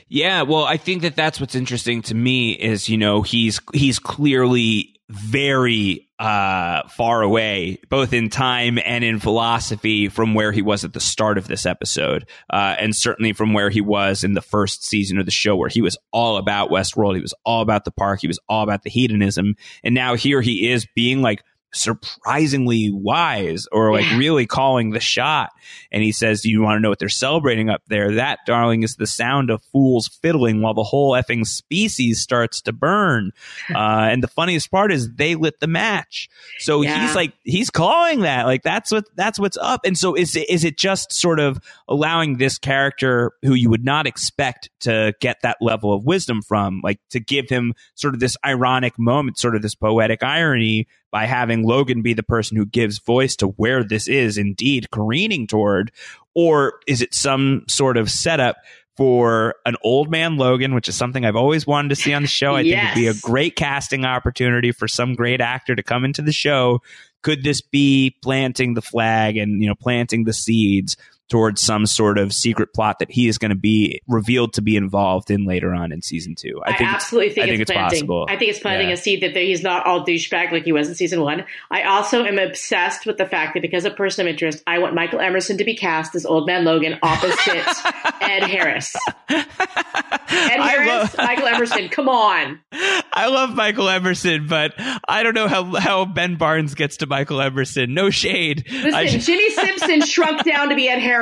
Yeah, 0.09 0.43
well, 0.43 0.65
I 0.65 0.77
think 0.77 1.03
that 1.03 1.17
that's 1.17 1.41
what's 1.41 1.55
interesting 1.55 2.03
to 2.03 2.15
me 2.15 2.53
is, 2.53 2.89
you 2.89 2.97
know, 2.99 3.23
he's 3.23 3.61
he's 3.73 3.99
clearly 3.99 4.89
very 5.09 6.09
uh 6.19 6.89
far 6.89 7.21
away 7.21 7.79
both 7.91 8.15
in 8.15 8.31
time 8.31 8.79
and 8.83 9.05
in 9.05 9.19
philosophy 9.19 10.09
from 10.09 10.33
where 10.33 10.53
he 10.53 10.63
was 10.63 10.85
at 10.85 10.95
the 10.95 11.01
start 11.01 11.37
of 11.37 11.49
this 11.49 11.67
episode. 11.67 12.27
Uh 12.51 12.77
and 12.79 12.97
certainly 12.97 13.35
from 13.35 13.53
where 13.53 13.69
he 13.69 13.83
was 13.83 14.25
in 14.25 14.33
the 14.33 14.41
first 14.41 14.85
season 14.85 15.19
of 15.19 15.27
the 15.27 15.31
show 15.33 15.55
where 15.55 15.69
he 15.69 15.83
was 15.83 15.99
all 16.13 16.39
about 16.39 16.71
Westworld, 16.71 17.17
he 17.17 17.21
was 17.21 17.35
all 17.45 17.61
about 17.61 17.85
the 17.85 17.91
park, 17.91 18.21
he 18.21 18.27
was 18.27 18.39
all 18.49 18.63
about 18.63 18.85
the 18.85 18.91
hedonism, 18.91 19.55
and 19.85 19.95
now 19.95 20.15
here 20.15 20.41
he 20.41 20.71
is 20.71 20.87
being 20.95 21.21
like 21.21 21.43
surprisingly 21.75 22.91
wise 22.93 23.67
or 23.73 23.93
like 23.93 24.05
Yeah. 24.05 24.17
really 24.19 24.47
calling 24.47 24.91
the 24.91 25.01
shot. 25.01 25.51
And 25.91 26.03
he 26.03 26.13
says, 26.13 26.43
Do 26.43 26.51
you 26.51 26.63
want 26.63 26.77
to 26.77 26.81
know 26.81 26.89
what 26.91 26.99
they're 26.99 27.09
celebrating 27.09 27.71
up 27.71 27.83
there? 27.87 28.13
That, 28.17 28.41
darling, 28.47 28.83
is 28.83 28.97
the 28.97 29.07
sound 29.07 29.51
of 29.51 29.63
fools 29.73 30.09
fiddling 30.09 30.61
while 30.61 30.75
the 30.75 30.83
whole 30.83 31.13
effing 31.13 31.47
species 31.47 32.21
starts 32.21 32.61
to 32.63 32.73
burn. 32.73 33.31
uh, 33.75 34.09
and 34.11 34.23
the 34.23 34.29
funniest 34.29 34.71
part 34.71 34.93
is 34.93 35.13
they 35.15 35.35
lit 35.35 35.61
the 35.61 35.67
match. 35.67 36.29
So 36.59 36.83
Yeah. 36.83 37.01
he's 37.01 37.15
like, 37.15 37.33
he's 37.45 37.71
calling 37.71 38.21
that. 38.21 38.47
Like 38.47 38.63
that's 38.63 38.91
what, 38.93 39.05
that's 39.17 39.39
what's 39.39 39.57
up. 39.59 39.83
And 39.85 39.97
so 39.97 40.15
is 40.15 40.37
it, 40.37 40.49
is 40.51 40.65
it 40.65 40.77
just 40.77 41.13
sort 41.13 41.41
of 41.41 41.59
allowing 41.89 42.39
this 42.39 42.59
character 42.59 43.33
who 43.43 43.55
you 43.55 43.71
would 43.71 43.85
not 43.85 44.07
expect 44.07 44.71
to 44.81 45.15
get 45.21 45.39
that 45.43 45.57
level 45.61 45.93
of 45.93 46.05
wisdom 46.05 46.43
from, 46.43 46.81
like 46.83 46.99
to 47.11 47.21
give 47.21 47.49
him 47.49 47.75
sort 47.95 48.15
of 48.15 48.21
this 48.21 48.37
ironic 48.45 48.99
moment, 48.99 49.39
sort 49.39 49.55
of 49.57 49.63
this 49.63 49.75
poetic 49.75 50.23
irony 50.23 50.87
by 51.13 51.27
having 51.27 51.63
Logan 51.63 52.03
be 52.03 52.15
the 52.15 52.23
person 52.25 52.57
who 52.57 52.67
gives 52.67 52.99
voice 52.99 53.37
to 53.37 53.49
where 53.49 53.85
this 53.85 54.09
is 54.09 54.39
indeed 54.39 54.91
careening 54.91 55.47
toward? 55.47 55.93
Or 56.35 56.81
is 56.89 57.03
it 57.03 57.15
some 57.15 57.65
sort 57.69 57.99
of 57.99 58.11
setup 58.11 58.57
for 58.97 59.57
an 59.67 59.77
old 59.85 60.11
man 60.11 60.39
Logan, 60.39 60.75
which 60.75 60.89
is 60.89 60.97
something 60.97 61.25
I've 61.25 61.37
always 61.37 61.67
wanted 61.67 61.91
to 61.91 61.97
see 61.97 62.15
on 62.15 62.23
the 62.23 62.29
show? 62.29 62.57
I 62.57 62.63
think 62.63 62.83
it'd 62.83 62.95
be 62.95 63.07
a 63.07 63.15
great 63.15 63.55
casting 63.55 64.07
opportunity 64.07 64.73
for 64.73 64.89
some 64.89 65.15
great 65.15 65.43
actor 65.43 65.77
to 65.77 65.83
come 65.83 66.05
into 66.05 66.23
the 66.23 66.33
show. 66.33 66.81
Could 67.23 67.45
this 67.45 67.61
be 67.61 68.17
planting 68.23 68.75
the 68.75 68.83
flag 68.83 69.37
and, 69.37 69.63
you 69.63 69.69
know, 69.69 69.75
planting 69.75 70.25
the 70.25 70.33
seeds 70.33 70.97
towards 71.33 71.61
some 71.63 71.87
sort 71.87 72.19
of 72.19 72.33
secret 72.33 72.73
plot 72.75 72.99
that 72.99 73.11
he 73.11 73.27
is 73.27 73.39
going 73.39 73.49
to 73.51 73.57
be 73.57 74.01
revealed 74.07 74.53
to 74.53 74.63
be 74.63 74.77
involved 74.77 75.31
in 75.31 75.45
later 75.47 75.73
on 75.75 75.91
in 75.91 76.03
season 76.03 76.35
two? 76.35 76.61
I, 76.65 76.75
it's- 76.75 76.95
absolutely 76.95 77.31
think, 77.33 77.45
I 77.45 77.49
think 77.49 77.63
it's, 77.63 77.71
it's 77.71 77.77
planting. 77.77 77.99
possible. 78.01 78.27
I 78.29 78.37
think 78.37 78.51
it's 78.51 78.61
planting 78.61 78.89
Yeah. 78.89 78.95
a 78.95 78.97
seed 78.99 79.23
that 79.23 79.35
he's 79.35 79.63
not 79.63 79.87
all 79.87 80.05
douchebag 80.07 80.53
like 80.53 80.65
he 80.65 80.73
was 80.73 80.89
in 80.89 80.95
season 80.95 81.23
one. 81.23 81.45
I 81.71 81.85
also 81.85 82.25
am 82.25 82.39
obsessed 82.39 83.07
with 83.07 83.17
the 83.17 83.27
fact 83.27 83.55
that 83.55 83.61
because 83.63 83.85
of 83.85 83.97
person 83.97 84.27
of 84.27 84.31
interest, 84.31 84.63
I 84.67 84.79
want 84.79 84.95
Michael 84.95 85.21
Emerson 85.21 85.57
to 85.59 85.65
be 85.65 85.75
cast 85.75 86.15
as 86.15 86.27
Old 86.27 86.47
Man 86.47 86.65
Logan 86.65 86.99
opposite 87.03 87.67
Ed 88.21 88.45
Harris. 88.45 88.95
Ed 89.29 90.61
Harris, 90.61 90.89
love- 90.89 91.17
Michael 91.19 91.47
Emerson, 91.47 91.89
come 91.89 92.09
on. 92.09 92.61
I 93.15 93.29
love 93.29 93.55
Michael 93.55 93.89
Emerson, 93.89 94.47
but 94.47 94.73
I 95.09 95.23
don't 95.23 95.35
know 95.35 95.49
how 95.49 95.65
how 95.77 96.05
Ben 96.05 96.37
Barnes 96.37 96.75
gets 96.75 96.99
to 96.99 97.07
Michael 97.07 97.41
Emerson. 97.41 97.93
No 97.95 98.11
shade. 98.11 98.65
Listen, 98.71 99.21
Jimmy 99.21 99.51
Simpson 99.51 100.01
shrunk 100.07 100.45
down 100.45 100.71
to 100.71 100.75
be 100.75 100.89
Ed 100.89 100.99
Harris. 100.99 101.22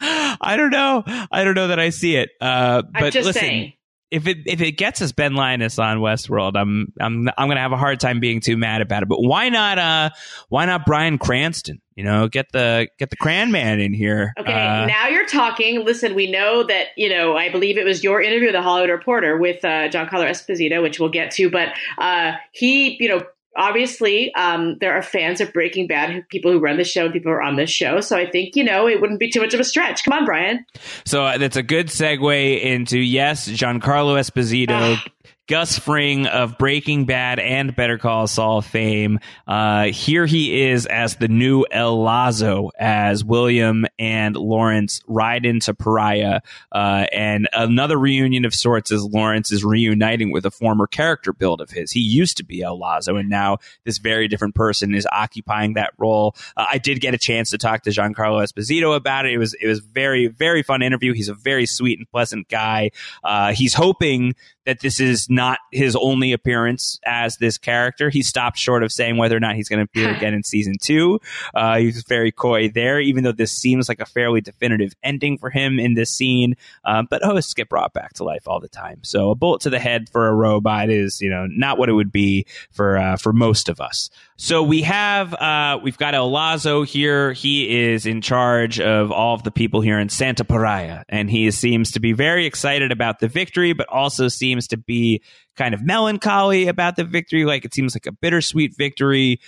I 0.00 0.56
don't 0.56 0.70
know. 0.70 1.02
I 1.30 1.44
don't 1.44 1.54
know 1.54 1.68
that 1.68 1.78
I 1.78 1.90
see 1.90 2.16
it. 2.16 2.30
Uh, 2.40 2.82
but 2.92 3.14
listen, 3.14 3.32
saying. 3.32 3.72
if 4.10 4.26
it 4.26 4.38
if 4.46 4.60
it 4.60 4.72
gets 4.72 5.02
us 5.02 5.12
Ben 5.12 5.34
Linus 5.34 5.78
on 5.78 5.98
Westworld, 5.98 6.56
I'm 6.56 6.92
I'm 7.00 7.28
I'm 7.36 7.48
gonna 7.48 7.60
have 7.60 7.72
a 7.72 7.76
hard 7.76 8.00
time 8.00 8.20
being 8.20 8.40
too 8.40 8.56
mad 8.56 8.80
about 8.80 9.02
it. 9.02 9.08
But 9.08 9.20
why 9.20 9.48
not 9.48 9.78
uh 9.78 10.10
why 10.48 10.64
not 10.64 10.86
Bryan 10.86 11.18
Cranston? 11.18 11.80
You 11.96 12.04
know, 12.04 12.28
get 12.28 12.46
the 12.52 12.88
get 12.98 13.10
the 13.10 13.16
Cran 13.16 13.50
Man 13.50 13.80
in 13.80 13.92
here. 13.92 14.32
Okay, 14.38 14.52
Uh, 14.52 14.86
now 14.86 15.08
you're 15.08 15.26
talking. 15.26 15.84
Listen, 15.84 16.14
we 16.14 16.30
know 16.30 16.62
that 16.62 16.88
you 16.96 17.08
know. 17.08 17.36
I 17.36 17.50
believe 17.50 17.76
it 17.76 17.84
was 17.84 18.04
your 18.04 18.22
interview 18.22 18.46
with 18.46 18.54
the 18.54 18.62
Hollywood 18.62 18.90
Reporter 18.90 19.36
with 19.36 19.64
uh, 19.64 19.88
Giancarlo 19.88 20.30
Esposito, 20.30 20.80
which 20.80 21.00
we'll 21.00 21.08
get 21.10 21.32
to. 21.32 21.50
But 21.50 21.70
uh, 21.98 22.34
he, 22.52 22.96
you 23.02 23.08
know, 23.08 23.22
obviously 23.58 24.32
um, 24.34 24.78
there 24.80 24.94
are 24.94 25.02
fans 25.02 25.42
of 25.42 25.52
Breaking 25.52 25.86
Bad, 25.86 26.10
who, 26.10 26.22
people 26.22 26.50
who 26.50 26.58
run 26.60 26.78
the 26.78 26.84
show, 26.84 27.04
and 27.04 27.12
people 27.12 27.30
who 27.30 27.36
are 27.36 27.42
on 27.42 27.56
this 27.56 27.70
show. 27.70 28.00
So 28.00 28.16
I 28.16 28.30
think 28.30 28.56
you 28.56 28.64
know 28.64 28.88
it 28.88 29.00
wouldn't 29.00 29.20
be 29.20 29.30
too 29.30 29.40
much 29.40 29.52
of 29.52 29.60
a 29.60 29.64
stretch. 29.64 30.04
Come 30.04 30.16
on, 30.16 30.24
Brian. 30.24 30.64
So 31.04 31.24
uh, 31.24 31.36
that's 31.36 31.56
a 31.56 31.62
good 31.62 31.88
segue 31.88 32.62
into 32.62 32.98
yes, 32.98 33.48
Giancarlo 33.48 34.18
Esposito, 34.18 34.68
Ah. 34.70 35.04
Gus 35.48 35.78
Fring 35.78 36.26
of 36.26 36.58
Breaking 36.58 37.06
Bad 37.06 37.38
and 37.38 37.74
Better 37.74 37.96
Call 37.96 38.26
Saul 38.26 38.60
fame. 38.60 39.18
Uh, 39.46 39.84
here 39.84 40.26
he 40.26 40.68
is 40.68 40.84
as 40.84 41.16
the 41.16 41.26
new 41.26 41.64
El 41.70 42.02
Lazo 42.02 42.70
as 42.78 43.24
William 43.24 43.86
and 43.98 44.36
Lawrence 44.36 45.00
ride 45.06 45.46
into 45.46 45.72
Pariah, 45.72 46.42
uh, 46.70 47.06
and 47.10 47.48
another 47.54 47.98
reunion 47.98 48.44
of 48.44 48.52
sorts 48.52 48.92
as 48.92 49.02
Lawrence 49.02 49.50
is 49.50 49.64
reuniting 49.64 50.32
with 50.32 50.44
a 50.44 50.50
former 50.50 50.86
character 50.86 51.32
build 51.32 51.62
of 51.62 51.70
his. 51.70 51.90
He 51.90 52.00
used 52.00 52.36
to 52.36 52.44
be 52.44 52.60
El 52.60 52.78
Lazo, 52.78 53.16
and 53.16 53.30
now 53.30 53.56
this 53.84 53.96
very 53.96 54.28
different 54.28 54.54
person 54.54 54.94
is 54.94 55.08
occupying 55.10 55.72
that 55.74 55.94
role. 55.96 56.36
Uh, 56.58 56.66
I 56.70 56.76
did 56.76 57.00
get 57.00 57.14
a 57.14 57.18
chance 57.18 57.50
to 57.52 57.58
talk 57.58 57.84
to 57.84 57.90
Giancarlo 57.90 58.46
Esposito 58.46 58.94
about 58.94 59.24
it. 59.24 59.32
It 59.32 59.38
was 59.38 59.54
it 59.54 59.66
was 59.66 59.78
very 59.78 60.26
very 60.26 60.62
fun 60.62 60.82
interview. 60.82 61.14
He's 61.14 61.30
a 61.30 61.34
very 61.34 61.64
sweet 61.64 61.98
and 61.98 62.10
pleasant 62.10 62.50
guy. 62.50 62.90
Uh, 63.24 63.54
he's 63.54 63.72
hoping 63.72 64.34
that 64.68 64.80
this 64.80 65.00
is 65.00 65.30
not 65.30 65.60
his 65.72 65.96
only 65.96 66.32
appearance 66.32 67.00
as 67.06 67.38
this 67.38 67.56
character. 67.56 68.10
He 68.10 68.22
stopped 68.22 68.58
short 68.58 68.82
of 68.82 68.92
saying 68.92 69.16
whether 69.16 69.34
or 69.34 69.40
not 69.40 69.54
he's 69.54 69.66
going 69.66 69.78
to 69.78 69.84
appear 69.84 70.14
again 70.14 70.34
in 70.34 70.42
season 70.42 70.74
two. 70.78 71.20
Uh, 71.54 71.78
he's 71.78 72.02
very 72.02 72.30
coy 72.30 72.68
there, 72.68 73.00
even 73.00 73.24
though 73.24 73.32
this 73.32 73.50
seems 73.50 73.88
like 73.88 73.98
a 73.98 74.04
fairly 74.04 74.42
definitive 74.42 74.92
ending 75.02 75.38
for 75.38 75.48
him 75.48 75.78
in 75.80 75.94
this 75.94 76.10
scene. 76.10 76.54
Um, 76.84 77.08
but 77.08 77.22
hosts 77.22 77.54
get 77.54 77.70
brought 77.70 77.94
back 77.94 78.12
to 78.14 78.24
life 78.24 78.46
all 78.46 78.60
the 78.60 78.68
time. 78.68 79.02
So 79.04 79.30
a 79.30 79.34
bullet 79.34 79.62
to 79.62 79.70
the 79.70 79.78
head 79.78 80.10
for 80.10 80.28
a 80.28 80.34
robot 80.34 80.90
is, 80.90 81.22
you 81.22 81.30
know, 81.30 81.46
not 81.48 81.78
what 81.78 81.88
it 81.88 81.94
would 81.94 82.12
be 82.12 82.44
for 82.70 82.98
uh, 82.98 83.16
for 83.16 83.32
most 83.32 83.70
of 83.70 83.80
us. 83.80 84.10
So 84.40 84.62
we 84.62 84.82
have 84.82 85.34
uh, 85.34 85.80
we've 85.82 85.98
got 85.98 86.14
El 86.14 86.30
Lazo 86.30 86.84
here. 86.84 87.32
He 87.32 87.90
is 87.90 88.06
in 88.06 88.20
charge 88.20 88.78
of 88.78 89.10
all 89.10 89.34
of 89.34 89.42
the 89.42 89.50
people 89.50 89.80
here 89.80 89.98
in 89.98 90.08
Santa 90.08 90.44
Pariah, 90.44 91.02
and 91.08 91.28
he 91.28 91.50
seems 91.50 91.90
to 91.92 92.00
be 92.00 92.12
very 92.12 92.46
excited 92.46 92.92
about 92.92 93.18
the 93.18 93.26
victory, 93.26 93.72
but 93.72 93.88
also 93.88 94.28
seems 94.28 94.68
to 94.68 94.76
be 94.76 95.22
kind 95.56 95.74
of 95.74 95.82
melancholy 95.82 96.68
about 96.68 96.94
the 96.94 97.02
victory. 97.02 97.44
Like 97.44 97.64
it 97.64 97.74
seems 97.74 97.96
like 97.96 98.06
a 98.06 98.12
bittersweet 98.12 98.76
victory. 98.76 99.40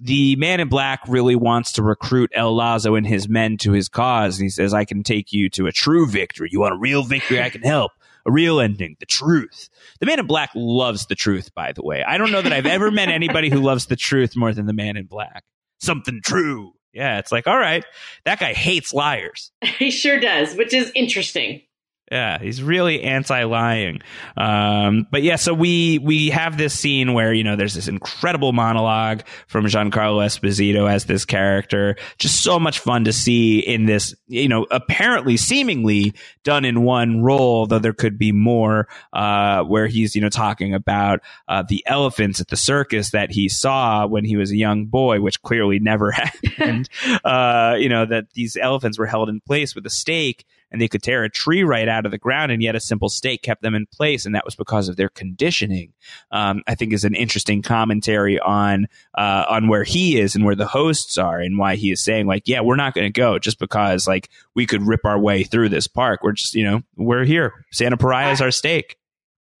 The 0.00 0.34
man 0.34 0.58
in 0.58 0.68
black 0.68 1.02
really 1.06 1.36
wants 1.36 1.70
to 1.72 1.82
recruit 1.84 2.32
El 2.34 2.56
Lazo 2.56 2.96
and 2.96 3.06
his 3.06 3.28
men 3.28 3.58
to 3.58 3.70
his 3.70 3.88
cause. 3.88 4.38
And 4.38 4.46
he 4.46 4.50
says, 4.50 4.74
I 4.74 4.84
can 4.84 5.04
take 5.04 5.32
you 5.32 5.50
to 5.50 5.68
a 5.68 5.72
true 5.72 6.08
victory. 6.08 6.48
You 6.50 6.58
want 6.58 6.74
a 6.74 6.78
real 6.78 7.04
victory? 7.04 7.40
I 7.40 7.50
can 7.50 7.62
help. 7.62 7.92
A 8.26 8.32
real 8.32 8.60
ending, 8.60 8.96
the 9.00 9.06
truth. 9.06 9.68
The 10.00 10.06
man 10.06 10.20
in 10.20 10.26
black 10.26 10.50
loves 10.54 11.06
the 11.06 11.14
truth, 11.14 11.54
by 11.54 11.72
the 11.72 11.82
way. 11.82 12.04
I 12.04 12.18
don't 12.18 12.30
know 12.30 12.42
that 12.42 12.52
I've 12.52 12.66
ever 12.66 12.90
met 12.90 13.08
anybody 13.08 13.50
who 13.50 13.60
loves 13.60 13.86
the 13.86 13.96
truth 13.96 14.36
more 14.36 14.52
than 14.52 14.66
the 14.66 14.72
man 14.72 14.96
in 14.96 15.06
black. 15.06 15.44
Something 15.80 16.20
true. 16.24 16.72
Yeah, 16.92 17.18
it's 17.18 17.32
like, 17.32 17.46
all 17.46 17.58
right, 17.58 17.84
that 18.24 18.38
guy 18.38 18.52
hates 18.52 18.92
liars. 18.92 19.50
He 19.78 19.90
sure 19.90 20.20
does, 20.20 20.54
which 20.54 20.74
is 20.74 20.92
interesting. 20.94 21.62
Yeah, 22.10 22.38
he's 22.38 22.62
really 22.62 23.02
anti-lying. 23.02 24.02
Um, 24.36 25.06
but 25.10 25.22
yeah, 25.22 25.36
so 25.36 25.54
we 25.54 25.98
we 25.98 26.28
have 26.28 26.58
this 26.58 26.78
scene 26.78 27.14
where 27.14 27.32
you 27.32 27.42
know 27.42 27.56
there's 27.56 27.72
this 27.74 27.88
incredible 27.88 28.52
monologue 28.52 29.22
from 29.46 29.64
Giancarlo 29.64 30.22
Esposito 30.22 30.90
as 30.90 31.06
this 31.06 31.24
character. 31.24 31.96
Just 32.18 32.42
so 32.42 32.58
much 32.58 32.80
fun 32.80 33.04
to 33.04 33.14
see 33.14 33.60
in 33.60 33.86
this, 33.86 34.14
you 34.26 34.48
know, 34.48 34.66
apparently 34.70 35.38
seemingly 35.38 36.12
done 36.44 36.66
in 36.66 36.82
one 36.82 37.22
role, 37.22 37.66
though 37.66 37.78
there 37.78 37.94
could 37.94 38.18
be 38.18 38.32
more. 38.32 38.88
Uh, 39.12 39.62
where 39.62 39.86
he's 39.86 40.14
you 40.14 40.20
know 40.20 40.28
talking 40.28 40.74
about 40.74 41.20
uh, 41.48 41.62
the 41.66 41.82
elephants 41.86 42.40
at 42.40 42.48
the 42.48 42.56
circus 42.56 43.12
that 43.12 43.30
he 43.30 43.48
saw 43.48 44.06
when 44.06 44.24
he 44.24 44.36
was 44.36 44.50
a 44.50 44.56
young 44.56 44.84
boy, 44.84 45.20
which 45.20 45.40
clearly 45.40 45.78
never 45.78 46.10
happened. 46.10 46.90
uh, 47.24 47.76
you 47.78 47.88
know 47.88 48.04
that 48.04 48.26
these 48.34 48.56
elephants 48.60 48.98
were 48.98 49.06
held 49.06 49.30
in 49.30 49.40
place 49.40 49.74
with 49.74 49.86
a 49.86 49.90
stake 49.90 50.44
and 50.72 50.80
they 50.80 50.88
could 50.88 51.02
tear 51.02 51.22
a 51.22 51.30
tree 51.30 51.62
right 51.62 51.86
out 51.86 52.06
of 52.06 52.10
the 52.10 52.18
ground, 52.18 52.50
and 52.50 52.62
yet 52.62 52.74
a 52.74 52.80
simple 52.80 53.08
stake 53.08 53.42
kept 53.42 53.62
them 53.62 53.74
in 53.74 53.86
place, 53.86 54.26
and 54.26 54.34
that 54.34 54.44
was 54.44 54.56
because 54.56 54.88
of 54.88 54.96
their 54.96 55.10
conditioning. 55.10 55.92
Um, 56.30 56.62
I 56.66 56.74
think 56.74 56.92
is 56.92 57.04
an 57.04 57.14
interesting 57.14 57.62
commentary 57.62 58.40
on 58.40 58.88
uh, 59.16 59.44
on 59.48 59.68
where 59.68 59.84
he 59.84 60.18
is 60.18 60.34
and 60.34 60.44
where 60.44 60.56
the 60.56 60.66
hosts 60.66 61.18
are, 61.18 61.38
and 61.38 61.58
why 61.58 61.76
he 61.76 61.92
is 61.92 62.00
saying 62.00 62.26
like, 62.26 62.48
yeah, 62.48 62.62
we're 62.62 62.76
not 62.76 62.94
going 62.94 63.06
to 63.06 63.20
go 63.20 63.38
just 63.38 63.58
because 63.58 64.08
like 64.08 64.30
we 64.54 64.66
could 64.66 64.82
rip 64.82 65.04
our 65.04 65.18
way 65.18 65.44
through 65.44 65.68
this 65.68 65.86
park. 65.86 66.20
We're 66.22 66.32
just 66.32 66.54
you 66.54 66.64
know 66.64 66.82
we're 66.96 67.24
here. 67.24 67.52
Santa 67.70 67.96
Pariah 67.96 68.32
is 68.32 68.40
our 68.40 68.50
stake. 68.50 68.96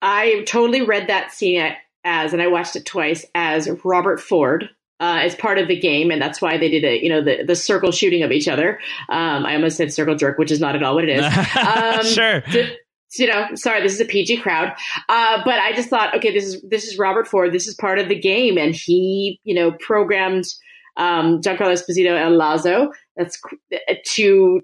I 0.00 0.42
totally 0.48 0.82
read 0.82 1.08
that 1.08 1.30
scene 1.30 1.74
as, 2.04 2.32
and 2.32 2.42
I 2.42 2.48
watched 2.48 2.74
it 2.74 2.84
twice 2.84 3.24
as 3.34 3.68
Robert 3.84 4.20
Ford. 4.20 4.68
Uh, 5.02 5.18
as 5.18 5.34
part 5.34 5.58
of 5.58 5.66
the 5.66 5.76
game, 5.76 6.12
and 6.12 6.22
that's 6.22 6.40
why 6.40 6.56
they 6.56 6.68
did 6.68 6.84
it. 6.84 7.02
You 7.02 7.08
know, 7.08 7.24
the 7.24 7.42
the 7.44 7.56
circle 7.56 7.90
shooting 7.90 8.22
of 8.22 8.30
each 8.30 8.46
other. 8.46 8.78
Um, 9.08 9.44
I 9.44 9.56
almost 9.56 9.76
said 9.76 9.92
circle 9.92 10.14
jerk, 10.14 10.38
which 10.38 10.52
is 10.52 10.60
not 10.60 10.76
at 10.76 10.82
all 10.84 10.94
what 10.94 11.02
it 11.02 11.10
is. 11.10 11.24
Um, 11.56 12.04
sure. 12.04 12.40
th- 12.42 12.78
you 13.18 13.26
know, 13.26 13.48
sorry, 13.54 13.82
this 13.82 13.92
is 13.92 14.00
a 14.00 14.04
PG 14.04 14.38
crowd, 14.38 14.72
uh, 15.08 15.42
but 15.44 15.58
I 15.58 15.72
just 15.72 15.88
thought, 15.88 16.14
okay, 16.16 16.32
this 16.32 16.44
is 16.44 16.62
this 16.62 16.84
is 16.84 16.98
Robert 16.98 17.26
Ford. 17.26 17.52
This 17.52 17.66
is 17.66 17.74
part 17.74 17.98
of 17.98 18.08
the 18.08 18.18
game, 18.18 18.56
and 18.56 18.76
he, 18.76 19.40
you 19.42 19.56
know, 19.56 19.72
programmed 19.72 20.44
um, 20.96 21.40
Giancarlo 21.40 21.72
Esposito 21.72 22.16
El 22.16 22.36
Lazo. 22.36 22.92
That's 23.16 23.40
to 24.14 24.60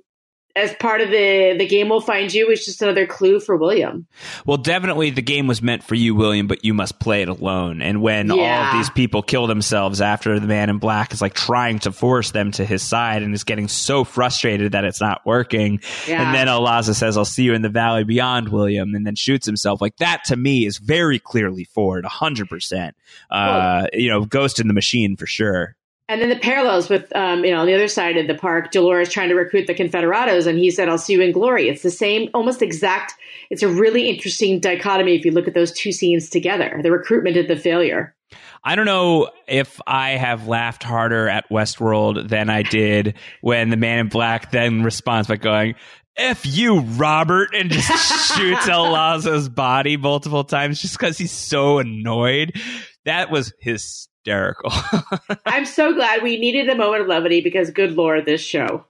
as 0.59 0.75
part 0.75 1.01
of 1.01 1.11
the 1.11 1.55
the 1.59 1.67
game 1.67 1.89
will 1.89 2.01
find 2.01 2.33
you 2.33 2.49
is 2.51 2.65
just 2.65 2.83
another 2.83 3.07
clue 3.07 3.41
for 3.41 3.57
William. 3.57 4.07
Well, 4.45 4.57
definitely 4.57 5.11
the 5.11 5.23
game 5.23 5.47
was 5.47 5.63
meant 5.63 5.83
for 5.83 5.95
you, 5.95 6.15
William, 6.15 6.47
but 6.47 6.65
you 6.65 6.75
must 6.75 6.99
play 7.01 7.23
it 7.23 7.29
alone. 7.29 7.81
And 7.81 8.03
when 8.03 8.31
all 8.31 8.37
Yeah. 8.39 8.73
of 8.73 8.79
these 8.79 8.91
people 8.91 9.23
kill 9.23 9.47
themselves 9.47 10.01
after 10.01 10.39
the 10.39 10.47
man 10.47 10.69
in 10.71 10.79
black 10.79 11.13
is 11.13 11.23
like 11.23 11.35
trying 11.35 11.79
to 11.81 11.93
force 11.93 12.33
them 12.33 12.51
to 12.53 12.65
his 12.65 12.83
side 12.83 13.23
and 13.23 13.33
is 13.35 13.45
getting 13.45 13.69
so 13.69 14.05
frustrated 14.05 14.73
that 14.73 14.85
it's 14.85 15.01
not 15.01 15.25
working. 15.25 15.81
Yeah. 16.07 16.23
And 16.27 16.35
then 16.35 16.49
El 16.49 16.61
Lazo 16.63 16.93
says, 16.93 17.17
I'll 17.17 17.25
see 17.25 17.45
you 17.45 17.55
in 17.55 17.63
the 17.63 17.69
valley 17.69 18.05
beyond, 18.05 18.49
William, 18.51 18.95
and 18.95 19.07
then 19.07 19.15
shoots 19.15 19.47
himself. 19.47 19.81
Like 19.81 19.97
that 19.99 20.25
to 20.25 20.37
me 20.37 20.67
is 20.67 20.79
very 20.79 21.19
clearly 21.19 21.65
Ford, 21.65 22.05
100%. 22.05 22.93
Uh, 23.31 23.87
you 23.93 24.09
know, 24.11 24.25
Ghost 24.25 24.61
in 24.61 24.69
the 24.69 24.75
Machine 24.75 25.17
for 25.17 25.27
sure. 25.27 25.77
And 26.09 26.23
then 26.23 26.31
the 26.31 26.39
parallels 26.39 26.89
with, 26.89 27.15
um, 27.15 27.45
you 27.45 27.51
know, 27.51 27.61
on 27.61 27.67
the 27.67 27.75
other 27.75 27.89
side 27.89 28.17
of 28.17 28.27
the 28.27 28.35
park, 28.35 28.71
Dolores 28.71 29.11
trying 29.11 29.29
to 29.29 29.35
recruit 29.35 29.67
the 29.67 29.75
Confederados, 29.75 30.47
and 30.47 30.59
he 30.59 30.71
said, 30.71 30.89
"I'll 30.89 30.97
see 30.97 31.13
you 31.13 31.21
in 31.21 31.33
glory." 31.33 31.69
It's 31.69 31.83
the 31.83 31.91
same, 31.91 32.31
almost 32.33 32.63
exact. 32.63 33.13
It's 33.51 33.63
a 33.63 33.69
really 33.69 34.09
interesting 34.09 34.59
dichotomy 34.59 35.15
if 35.17 35.25
you 35.25 35.33
look 35.33 35.47
at 35.47 35.55
those 35.55 35.71
two 35.73 35.93
scenes 35.93 36.31
together: 36.31 36.81
the 36.83 36.91
recruitment 36.91 37.37
and 37.37 37.49
the 37.49 37.57
failure. 37.57 38.15
I 38.65 38.75
don't 38.75 38.87
know 38.87 39.31
if 39.47 39.81
I 39.87 40.11
have 40.11 40.49
laughed 40.49 40.83
harder 40.83 41.29
at 41.29 41.49
Westworld 41.51 42.29
than 42.29 42.51
I 42.51 42.63
did 42.63 43.15
when 43.41 43.71
the 43.71 43.77
man 43.77 43.99
in 44.01 44.09
black 44.09 44.51
then 44.51 44.83
responds 44.83 45.29
by 45.29 45.37
going, 45.37 45.75
F 46.17 46.45
you, 46.45 46.81
Robert, 46.81 47.55
and 47.55 47.71
just 47.71 48.37
shoots 48.37 48.69
El 48.69 48.91
Lazo's 48.91 49.49
body 49.49 49.97
multiple 49.97 50.45
times 50.45 50.83
just 50.83 50.99
because 50.99 51.17
he's 51.17 51.33
so 51.33 51.79
annoyed. 51.79 52.61
That 53.05 53.31
was 53.31 53.53
hysterical. 54.25 54.73
I'm 55.47 55.65
so 55.65 55.95
glad 55.95 56.23
we 56.23 56.39
needed 56.39 56.69
a 56.69 56.75
moment 56.75 57.03
of 57.03 57.09
levity 57.09 57.41
because, 57.41 57.71
good 57.71 57.93
lord, 57.93 58.25
this 58.27 58.41
show. 58.41 58.87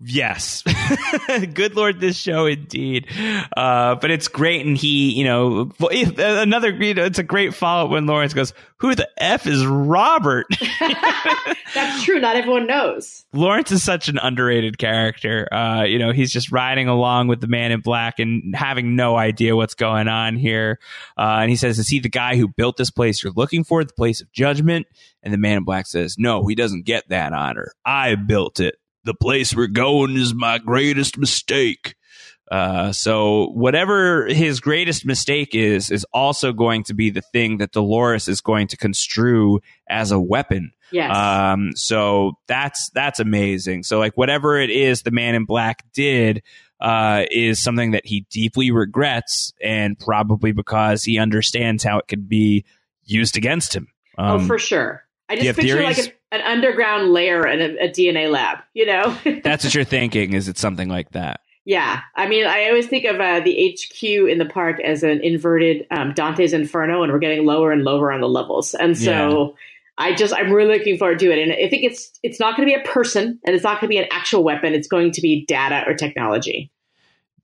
Yes. 0.00 0.62
Good 1.54 1.74
Lord, 1.74 1.98
this 1.98 2.16
show 2.16 2.46
indeed. 2.46 3.08
Uh, 3.56 3.96
but 3.96 4.12
it's 4.12 4.28
great. 4.28 4.64
And 4.64 4.76
he, 4.76 5.10
you 5.10 5.24
know, 5.24 5.72
another, 5.90 6.70
you 6.70 6.94
know, 6.94 7.04
it's 7.04 7.18
a 7.18 7.24
great 7.24 7.52
follow 7.52 7.86
up 7.86 7.90
when 7.90 8.06
Lawrence 8.06 8.32
goes, 8.32 8.52
Who 8.76 8.94
the 8.94 9.08
F 9.16 9.48
is 9.48 9.66
Robert? 9.66 10.46
That's 11.74 12.04
true. 12.04 12.20
Not 12.20 12.36
everyone 12.36 12.68
knows. 12.68 13.24
Lawrence 13.32 13.72
is 13.72 13.82
such 13.82 14.08
an 14.08 14.18
underrated 14.18 14.78
character. 14.78 15.52
Uh, 15.52 15.82
you 15.82 15.98
know, 15.98 16.12
he's 16.12 16.32
just 16.32 16.52
riding 16.52 16.86
along 16.86 17.26
with 17.26 17.40
the 17.40 17.48
man 17.48 17.72
in 17.72 17.80
black 17.80 18.20
and 18.20 18.54
having 18.54 18.94
no 18.94 19.16
idea 19.16 19.56
what's 19.56 19.74
going 19.74 20.06
on 20.06 20.36
here. 20.36 20.78
Uh, 21.16 21.38
and 21.40 21.50
he 21.50 21.56
says, 21.56 21.80
Is 21.80 21.88
he 21.88 21.98
the 21.98 22.08
guy 22.08 22.36
who 22.36 22.46
built 22.46 22.76
this 22.76 22.92
place 22.92 23.22
you're 23.22 23.32
looking 23.32 23.64
for, 23.64 23.82
the 23.82 23.92
place 23.92 24.20
of 24.20 24.30
judgment? 24.30 24.86
And 25.24 25.34
the 25.34 25.38
man 25.38 25.58
in 25.58 25.64
black 25.64 25.86
says, 25.86 26.16
No, 26.18 26.46
he 26.46 26.54
doesn't 26.54 26.84
get 26.84 27.08
that 27.08 27.32
honor. 27.32 27.72
I 27.84 28.14
built 28.14 28.60
it. 28.60 28.76
The 29.04 29.14
place 29.14 29.54
we're 29.54 29.68
going 29.68 30.16
is 30.16 30.34
my 30.34 30.58
greatest 30.58 31.18
mistake. 31.18 31.94
Uh, 32.50 32.92
so 32.92 33.48
whatever 33.48 34.26
his 34.26 34.60
greatest 34.60 35.04
mistake 35.04 35.54
is, 35.54 35.90
is 35.90 36.06
also 36.12 36.52
going 36.52 36.82
to 36.84 36.94
be 36.94 37.10
the 37.10 37.20
thing 37.20 37.58
that 37.58 37.72
Dolores 37.72 38.26
is 38.26 38.40
going 38.40 38.68
to 38.68 38.76
construe 38.76 39.60
as 39.88 40.10
a 40.12 40.18
weapon. 40.18 40.72
Yes. 40.90 41.14
Um, 41.14 41.72
so 41.74 42.32
that's 42.46 42.88
that's 42.90 43.20
amazing. 43.20 43.82
So 43.82 43.98
like 43.98 44.16
whatever 44.16 44.58
it 44.58 44.70
is 44.70 45.02
the 45.02 45.10
man 45.10 45.34
in 45.34 45.44
black 45.44 45.84
did, 45.92 46.42
uh, 46.80 47.24
is 47.30 47.62
something 47.62 47.90
that 47.90 48.06
he 48.06 48.24
deeply 48.30 48.70
regrets, 48.70 49.52
and 49.60 49.98
probably 49.98 50.52
because 50.52 51.04
he 51.04 51.18
understands 51.18 51.82
how 51.82 51.98
it 51.98 52.08
could 52.08 52.28
be 52.28 52.64
used 53.04 53.36
against 53.36 53.74
him. 53.74 53.88
oh, 54.16 54.36
Um, 54.36 54.46
for 54.46 54.58
sure. 54.58 55.04
I 55.28 55.36
just 55.36 55.58
picture 55.58 55.82
like 55.82 55.96
theories? 55.96 56.12
an, 56.32 56.40
underground 56.40 57.12
layer 57.12 57.46
in 57.46 57.60
a, 57.60 57.86
a 57.86 57.88
DNA 57.88 58.30
lab. 58.30 58.58
You 58.74 58.86
know. 58.86 59.16
that's 59.44 59.64
what 59.64 59.74
you're 59.74 59.84
thinking. 59.84 60.32
Is 60.32 60.48
it 60.48 60.58
something 60.58 60.88
like 60.88 61.12
that? 61.12 61.40
Yeah, 61.64 62.00
I 62.16 62.26
mean, 62.26 62.46
I 62.46 62.68
always 62.68 62.86
think 62.86 63.04
of 63.04 63.20
uh, 63.20 63.40
the 63.40 63.76
HQ 63.76 64.02
in 64.02 64.38
the 64.38 64.46
park 64.46 64.80
as 64.80 65.02
an 65.02 65.20
inverted 65.22 65.86
um, 65.90 66.14
Dante's 66.14 66.54
Inferno, 66.54 67.02
and 67.02 67.12
we're 67.12 67.18
getting 67.18 67.44
lower 67.44 67.72
and 67.72 67.84
lower 67.84 68.10
on 68.10 68.22
the 68.22 68.28
levels. 68.28 68.72
And 68.72 68.96
so, 68.96 69.54
I 69.98 70.14
just 70.14 70.32
I'm 70.32 70.50
really 70.50 70.78
looking 70.78 70.96
forward 70.96 71.18
to 71.18 71.30
it, 71.30 71.38
and 71.38 71.52
I 71.52 71.68
think 71.68 71.84
it's 71.84 72.10
it's 72.22 72.40
not 72.40 72.56
going 72.56 72.66
to 72.66 72.74
be 72.74 72.80
a 72.80 72.84
person, 72.90 73.38
and 73.44 73.54
it's 73.54 73.64
not 73.64 73.80
going 73.80 73.88
to 73.90 73.94
be 73.94 73.98
an 73.98 74.08
actual 74.10 74.44
weapon. 74.44 74.72
It's 74.72 74.88
going 74.88 75.12
to 75.12 75.20
be 75.20 75.44
data 75.44 75.82
or 75.86 75.92
technology. 75.92 76.70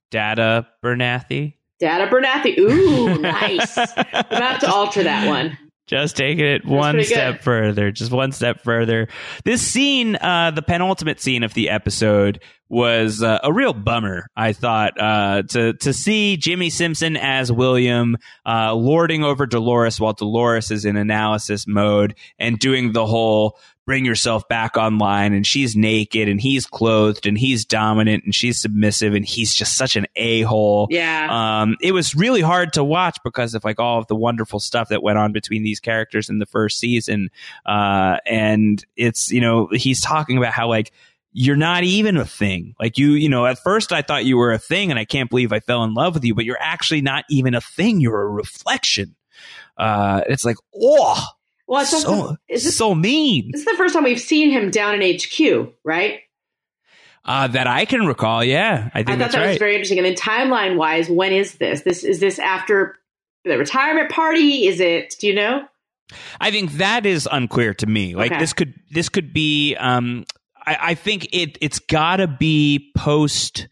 Data 0.09 0.65
Abernathy. 0.83 1.53
Data 1.79 2.07
Abernathy. 2.07 2.57
Ooh, 2.57 3.17
nice. 3.19 3.77
I'm 3.77 4.25
about 4.29 4.61
to 4.61 4.71
alter 4.71 5.03
that 5.03 5.27
one. 5.27 5.57
Just 5.87 6.17
taking 6.17 6.43
it 6.43 6.65
one 6.65 7.03
step 7.03 7.35
good. 7.35 7.43
further, 7.43 7.91
just 7.91 8.11
one 8.11 8.31
step 8.31 8.63
further. 8.63 9.07
This 9.43 9.61
scene, 9.61 10.15
uh, 10.15 10.49
the 10.49 10.63
penultimate 10.63 11.21
scene 11.21 11.43
of 11.43 11.53
the 11.53 11.69
episode, 11.69 12.41
was 12.69 13.21
uh, 13.21 13.39
a 13.43 13.53
real 13.53 13.73
bummer. 13.73 14.27
I 14.35 14.53
thought 14.53 14.99
uh, 14.99 15.43
to 15.49 15.73
to 15.73 15.93
see 15.93 16.37
Jimmy 16.37 16.71
Simpson 16.71 17.15
as 17.15 17.51
William 17.51 18.17
uh, 18.47 18.73
lording 18.73 19.23
over 19.23 19.45
Dolores 19.45 19.99
while 19.99 20.13
Dolores 20.13 20.71
is 20.71 20.85
in 20.85 20.97
analysis 20.97 21.67
mode 21.67 22.15
and 22.39 22.57
doing 22.57 22.91
the 22.91 23.05
whole 23.05 23.59
bring 23.85 24.03
yourself 24.05 24.47
back 24.47 24.77
online 24.77 25.33
and 25.33 25.45
she's 25.45 25.75
naked 25.75 26.27
and 26.27 26.41
he's 26.41 26.65
clothed 26.65 27.25
and 27.27 27.37
he's 27.37 27.65
dominant 27.65 28.23
and 28.23 28.33
she's 28.33 28.59
submissive 28.59 29.13
and 29.13 29.25
he's 29.25 29.53
just 29.53 29.77
such 29.77 29.95
an 29.95 30.05
a-hole 30.15 30.87
Yeah. 30.89 31.27
um, 31.61 31.77
it 31.81 31.91
was 31.91 32.15
really 32.15 32.41
hard 32.41 32.73
to 32.73 32.83
watch 32.83 33.17
because 33.23 33.53
of 33.53 33.63
like 33.63 33.79
all 33.79 33.99
of 33.99 34.07
the 34.07 34.15
wonderful 34.15 34.59
stuff 34.59 34.89
that 34.89 35.03
went 35.03 35.17
on 35.17 35.31
between 35.33 35.63
these 35.63 35.79
characters 35.79 36.29
in 36.29 36.39
the 36.39 36.45
first 36.45 36.79
season. 36.79 37.29
Uh, 37.65 38.17
and 38.25 38.83
it's, 38.95 39.31
you 39.31 39.41
know, 39.41 39.69
he's 39.71 40.01
talking 40.01 40.37
about 40.37 40.53
how 40.53 40.67
like, 40.67 40.91
you're 41.37 41.57
not 41.57 41.83
even 41.83 42.15
a 42.15 42.23
thing. 42.25 42.73
Like 42.79 42.97
you, 42.97 43.11
you 43.11 43.27
know, 43.27 43.45
at 43.45 43.59
first 43.59 43.91
I 43.91 44.01
thought 44.01 44.23
you 44.23 44.37
were 44.37 44.53
a 44.53 44.57
thing 44.57 44.89
and 44.89 44.97
I 44.97 45.03
can't 45.03 45.29
believe 45.29 45.51
I 45.51 45.59
fell 45.59 45.83
in 45.83 45.93
love 45.93 46.13
with 46.13 46.23
you, 46.23 46.33
but 46.33 46.45
you're 46.45 46.57
actually 46.61 47.01
not 47.01 47.25
even 47.29 47.53
a 47.53 47.59
thing. 47.59 47.99
You're 47.99 48.21
a 48.21 48.29
reflection. 48.29 49.15
Uh, 49.77 50.21
it's 50.29 50.45
like, 50.45 50.55
oh, 50.73 51.21
well, 51.67 51.81
it's 51.81 51.93
also, 51.93 52.07
so, 52.07 52.37
is 52.47 52.63
this, 52.63 52.77
so 52.77 52.93
mean. 52.93 53.49
this 53.51 53.61
is 53.61 53.65
the 53.65 53.77
first 53.77 53.93
time 53.93 54.03
we've 54.03 54.19
seen 54.19 54.51
him 54.51 54.71
down 54.71 55.01
in 55.01 55.17
HQ, 55.17 55.73
right? 55.83 56.19
Uh, 57.23 57.47
that 57.47 57.65
I 57.65 57.85
can 57.85 58.05
recall. 58.05 58.43
Yeah. 58.43 58.89
I 58.93 58.99
think 58.99 59.09
I 59.09 59.11
thought 59.11 59.19
that's 59.19 59.33
that 59.33 59.41
was 59.41 59.47
right. 59.49 59.59
very 59.59 59.73
interesting. 59.73 59.97
And 59.97 60.05
then 60.05 60.13
timeline 60.15 60.77
wise, 60.77 61.09
when 61.09 61.33
is 61.33 61.55
this? 61.55 61.81
This 61.81 62.03
is 62.03 62.19
this 62.19 62.37
after 62.37 62.97
the 63.45 63.57
retirement 63.57 64.11
party? 64.11 64.67
Is 64.67 64.79
it? 64.79 65.15
Do 65.19 65.27
you 65.27 65.33
know? 65.33 65.67
I 66.39 66.51
think 66.51 66.73
that 66.73 67.07
is 67.07 67.27
unclear 67.31 67.73
to 67.75 67.87
me. 67.87 68.15
Like 68.15 68.31
Okay. 68.31 68.39
this 68.39 68.53
could 68.53 68.75
this 68.91 69.09
could 69.09 69.33
be. 69.33 69.75
Um, 69.75 70.25
I, 70.67 70.77
I 70.79 70.95
think 70.95 71.27
it 71.33 71.57
it's 71.61 71.79
got 71.79 72.17
to 72.17 72.27
be 72.27 72.91
post 72.95 73.67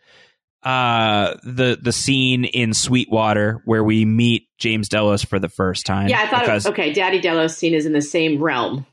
uh 0.64 1.36
the 1.44 1.78
the 1.82 1.92
scene 1.92 2.46
in 2.46 2.74
Sweetwater 2.74 3.62
where 3.66 3.84
we 3.84 4.06
meet 4.06 4.48
James 4.58 4.90
Delos 4.90 5.24
for 5.24 5.40
the 5.40 5.50
first 5.50 5.86
time. 5.86 6.08
Yeah, 6.08 6.22
I 6.22 6.28
thought. 6.28 6.44
It, 6.44 6.46
because, 6.46 6.68
okay, 6.68 6.94
Daddy 6.94 7.20
Delos 7.20 7.58
scene 7.58 7.74
is 7.74 7.86
in 7.86 7.94
the 7.94 8.02
same 8.02 8.42
realm. 8.42 8.86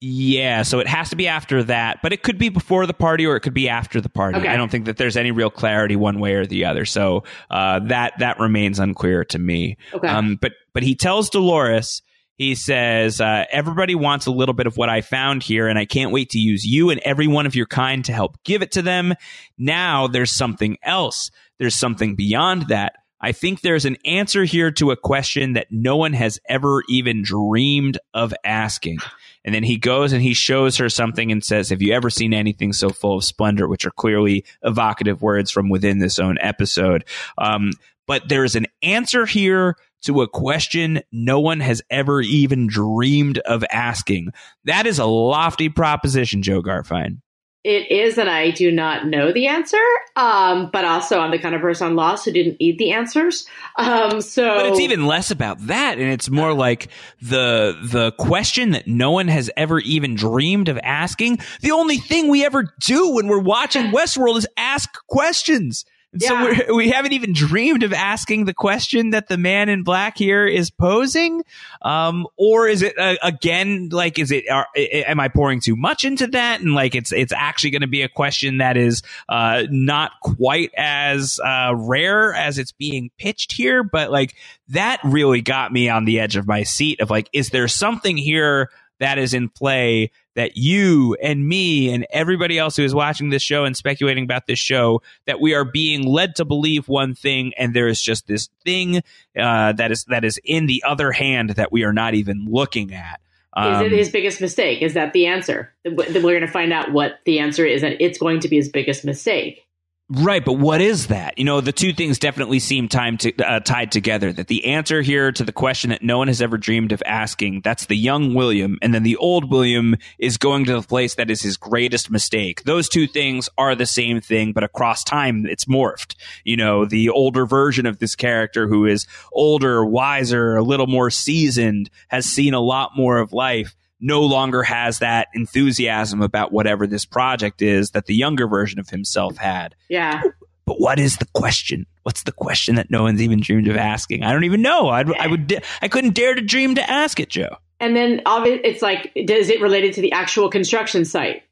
yeah, 0.00 0.62
so 0.62 0.78
it 0.78 0.86
has 0.86 1.10
to 1.10 1.16
be 1.16 1.28
after 1.28 1.62
that, 1.64 1.98
but 2.02 2.14
it 2.14 2.22
could 2.22 2.38
be 2.38 2.48
before 2.48 2.86
the 2.86 2.94
party 2.94 3.26
or 3.26 3.36
it 3.36 3.40
could 3.40 3.52
be 3.52 3.68
after 3.68 4.00
the 4.00 4.08
party. 4.08 4.38
Okay. 4.38 4.48
I 4.48 4.56
don't 4.56 4.70
think 4.70 4.86
that 4.86 4.96
there's 4.96 5.18
any 5.18 5.30
real 5.30 5.50
clarity 5.50 5.94
one 5.94 6.20
way 6.20 6.34
or 6.34 6.46
the 6.46 6.64
other. 6.64 6.86
So 6.86 7.24
uh, 7.50 7.80
that 7.80 8.14
that 8.18 8.40
remains 8.40 8.78
unclear 8.78 9.24
to 9.26 9.38
me. 9.38 9.76
Okay. 9.92 10.08
Um, 10.08 10.38
but 10.40 10.52
but 10.72 10.82
he 10.82 10.94
tells 10.94 11.28
Dolores, 11.28 12.00
he 12.40 12.54
says, 12.54 13.20
uh, 13.20 13.44
everybody 13.50 13.94
wants 13.94 14.24
a 14.24 14.30
little 14.30 14.54
bit 14.54 14.66
of 14.66 14.78
what 14.78 14.88
I 14.88 15.02
found 15.02 15.42
here, 15.42 15.68
and 15.68 15.78
I 15.78 15.84
can't 15.84 16.10
wait 16.10 16.30
to 16.30 16.38
use 16.38 16.64
you 16.64 16.88
and 16.88 16.98
every 17.04 17.26
one 17.26 17.44
of 17.44 17.54
your 17.54 17.66
kind 17.66 18.02
to 18.06 18.14
help 18.14 18.42
give 18.44 18.62
it 18.62 18.72
to 18.72 18.82
them. 18.82 19.12
Now 19.58 20.06
there's 20.06 20.30
something 20.30 20.78
else. 20.82 21.30
There's 21.58 21.74
something 21.74 22.14
beyond 22.14 22.68
that. 22.68 22.94
I 23.20 23.32
think 23.32 23.60
there's 23.60 23.84
an 23.84 23.98
answer 24.06 24.44
here 24.44 24.70
to 24.70 24.90
a 24.90 24.96
question 24.96 25.52
that 25.52 25.66
no 25.70 25.98
one 25.98 26.14
has 26.14 26.40
ever 26.48 26.82
even 26.88 27.22
dreamed 27.22 27.98
of 28.14 28.32
asking. 28.42 29.00
And 29.44 29.54
then 29.54 29.62
he 29.62 29.76
goes 29.76 30.14
and 30.14 30.22
he 30.22 30.32
shows 30.32 30.78
her 30.78 30.88
something 30.88 31.30
and 31.30 31.44
says, 31.44 31.68
Have 31.68 31.82
you 31.82 31.92
ever 31.92 32.08
seen 32.08 32.32
anything 32.32 32.72
so 32.72 32.88
full 32.88 33.18
of 33.18 33.24
splendor? 33.24 33.68
Which 33.68 33.84
are 33.84 33.90
clearly 33.90 34.46
evocative 34.62 35.20
words 35.20 35.50
from 35.50 35.68
within 35.68 35.98
this 35.98 36.18
own 36.18 36.38
episode. 36.40 37.04
Um, 37.36 37.72
but 38.06 38.30
there 38.30 38.44
is 38.44 38.56
an 38.56 38.66
answer 38.82 39.26
here 39.26 39.76
to 40.02 40.22
a 40.22 40.28
question 40.28 41.02
no 41.12 41.40
one 41.40 41.60
has 41.60 41.82
ever 41.90 42.20
even 42.20 42.66
dreamed 42.66 43.38
of 43.38 43.64
asking. 43.70 44.32
That 44.64 44.86
is 44.86 44.98
a 44.98 45.06
lofty 45.06 45.68
proposition, 45.68 46.42
Joe 46.42 46.62
Garfein. 46.62 47.18
It 47.62 47.90
is, 47.90 48.16
and 48.16 48.30
I 48.30 48.52
do 48.52 48.72
not 48.72 49.06
know 49.06 49.32
the 49.32 49.46
answer. 49.46 49.76
Um, 50.16 50.70
but 50.72 50.86
also, 50.86 51.18
I'm 51.18 51.30
the 51.30 51.38
kind 51.38 51.54
of 51.54 51.60
person 51.60 51.88
on 51.88 51.94
Lost 51.94 52.24
who 52.24 52.32
didn't 52.32 52.58
need 52.58 52.78
the 52.78 52.92
answers. 52.92 53.46
Um, 53.76 54.22
so, 54.22 54.56
But 54.56 54.66
it's 54.66 54.80
even 54.80 55.06
less 55.06 55.30
about 55.30 55.58
that, 55.66 55.98
and 55.98 56.10
it's 56.10 56.30
more 56.30 56.54
like 56.54 56.88
the 57.20 57.78
the 57.82 58.12
question 58.12 58.70
that 58.70 58.86
no 58.86 59.10
one 59.10 59.28
has 59.28 59.50
ever 59.58 59.78
even 59.80 60.14
dreamed 60.14 60.70
of 60.70 60.78
asking. 60.82 61.40
The 61.60 61.72
only 61.72 61.98
thing 61.98 62.28
we 62.28 62.46
ever 62.46 62.74
do 62.80 63.14
when 63.14 63.28
we're 63.28 63.38
watching 63.38 63.92
Westworld 63.92 64.38
is 64.38 64.46
ask 64.56 64.88
questions. 65.06 65.84
And 66.12 66.22
so 66.22 66.34
Yeah. 66.34 66.42
we're, 66.68 66.74
we 66.76 66.90
haven't 66.90 67.12
even 67.12 67.32
dreamed 67.32 67.82
of 67.82 67.92
asking 67.92 68.44
the 68.44 68.54
question 68.54 69.10
that 69.10 69.28
the 69.28 69.38
man 69.38 69.68
in 69.68 69.82
black 69.82 70.18
here 70.18 70.46
is 70.46 70.70
posing. 70.70 71.42
Um, 71.82 72.26
or 72.36 72.68
is 72.68 72.82
it 72.82 72.98
uh, 72.98 73.16
again 73.22 73.88
like 73.90 74.18
is 74.18 74.30
it 74.30 74.48
are, 74.50 74.66
am 74.76 75.20
I 75.20 75.28
pouring 75.28 75.60
too 75.60 75.76
much 75.76 76.04
into 76.04 76.26
that 76.28 76.60
and 76.60 76.74
like 76.74 76.94
it's 76.94 77.12
it's 77.12 77.32
actually 77.32 77.70
going 77.70 77.82
to 77.82 77.88
be 77.88 78.02
a 78.02 78.08
question 78.08 78.58
that 78.58 78.76
is 78.76 79.02
uh, 79.28 79.64
not 79.70 80.12
quite 80.22 80.70
as 80.76 81.38
uh, 81.44 81.74
rare 81.76 82.34
as 82.34 82.58
it's 82.58 82.72
being 82.72 83.10
pitched 83.18 83.52
here, 83.52 83.82
but 83.82 84.10
like 84.10 84.34
that 84.68 85.00
really 85.04 85.42
got 85.42 85.72
me 85.72 85.88
on 85.88 86.04
the 86.04 86.20
edge 86.20 86.36
of 86.36 86.46
my 86.46 86.62
seat 86.62 87.00
of 87.00 87.10
like 87.10 87.28
is 87.32 87.50
there 87.50 87.68
something 87.68 88.16
here 88.16 88.70
that 89.00 89.18
is 89.18 89.34
in 89.34 89.48
play 89.48 90.10
that 90.36 90.56
you 90.56 91.16
and 91.20 91.46
me 91.46 91.92
and 91.92 92.06
everybody 92.10 92.58
else 92.58 92.76
who 92.76 92.84
is 92.84 92.94
watching 92.94 93.30
this 93.30 93.42
show 93.42 93.64
and 93.64 93.76
speculating 93.76 94.24
about 94.24 94.46
this 94.46 94.58
show 94.58 95.02
that 95.26 95.40
we 95.40 95.54
are 95.54 95.64
being 95.64 96.06
led 96.06 96.36
to 96.36 96.44
believe 96.44 96.88
one 96.88 97.14
thing 97.14 97.52
and 97.58 97.74
there 97.74 97.88
is 97.88 98.00
just 98.00 98.26
this 98.26 98.48
thing 98.64 99.02
uh, 99.36 99.72
that 99.72 99.90
is 99.90 100.04
that 100.04 100.24
is 100.24 100.38
in 100.44 100.66
the 100.66 100.84
other 100.86 101.10
hand 101.10 101.50
that 101.50 101.72
we 101.72 101.82
are 101.82 101.92
not 101.92 102.14
even 102.14 102.46
looking 102.48 102.94
at 102.94 103.20
is 103.56 103.64
Um, 103.64 103.86
it 103.86 103.92
his 103.92 104.10
biggest 104.10 104.40
mistake? 104.40 104.80
Is 104.80 104.94
that 104.94 105.12
the 105.12 105.26
answer? 105.26 105.74
We're 105.84 106.04
going 106.22 106.40
to 106.42 106.46
find 106.46 106.72
out 106.72 106.92
what 106.92 107.18
the 107.24 107.40
answer 107.40 107.66
is, 107.66 107.82
and 107.82 107.96
it's 107.98 108.16
going 108.16 108.38
to 108.40 108.48
be 108.48 108.56
his 108.56 108.68
biggest 108.68 109.04
mistake. 109.04 109.66
Right, 110.12 110.44
but 110.44 110.54
what 110.54 110.80
is 110.80 111.06
that? 111.06 111.38
You 111.38 111.44
know, 111.44 111.60
the 111.60 111.70
two 111.70 111.92
things 111.92 112.18
definitely 112.18 112.58
seem 112.58 112.88
to, 112.88 113.32
uh, 113.44 113.60
tied 113.60 113.92
together. 113.92 114.32
That 114.32 114.48
the 114.48 114.64
answer 114.64 115.02
here 115.02 115.30
to 115.30 115.44
the 115.44 115.52
question 115.52 115.90
that 115.90 116.02
no 116.02 116.18
one 116.18 116.26
has 116.26 116.42
ever 116.42 116.58
dreamed 116.58 116.90
of 116.90 117.00
asking, 117.06 117.60
that's 117.60 117.86
the 117.86 117.96
young 117.96 118.34
William, 118.34 118.76
and 118.82 118.92
then 118.92 119.04
the 119.04 119.14
old 119.14 119.52
William 119.52 119.94
is 120.18 120.36
going 120.36 120.64
to 120.64 120.72
the 120.72 120.82
place 120.82 121.14
that 121.14 121.30
is 121.30 121.42
his 121.42 121.56
greatest 121.56 122.10
mistake. 122.10 122.64
Those 122.64 122.88
two 122.88 123.06
things 123.06 123.48
are 123.56 123.76
the 123.76 123.86
same 123.86 124.20
thing, 124.20 124.52
but 124.52 124.64
across 124.64 125.04
time, 125.04 125.46
it's 125.46 125.66
morphed. 125.66 126.16
You 126.42 126.56
know, 126.56 126.84
the 126.84 127.10
older 127.10 127.46
version 127.46 127.86
of 127.86 128.00
this 128.00 128.16
character 128.16 128.66
who 128.66 128.86
is 128.86 129.06
older, 129.32 129.84
wiser, 129.84 130.56
a 130.56 130.64
little 130.64 130.88
more 130.88 131.10
seasoned, 131.10 131.88
has 132.08 132.26
seen 132.26 132.52
a 132.52 132.60
lot 132.60 132.96
more 132.96 133.18
of 133.18 133.32
life 133.32 133.76
no 134.00 134.22
longer 134.22 134.62
has 134.62 135.00
that 135.00 135.28
enthusiasm 135.34 136.22
about 136.22 136.52
whatever 136.52 136.86
this 136.86 137.04
project 137.04 137.62
is 137.62 137.90
that 137.90 138.06
the 138.06 138.14
younger 138.14 138.48
version 138.48 138.78
of 138.78 138.88
himself 138.88 139.36
had. 139.36 139.74
Yeah. 139.88 140.22
But 140.64 140.80
what 140.80 140.98
is 140.98 141.16
the 141.16 141.26
question? 141.34 141.86
What's 142.02 142.22
the 142.22 142.32
question 142.32 142.76
that 142.76 142.90
no 142.90 143.02
one's 143.02 143.20
even 143.20 143.40
dreamed 143.40 143.68
of 143.68 143.76
asking? 143.76 144.22
I 144.22 144.32
don't 144.32 144.44
even 144.44 144.62
know. 144.62 144.88
I'd, 144.88 145.12
I 145.12 145.26
would. 145.26 145.62
I 145.82 145.88
couldn't 145.88 146.14
dare 146.14 146.34
to 146.34 146.40
dream 146.40 146.76
to 146.76 146.90
ask 146.90 147.20
it, 147.20 147.28
Joe. 147.28 147.56
And 147.80 147.96
then 147.96 148.22
it's 148.26 148.82
like, 148.82 149.10
is 149.14 149.48
it 149.48 149.60
related 149.60 149.94
to 149.94 150.00
the 150.00 150.12
actual 150.12 150.48
construction 150.48 151.04
site? 151.04 151.42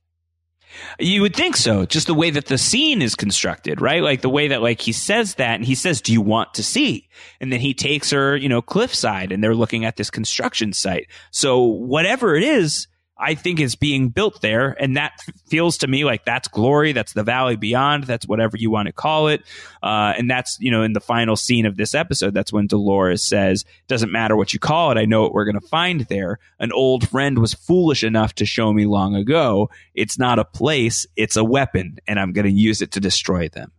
You 0.99 1.23
would 1.23 1.35
think 1.35 1.57
so. 1.57 1.87
Just 1.87 2.07
the 2.07 2.15
way 2.15 2.31
that 2.31 2.47
the 2.47 2.59
scene 2.59 3.03
is 3.03 3.15
constructed, 3.15 3.81
right? 3.81 4.03
Like 4.03 4.21
the 4.21 4.29
way 4.29 4.49
that 4.49 4.63
like 4.63 4.81
he 4.81 4.93
says 4.93 5.35
that, 5.37 5.55
and 5.55 5.65
he 5.65 5.75
says, 5.75 6.01
"Do 6.01 6.13
you 6.13 6.21
want 6.21 6.55
to 6.55 6.63
see?" 6.63 7.09
And 7.41 7.53
then 7.53 7.61
he 7.61 7.75
takes 7.75 8.11
her, 8.11 8.37
you 8.37 8.49
know, 8.49 8.63
cliffside, 8.63 9.33
and 9.33 9.43
they're 9.43 9.55
looking 9.55 9.85
at 9.85 9.97
this 9.97 10.11
construction 10.11 10.73
site. 10.73 11.09
So 11.31 11.63
whatever 11.63 12.35
it 12.37 12.43
is, 12.43 12.87
I 13.19 13.35
think 13.35 13.59
is 13.59 13.75
being 13.75 14.11
built 14.11 14.41
there. 14.43 14.77
And 14.81 14.97
that 14.97 15.21
feels 15.47 15.79
to 15.79 15.87
me 15.87 16.05
like 16.05 16.25
that's 16.25 16.47
glory. 16.47 16.93
That's 16.93 17.13
the 17.15 17.25
valley 17.25 17.57
beyond. 17.57 18.05
That's 18.05 18.29
whatever 18.29 18.57
you 18.57 18.71
want 18.71 18.87
to 18.87 18.93
call 18.93 19.29
it. 19.29 19.43
Uh, 19.83 20.15
and 20.17 20.31
that's, 20.31 20.57
you 20.61 20.71
know, 20.71 20.83
in 20.83 20.93
the 20.93 21.01
final 21.01 21.35
scene 21.35 21.67
of 21.67 21.77
this 21.77 21.95
episode, 21.95 22.33
that's 22.33 22.53
when 22.53 22.69
Dolores 22.69 23.25
says, 23.25 23.65
doesn't 23.89 24.13
matter 24.13 24.37
what 24.37 24.53
you 24.53 24.61
call 24.61 24.93
it. 24.93 24.99
I 24.99 25.05
know 25.05 25.23
what 25.23 25.33
we're 25.33 25.45
going 25.45 25.61
to 25.61 25.67
find 25.67 26.03
there. 26.03 26.39
An 26.61 26.71
old 26.73 27.09
friend 27.09 27.39
was 27.39 27.55
foolish 27.55 28.05
enough 28.05 28.35
to 28.37 28.47
show 28.47 28.73
me 28.73 28.87
long 28.87 29.17
ago. 29.17 29.71
It's 29.95 30.19
not 30.19 30.39
a 30.39 30.45
place. 30.45 31.07
It's 31.17 31.37
a 31.37 31.45
weapon 31.45 31.99
and 32.07 32.21
I'm 32.21 32.33
going 32.33 32.47
to 32.47 32.53
use 32.53 32.83
it 32.83 32.93
to 32.93 33.01
destroy 33.01 33.49
them. 33.49 33.73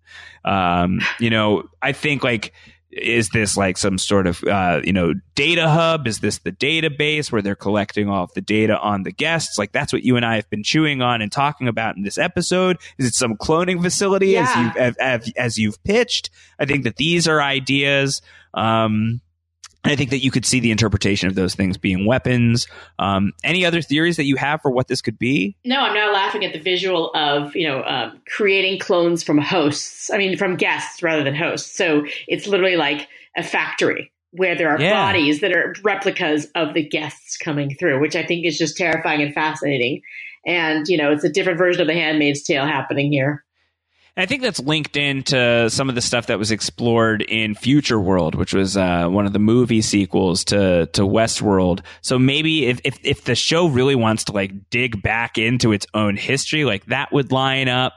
Um, 0.44 1.00
you 1.20 1.30
know, 1.30 1.70
I 1.82 1.94
think 1.94 2.24
like, 2.24 2.54
is 2.92 3.30
this 3.30 3.56
like 3.56 3.78
some 3.78 3.98
sort 3.98 4.26
of 4.26 4.44
uh, 4.44 4.82
you 4.84 4.94
know 4.94 5.14
data 5.36 5.70
hub? 5.70 6.08
Is 6.08 6.20
this 6.20 6.40
the 6.40 6.52
database 6.52 7.32
where 7.32 7.42
they're 7.42 7.56
collecting 7.56 8.10
all 8.10 8.24
of 8.24 8.34
the 8.34 8.42
data 8.42 8.80
on 8.80 9.04
the 9.04 9.12
guests? 9.12 9.58
Like 9.58 9.72
that's 9.72 9.94
what 9.94 10.04
you 10.04 10.16
and 10.16 10.26
i 10.26 10.36
have 10.36 10.50
been 10.50 10.64
chewing 10.64 11.02
on 11.02 11.22
and 11.22 11.32
talking 11.32 11.68
about 11.68 11.98
in 11.98 12.04
this 12.04 12.18
episode. 12.18 12.78
Is 12.98 13.06
it 13.06 13.14
some 13.14 13.36
cloning 13.36 13.82
facility 13.82 14.30
Yeah. 14.30 14.44
as 14.50 14.56
you've 14.56 14.78
as, 14.78 14.96
as, 14.98 15.32
as 15.38 15.58
you've 15.58 15.84
pitched? 15.84 16.30
I 16.60 16.66
think 16.66 16.84
that 16.84 16.96
these 16.96 17.28
are 17.28 17.42
ideas 17.42 18.22
um 18.56 19.22
I 19.84 19.96
think 19.96 20.10
that 20.10 20.20
you 20.20 20.30
could 20.30 20.46
see 20.46 20.60
the 20.60 20.72
interpretation 20.72 21.30
of 21.30 21.36
those 21.36 21.56
things 21.56 21.78
being 21.78 22.06
weapons. 22.06 22.68
Um, 23.00 23.32
any 23.44 23.66
other 23.66 23.82
theories 23.82 24.18
that 24.18 24.26
you 24.26 24.36
have 24.36 24.62
for 24.62 24.72
what 24.72 24.88
this 24.88 25.02
could 25.02 25.18
be? 25.18 25.56
No, 25.64 25.80
I'm 25.80 25.94
now 25.94 26.12
laughing 26.12 26.44
at 26.44 26.54
the 26.54 26.60
visual 26.60 27.12
of 27.16 27.56
you 27.56 27.68
know 27.68 27.84
um, 27.84 28.22
creating 28.28 28.80
clones 28.80 29.24
from 29.24 29.38
hosts. 29.38 30.12
I 30.12 30.18
mean, 30.18 30.38
from 30.38 30.58
guests 30.58 31.02
rather 31.02 31.24
than 31.24 31.34
hosts. 31.36 31.76
So 31.76 32.06
it's 32.28 32.46
literally 32.48 32.76
like 32.76 33.08
a 33.38 33.44
factory 33.44 34.12
where 34.32 34.56
there 34.56 34.70
are 34.70 34.80
Yeah. 34.80 34.92
bodies 34.94 35.40
that 35.42 35.52
are 35.56 35.74
replicas 35.84 36.46
of 36.56 36.74
the 36.74 36.84
guests 36.88 37.38
coming 37.38 37.74
through, 37.80 38.00
which 38.00 38.16
I 38.16 38.24
think 38.24 38.46
is 38.46 38.58
just 38.58 38.78
terrifying 38.78 39.22
and 39.22 39.34
fascinating. 39.34 40.02
And 40.46 40.88
you 40.88 40.98
know, 40.98 41.12
it's 41.12 41.24
a 41.24 41.30
different 41.30 41.58
version 41.58 41.82
of 41.82 41.88
the 41.88 41.94
Handmaid's 41.94 42.44
Tale 42.44 42.66
happening 42.66 43.12
here. 43.12 43.44
And 44.16 44.24
I 44.24 44.26
think 44.26 44.42
that's 44.42 44.60
linked 44.60 44.98
into 44.98 45.70
some 45.70 45.90
of 45.90 45.96
the 45.96 46.02
stuff 46.02 46.28
that 46.28 46.40
was 46.40 46.52
explored 46.52 47.22
in 47.22 47.56
Future 47.56 48.00
World, 48.00 48.36
which 48.36 48.54
was 48.54 48.76
uh, 48.76 49.08
one 49.08 49.26
of 49.26 49.34
the 49.34 49.40
movie 49.40 49.82
sequels 49.82 50.44
to 50.46 50.88
to 50.88 51.02
Westworld. 51.04 51.82
So 52.02 52.20
maybe 52.20 52.66
if, 52.66 52.80
if 52.84 53.00
if 53.04 53.24
the 53.24 53.36
show 53.36 53.68
really 53.68 53.96
wants 53.96 54.26
to 54.26 54.32
like 54.32 54.70
dig 54.70 55.02
back 55.02 55.38
into 55.38 55.72
its 55.72 55.86
own 55.94 56.18
history, 56.18 56.66
like 56.66 56.86
that 56.88 57.12
would 57.12 57.32
line 57.32 57.68
up. 57.70 57.94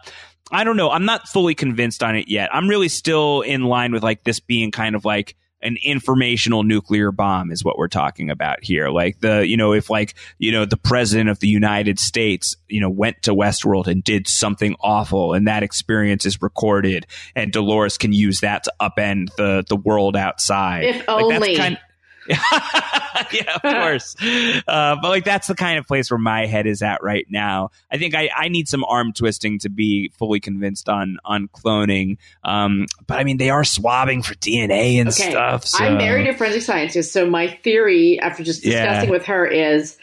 I 0.50 0.64
don't 0.64 0.76
know. 0.76 0.90
I'm 0.90 1.06
not 1.06 1.28
fully 1.28 1.54
convinced 1.54 2.02
on 2.02 2.14
it 2.14 2.28
yet. 2.28 2.54
I'm 2.54 2.68
really 2.68 2.88
still 2.88 3.40
in 3.40 3.64
line 3.64 3.92
with 3.92 4.02
like 4.02 4.22
this 4.22 4.38
being 4.38 4.70
kind 4.70 4.94
of 4.94 5.04
like 5.04 5.34
an 5.62 5.76
informational 5.82 6.62
nuclear 6.62 7.12
bomb 7.12 7.50
is 7.50 7.64
what 7.64 7.78
we're 7.78 7.88
talking 7.88 8.30
about 8.30 8.62
here. 8.62 8.88
Like 8.88 9.20
the, 9.20 9.46
you 9.46 9.56
know, 9.56 9.72
if 9.72 9.88
like, 9.90 10.14
you 10.38 10.52
know, 10.52 10.64
the 10.64 10.76
president 10.76 11.30
of 11.30 11.38
the 11.38 11.48
United 11.48 11.98
States, 11.98 12.56
you 12.68 12.80
know, 12.80 12.90
went 12.90 13.22
to 13.22 13.34
Westworld 13.34 13.86
and 13.86 14.02
did 14.02 14.26
something 14.26 14.74
awful 14.80 15.34
and 15.34 15.46
that 15.46 15.62
experience 15.62 16.26
is 16.26 16.42
recorded 16.42 17.06
and 17.36 17.52
Dolores 17.52 17.96
can 17.98 18.12
use 18.12 18.40
that 18.40 18.64
to 18.64 18.72
upend 18.80 19.34
the, 19.36 19.64
the 19.68 19.76
world 19.76 20.16
outside. 20.16 20.84
If 20.84 20.96
Like, 20.96 21.06
that's 21.06 21.34
only. 21.34 21.56
kind- 21.56 21.78
yeah, 22.28 23.54
of 23.56 23.62
course. 23.62 24.14
Uh, 24.20 24.96
but 25.00 25.08
like 25.08 25.24
that's 25.24 25.46
the 25.48 25.54
kind 25.54 25.78
of 25.78 25.86
place 25.86 26.10
where 26.10 26.18
my 26.18 26.46
head 26.46 26.66
is 26.66 26.82
at 26.82 27.02
right 27.02 27.26
now. 27.28 27.70
I 27.90 27.98
think 27.98 28.14
I, 28.14 28.30
I 28.34 28.48
need 28.48 28.68
some 28.68 28.84
arm 28.84 29.12
twisting 29.12 29.58
to 29.60 29.68
be 29.68 30.10
fully 30.18 30.40
convinced 30.40 30.88
on 30.88 31.18
on 31.24 31.48
cloning. 31.48 32.18
Um, 32.44 32.86
but 33.06 33.18
I 33.18 33.24
mean, 33.24 33.38
they 33.38 33.50
are 33.50 33.64
swabbing 33.64 34.22
for 34.22 34.34
DNA 34.34 34.96
and 35.00 35.08
Okay. 35.08 35.30
stuff. 35.30 35.66
So. 35.66 35.84
I'm 35.84 35.96
married 35.96 36.28
a 36.28 36.34
forensic 36.34 36.62
scientist, 36.62 37.12
so 37.12 37.28
my 37.28 37.48
theory 37.48 38.18
after 38.20 38.42
just 38.44 38.64
Yeah. 38.64 38.82
discussing 38.82 39.10
with 39.10 39.26
her 39.26 39.46
is 39.46 39.96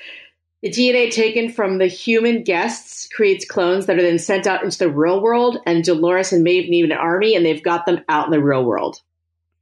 the 0.62 0.70
DNA 0.70 1.10
taken 1.10 1.50
from 1.52 1.78
the 1.78 1.88
human 1.88 2.44
guests 2.44 3.08
creates 3.08 3.46
clones 3.46 3.86
that 3.86 3.98
are 3.98 4.02
then 4.02 4.20
sent 4.20 4.46
out 4.46 4.64
into 4.64 4.78
the 4.78 4.90
real 4.90 5.22
world, 5.22 5.58
and 5.66 5.84
Dolores 5.86 6.34
and 6.34 6.44
Maeve 6.44 6.70
need 6.70 6.84
an 6.86 6.91
army, 6.91 7.36
and 7.36 7.46
they've 7.46 7.64
got 7.64 7.86
them 7.86 8.02
out 8.10 8.26
in 8.26 8.32
the 8.32 8.44
real 8.44 8.66
world. 8.66 9.02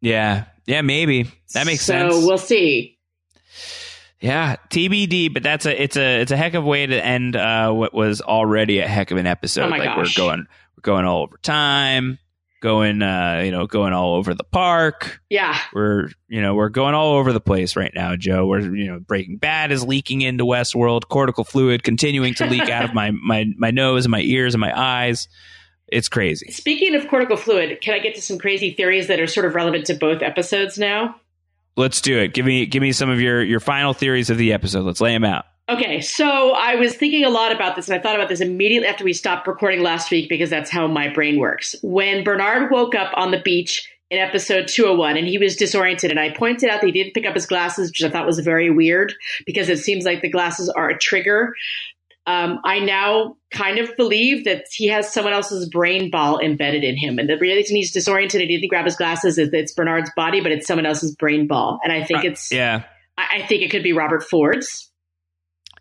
Yeah, 0.02 0.46
yeah, 0.68 0.82
maybe 0.82 1.32
that 1.54 1.66
makes 1.66 1.86
so 1.86 1.94
sense. 1.94 2.14
So 2.14 2.28
we'll 2.28 2.38
see. 2.38 2.98
Yeah, 4.20 4.58
TBD, 4.70 5.34
but 5.34 5.44
that's 5.44 5.66
a 5.66 5.82
it's 5.82 5.96
a 5.96 6.22
it's 6.22 6.32
a 6.32 6.38
heck 6.38 6.54
of 6.56 6.64
a 6.64 6.68
way 6.68 6.86
to 6.86 7.06
end 7.06 7.36
uh, 7.36 7.72
what 7.72 7.94
was 7.94 8.20
already 8.22 8.80
a 8.80 8.88
heck 8.88 9.12
of 9.12 9.18
an 9.18 9.28
episode. 9.28 9.66
Oh 9.66 9.70
my 9.70 9.78
like 9.78 9.96
gosh. 9.96 10.18
we're 10.18 10.28
going 10.28 10.48
we're 10.76 10.82
going 10.82 11.06
all 11.06 11.24
over 11.24 11.38
time, 11.38 12.20
going 12.62 13.02
uh, 13.02 13.44
you 13.46 13.52
know, 13.52 13.68
going 13.68 13.94
all 13.94 14.16
over 14.16 14.34
the 14.34 14.44
park. 14.44 15.22
Yeah. 15.30 15.58
We're 15.74 16.10
you 16.28 16.42
know, 16.42 16.56
we're 16.56 16.70
going 16.70 16.96
all 16.96 17.16
over 17.16 17.32
the 17.32 17.40
place 17.40 17.76
right 17.76 17.92
now, 17.94 18.16
Joe. 18.16 18.48
We're 18.48 18.76
you 18.76 18.88
know, 18.88 19.00
Breaking 19.00 19.38
Bad 19.38 19.72
is 19.72 19.86
leaking 19.86 20.22
into 20.22 20.46
Westworld, 20.46 21.08
cortical 21.08 21.44
fluid 21.44 21.84
continuing 21.84 22.34
to 22.36 22.48
leak 22.48 22.70
out 22.70 22.86
of 22.86 22.94
my 22.96 23.12
my 23.12 23.46
my 23.56 23.72
nose 23.72 24.06
and 24.06 24.12
my 24.12 24.22
ears 24.22 24.54
and 24.54 24.62
my 24.62 24.78
eyes. 24.78 25.28
It's 25.88 26.10
crazy. 26.10 26.52
Speaking 26.52 26.96
of 26.96 27.08
cortical 27.08 27.38
fluid, 27.38 27.80
can 27.82 27.94
I 27.94 28.00
get 28.00 28.16
to 28.16 28.22
some 28.22 28.38
crazy 28.38 28.72
theories 28.72 29.08
that 29.08 29.20
are 29.20 29.28
sort 29.28 29.46
of 29.46 29.56
relevant 29.56 29.86
to 29.86 29.94
both 29.94 30.22
episodes 30.22 30.78
now? 30.78 31.16
Let's 31.78 32.02
do 32.02 32.18
it. 32.18 32.34
Give 32.34 32.46
me 32.46 32.66
give 32.66 32.82
me 32.82 32.92
some 32.92 33.10
of 33.10 33.22
your 33.22 33.44
your 33.44 33.60
final 33.60 33.94
theories 33.94 34.30
of 34.30 34.38
the 34.38 34.52
episode. 34.54 34.84
Let's 34.84 35.00
lay 35.00 35.14
them 35.14 35.24
out. 35.24 35.46
Okay, 35.70 36.00
so 36.00 36.52
I 36.52 36.76
was 36.76 36.96
thinking 36.96 37.26
a 37.26 37.30
lot 37.30 37.52
about 37.54 37.76
this, 37.76 37.90
and 37.90 38.00
I 38.00 38.02
thought 38.02 38.16
about 38.16 38.30
this 38.30 38.40
immediately 38.40 38.88
after 38.88 39.04
we 39.04 39.12
stopped 39.12 39.48
recording 39.48 39.84
last 39.84 40.10
week 40.10 40.30
because 40.30 40.50
that's 40.50 40.70
how 40.70 40.88
my 40.88 41.10
brain 41.10 41.40
works. 41.40 41.76
When 41.84 42.24
Bernard 42.24 42.72
woke 42.72 42.96
up 42.96 43.12
on 43.16 43.32
the 43.32 43.42
beach 43.42 43.88
in 44.10 44.18
episode 44.18 44.70
201 44.70 45.18
and 45.18 45.28
he 45.28 45.38
was 45.38 45.58
disoriented, 45.58 46.10
and 46.10 46.22
I 46.22 46.30
pointed 46.30 46.70
out 46.70 46.80
that 46.80 46.88
he 46.88 46.94
didn't 46.94 47.14
pick 47.14 47.26
up 47.26 47.36
his 47.36 47.46
glasses, 47.46 47.90
which 47.90 48.02
I 48.02 48.10
thought 48.10 48.26
was 48.26 48.40
very 48.40 48.70
weird 48.70 49.14
because 49.46 49.68
it 49.68 49.80
seems 49.80 50.06
like 50.06 50.22
the 50.22 50.30
glasses 50.30 50.70
are 50.70 50.90
a 50.90 50.98
trigger. 50.98 51.54
Um, 52.28 52.60
I 52.66 52.80
now 52.80 53.38
kind 53.52 53.80
of 53.80 53.96
believe 53.96 54.44
that 54.44 54.66
he 54.70 54.88
has 54.88 55.12
someone 55.12 55.34
else's 55.34 55.68
brain 55.70 56.12
ball 56.12 56.40
embedded 56.40 56.84
in 56.84 56.98
him. 56.98 57.18
And 57.20 57.30
the 57.30 57.38
reason 57.38 57.78
he's 57.78 57.94
disoriented 57.94 58.42
and 58.42 58.50
he 58.50 58.58
didn't 58.58 58.70
grab 58.70 58.84
his 58.84 58.98
glasses 58.98 59.38
is 59.38 59.50
that 59.52 59.58
it's 59.58 59.72
Bernard's 59.74 60.12
body, 60.16 60.42
but 60.42 60.52
it's 60.52 60.68
someone 60.68 60.86
else's 60.86 61.16
brain 61.16 61.48
ball. 61.48 61.80
And 61.86 61.94
I 61.94 62.04
think 62.04 62.26
it's, 62.26 62.52
Uh, 62.52 62.56
Yeah. 62.56 62.84
I, 63.18 63.38
I 63.38 63.48
think 63.48 63.64
it 63.64 63.72
could 63.72 63.82
be 63.82 63.94
Robert 63.94 64.24
Ford's. 64.24 64.92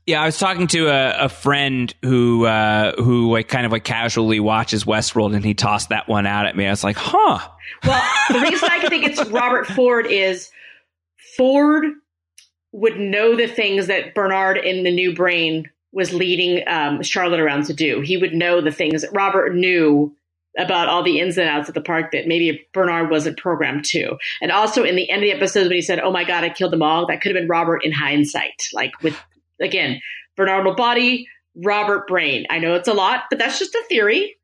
Yeah, 0.07 0.23
I 0.23 0.27
was 0.27 0.39
talking 0.39 0.69
to 0.69 0.87
a, 0.87 1.25
a 1.25 1.29
friend 1.29 1.93
who 2.03 2.47
uh, 2.47 2.93
who 3.03 3.33
like 3.33 3.49
kind 3.49 3.67
of 3.67 3.73
like 3.73 3.83
casually 3.83 4.39
watches 4.39 4.85
Westworld, 4.85 5.35
and 5.35 5.45
he 5.45 5.53
tossed 5.53 5.89
that 5.89 6.07
one 6.07 6.27
out 6.27 6.47
at 6.47 6.57
me. 6.57 6.65
I 6.65 6.71
was 6.71 6.85
like, 6.85 6.97
"Huh." 6.97 7.41
Well, 7.85 8.03
the 8.29 8.39
reason 8.39 8.69
I 8.71 8.79
can 8.79 8.89
think 8.89 9.05
it's 9.05 9.29
Robert 9.31 9.67
Ford 9.67 10.07
is 10.07 10.49
Ford 11.37 11.87
would 12.71 13.01
know 13.01 13.35
the 13.35 13.49
things 13.49 13.89
that 13.89 14.15
Bernard 14.15 14.59
in 14.59 14.85
the 14.85 14.93
new 14.93 15.13
brain 15.13 15.69
was 15.97 16.13
leading 16.13 16.63
um, 16.69 17.03
Charlotte 17.03 17.41
around 17.41 17.65
to 17.65 17.73
do. 17.73 18.03
He 18.03 18.19
would 18.19 18.35
know 18.35 18.61
the 18.61 18.71
things 18.71 19.01
that 19.01 19.15
Robert 19.15 19.55
knew 19.55 20.15
about 20.59 20.89
all 20.89 21.03
the 21.03 21.21
ins 21.21 21.39
and 21.39 21.49
outs 21.49 21.71
of 21.71 21.75
the 21.75 21.81
park 21.81 22.13
that 22.13 22.27
maybe 22.29 22.67
Bernard 22.75 23.11
wasn't 23.11 23.39
programmed 23.39 23.87
to. 23.87 24.19
And 24.43 24.53
also 24.53 24.85
in 24.85 24.95
the 24.95 25.09
end 25.09 25.23
of 25.23 25.27
the 25.27 25.35
episode 25.35 25.63
when 25.63 25.73
he 25.73 25.81
said, 25.81 25.99
"Oh 25.99 26.13
my 26.13 26.25
God, 26.25 26.45
I 26.45 26.51
killed 26.51 26.73
them 26.73 26.83
all," 26.83 27.07
that 27.07 27.23
could 27.23 27.35
have 27.35 27.41
been 27.41 27.49
Robert 27.49 27.83
in 27.83 27.93
hindsight. 27.93 28.69
Like 28.75 28.93
with 29.03 29.19
again, 29.59 30.03
Bernard 30.37 30.77
body, 30.77 31.27
Robert 31.65 32.07
brain. 32.07 32.45
I 32.51 32.59
know 32.59 32.75
it's 32.75 32.89
a 32.89 32.95
lot, 32.95 33.25
but 33.31 33.39
that's 33.39 33.59
just 33.59 33.75
a 33.75 33.83
theory. 33.89 34.36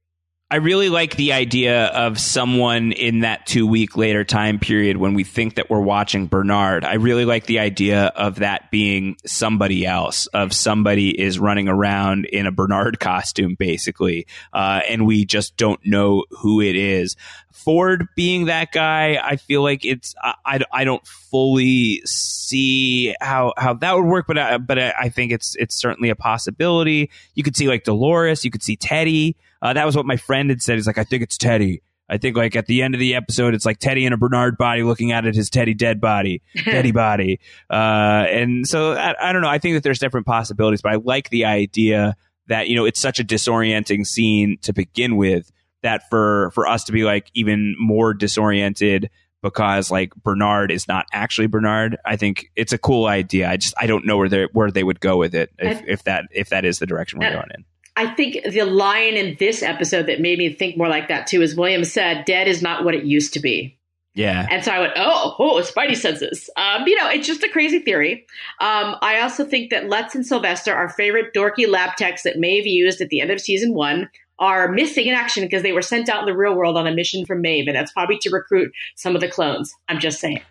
I 0.53 0.57
really 0.57 0.91
like 0.91 1.17
the 1.17 1.33
idea 1.33 1.87
of 1.87 2.21
someone 2.21 2.93
in 2.93 3.21
that 3.21 3.47
two 3.47 3.67
week 3.67 3.97
later 3.97 4.23
time 4.23 4.59
period 4.59 4.99
when 4.99 5.15
we 5.15 5.25
think 5.25 5.55
that 5.55 5.71
we're 5.71 5.81
watching 5.81 6.27
Bernard. 6.27 6.85
I 6.85 6.97
really 6.97 7.25
like 7.25 7.47
the 7.47 7.61
idea 7.61 8.09
of 8.09 8.41
that 8.41 8.71
being 8.71 9.17
somebody 9.25 9.87
else, 9.87 10.27
of 10.27 10.53
somebody 10.53 11.19
is 11.19 11.39
running 11.39 11.69
around 11.69 12.27
in 12.27 12.45
a 12.45 12.53
Bernard 12.53 13.01
costume, 13.01 13.55
basically, 13.55 14.27
uh, 14.53 14.83
and 14.87 15.07
we 15.07 15.25
just 15.25 15.57
don't 15.57 15.81
know 15.87 16.25
who 16.29 16.61
it 16.61 16.77
is. 16.77 17.17
Ford 17.51 18.09
being 18.15 18.45
that 18.45 18.73
guy, 18.73 19.19
I 19.25 19.37
feel 19.37 19.63
like 19.63 19.87
it's 19.87 20.15
I, 20.23 20.61
I, 20.71 20.85
don't 20.85 21.07
fully 21.07 22.03
see 22.05 23.15
how 23.23 23.55
how 23.57 23.73
that 23.73 23.97
would 23.97 24.05
work, 24.05 24.27
but 24.27 24.37
I, 24.37 24.59
but 24.59 24.79
I, 24.79 24.93
I 25.01 25.09
think 25.09 25.33
it's 25.33 25.57
it's 25.57 25.75
certainly 25.75 26.11
a 26.11 26.17
possibility. 26.17 27.09
You 27.35 27.43
could 27.43 27.57
see 27.57 27.69
like 27.69 27.85
Dolores, 27.85 28.45
you 28.45 28.51
could 28.51 28.63
see 28.63 28.77
Teddy. 28.77 29.35
Uh, 29.63 29.73
that 29.73 29.87
was 29.87 29.97
what 29.97 30.05
my 30.05 30.17
friend 30.17 30.51
had 30.51 30.61
said. 30.61 30.75
He's 30.75 30.87
like, 30.89 30.99
I 30.99 31.05
think 31.05 31.23
it's 31.23 31.39
Teddy. 31.39 31.81
I 32.11 32.19
think 32.19 32.37
like 32.37 32.57
at 32.57 32.67
the 32.67 32.83
end 32.83 32.95
of 32.95 32.99
the 33.01 33.15
episode, 33.15 33.55
it's 33.55 33.65
like 33.65 33.79
Teddy 33.79 34.05
in 34.05 34.13
a 34.13 34.17
Bernard 34.19 34.59
body 34.59 34.83
looking 34.83 35.13
out 35.13 35.25
at 35.25 35.35
his 35.35 35.49
Teddy 35.49 35.73
dead 35.73 36.01
body, 36.01 36.43
Teddy 36.57 36.91
body. 36.93 37.41
Uh, 37.71 38.27
and 38.29 38.67
so 38.69 38.93
I, 38.93 39.15
I 39.31 39.33
don't 39.33 39.41
know. 39.41 39.49
I 39.49 39.59
think 39.59 39.77
that 39.77 39.83
there's 39.83 39.99
different 40.01 40.27
possibilities, 40.27 40.83
but 40.83 40.93
I 40.93 40.97
like 40.97 41.31
the 41.31 41.45
idea 41.47 42.17
that 42.49 42.69
you 42.69 42.75
know 42.75 42.85
it's 42.85 43.01
such 43.01 43.21
a 43.21 43.25
disorienting 43.25 44.05
scene 44.05 44.59
to 44.63 44.73
begin 44.75 45.17
with 45.17 45.51
that 45.83 46.11
for 46.11 46.51
for 46.51 46.67
us 46.67 46.85
to 46.85 46.93
be 46.93 47.05
like 47.05 47.31
even 47.35 47.77
more 47.79 48.13
disoriented 48.13 49.09
because 49.43 49.91
like 49.91 50.15
Bernard 50.17 50.71
is 50.71 50.87
not 50.89 51.07
actually 51.13 51.47
Bernard. 51.47 51.97
I 52.05 52.17
think 52.17 52.51
it's 52.57 52.73
a 52.73 52.79
cool 52.79 53.07
idea. 53.07 53.49
I 53.49 53.57
just 53.57 53.75
I 53.79 53.87
don't 53.87 54.05
know 54.05 54.17
where 54.17 54.29
they 54.29 54.45
where 54.53 54.71
they 54.71 54.83
would 54.85 55.01
go 55.01 55.17
with 55.17 55.35
it 55.35 55.51
if, 55.59 55.79
I- 55.79 55.85
if 55.87 56.05
that 56.05 56.25
if 56.33 56.49
that 56.51 56.65
is 56.65 56.79
the 56.79 56.87
direction 56.87 57.21
we're 57.21 57.29
Uh, 57.29 57.33
going 57.35 57.49
in. 57.57 57.65
I 57.97 58.15
think 58.15 58.39
the 58.45 58.65
line 58.65 59.15
in 59.15 59.37
this 59.39 59.63
episode 59.63 60.07
that 60.07 60.21
made 60.21 60.39
me 60.39 60.53
think 60.53 60.77
more 60.77 60.89
like 60.89 61.09
that 61.09 61.27
too 61.27 61.43
is 61.43 61.55
William 61.55 61.85
said, 61.85 62.25
"Dead 62.25 62.49
is 62.49 62.63
not 62.63 62.85
what 62.85 62.95
it 62.95 63.05
used 63.05 63.35
to 63.35 63.41
be." 63.41 63.79
Yeah. 64.15 64.47
And 64.51 64.63
so 64.63 64.71
I 64.71 64.81
went, 64.81 64.93
oh, 64.97 65.37
oh, 65.39 65.63
Spidey 65.63 65.97
senses. 65.97 66.51
Um, 66.57 66.87
you 66.87 66.97
know, 66.97 67.09
it's 67.09 67.27
just 67.27 67.43
a 67.43 67.49
crazy 67.49 67.79
theory. 67.79 68.27
Um, 68.61 68.97
I 69.01 69.21
also 69.23 69.45
think 69.45 69.71
that 69.71 69.89
Lutz 69.89 70.15
and 70.15 70.27
Sylvester, 70.27 70.75
our 70.75 70.91
favorite 70.91 71.33
dorky 71.35 71.67
lab 71.67 71.97
techs 71.97 72.23
that 72.25 72.39
Maeve 72.39 72.67
used 72.67 73.01
at 73.01 73.09
the 73.09 73.21
end 73.21 73.31
of 73.31 73.41
season 73.41 73.73
one, 73.73 74.11
are 74.39 74.69
missing 74.69 75.07
in 75.07 75.15
action 75.15 75.45
because 75.45 75.63
they 75.63 75.73
were 75.73 75.83
sent 75.83 76.09
out 76.09 76.21
in 76.21 76.27
the 76.27 76.37
real 76.37 76.55
world 76.55 76.77
on 76.77 76.87
a 76.87 76.93
mission 76.93 77.25
from 77.25 77.41
Maeve, 77.41 77.69
and 77.69 77.77
that's 77.77 77.93
probably 77.93 78.19
to 78.19 78.31
recruit 78.31 78.73
some 78.97 79.15
of 79.15 79.21
the 79.21 79.29
clones. 79.29 79.73
I'm 79.89 80.01
just 80.01 80.21
saying. 80.21 80.43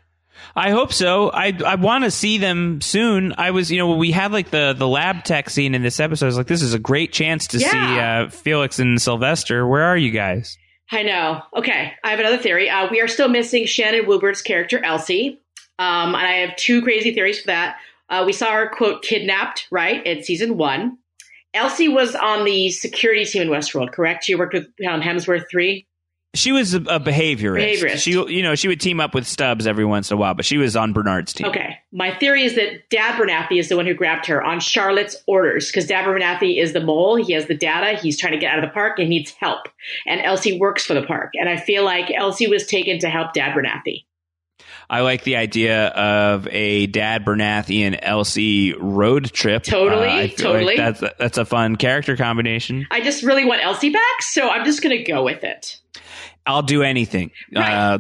I 0.56 0.72
hope 0.72 0.92
so. 0.92 1.30
I 1.32 1.58
I 1.66 1.76
want 1.76 2.04
to 2.04 2.12
see 2.12 2.38
them 2.38 2.82
soon. 2.82 3.34
I 3.38 3.52
was, 3.52 3.72
you 3.72 3.78
know, 3.78 3.96
we 3.96 4.12
had 4.12 4.32
like 4.32 4.50
the 4.50 4.74
the 4.78 4.88
lab 4.88 5.24
tech 5.24 5.50
scene 5.50 5.74
in 5.76 5.82
this 5.84 6.00
episode. 6.00 6.26
I 6.26 6.28
was 6.28 6.38
like, 6.38 6.48
this 6.48 6.62
is 6.62 6.74
a 6.74 6.80
great 6.80 7.14
chance 7.14 7.48
to 7.48 7.58
Yeah. 7.60 7.70
see 7.70 8.00
uh, 8.00 8.30
Felix 8.30 8.80
and 8.80 9.02
Sylvester. 9.02 9.66
Where 9.68 9.84
are 9.84 9.98
you 9.98 10.12
guys? 10.12 10.58
I 10.92 11.04
know. 11.04 11.42
Okay, 11.56 11.94
I 12.04 12.10
have 12.10 12.20
another 12.20 12.38
theory. 12.38 12.70
Uh, 12.70 12.90
we 12.92 13.00
are 13.00 13.08
still 13.08 13.30
missing 13.30 13.66
Shannon 13.66 14.06
Woodward's 14.08 14.42
character, 14.42 14.84
Elsie. 14.84 15.40
Um, 15.80 16.14
and 16.16 16.18
I 16.28 16.32
have 16.46 16.56
two 16.58 16.82
crazy 16.82 17.14
theories 17.14 17.40
for 17.40 17.48
that. 17.48 17.78
Uh, 18.10 18.24
we 18.26 18.34
saw 18.34 18.52
her, 18.52 18.68
quote, 18.68 19.02
kidnapped, 19.04 19.68
right, 19.72 20.06
in 20.06 20.22
season 20.22 20.58
one. 20.58 20.98
Elsie 21.54 21.88
was 21.88 22.14
on 22.14 22.44
the 22.44 22.72
security 22.72 23.24
team 23.24 23.42
in 23.44 23.48
Westworld, 23.48 23.94
correct? 23.94 24.26
She 24.26 24.36
worked 24.36 24.54
with 24.54 24.66
um, 24.88 25.02
Hemsworth 25.02 25.46
3. 25.50 25.86
She 26.34 26.54
was 26.54 26.74
a, 26.74 26.78
a 26.78 27.00
behaviorist. 27.00 27.82
Behaviorist. 27.82 27.98
She, 27.98 28.12
you 28.12 28.42
know, 28.42 28.56
she 28.56 28.70
would 28.70 28.80
team 28.80 29.02
up 29.02 29.14
with 29.14 29.28
Stubbs 29.28 29.68
every 29.68 29.84
once 29.84 30.10
in 30.12 30.16
a 30.16 30.18
while, 30.18 30.34
but 30.34 30.46
she 30.46 30.58
was 30.58 30.78
on 30.78 30.94
Bernard's 30.94 31.34
team. 31.34 31.48
Okay. 31.48 31.78
My 31.92 32.16
theory 32.16 32.44
is 32.44 32.56
that 32.56 32.90
Dad 32.90 33.16
Abernathy 33.20 33.60
is 33.60 33.68
the 33.68 33.76
one 33.76 33.86
who 33.86 33.94
grabbed 33.94 34.28
her 34.28 34.42
on 34.42 34.62
Charlotte's 34.62 35.18
orders 35.28 35.68
because 35.68 35.88
Dad 35.88 36.06
Abernathy 36.06 36.62
is 36.62 36.72
the 36.72 36.80
mole. 36.80 37.18
He 37.18 37.34
has 37.34 37.48
the 37.48 37.56
data. 37.56 38.00
He's 38.00 38.18
trying 38.18 38.32
to 38.32 38.40
get 38.40 38.54
out 38.54 38.64
of 38.64 38.70
the 38.70 38.74
park 38.74 38.98
and 38.98 39.10
needs 39.10 39.32
help. 39.32 39.68
And 40.08 40.22
Elsie 40.22 40.58
works 40.58 40.86
for 40.86 40.94
the 40.94 41.04
park. 41.04 41.32
And 41.34 41.50
I 41.50 41.58
feel 41.58 41.84
like 41.84 42.10
Elsie 42.16 42.48
was 42.48 42.66
taken 42.66 43.00
to 43.00 43.10
help 43.10 43.34
Dad 43.34 43.54
Abernathy. 43.54 44.06
I 44.90 45.02
like 45.02 45.24
the 45.24 45.38
idea 45.38 45.88
of 45.88 46.48
a 46.48 46.86
Dad 46.88 47.26
Abernathy 47.26 47.82
and 47.82 47.98
Elsie 48.02 48.74
road 48.74 49.32
trip. 49.32 49.64
Totally, 49.64 50.08
Uh, 50.08 50.28
totally. 50.28 50.78
Like 50.78 50.78
that's 50.78 51.18
that's 51.18 51.38
a 51.38 51.46
fun 51.46 51.78
character 51.78 52.16
combination. 52.18 52.88
I 52.92 53.02
just 53.02 53.24
really 53.24 53.46
want 53.46 53.64
Elsie 53.64 53.90
back, 53.90 54.22
so 54.22 54.50
I'm 54.50 54.66
just 54.66 54.82
going 54.82 54.98
to 54.98 55.04
go 55.04 55.24
with 55.24 55.44
it. 55.44 55.78
I'll 56.46 56.62
do 56.64 56.84
anything. 56.84 57.32
Right. 57.56 57.72
Uh, 57.74 58.00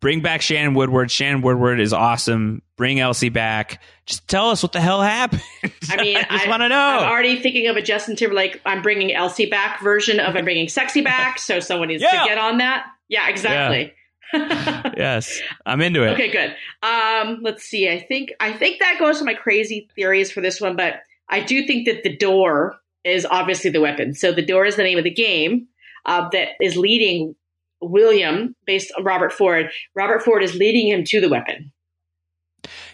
bring 0.00 0.20
back 0.20 0.42
Shannon 0.42 0.74
Woodward. 0.74 1.10
Shannon 1.10 1.42
Woodward 1.42 1.80
is 1.80 1.92
awesome. 1.92 2.62
Bring 2.76 3.00
Elsie 3.00 3.28
back. 3.28 3.80
Just 4.06 4.28
tell 4.28 4.50
us 4.50 4.62
what 4.62 4.72
the 4.72 4.80
hell 4.80 5.00
happened. 5.02 5.42
I 5.90 5.96
mean, 6.02 6.16
just 6.30 6.46
I- 6.46 6.48
want 6.48 6.62
to 6.62 6.68
know. 6.68 6.76
I'm 6.76 7.08
already 7.10 7.40
thinking 7.40 7.66
of 7.68 7.76
a 7.76 7.82
Justin 7.82 8.16
Timberlake, 8.16 8.60
I'm 8.66 8.82
bringing 8.82 9.12
Elsie 9.14 9.46
back 9.46 9.82
version 9.82 10.20
of 10.20 10.36
I'm 10.36 10.44
bringing 10.44 10.68
Sexy 10.68 11.00
back, 11.00 11.38
so 11.38 11.60
someone 11.60 11.88
needs 11.88 12.02
Yeah. 12.02 12.22
to 12.22 12.28
get 12.28 12.38
on 12.38 12.58
that. 12.58 12.86
Yeah, 13.08 13.28
exactly. 13.28 13.92
yes, 14.32 15.40
I'm 15.64 15.80
into 15.80 16.02
it. 16.02 16.10
Okay, 16.14 16.30
good. 16.30 16.54
Um, 16.82 17.38
let's 17.42 17.62
see. 17.64 17.88
I 17.88 18.00
think 18.00 18.32
I 18.40 18.52
think 18.52 18.80
that 18.80 18.96
goes 18.98 19.18
to 19.20 19.24
my 19.24 19.34
crazy 19.34 19.88
theories 19.94 20.30
for 20.32 20.40
this 20.40 20.60
one, 20.60 20.76
but 20.76 20.94
I 21.28 21.40
do 21.40 21.66
think 21.66 21.86
that 21.86 22.02
the 22.02 22.16
door 22.16 22.76
is 23.04 23.24
obviously 23.24 23.70
the 23.70 23.80
weapon. 23.80 24.14
So 24.14 24.32
the 24.32 24.44
door 24.44 24.66
is 24.66 24.76
the 24.76 24.82
name 24.82 24.98
of 24.98 25.04
the 25.04 25.14
game 25.14 25.68
uh, 26.04 26.28
that 26.32 26.48
is 26.60 26.76
leading 26.76 27.36
William, 27.80 28.54
based 28.66 28.92
on 28.96 29.04
Robert 29.04 29.32
Ford. 29.32 29.70
Robert 29.94 30.22
Ford 30.22 30.42
is 30.42 30.54
leading 30.54 30.88
him 30.88 31.04
to 31.04 31.20
the 31.20 31.28
weapon. 31.28 31.72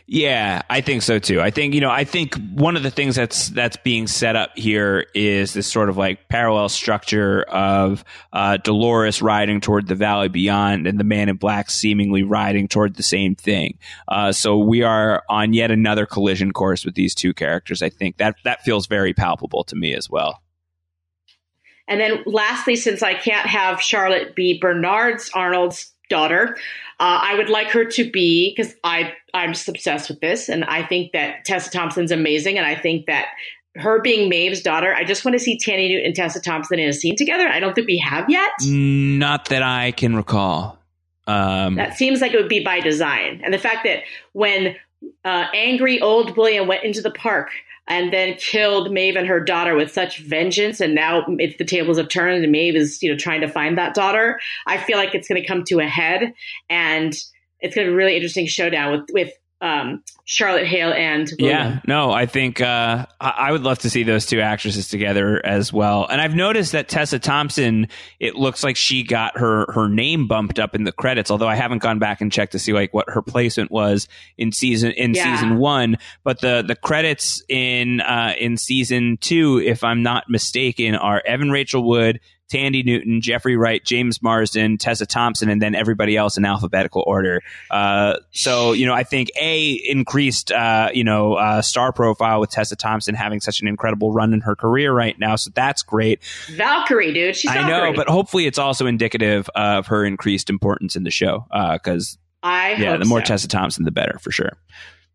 Yeah, 0.07 0.63
I 0.69 0.81
think 0.81 1.03
so 1.03 1.19
too. 1.19 1.41
I 1.41 1.51
think 1.51 1.75
you 1.75 1.81
know, 1.81 1.91
I 1.91 2.05
think 2.05 2.35
one 2.53 2.77
of 2.77 2.83
the 2.83 2.91
things 2.91 3.15
that's 3.15 3.49
that's 3.51 3.77
being 3.77 4.07
set 4.07 4.37
up 4.37 4.51
here 4.57 5.07
is 5.15 5.55
this 5.55 5.67
sort 5.67 5.89
of 5.89 5.97
like 5.97 6.29
parallel 6.29 6.69
structure 6.69 7.43
of 7.43 8.05
uh, 8.33 8.59
Dolores 8.59 9.23
riding 9.23 9.61
toward 9.61 9.87
the 9.87 9.95
Valley 9.95 10.29
Beyond, 10.29 10.87
and 10.87 10.99
the 10.99 11.05
Man 11.05 11.29
in 11.29 11.37
Black 11.37 11.71
seemingly 11.71 12.23
riding 12.23 12.69
toward 12.69 12.97
the 12.97 13.03
same 13.03 13.35
thing. 13.35 13.79
Uh, 14.09 14.33
so 14.33 14.59
we 14.59 14.83
are 14.83 15.23
on 15.29 15.53
yet 15.53 15.71
another 15.71 16.05
collision 16.05 16.53
course 16.53 16.85
with 16.85 16.95
these 16.95 17.15
two 17.15 17.33
characters. 17.33 17.81
I 17.81 17.89
think 17.89 18.17
that 18.19 18.37
that 18.45 18.63
feels 18.63 18.87
very 18.87 19.15
palpable 19.15 19.65
to 19.65 19.77
me 19.77 19.95
as 19.95 20.11
well. 20.11 20.43
And 21.89 22.01
then 22.01 22.23
lastly, 22.27 22.77
since 22.77 23.03
I 23.03 23.15
can't 23.15 23.47
have 23.47 23.81
Charlotte 23.81 24.35
be 24.35 24.59
Bernard's 24.59 25.31
Arnold's 25.35 25.93
daughter, 26.09 26.57
uh, 27.01 27.21
I 27.23 27.35
would 27.37 27.49
like 27.49 27.69
her 27.71 27.85
to 27.85 28.11
be 28.11 28.55
because 28.55 28.75
I 28.85 29.15
I'm 29.35 29.53
just 29.55 29.69
obsessed 29.69 30.09
with 30.09 30.21
this, 30.21 30.49
and 30.49 30.65
I 30.65 30.85
think 30.85 31.13
that 31.13 31.45
Tessa 31.45 31.71
Thompson's 31.71 32.13
amazing, 32.13 32.59
and 32.59 32.67
I 32.67 32.75
think 32.75 33.07
that 33.07 33.27
her 33.75 34.01
being 34.03 34.29
Maeve's 34.29 34.61
daughter, 34.61 34.95
I 34.95 35.05
just 35.05 35.25
want 35.25 35.35
to 35.35 35.39
see 35.39 35.59
Thandie 35.59 35.89
Newton 35.89 36.07
and 36.07 36.15
Tessa 36.15 36.41
Thompson 36.41 36.79
in 36.79 36.89
a 36.89 36.93
scene 36.93 37.17
together. 37.17 37.49
I 37.49 37.59
don't 37.59 37.75
think 37.75 37.87
we 37.87 37.97
have 37.99 38.29
yet. 38.29 38.51
Not 38.63 39.49
that 39.49 39.63
I 39.63 39.93
can 39.93 40.15
recall. 40.15 40.79
Um, 41.27 41.77
That 41.77 41.95
seems 41.95 42.21
like 42.21 42.35
it 42.35 42.37
would 42.37 42.49
be 42.49 42.63
by 42.63 42.81
design, 42.81 43.41
and 43.45 43.53
the 43.53 43.59
fact 43.59 43.85
that 43.85 44.03
when 44.33 44.77
uh, 45.25 45.47
angry 45.55 46.01
old 46.01 46.37
William 46.37 46.69
went 46.69 46.85
into 46.85 47.01
the 47.01 47.11
park 47.11 47.51
and 47.89 48.13
then 48.13 48.35
killed 48.35 48.93
Maeve 48.93 49.17
and 49.17 49.27
her 49.27 49.41
daughter 49.41 49.75
with 49.75 49.93
such 49.93 50.19
vengeance, 50.19 50.81
and 50.81 50.95
now 50.95 51.25
it's 51.39 51.57
the 51.59 51.65
tables 51.65 51.99
have 51.99 52.09
turned, 52.09 52.43
and 52.43 52.53
Maeve 52.53 52.77
is 52.77 53.03
you 53.03 53.11
know 53.11 53.17
trying 53.17 53.41
to 53.41 53.49
find 53.49 53.77
that 53.79 53.95
daughter. 53.95 54.39
I 54.67 54.79
feel 54.79 54.99
like 54.99 55.15
it's 55.15 55.29
going 55.29 55.41
to 55.41 55.47
come 55.47 55.65
to 55.65 55.81
a 55.81 55.87
head, 55.87 56.33
and 56.71 57.13
it's 57.61 57.75
going 57.75 57.87
to 57.87 57.91
be 57.91 57.95
a 57.95 57.97
really 57.97 58.17
interesting 58.17 58.47
showdown 58.47 58.93
with 58.93 59.11
with 59.13 59.33
um, 59.63 60.03
Charlotte 60.25 60.67
Hale 60.67 60.93
and 60.93 61.31
William. 61.39 61.59
Yeah, 61.59 61.81
no, 61.87 62.11
I 62.11 62.27
think 62.27 62.61
uh, 62.61 63.07
I 63.21 63.29
I 63.31 63.53
would 63.53 63.63
love 63.63 63.79
to 63.81 63.91
see 63.91 64.03
those 64.03 64.27
two 64.27 64.41
actresses 64.41 64.89
together 64.89 65.41
as 65.47 65.73
well. 65.73 66.07
And 66.11 66.21
I've 66.21 66.35
noticed 66.35 66.73
that 66.73 66.89
Tessa 66.89 67.19
Thompson, 67.21 67.87
it 68.19 68.35
looks 68.35 68.65
like 68.65 68.77
she 68.77 69.05
got 69.05 69.39
her 69.39 69.67
her 69.73 69.89
name 69.89 70.27
bumped 70.27 70.59
up 70.59 70.75
in 70.75 70.83
the 70.85 70.93
credits. 70.93 71.31
Although 71.31 71.49
I 71.49 71.55
haven't 71.55 71.79
gone 71.79 71.99
back 72.01 72.21
and 72.21 72.31
checked 72.33 72.53
to 72.53 72.59
see 72.59 72.73
like 72.73 72.93
what 72.93 73.09
her 73.09 73.23
placement 73.23 73.71
was 73.71 74.09
in 74.37 74.51
season 74.53 74.91
in 74.93 75.15
Yeah. 75.15 75.33
season 75.37 75.59
one. 75.59 75.97
But 76.25 76.41
the 76.41 76.65
the 76.67 76.77
credits 76.77 77.43
in 77.49 78.01
uh, 78.01 78.35
in 78.39 78.57
season 78.57 79.17
two, 79.21 79.61
if 79.65 79.85
I'm 79.85 80.03
not 80.03 80.25
mistaken, 80.29 80.97
are 80.97 81.23
Evan 81.25 81.51
Rachel 81.51 81.83
Wood. 81.87 82.19
Thandie 82.51 82.85
Newton, 82.85 83.21
Jeffrey 83.21 83.57
Wright, 83.57 83.83
James 83.85 84.23
Marsden, 84.23 84.77
Tessa 84.77 85.07
Thompson, 85.07 85.49
and 85.49 85.63
then 85.63 85.75
everybody 85.75 86.17
else 86.17 86.37
in 86.37 86.45
alphabetical 86.45 87.03
order. 87.07 87.43
Uh, 87.71 88.17
so, 88.31 88.73
you 88.73 88.85
know, 88.85 88.93
I 88.93 89.05
think 89.05 89.31
A, 89.41 89.73
increased, 89.73 90.53
uh, 90.53 90.91
you 90.93 91.03
know, 91.03 91.35
uh, 91.35 91.63
star 91.63 91.93
profile 91.93 92.41
with 92.41 92.51
Tessa 92.51 92.77
Thompson 92.77 93.15
having 93.15 93.41
such 93.41 93.63
an 93.63 93.69
incredible 93.69 94.13
run 94.13 94.35
in 94.35 94.43
her 94.43 94.55
career 94.55 94.93
right 94.93 95.19
now. 95.19 95.37
So 95.37 95.51
that's 95.55 95.83
great. 95.83 96.23
Valkyrie, 96.51 97.15
dude. 97.15 97.37
She's 97.37 97.51
I 97.51 97.67
know, 97.67 97.95
but 97.95 98.09
hopefully 98.09 98.47
it's 98.47 98.59
also 98.59 98.87
indicative 98.87 99.49
of 99.55 99.87
her 99.87 100.05
increased 100.05 100.51
importance 100.51 100.95
in 100.95 101.05
the 101.05 101.11
show. 101.11 101.47
Because, 101.51 102.19
I 102.43 102.75
yeah, 102.75 102.99
the 102.99 103.07
more 103.07 103.21
so. 103.21 103.25
Tessa 103.25 103.49
Thompson, 103.49 103.85
the 103.85 103.91
better 103.91 104.19
for 104.19 104.31
sure. 104.31 104.59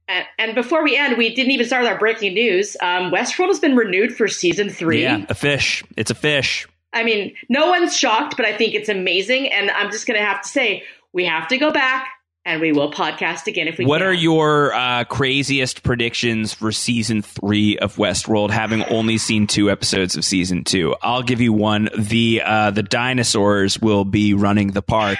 And, 0.07 0.25
and 0.39 0.55
before 0.55 0.83
we 0.83 0.95
end, 0.95 1.17
we 1.17 1.35
didn't 1.35 1.51
even 1.51 1.67
start 1.67 1.83
with 1.83 1.91
our 1.91 1.99
breaking 1.99 2.33
news. 2.33 2.77
Um, 2.81 3.11
Westworld 3.11 3.49
has 3.49 3.59
been 3.59 3.75
renewed 3.75 4.15
for 4.15 4.27
season 4.29 4.69
three. 4.69 5.03
Yeah, 5.03 5.25
a 5.27 5.35
fish. 5.35 5.83
It's 5.97 6.09
a 6.09 6.15
fish. 6.15 6.65
I 6.97 7.03
mean, 7.03 7.33
no 7.47 7.67
one's 7.69 7.95
shocked, 7.95 8.35
but 8.35 8.45
I 8.45 8.57
think 8.57 8.73
it's 8.73 8.89
amazing. 8.89 9.51
And 9.53 9.69
I'm 9.71 9.91
just 9.91 10.07
going 10.07 10.19
to 10.19 10.25
have 10.25 10.41
to 10.41 10.49
say, 10.49 10.83
we 11.13 11.25
have 11.25 11.47
to 11.49 11.57
go 11.57 11.71
back 11.71 12.07
and 12.45 12.61
we 12.61 12.71
will 12.71 12.91
podcast 12.91 13.47
again 13.47 13.67
if 13.67 13.77
we 13.77 13.85
What 13.85 13.99
can. 13.99 14.07
are 14.07 14.13
your 14.13 14.73
uh, 14.73 15.03
craziest 15.03 15.83
predictions 15.83 16.53
for 16.53 16.71
season 16.71 17.21
three 17.21 17.77
of 17.77 17.95
Westworld? 17.97 18.49
Having 18.51 18.83
only 18.85 19.17
seen 19.17 19.47
two 19.47 19.69
episodes 19.69 20.15
of 20.15 20.23
season 20.25 20.63
two, 20.63 20.95
I'll 21.01 21.23
give 21.23 21.41
you 21.41 21.53
one. 21.53 21.89
The 21.97 22.41
uh, 22.43 22.71
the 22.71 22.83
dinosaurs 22.83 23.79
will 23.79 24.05
be 24.05 24.33
running 24.33 24.71
the 24.71 24.81
park 24.81 25.19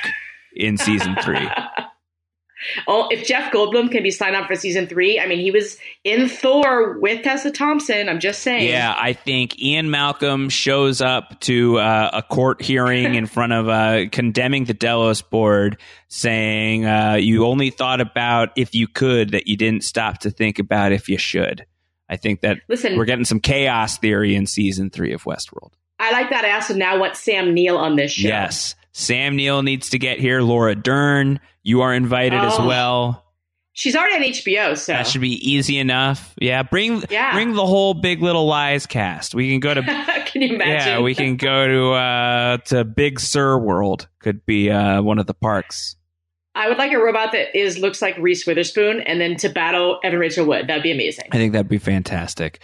in 0.56 0.78
season 0.78 1.16
three. 1.22 1.48
Oh, 2.88 3.08
if 3.10 3.26
Jeff 3.26 3.52
Goldblum 3.52 3.92
can 3.92 4.04
be 4.04 4.12
signed 4.12 4.36
on 4.36 4.48
for 4.48 4.56
season 4.56 4.88
three, 4.88 5.20
I 5.20 5.28
mean, 5.28 5.40
he 5.40 5.52
was 5.52 5.78
in 6.04 6.28
Thor 6.28 7.00
with 7.00 7.24
Tessa 7.24 7.52
Thompson. 7.52 8.10
I'm 8.10 8.20
just 8.20 8.42
saying. 8.42 8.70
Yeah, 8.70 8.96
I 8.98 9.14
think 9.14 9.60
Ian 9.62 9.92
Malcolm 9.92 10.50
shows 10.50 11.02
up 11.02 11.40
to 11.42 11.78
uh, 11.80 12.10
a 12.14 12.24
court 12.24 12.62
hearing 12.62 13.16
in 13.16 13.26
front 13.26 13.54
of 13.54 13.70
uh, 13.70 14.10
condemning 14.12 14.66
the 14.66 14.74
Delos 14.74 15.22
board, 15.22 15.80
saying 16.08 16.86
uh, 16.86 17.14
you 17.20 17.46
only 17.46 17.70
thought 17.70 18.02
about 18.02 18.50
if 18.56 18.74
you 18.74 18.88
could, 18.88 19.32
that 19.32 19.48
you 19.48 19.58
didn't 19.58 19.84
stop 19.84 20.20
to 20.20 20.32
think 20.32 20.60
about 20.60 20.92
if 20.92 21.10
you 21.10 21.18
should. 21.18 21.66
I 22.10 22.16
think 22.16 22.42
that 22.42 22.60
Listen, 22.68 22.98
we're 22.98 23.06
getting 23.06 23.26
some 23.26 23.40
chaos 23.40 23.98
theory 23.98 24.36
in 24.36 24.48
season 24.48 24.90
three 24.90 25.14
of 25.14 25.24
Westworld. 25.24 25.74
I 26.00 26.12
like 26.12 26.30
that. 26.30 26.46
I 26.46 26.54
also 26.54 26.74
now 26.76 27.00
want 27.00 27.16
Sam 27.16 27.54
Neill 27.54 27.78
on 27.78 27.96
this 27.96 28.12
show. 28.12 28.28
Yes. 28.28 28.76
Sam 28.92 29.36
Neill 29.36 29.62
needs 29.62 29.90
to 29.92 30.00
get 30.00 30.20
here. 30.20 30.42
Laura 30.42 30.76
Dern, 30.76 31.40
you 31.68 31.82
are 31.82 31.94
invited 31.94 32.40
as 32.40 32.54
Oh. 32.58 32.66
well. 32.66 33.24
She's 33.74 33.96
already 33.96 34.16
on 34.16 34.24
HBO, 34.24 34.76
so. 34.78 34.94
That 34.94 35.06
should 35.06 35.22
be 35.22 35.34
easy 35.52 35.78
enough. 35.78 36.34
Yeah, 36.42 36.64
bring 36.64 37.04
Yeah. 37.12 37.34
bring 37.34 37.54
the 37.54 37.66
whole 37.66 37.94
Big 37.94 38.24
Little 38.24 38.48
Lies 38.48 38.88
cast. 38.88 39.36
We 39.36 39.52
can 39.52 39.60
go 39.60 39.74
to 39.76 39.82
can 40.26 40.42
you 40.42 40.56
imagine? 40.56 40.88
yeah, 40.94 41.00
we 41.02 41.14
can 41.14 41.36
go 41.36 41.68
to 41.68 41.92
uh 41.94 42.58
to 42.70 42.84
Big 42.86 43.20
Sur 43.20 43.58
World. 43.60 44.08
Could 44.20 44.46
be 44.48 44.72
uh 44.72 45.02
one 45.04 45.20
of 45.20 45.28
the 45.28 45.36
parks. 45.36 45.96
I 46.58 46.68
would 46.68 46.78
like 46.78 46.92
a 46.92 46.98
robot 46.98 47.32
that 47.34 47.58
is 47.58 47.78
looks 47.78 48.02
like 48.02 48.18
Reese 48.18 48.46
Witherspoon, 48.48 49.02
and 49.02 49.22
then 49.22 49.36
to 49.38 49.50
battle 49.50 50.00
Evan 50.04 50.20
Rachel 50.20 50.46
Wood. 50.46 50.68
That'd 50.68 50.84
be 50.84 50.92
amazing. 50.92 51.26
I 51.32 51.38
think 51.38 51.54
that'd 51.54 51.70
be 51.70 51.78
fantastic. 51.78 52.60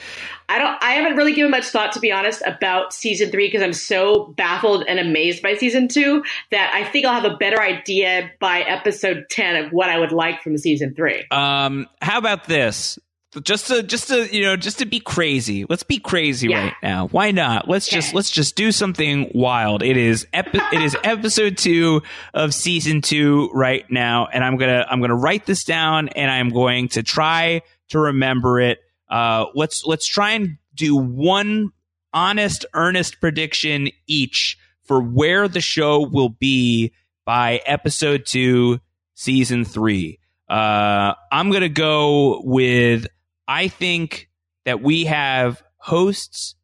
I 0.49 0.57
don't. 0.57 0.83
I 0.83 0.91
haven't 0.91 1.15
really 1.15 1.33
given 1.33 1.51
much 1.51 1.65
thought, 1.65 1.91
to 1.93 1.99
be 1.99 2.11
honest, 2.11 2.41
about 2.45 2.93
season 2.93 3.31
three 3.31 3.47
because 3.47 3.61
I'm 3.61 3.73
so 3.73 4.33
baffled 4.35 4.83
and 4.87 4.99
amazed 4.99 5.41
by 5.41 5.55
season 5.55 5.87
two 5.87 6.23
that 6.51 6.71
I 6.73 6.83
think 6.83 7.05
I'll 7.05 7.19
have 7.19 7.31
a 7.31 7.37
better 7.37 7.61
idea 7.61 8.31
by 8.39 8.61
episode 8.61 9.25
ten 9.29 9.63
of 9.63 9.71
what 9.71 9.89
I 9.89 9.99
would 9.99 10.11
like 10.11 10.41
from 10.41 10.57
season 10.57 10.95
three. 10.95 11.25
Um, 11.31 11.87
how 12.01 12.17
about 12.17 12.45
this? 12.45 12.97
Just 13.41 13.68
to 13.68 13.84
just 13.84 14.10
to 14.10 14.34
you 14.35 14.43
know 14.43 14.55
just 14.55 14.80
to 14.80 14.85
be 14.85 14.99
crazy. 14.99 15.65
Let's 15.68 15.84
be 15.84 15.99
crazy 15.99 16.49
yeah. 16.49 16.65
right 16.65 16.73
now. 16.84 17.07
Why 17.07 17.31
not? 17.31 17.68
Let's 17.68 17.88
okay. 17.88 17.97
just 17.97 18.14
let's 18.14 18.30
just 18.30 18.55
do 18.55 18.72
something 18.72 19.31
wild. 19.34 19.84
It 19.84 19.97
is 19.97 20.27
epi- 20.34 20.61
it 20.72 20.81
is 20.81 20.95
episode 21.03 21.57
2 21.57 22.01
of 22.34 22.53
season 22.53 23.01
2 23.01 23.51
right 23.53 23.89
now 23.89 24.27
and 24.31 24.43
i'm 24.43 24.57
gonna 24.57 24.85
i'm 24.89 25.01
gonna 25.01 25.15
write 25.15 25.45
this 25.45 25.64
down 25.64 26.10
and 26.10 26.30
i'm 26.30 26.49
going 26.49 26.89
to 26.89 27.03
try 27.03 27.61
to 27.89 27.99
remember 27.99 28.60
it. 28.60 28.80
Uh 29.10 29.45
let's 29.55 29.85
let's 29.85 30.05
try 30.05 30.31
and 30.31 30.57
do 30.76 30.95
one 30.95 31.69
honest 32.14 32.65
earnest 32.73 33.19
prediction 33.19 33.89
each 34.07 34.57
for 34.84 35.01
where 35.01 35.47
the 35.47 35.61
show 35.61 36.07
will 36.07 36.30
be 36.30 36.91
by 37.26 37.61
episode 37.65 38.26
2 38.26 38.80
season 39.15 39.65
3 39.65 40.19
uh, 40.49 41.15
I'm 41.31 41.49
going 41.49 41.61
to 41.61 41.69
go 41.69 42.41
with 42.43 43.07
I 43.47 43.67
think 43.67 44.29
that 44.65 44.81
we 44.81 45.05
have 45.05 45.63
hosts 45.77 46.55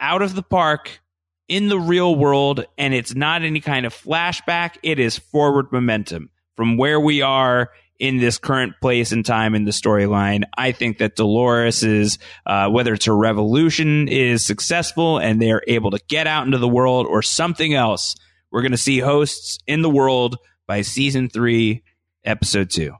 out 0.00 0.22
of 0.22 0.34
the 0.34 0.42
park 0.42 1.00
in 1.48 1.68
the 1.68 1.78
real 1.78 2.14
world, 2.14 2.66
and 2.76 2.92
it's 2.92 3.14
not 3.14 3.42
any 3.42 3.60
kind 3.60 3.86
of 3.86 3.94
flashback. 3.94 4.76
It 4.82 4.98
is 4.98 5.18
forward 5.18 5.72
momentum 5.72 6.30
from 6.56 6.76
where 6.76 7.00
we 7.00 7.22
are 7.22 7.70
in 7.98 8.18
this 8.18 8.38
current 8.38 8.74
place 8.80 9.10
and 9.10 9.24
time 9.24 9.54
in 9.54 9.64
the 9.64 9.70
storyline. 9.70 10.44
I 10.56 10.72
think 10.72 10.98
that 10.98 11.16
Dolores 11.16 11.82
is, 11.82 12.18
uh, 12.46 12.68
whether 12.68 12.92
it's 12.94 13.06
a 13.06 13.12
revolution 13.12 14.06
is 14.08 14.44
successful 14.44 15.18
and 15.18 15.42
they're 15.42 15.62
able 15.66 15.90
to 15.90 16.00
get 16.08 16.26
out 16.26 16.46
into 16.46 16.58
the 16.58 16.68
world 16.68 17.06
or 17.06 17.22
something 17.22 17.74
else, 17.74 18.14
we're 18.52 18.62
going 18.62 18.72
to 18.72 18.78
see 18.78 19.00
hosts 19.00 19.58
in 19.66 19.82
the 19.82 19.90
world 19.90 20.36
by 20.66 20.82
season 20.82 21.28
three, 21.28 21.82
episode 22.24 22.70
two. 22.70 22.94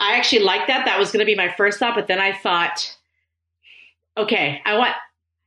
I 0.00 0.16
actually 0.16 0.42
like 0.42 0.66
that. 0.66 0.86
That 0.86 0.98
was 0.98 1.12
going 1.12 1.20
to 1.20 1.26
be 1.26 1.34
my 1.34 1.52
first 1.56 1.78
thought, 1.78 1.94
but 1.94 2.06
then 2.06 2.20
I 2.20 2.32
thought, 2.32 2.96
okay, 4.16 4.60
I 4.64 4.78
want. 4.78 4.94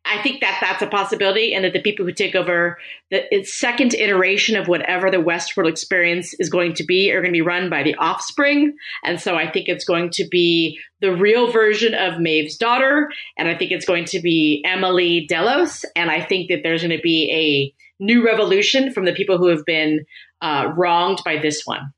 I 0.09 0.21
think 0.23 0.39
that 0.39 0.59
that's 0.61 0.81
a 0.81 0.87
possibility, 0.87 1.53
and 1.53 1.65
that 1.65 1.73
the 1.73 1.81
people 1.81 2.05
who 2.05 2.13
take 2.13 2.33
over 2.33 2.77
the 3.11 3.43
second 3.43 3.93
iteration 3.93 4.55
of 4.55 4.69
whatever 4.69 5.11
the 5.11 5.17
Westworld 5.17 5.69
experience 5.69 6.33
is 6.39 6.49
going 6.49 6.75
to 6.75 6.85
be 6.85 7.11
are 7.11 7.19
going 7.19 7.33
to 7.33 7.37
be 7.37 7.41
run 7.41 7.69
by 7.69 7.83
the 7.83 7.93
offspring. 7.95 8.73
And 9.03 9.19
so 9.19 9.35
I 9.35 9.51
think 9.51 9.67
it's 9.67 9.83
going 9.83 10.11
to 10.11 10.25
be 10.25 10.79
the 11.01 11.13
real 11.13 11.51
version 11.51 11.93
of 11.93 12.21
Maeve's 12.21 12.55
daughter, 12.55 13.11
and 13.37 13.49
I 13.49 13.57
think 13.57 13.71
it's 13.71 13.85
going 13.85 14.05
to 14.05 14.21
be 14.21 14.63
Emily 14.65 15.25
Delos, 15.27 15.83
and 15.93 16.09
I 16.09 16.23
think 16.23 16.47
that 16.47 16.61
there's 16.63 16.83
going 16.83 16.95
to 16.95 17.03
be 17.03 17.29
a 17.99 18.01
new 18.01 18.25
revolution 18.25 18.93
from 18.93 19.03
the 19.03 19.13
people 19.13 19.37
who 19.37 19.47
have 19.47 19.65
been 19.65 20.05
uh, 20.41 20.71
wronged 20.77 21.19
by 21.25 21.37
this 21.37 21.63
one. 21.65 21.91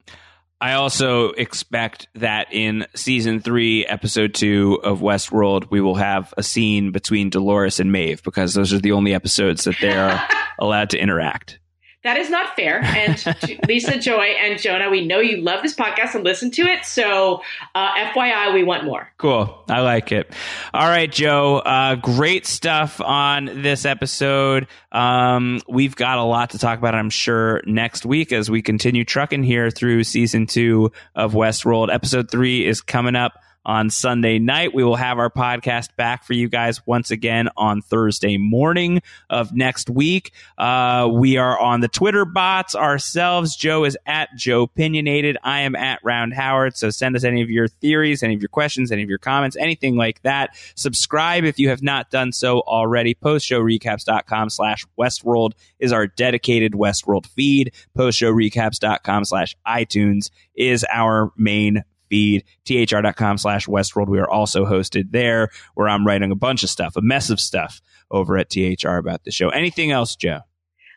I 0.61 0.73
also 0.73 1.29
expect 1.29 2.07
that 2.15 2.53
in 2.53 2.85
season 2.93 3.39
three, 3.39 3.85
episode 3.85 4.33
two 4.33 4.81
of 4.83 4.99
Westworld, 4.99 5.71
we 5.71 5.79
will 5.79 5.95
have 5.95 6.33
a 6.35 6.43
scene 6.43 6.91
between 6.91 7.29
Dolores 7.29 7.79
and 7.79 7.93
Maeve 7.93 8.21
because 8.23 8.53
those 8.53 8.73
are 8.73 8.79
the 8.79 8.91
only 8.91 9.13
episodes 9.13 9.63
that 9.63 9.77
they're 9.79 10.21
allowed 10.59 10.89
to 10.89 10.99
interact. 10.99 11.59
That 12.03 12.15
is 12.15 12.29
not 12.29 12.55
fair. 12.55 12.81
And 12.81 13.21
Lisa, 13.67 13.99
Joy, 13.99 14.23
and 14.41 14.57
Jonah, 14.57 14.89
we 14.89 15.05
know 15.05 15.19
you 15.19 15.41
love 15.41 15.61
this 15.61 15.75
podcast 15.75 16.15
and 16.15 16.23
listen 16.23 16.49
to 16.51 16.61
it. 16.61 16.85
So, 16.85 17.41
uh, 17.75 17.93
FYI, 17.95 18.53
we 18.53 18.63
want 18.63 18.85
more. 18.85 19.11
Cool. 19.17 19.63
I 19.67 19.81
like 19.81 20.13
it. 20.13 20.31
All 20.73 20.87
right, 20.87 21.11
Joe. 21.11 21.57
Uh, 21.57 21.95
great 21.95 22.45
stuff 22.45 23.01
on 23.01 23.45
this 23.61 23.85
episode. 23.85 24.67
Um, 24.93 25.61
we've 25.67 25.95
got 25.95 26.19
a 26.19 26.23
lot 26.23 26.51
to 26.51 26.57
talk 26.57 26.79
about, 26.79 26.95
I'm 26.95 27.09
sure, 27.09 27.61
next 27.65 28.05
week 28.05 28.31
as 28.31 28.49
we 28.49 28.61
continue 28.61 29.03
trucking 29.03 29.43
here 29.43 29.69
through 29.69 30.05
season 30.05 30.45
two 30.45 30.93
of 31.15 31.33
Westworld. 31.33 31.93
Episode 31.93 32.31
three 32.31 32.65
is 32.65 32.79
coming 32.79 33.15
up 33.17 33.33
on 33.65 33.89
Sunday 33.89 34.39
night. 34.39 34.73
We 34.73 34.83
will 34.83 34.95
have 34.95 35.19
our 35.19 35.29
podcast 35.29 35.95
back 35.95 36.23
for 36.23 36.33
you 36.33 36.49
guys 36.49 36.85
once 36.87 37.11
again 37.11 37.49
on 37.57 37.81
Thursday 37.81 38.37
morning 38.37 39.01
of 39.29 39.53
next 39.53 39.89
week. 39.89 40.31
Uh, 40.57 41.09
we 41.11 41.37
are 41.37 41.59
on 41.59 41.81
the 41.81 41.87
Twitter 41.87 42.25
bots 42.25 42.75
ourselves. 42.75 43.55
Joe 43.55 43.83
is 43.83 43.97
at 44.05 44.29
Joe 44.35 44.63
Opinionated. 44.63 45.37
I 45.43 45.61
am 45.61 45.75
at 45.75 45.99
Round 46.03 46.33
Howard. 46.33 46.77
So 46.77 46.89
send 46.89 47.15
us 47.15 47.23
any 47.23 47.41
of 47.41 47.49
your 47.49 47.67
theories, 47.67 48.23
any 48.23 48.33
of 48.33 48.41
your 48.41 48.49
questions, 48.49 48.91
any 48.91 49.03
of 49.03 49.09
your 49.09 49.17
comments, 49.17 49.57
anything 49.57 49.95
like 49.97 50.21
that. 50.23 50.55
Subscribe 50.75 51.43
if 51.43 51.59
you 51.59 51.69
have 51.69 51.83
not 51.83 52.09
done 52.09 52.31
so 52.31 52.61
already. 52.61 53.13
Postshowrecaps.com 53.15 54.49
slash 54.49 54.85
Westworld 54.97 55.51
is 55.79 55.91
our 55.91 56.07
dedicated 56.07 56.73
Westworld 56.73 57.27
feed. 57.27 57.73
Postshowrecaps.com 57.97 59.25
slash 59.25 59.55
iTunes 59.67 60.29
is 60.55 60.85
our 60.89 61.31
main 61.37 61.83
feed, 62.09 62.43
thr.com 62.65 63.37
slash 63.37 63.67
Westworld. 63.67 64.07
We 64.07 64.19
are 64.19 64.29
also 64.29 64.65
hosted 64.65 65.11
there 65.11 65.49
where 65.75 65.87
I'm 65.87 66.05
writing 66.05 66.31
a 66.31 66.35
bunch 66.35 66.63
of 66.63 66.69
stuff, 66.69 66.95
a 66.95 67.01
mess 67.01 67.29
of 67.29 67.39
stuff 67.39 67.81
over 68.11 68.37
at 68.37 68.49
THR 68.49 68.97
about 68.97 69.23
the 69.23 69.31
show. 69.31 69.49
Anything 69.49 69.91
else, 69.91 70.15
Joe? 70.15 70.41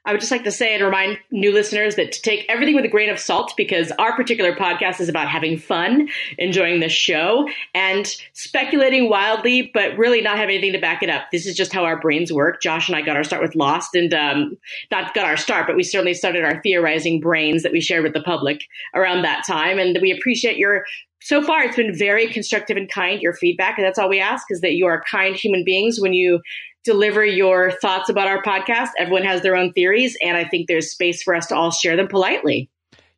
I 0.05 0.11
would 0.13 0.21
just 0.21 0.33
like 0.33 0.43
to 0.45 0.51
say 0.51 0.75
and 0.75 0.83
remind 0.83 1.19
new 1.31 1.53
listeners 1.53 1.95
that 1.95 2.11
to 2.13 2.23
take 2.23 2.45
everything 2.49 2.75
with 2.75 2.85
a 2.85 2.89
grain 2.89 3.09
of 3.09 3.21
salt 3.21 3.53
because 3.57 3.93
our 3.93 4.17
particular 4.17 4.55
podcast 4.55 5.01
is 5.01 5.09
about 5.09 5.29
having 5.29 5.57
fun, 5.57 6.09
enjoying 6.39 6.81
the 6.81 6.89
show, 6.89 7.49
and 7.73 8.13
speculating 8.33 9.09
wildly, 9.09 9.71
but 9.73 9.97
really 9.97 10.21
not 10.21 10.39
having 10.39 10.57
anything 10.57 10.73
to 10.73 10.81
back 10.81 11.05
it 11.05 11.11
up. 11.11 11.31
This 11.31 11.47
is 11.47 11.57
just 11.57 11.73
how 11.73 11.85
our 11.85 12.01
brains 12.01 12.33
work. 12.33 12.61
Josh 12.61 12.89
and 12.89 12.97
I 12.97 13.03
got 13.03 13.17
our 13.17 13.23
start 13.23 13.43
with 13.43 13.55
Lost, 13.55 13.95
and 13.95 14.13
um, 14.13 14.57
not 14.91 15.15
got 15.15 15.27
our 15.27 15.37
start, 15.37 15.69
but 15.69 15.77
we 15.77 15.85
certainly 15.85 16.15
started 16.15 16.45
our 16.45 16.61
theorizing 16.63 17.21
brains 17.21 17.63
that 17.63 17.73
we 17.73 17.81
shared 17.81 18.03
with 18.03 18.13
the 18.13 18.23
public 18.23 18.65
around 18.95 19.23
that 19.23 19.45
time. 19.47 19.79
And 19.79 19.97
we 20.03 20.11
appreciate 20.11 20.57
your 20.57 20.85
so 21.25 21.41
far 21.41 21.63
it's 21.63 21.77
been 21.77 21.97
very 21.97 22.27
constructive 22.27 22.77
and 22.77 22.91
kind 22.91 23.23
your 23.23 23.33
feedback 23.33 23.79
and 23.79 23.87
that's 23.87 23.97
all 23.97 24.09
we 24.09 24.19
ask 24.19 24.47
is 24.51 24.61
that 24.61 24.73
you 24.73 24.87
are 24.87 25.05
kind 25.09 25.37
human 25.37 25.63
beings 25.65 26.01
when 26.01 26.13
you 26.13 26.41
deliver 26.85 27.25
your 27.25 27.71
thoughts 27.71 28.09
about 28.09 28.29
our 28.29 28.43
podcast. 28.43 28.91
Everyone 28.99 29.25
has 29.25 29.43
their 29.43 29.57
own 29.57 29.73
theories, 29.73 30.17
and 30.23 30.37
I 30.37 30.45
think 30.45 30.69
there's 30.69 30.91
space 30.91 31.23
for 31.23 31.35
us 31.35 31.47
to 31.49 31.57
all 31.57 31.71
share 31.71 31.97
them 31.97 32.09
politely. 32.09 32.71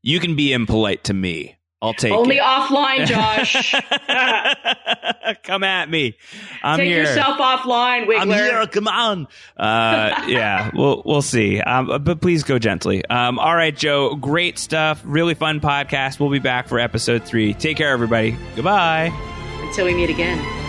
You 0.03 0.20
can 0.20 0.36
be 0.36 0.53
impolite 0.53 1.05
to 1.05 1.15
me. 1.15 1.57
I'll 1.85 1.93
take 1.93 2.12
only 2.15 2.39
it. 2.39 2.43
offline, 2.43 3.07
Josh. 3.07 3.74
come 5.43 5.62
at 5.62 5.91
me. 5.91 6.16
I'm 6.62 6.78
take 6.78 6.89
here. 6.89 7.03
yourself 7.03 7.39
offline, 7.39 8.07
Wigler. 8.07 8.20
I'm 8.20 8.31
here. 8.31 8.66
Come 8.66 8.89
on. 8.89 9.28
Uh, 9.55 10.24
yeah, 10.28 10.70
we'll 10.73 11.03
we'll 11.05 11.20
see. 11.20 11.61
Um, 11.61 12.03
but 12.03 12.23
please 12.23 12.43
go 12.43 12.59
gently. 12.59 13.05
Um, 13.05 13.39
all 13.39 13.55
right, 13.55 13.77
Joe. 13.77 14.15
Great 14.15 14.59
stuff. 14.59 15.03
Really 15.05 15.35
fun 15.35 15.61
podcast. 15.61 16.19
We'll 16.19 16.31
be 16.31 16.39
back 16.39 16.69
for 16.69 16.78
episode 16.78 17.24
three. 17.24 17.53
Take 17.53 17.77
care, 17.77 17.91
everybody. 17.91 18.35
Goodbye. 18.57 19.12
Until 19.61 19.85
we 19.85 19.95
meet 19.95 20.09
again. 20.09 20.64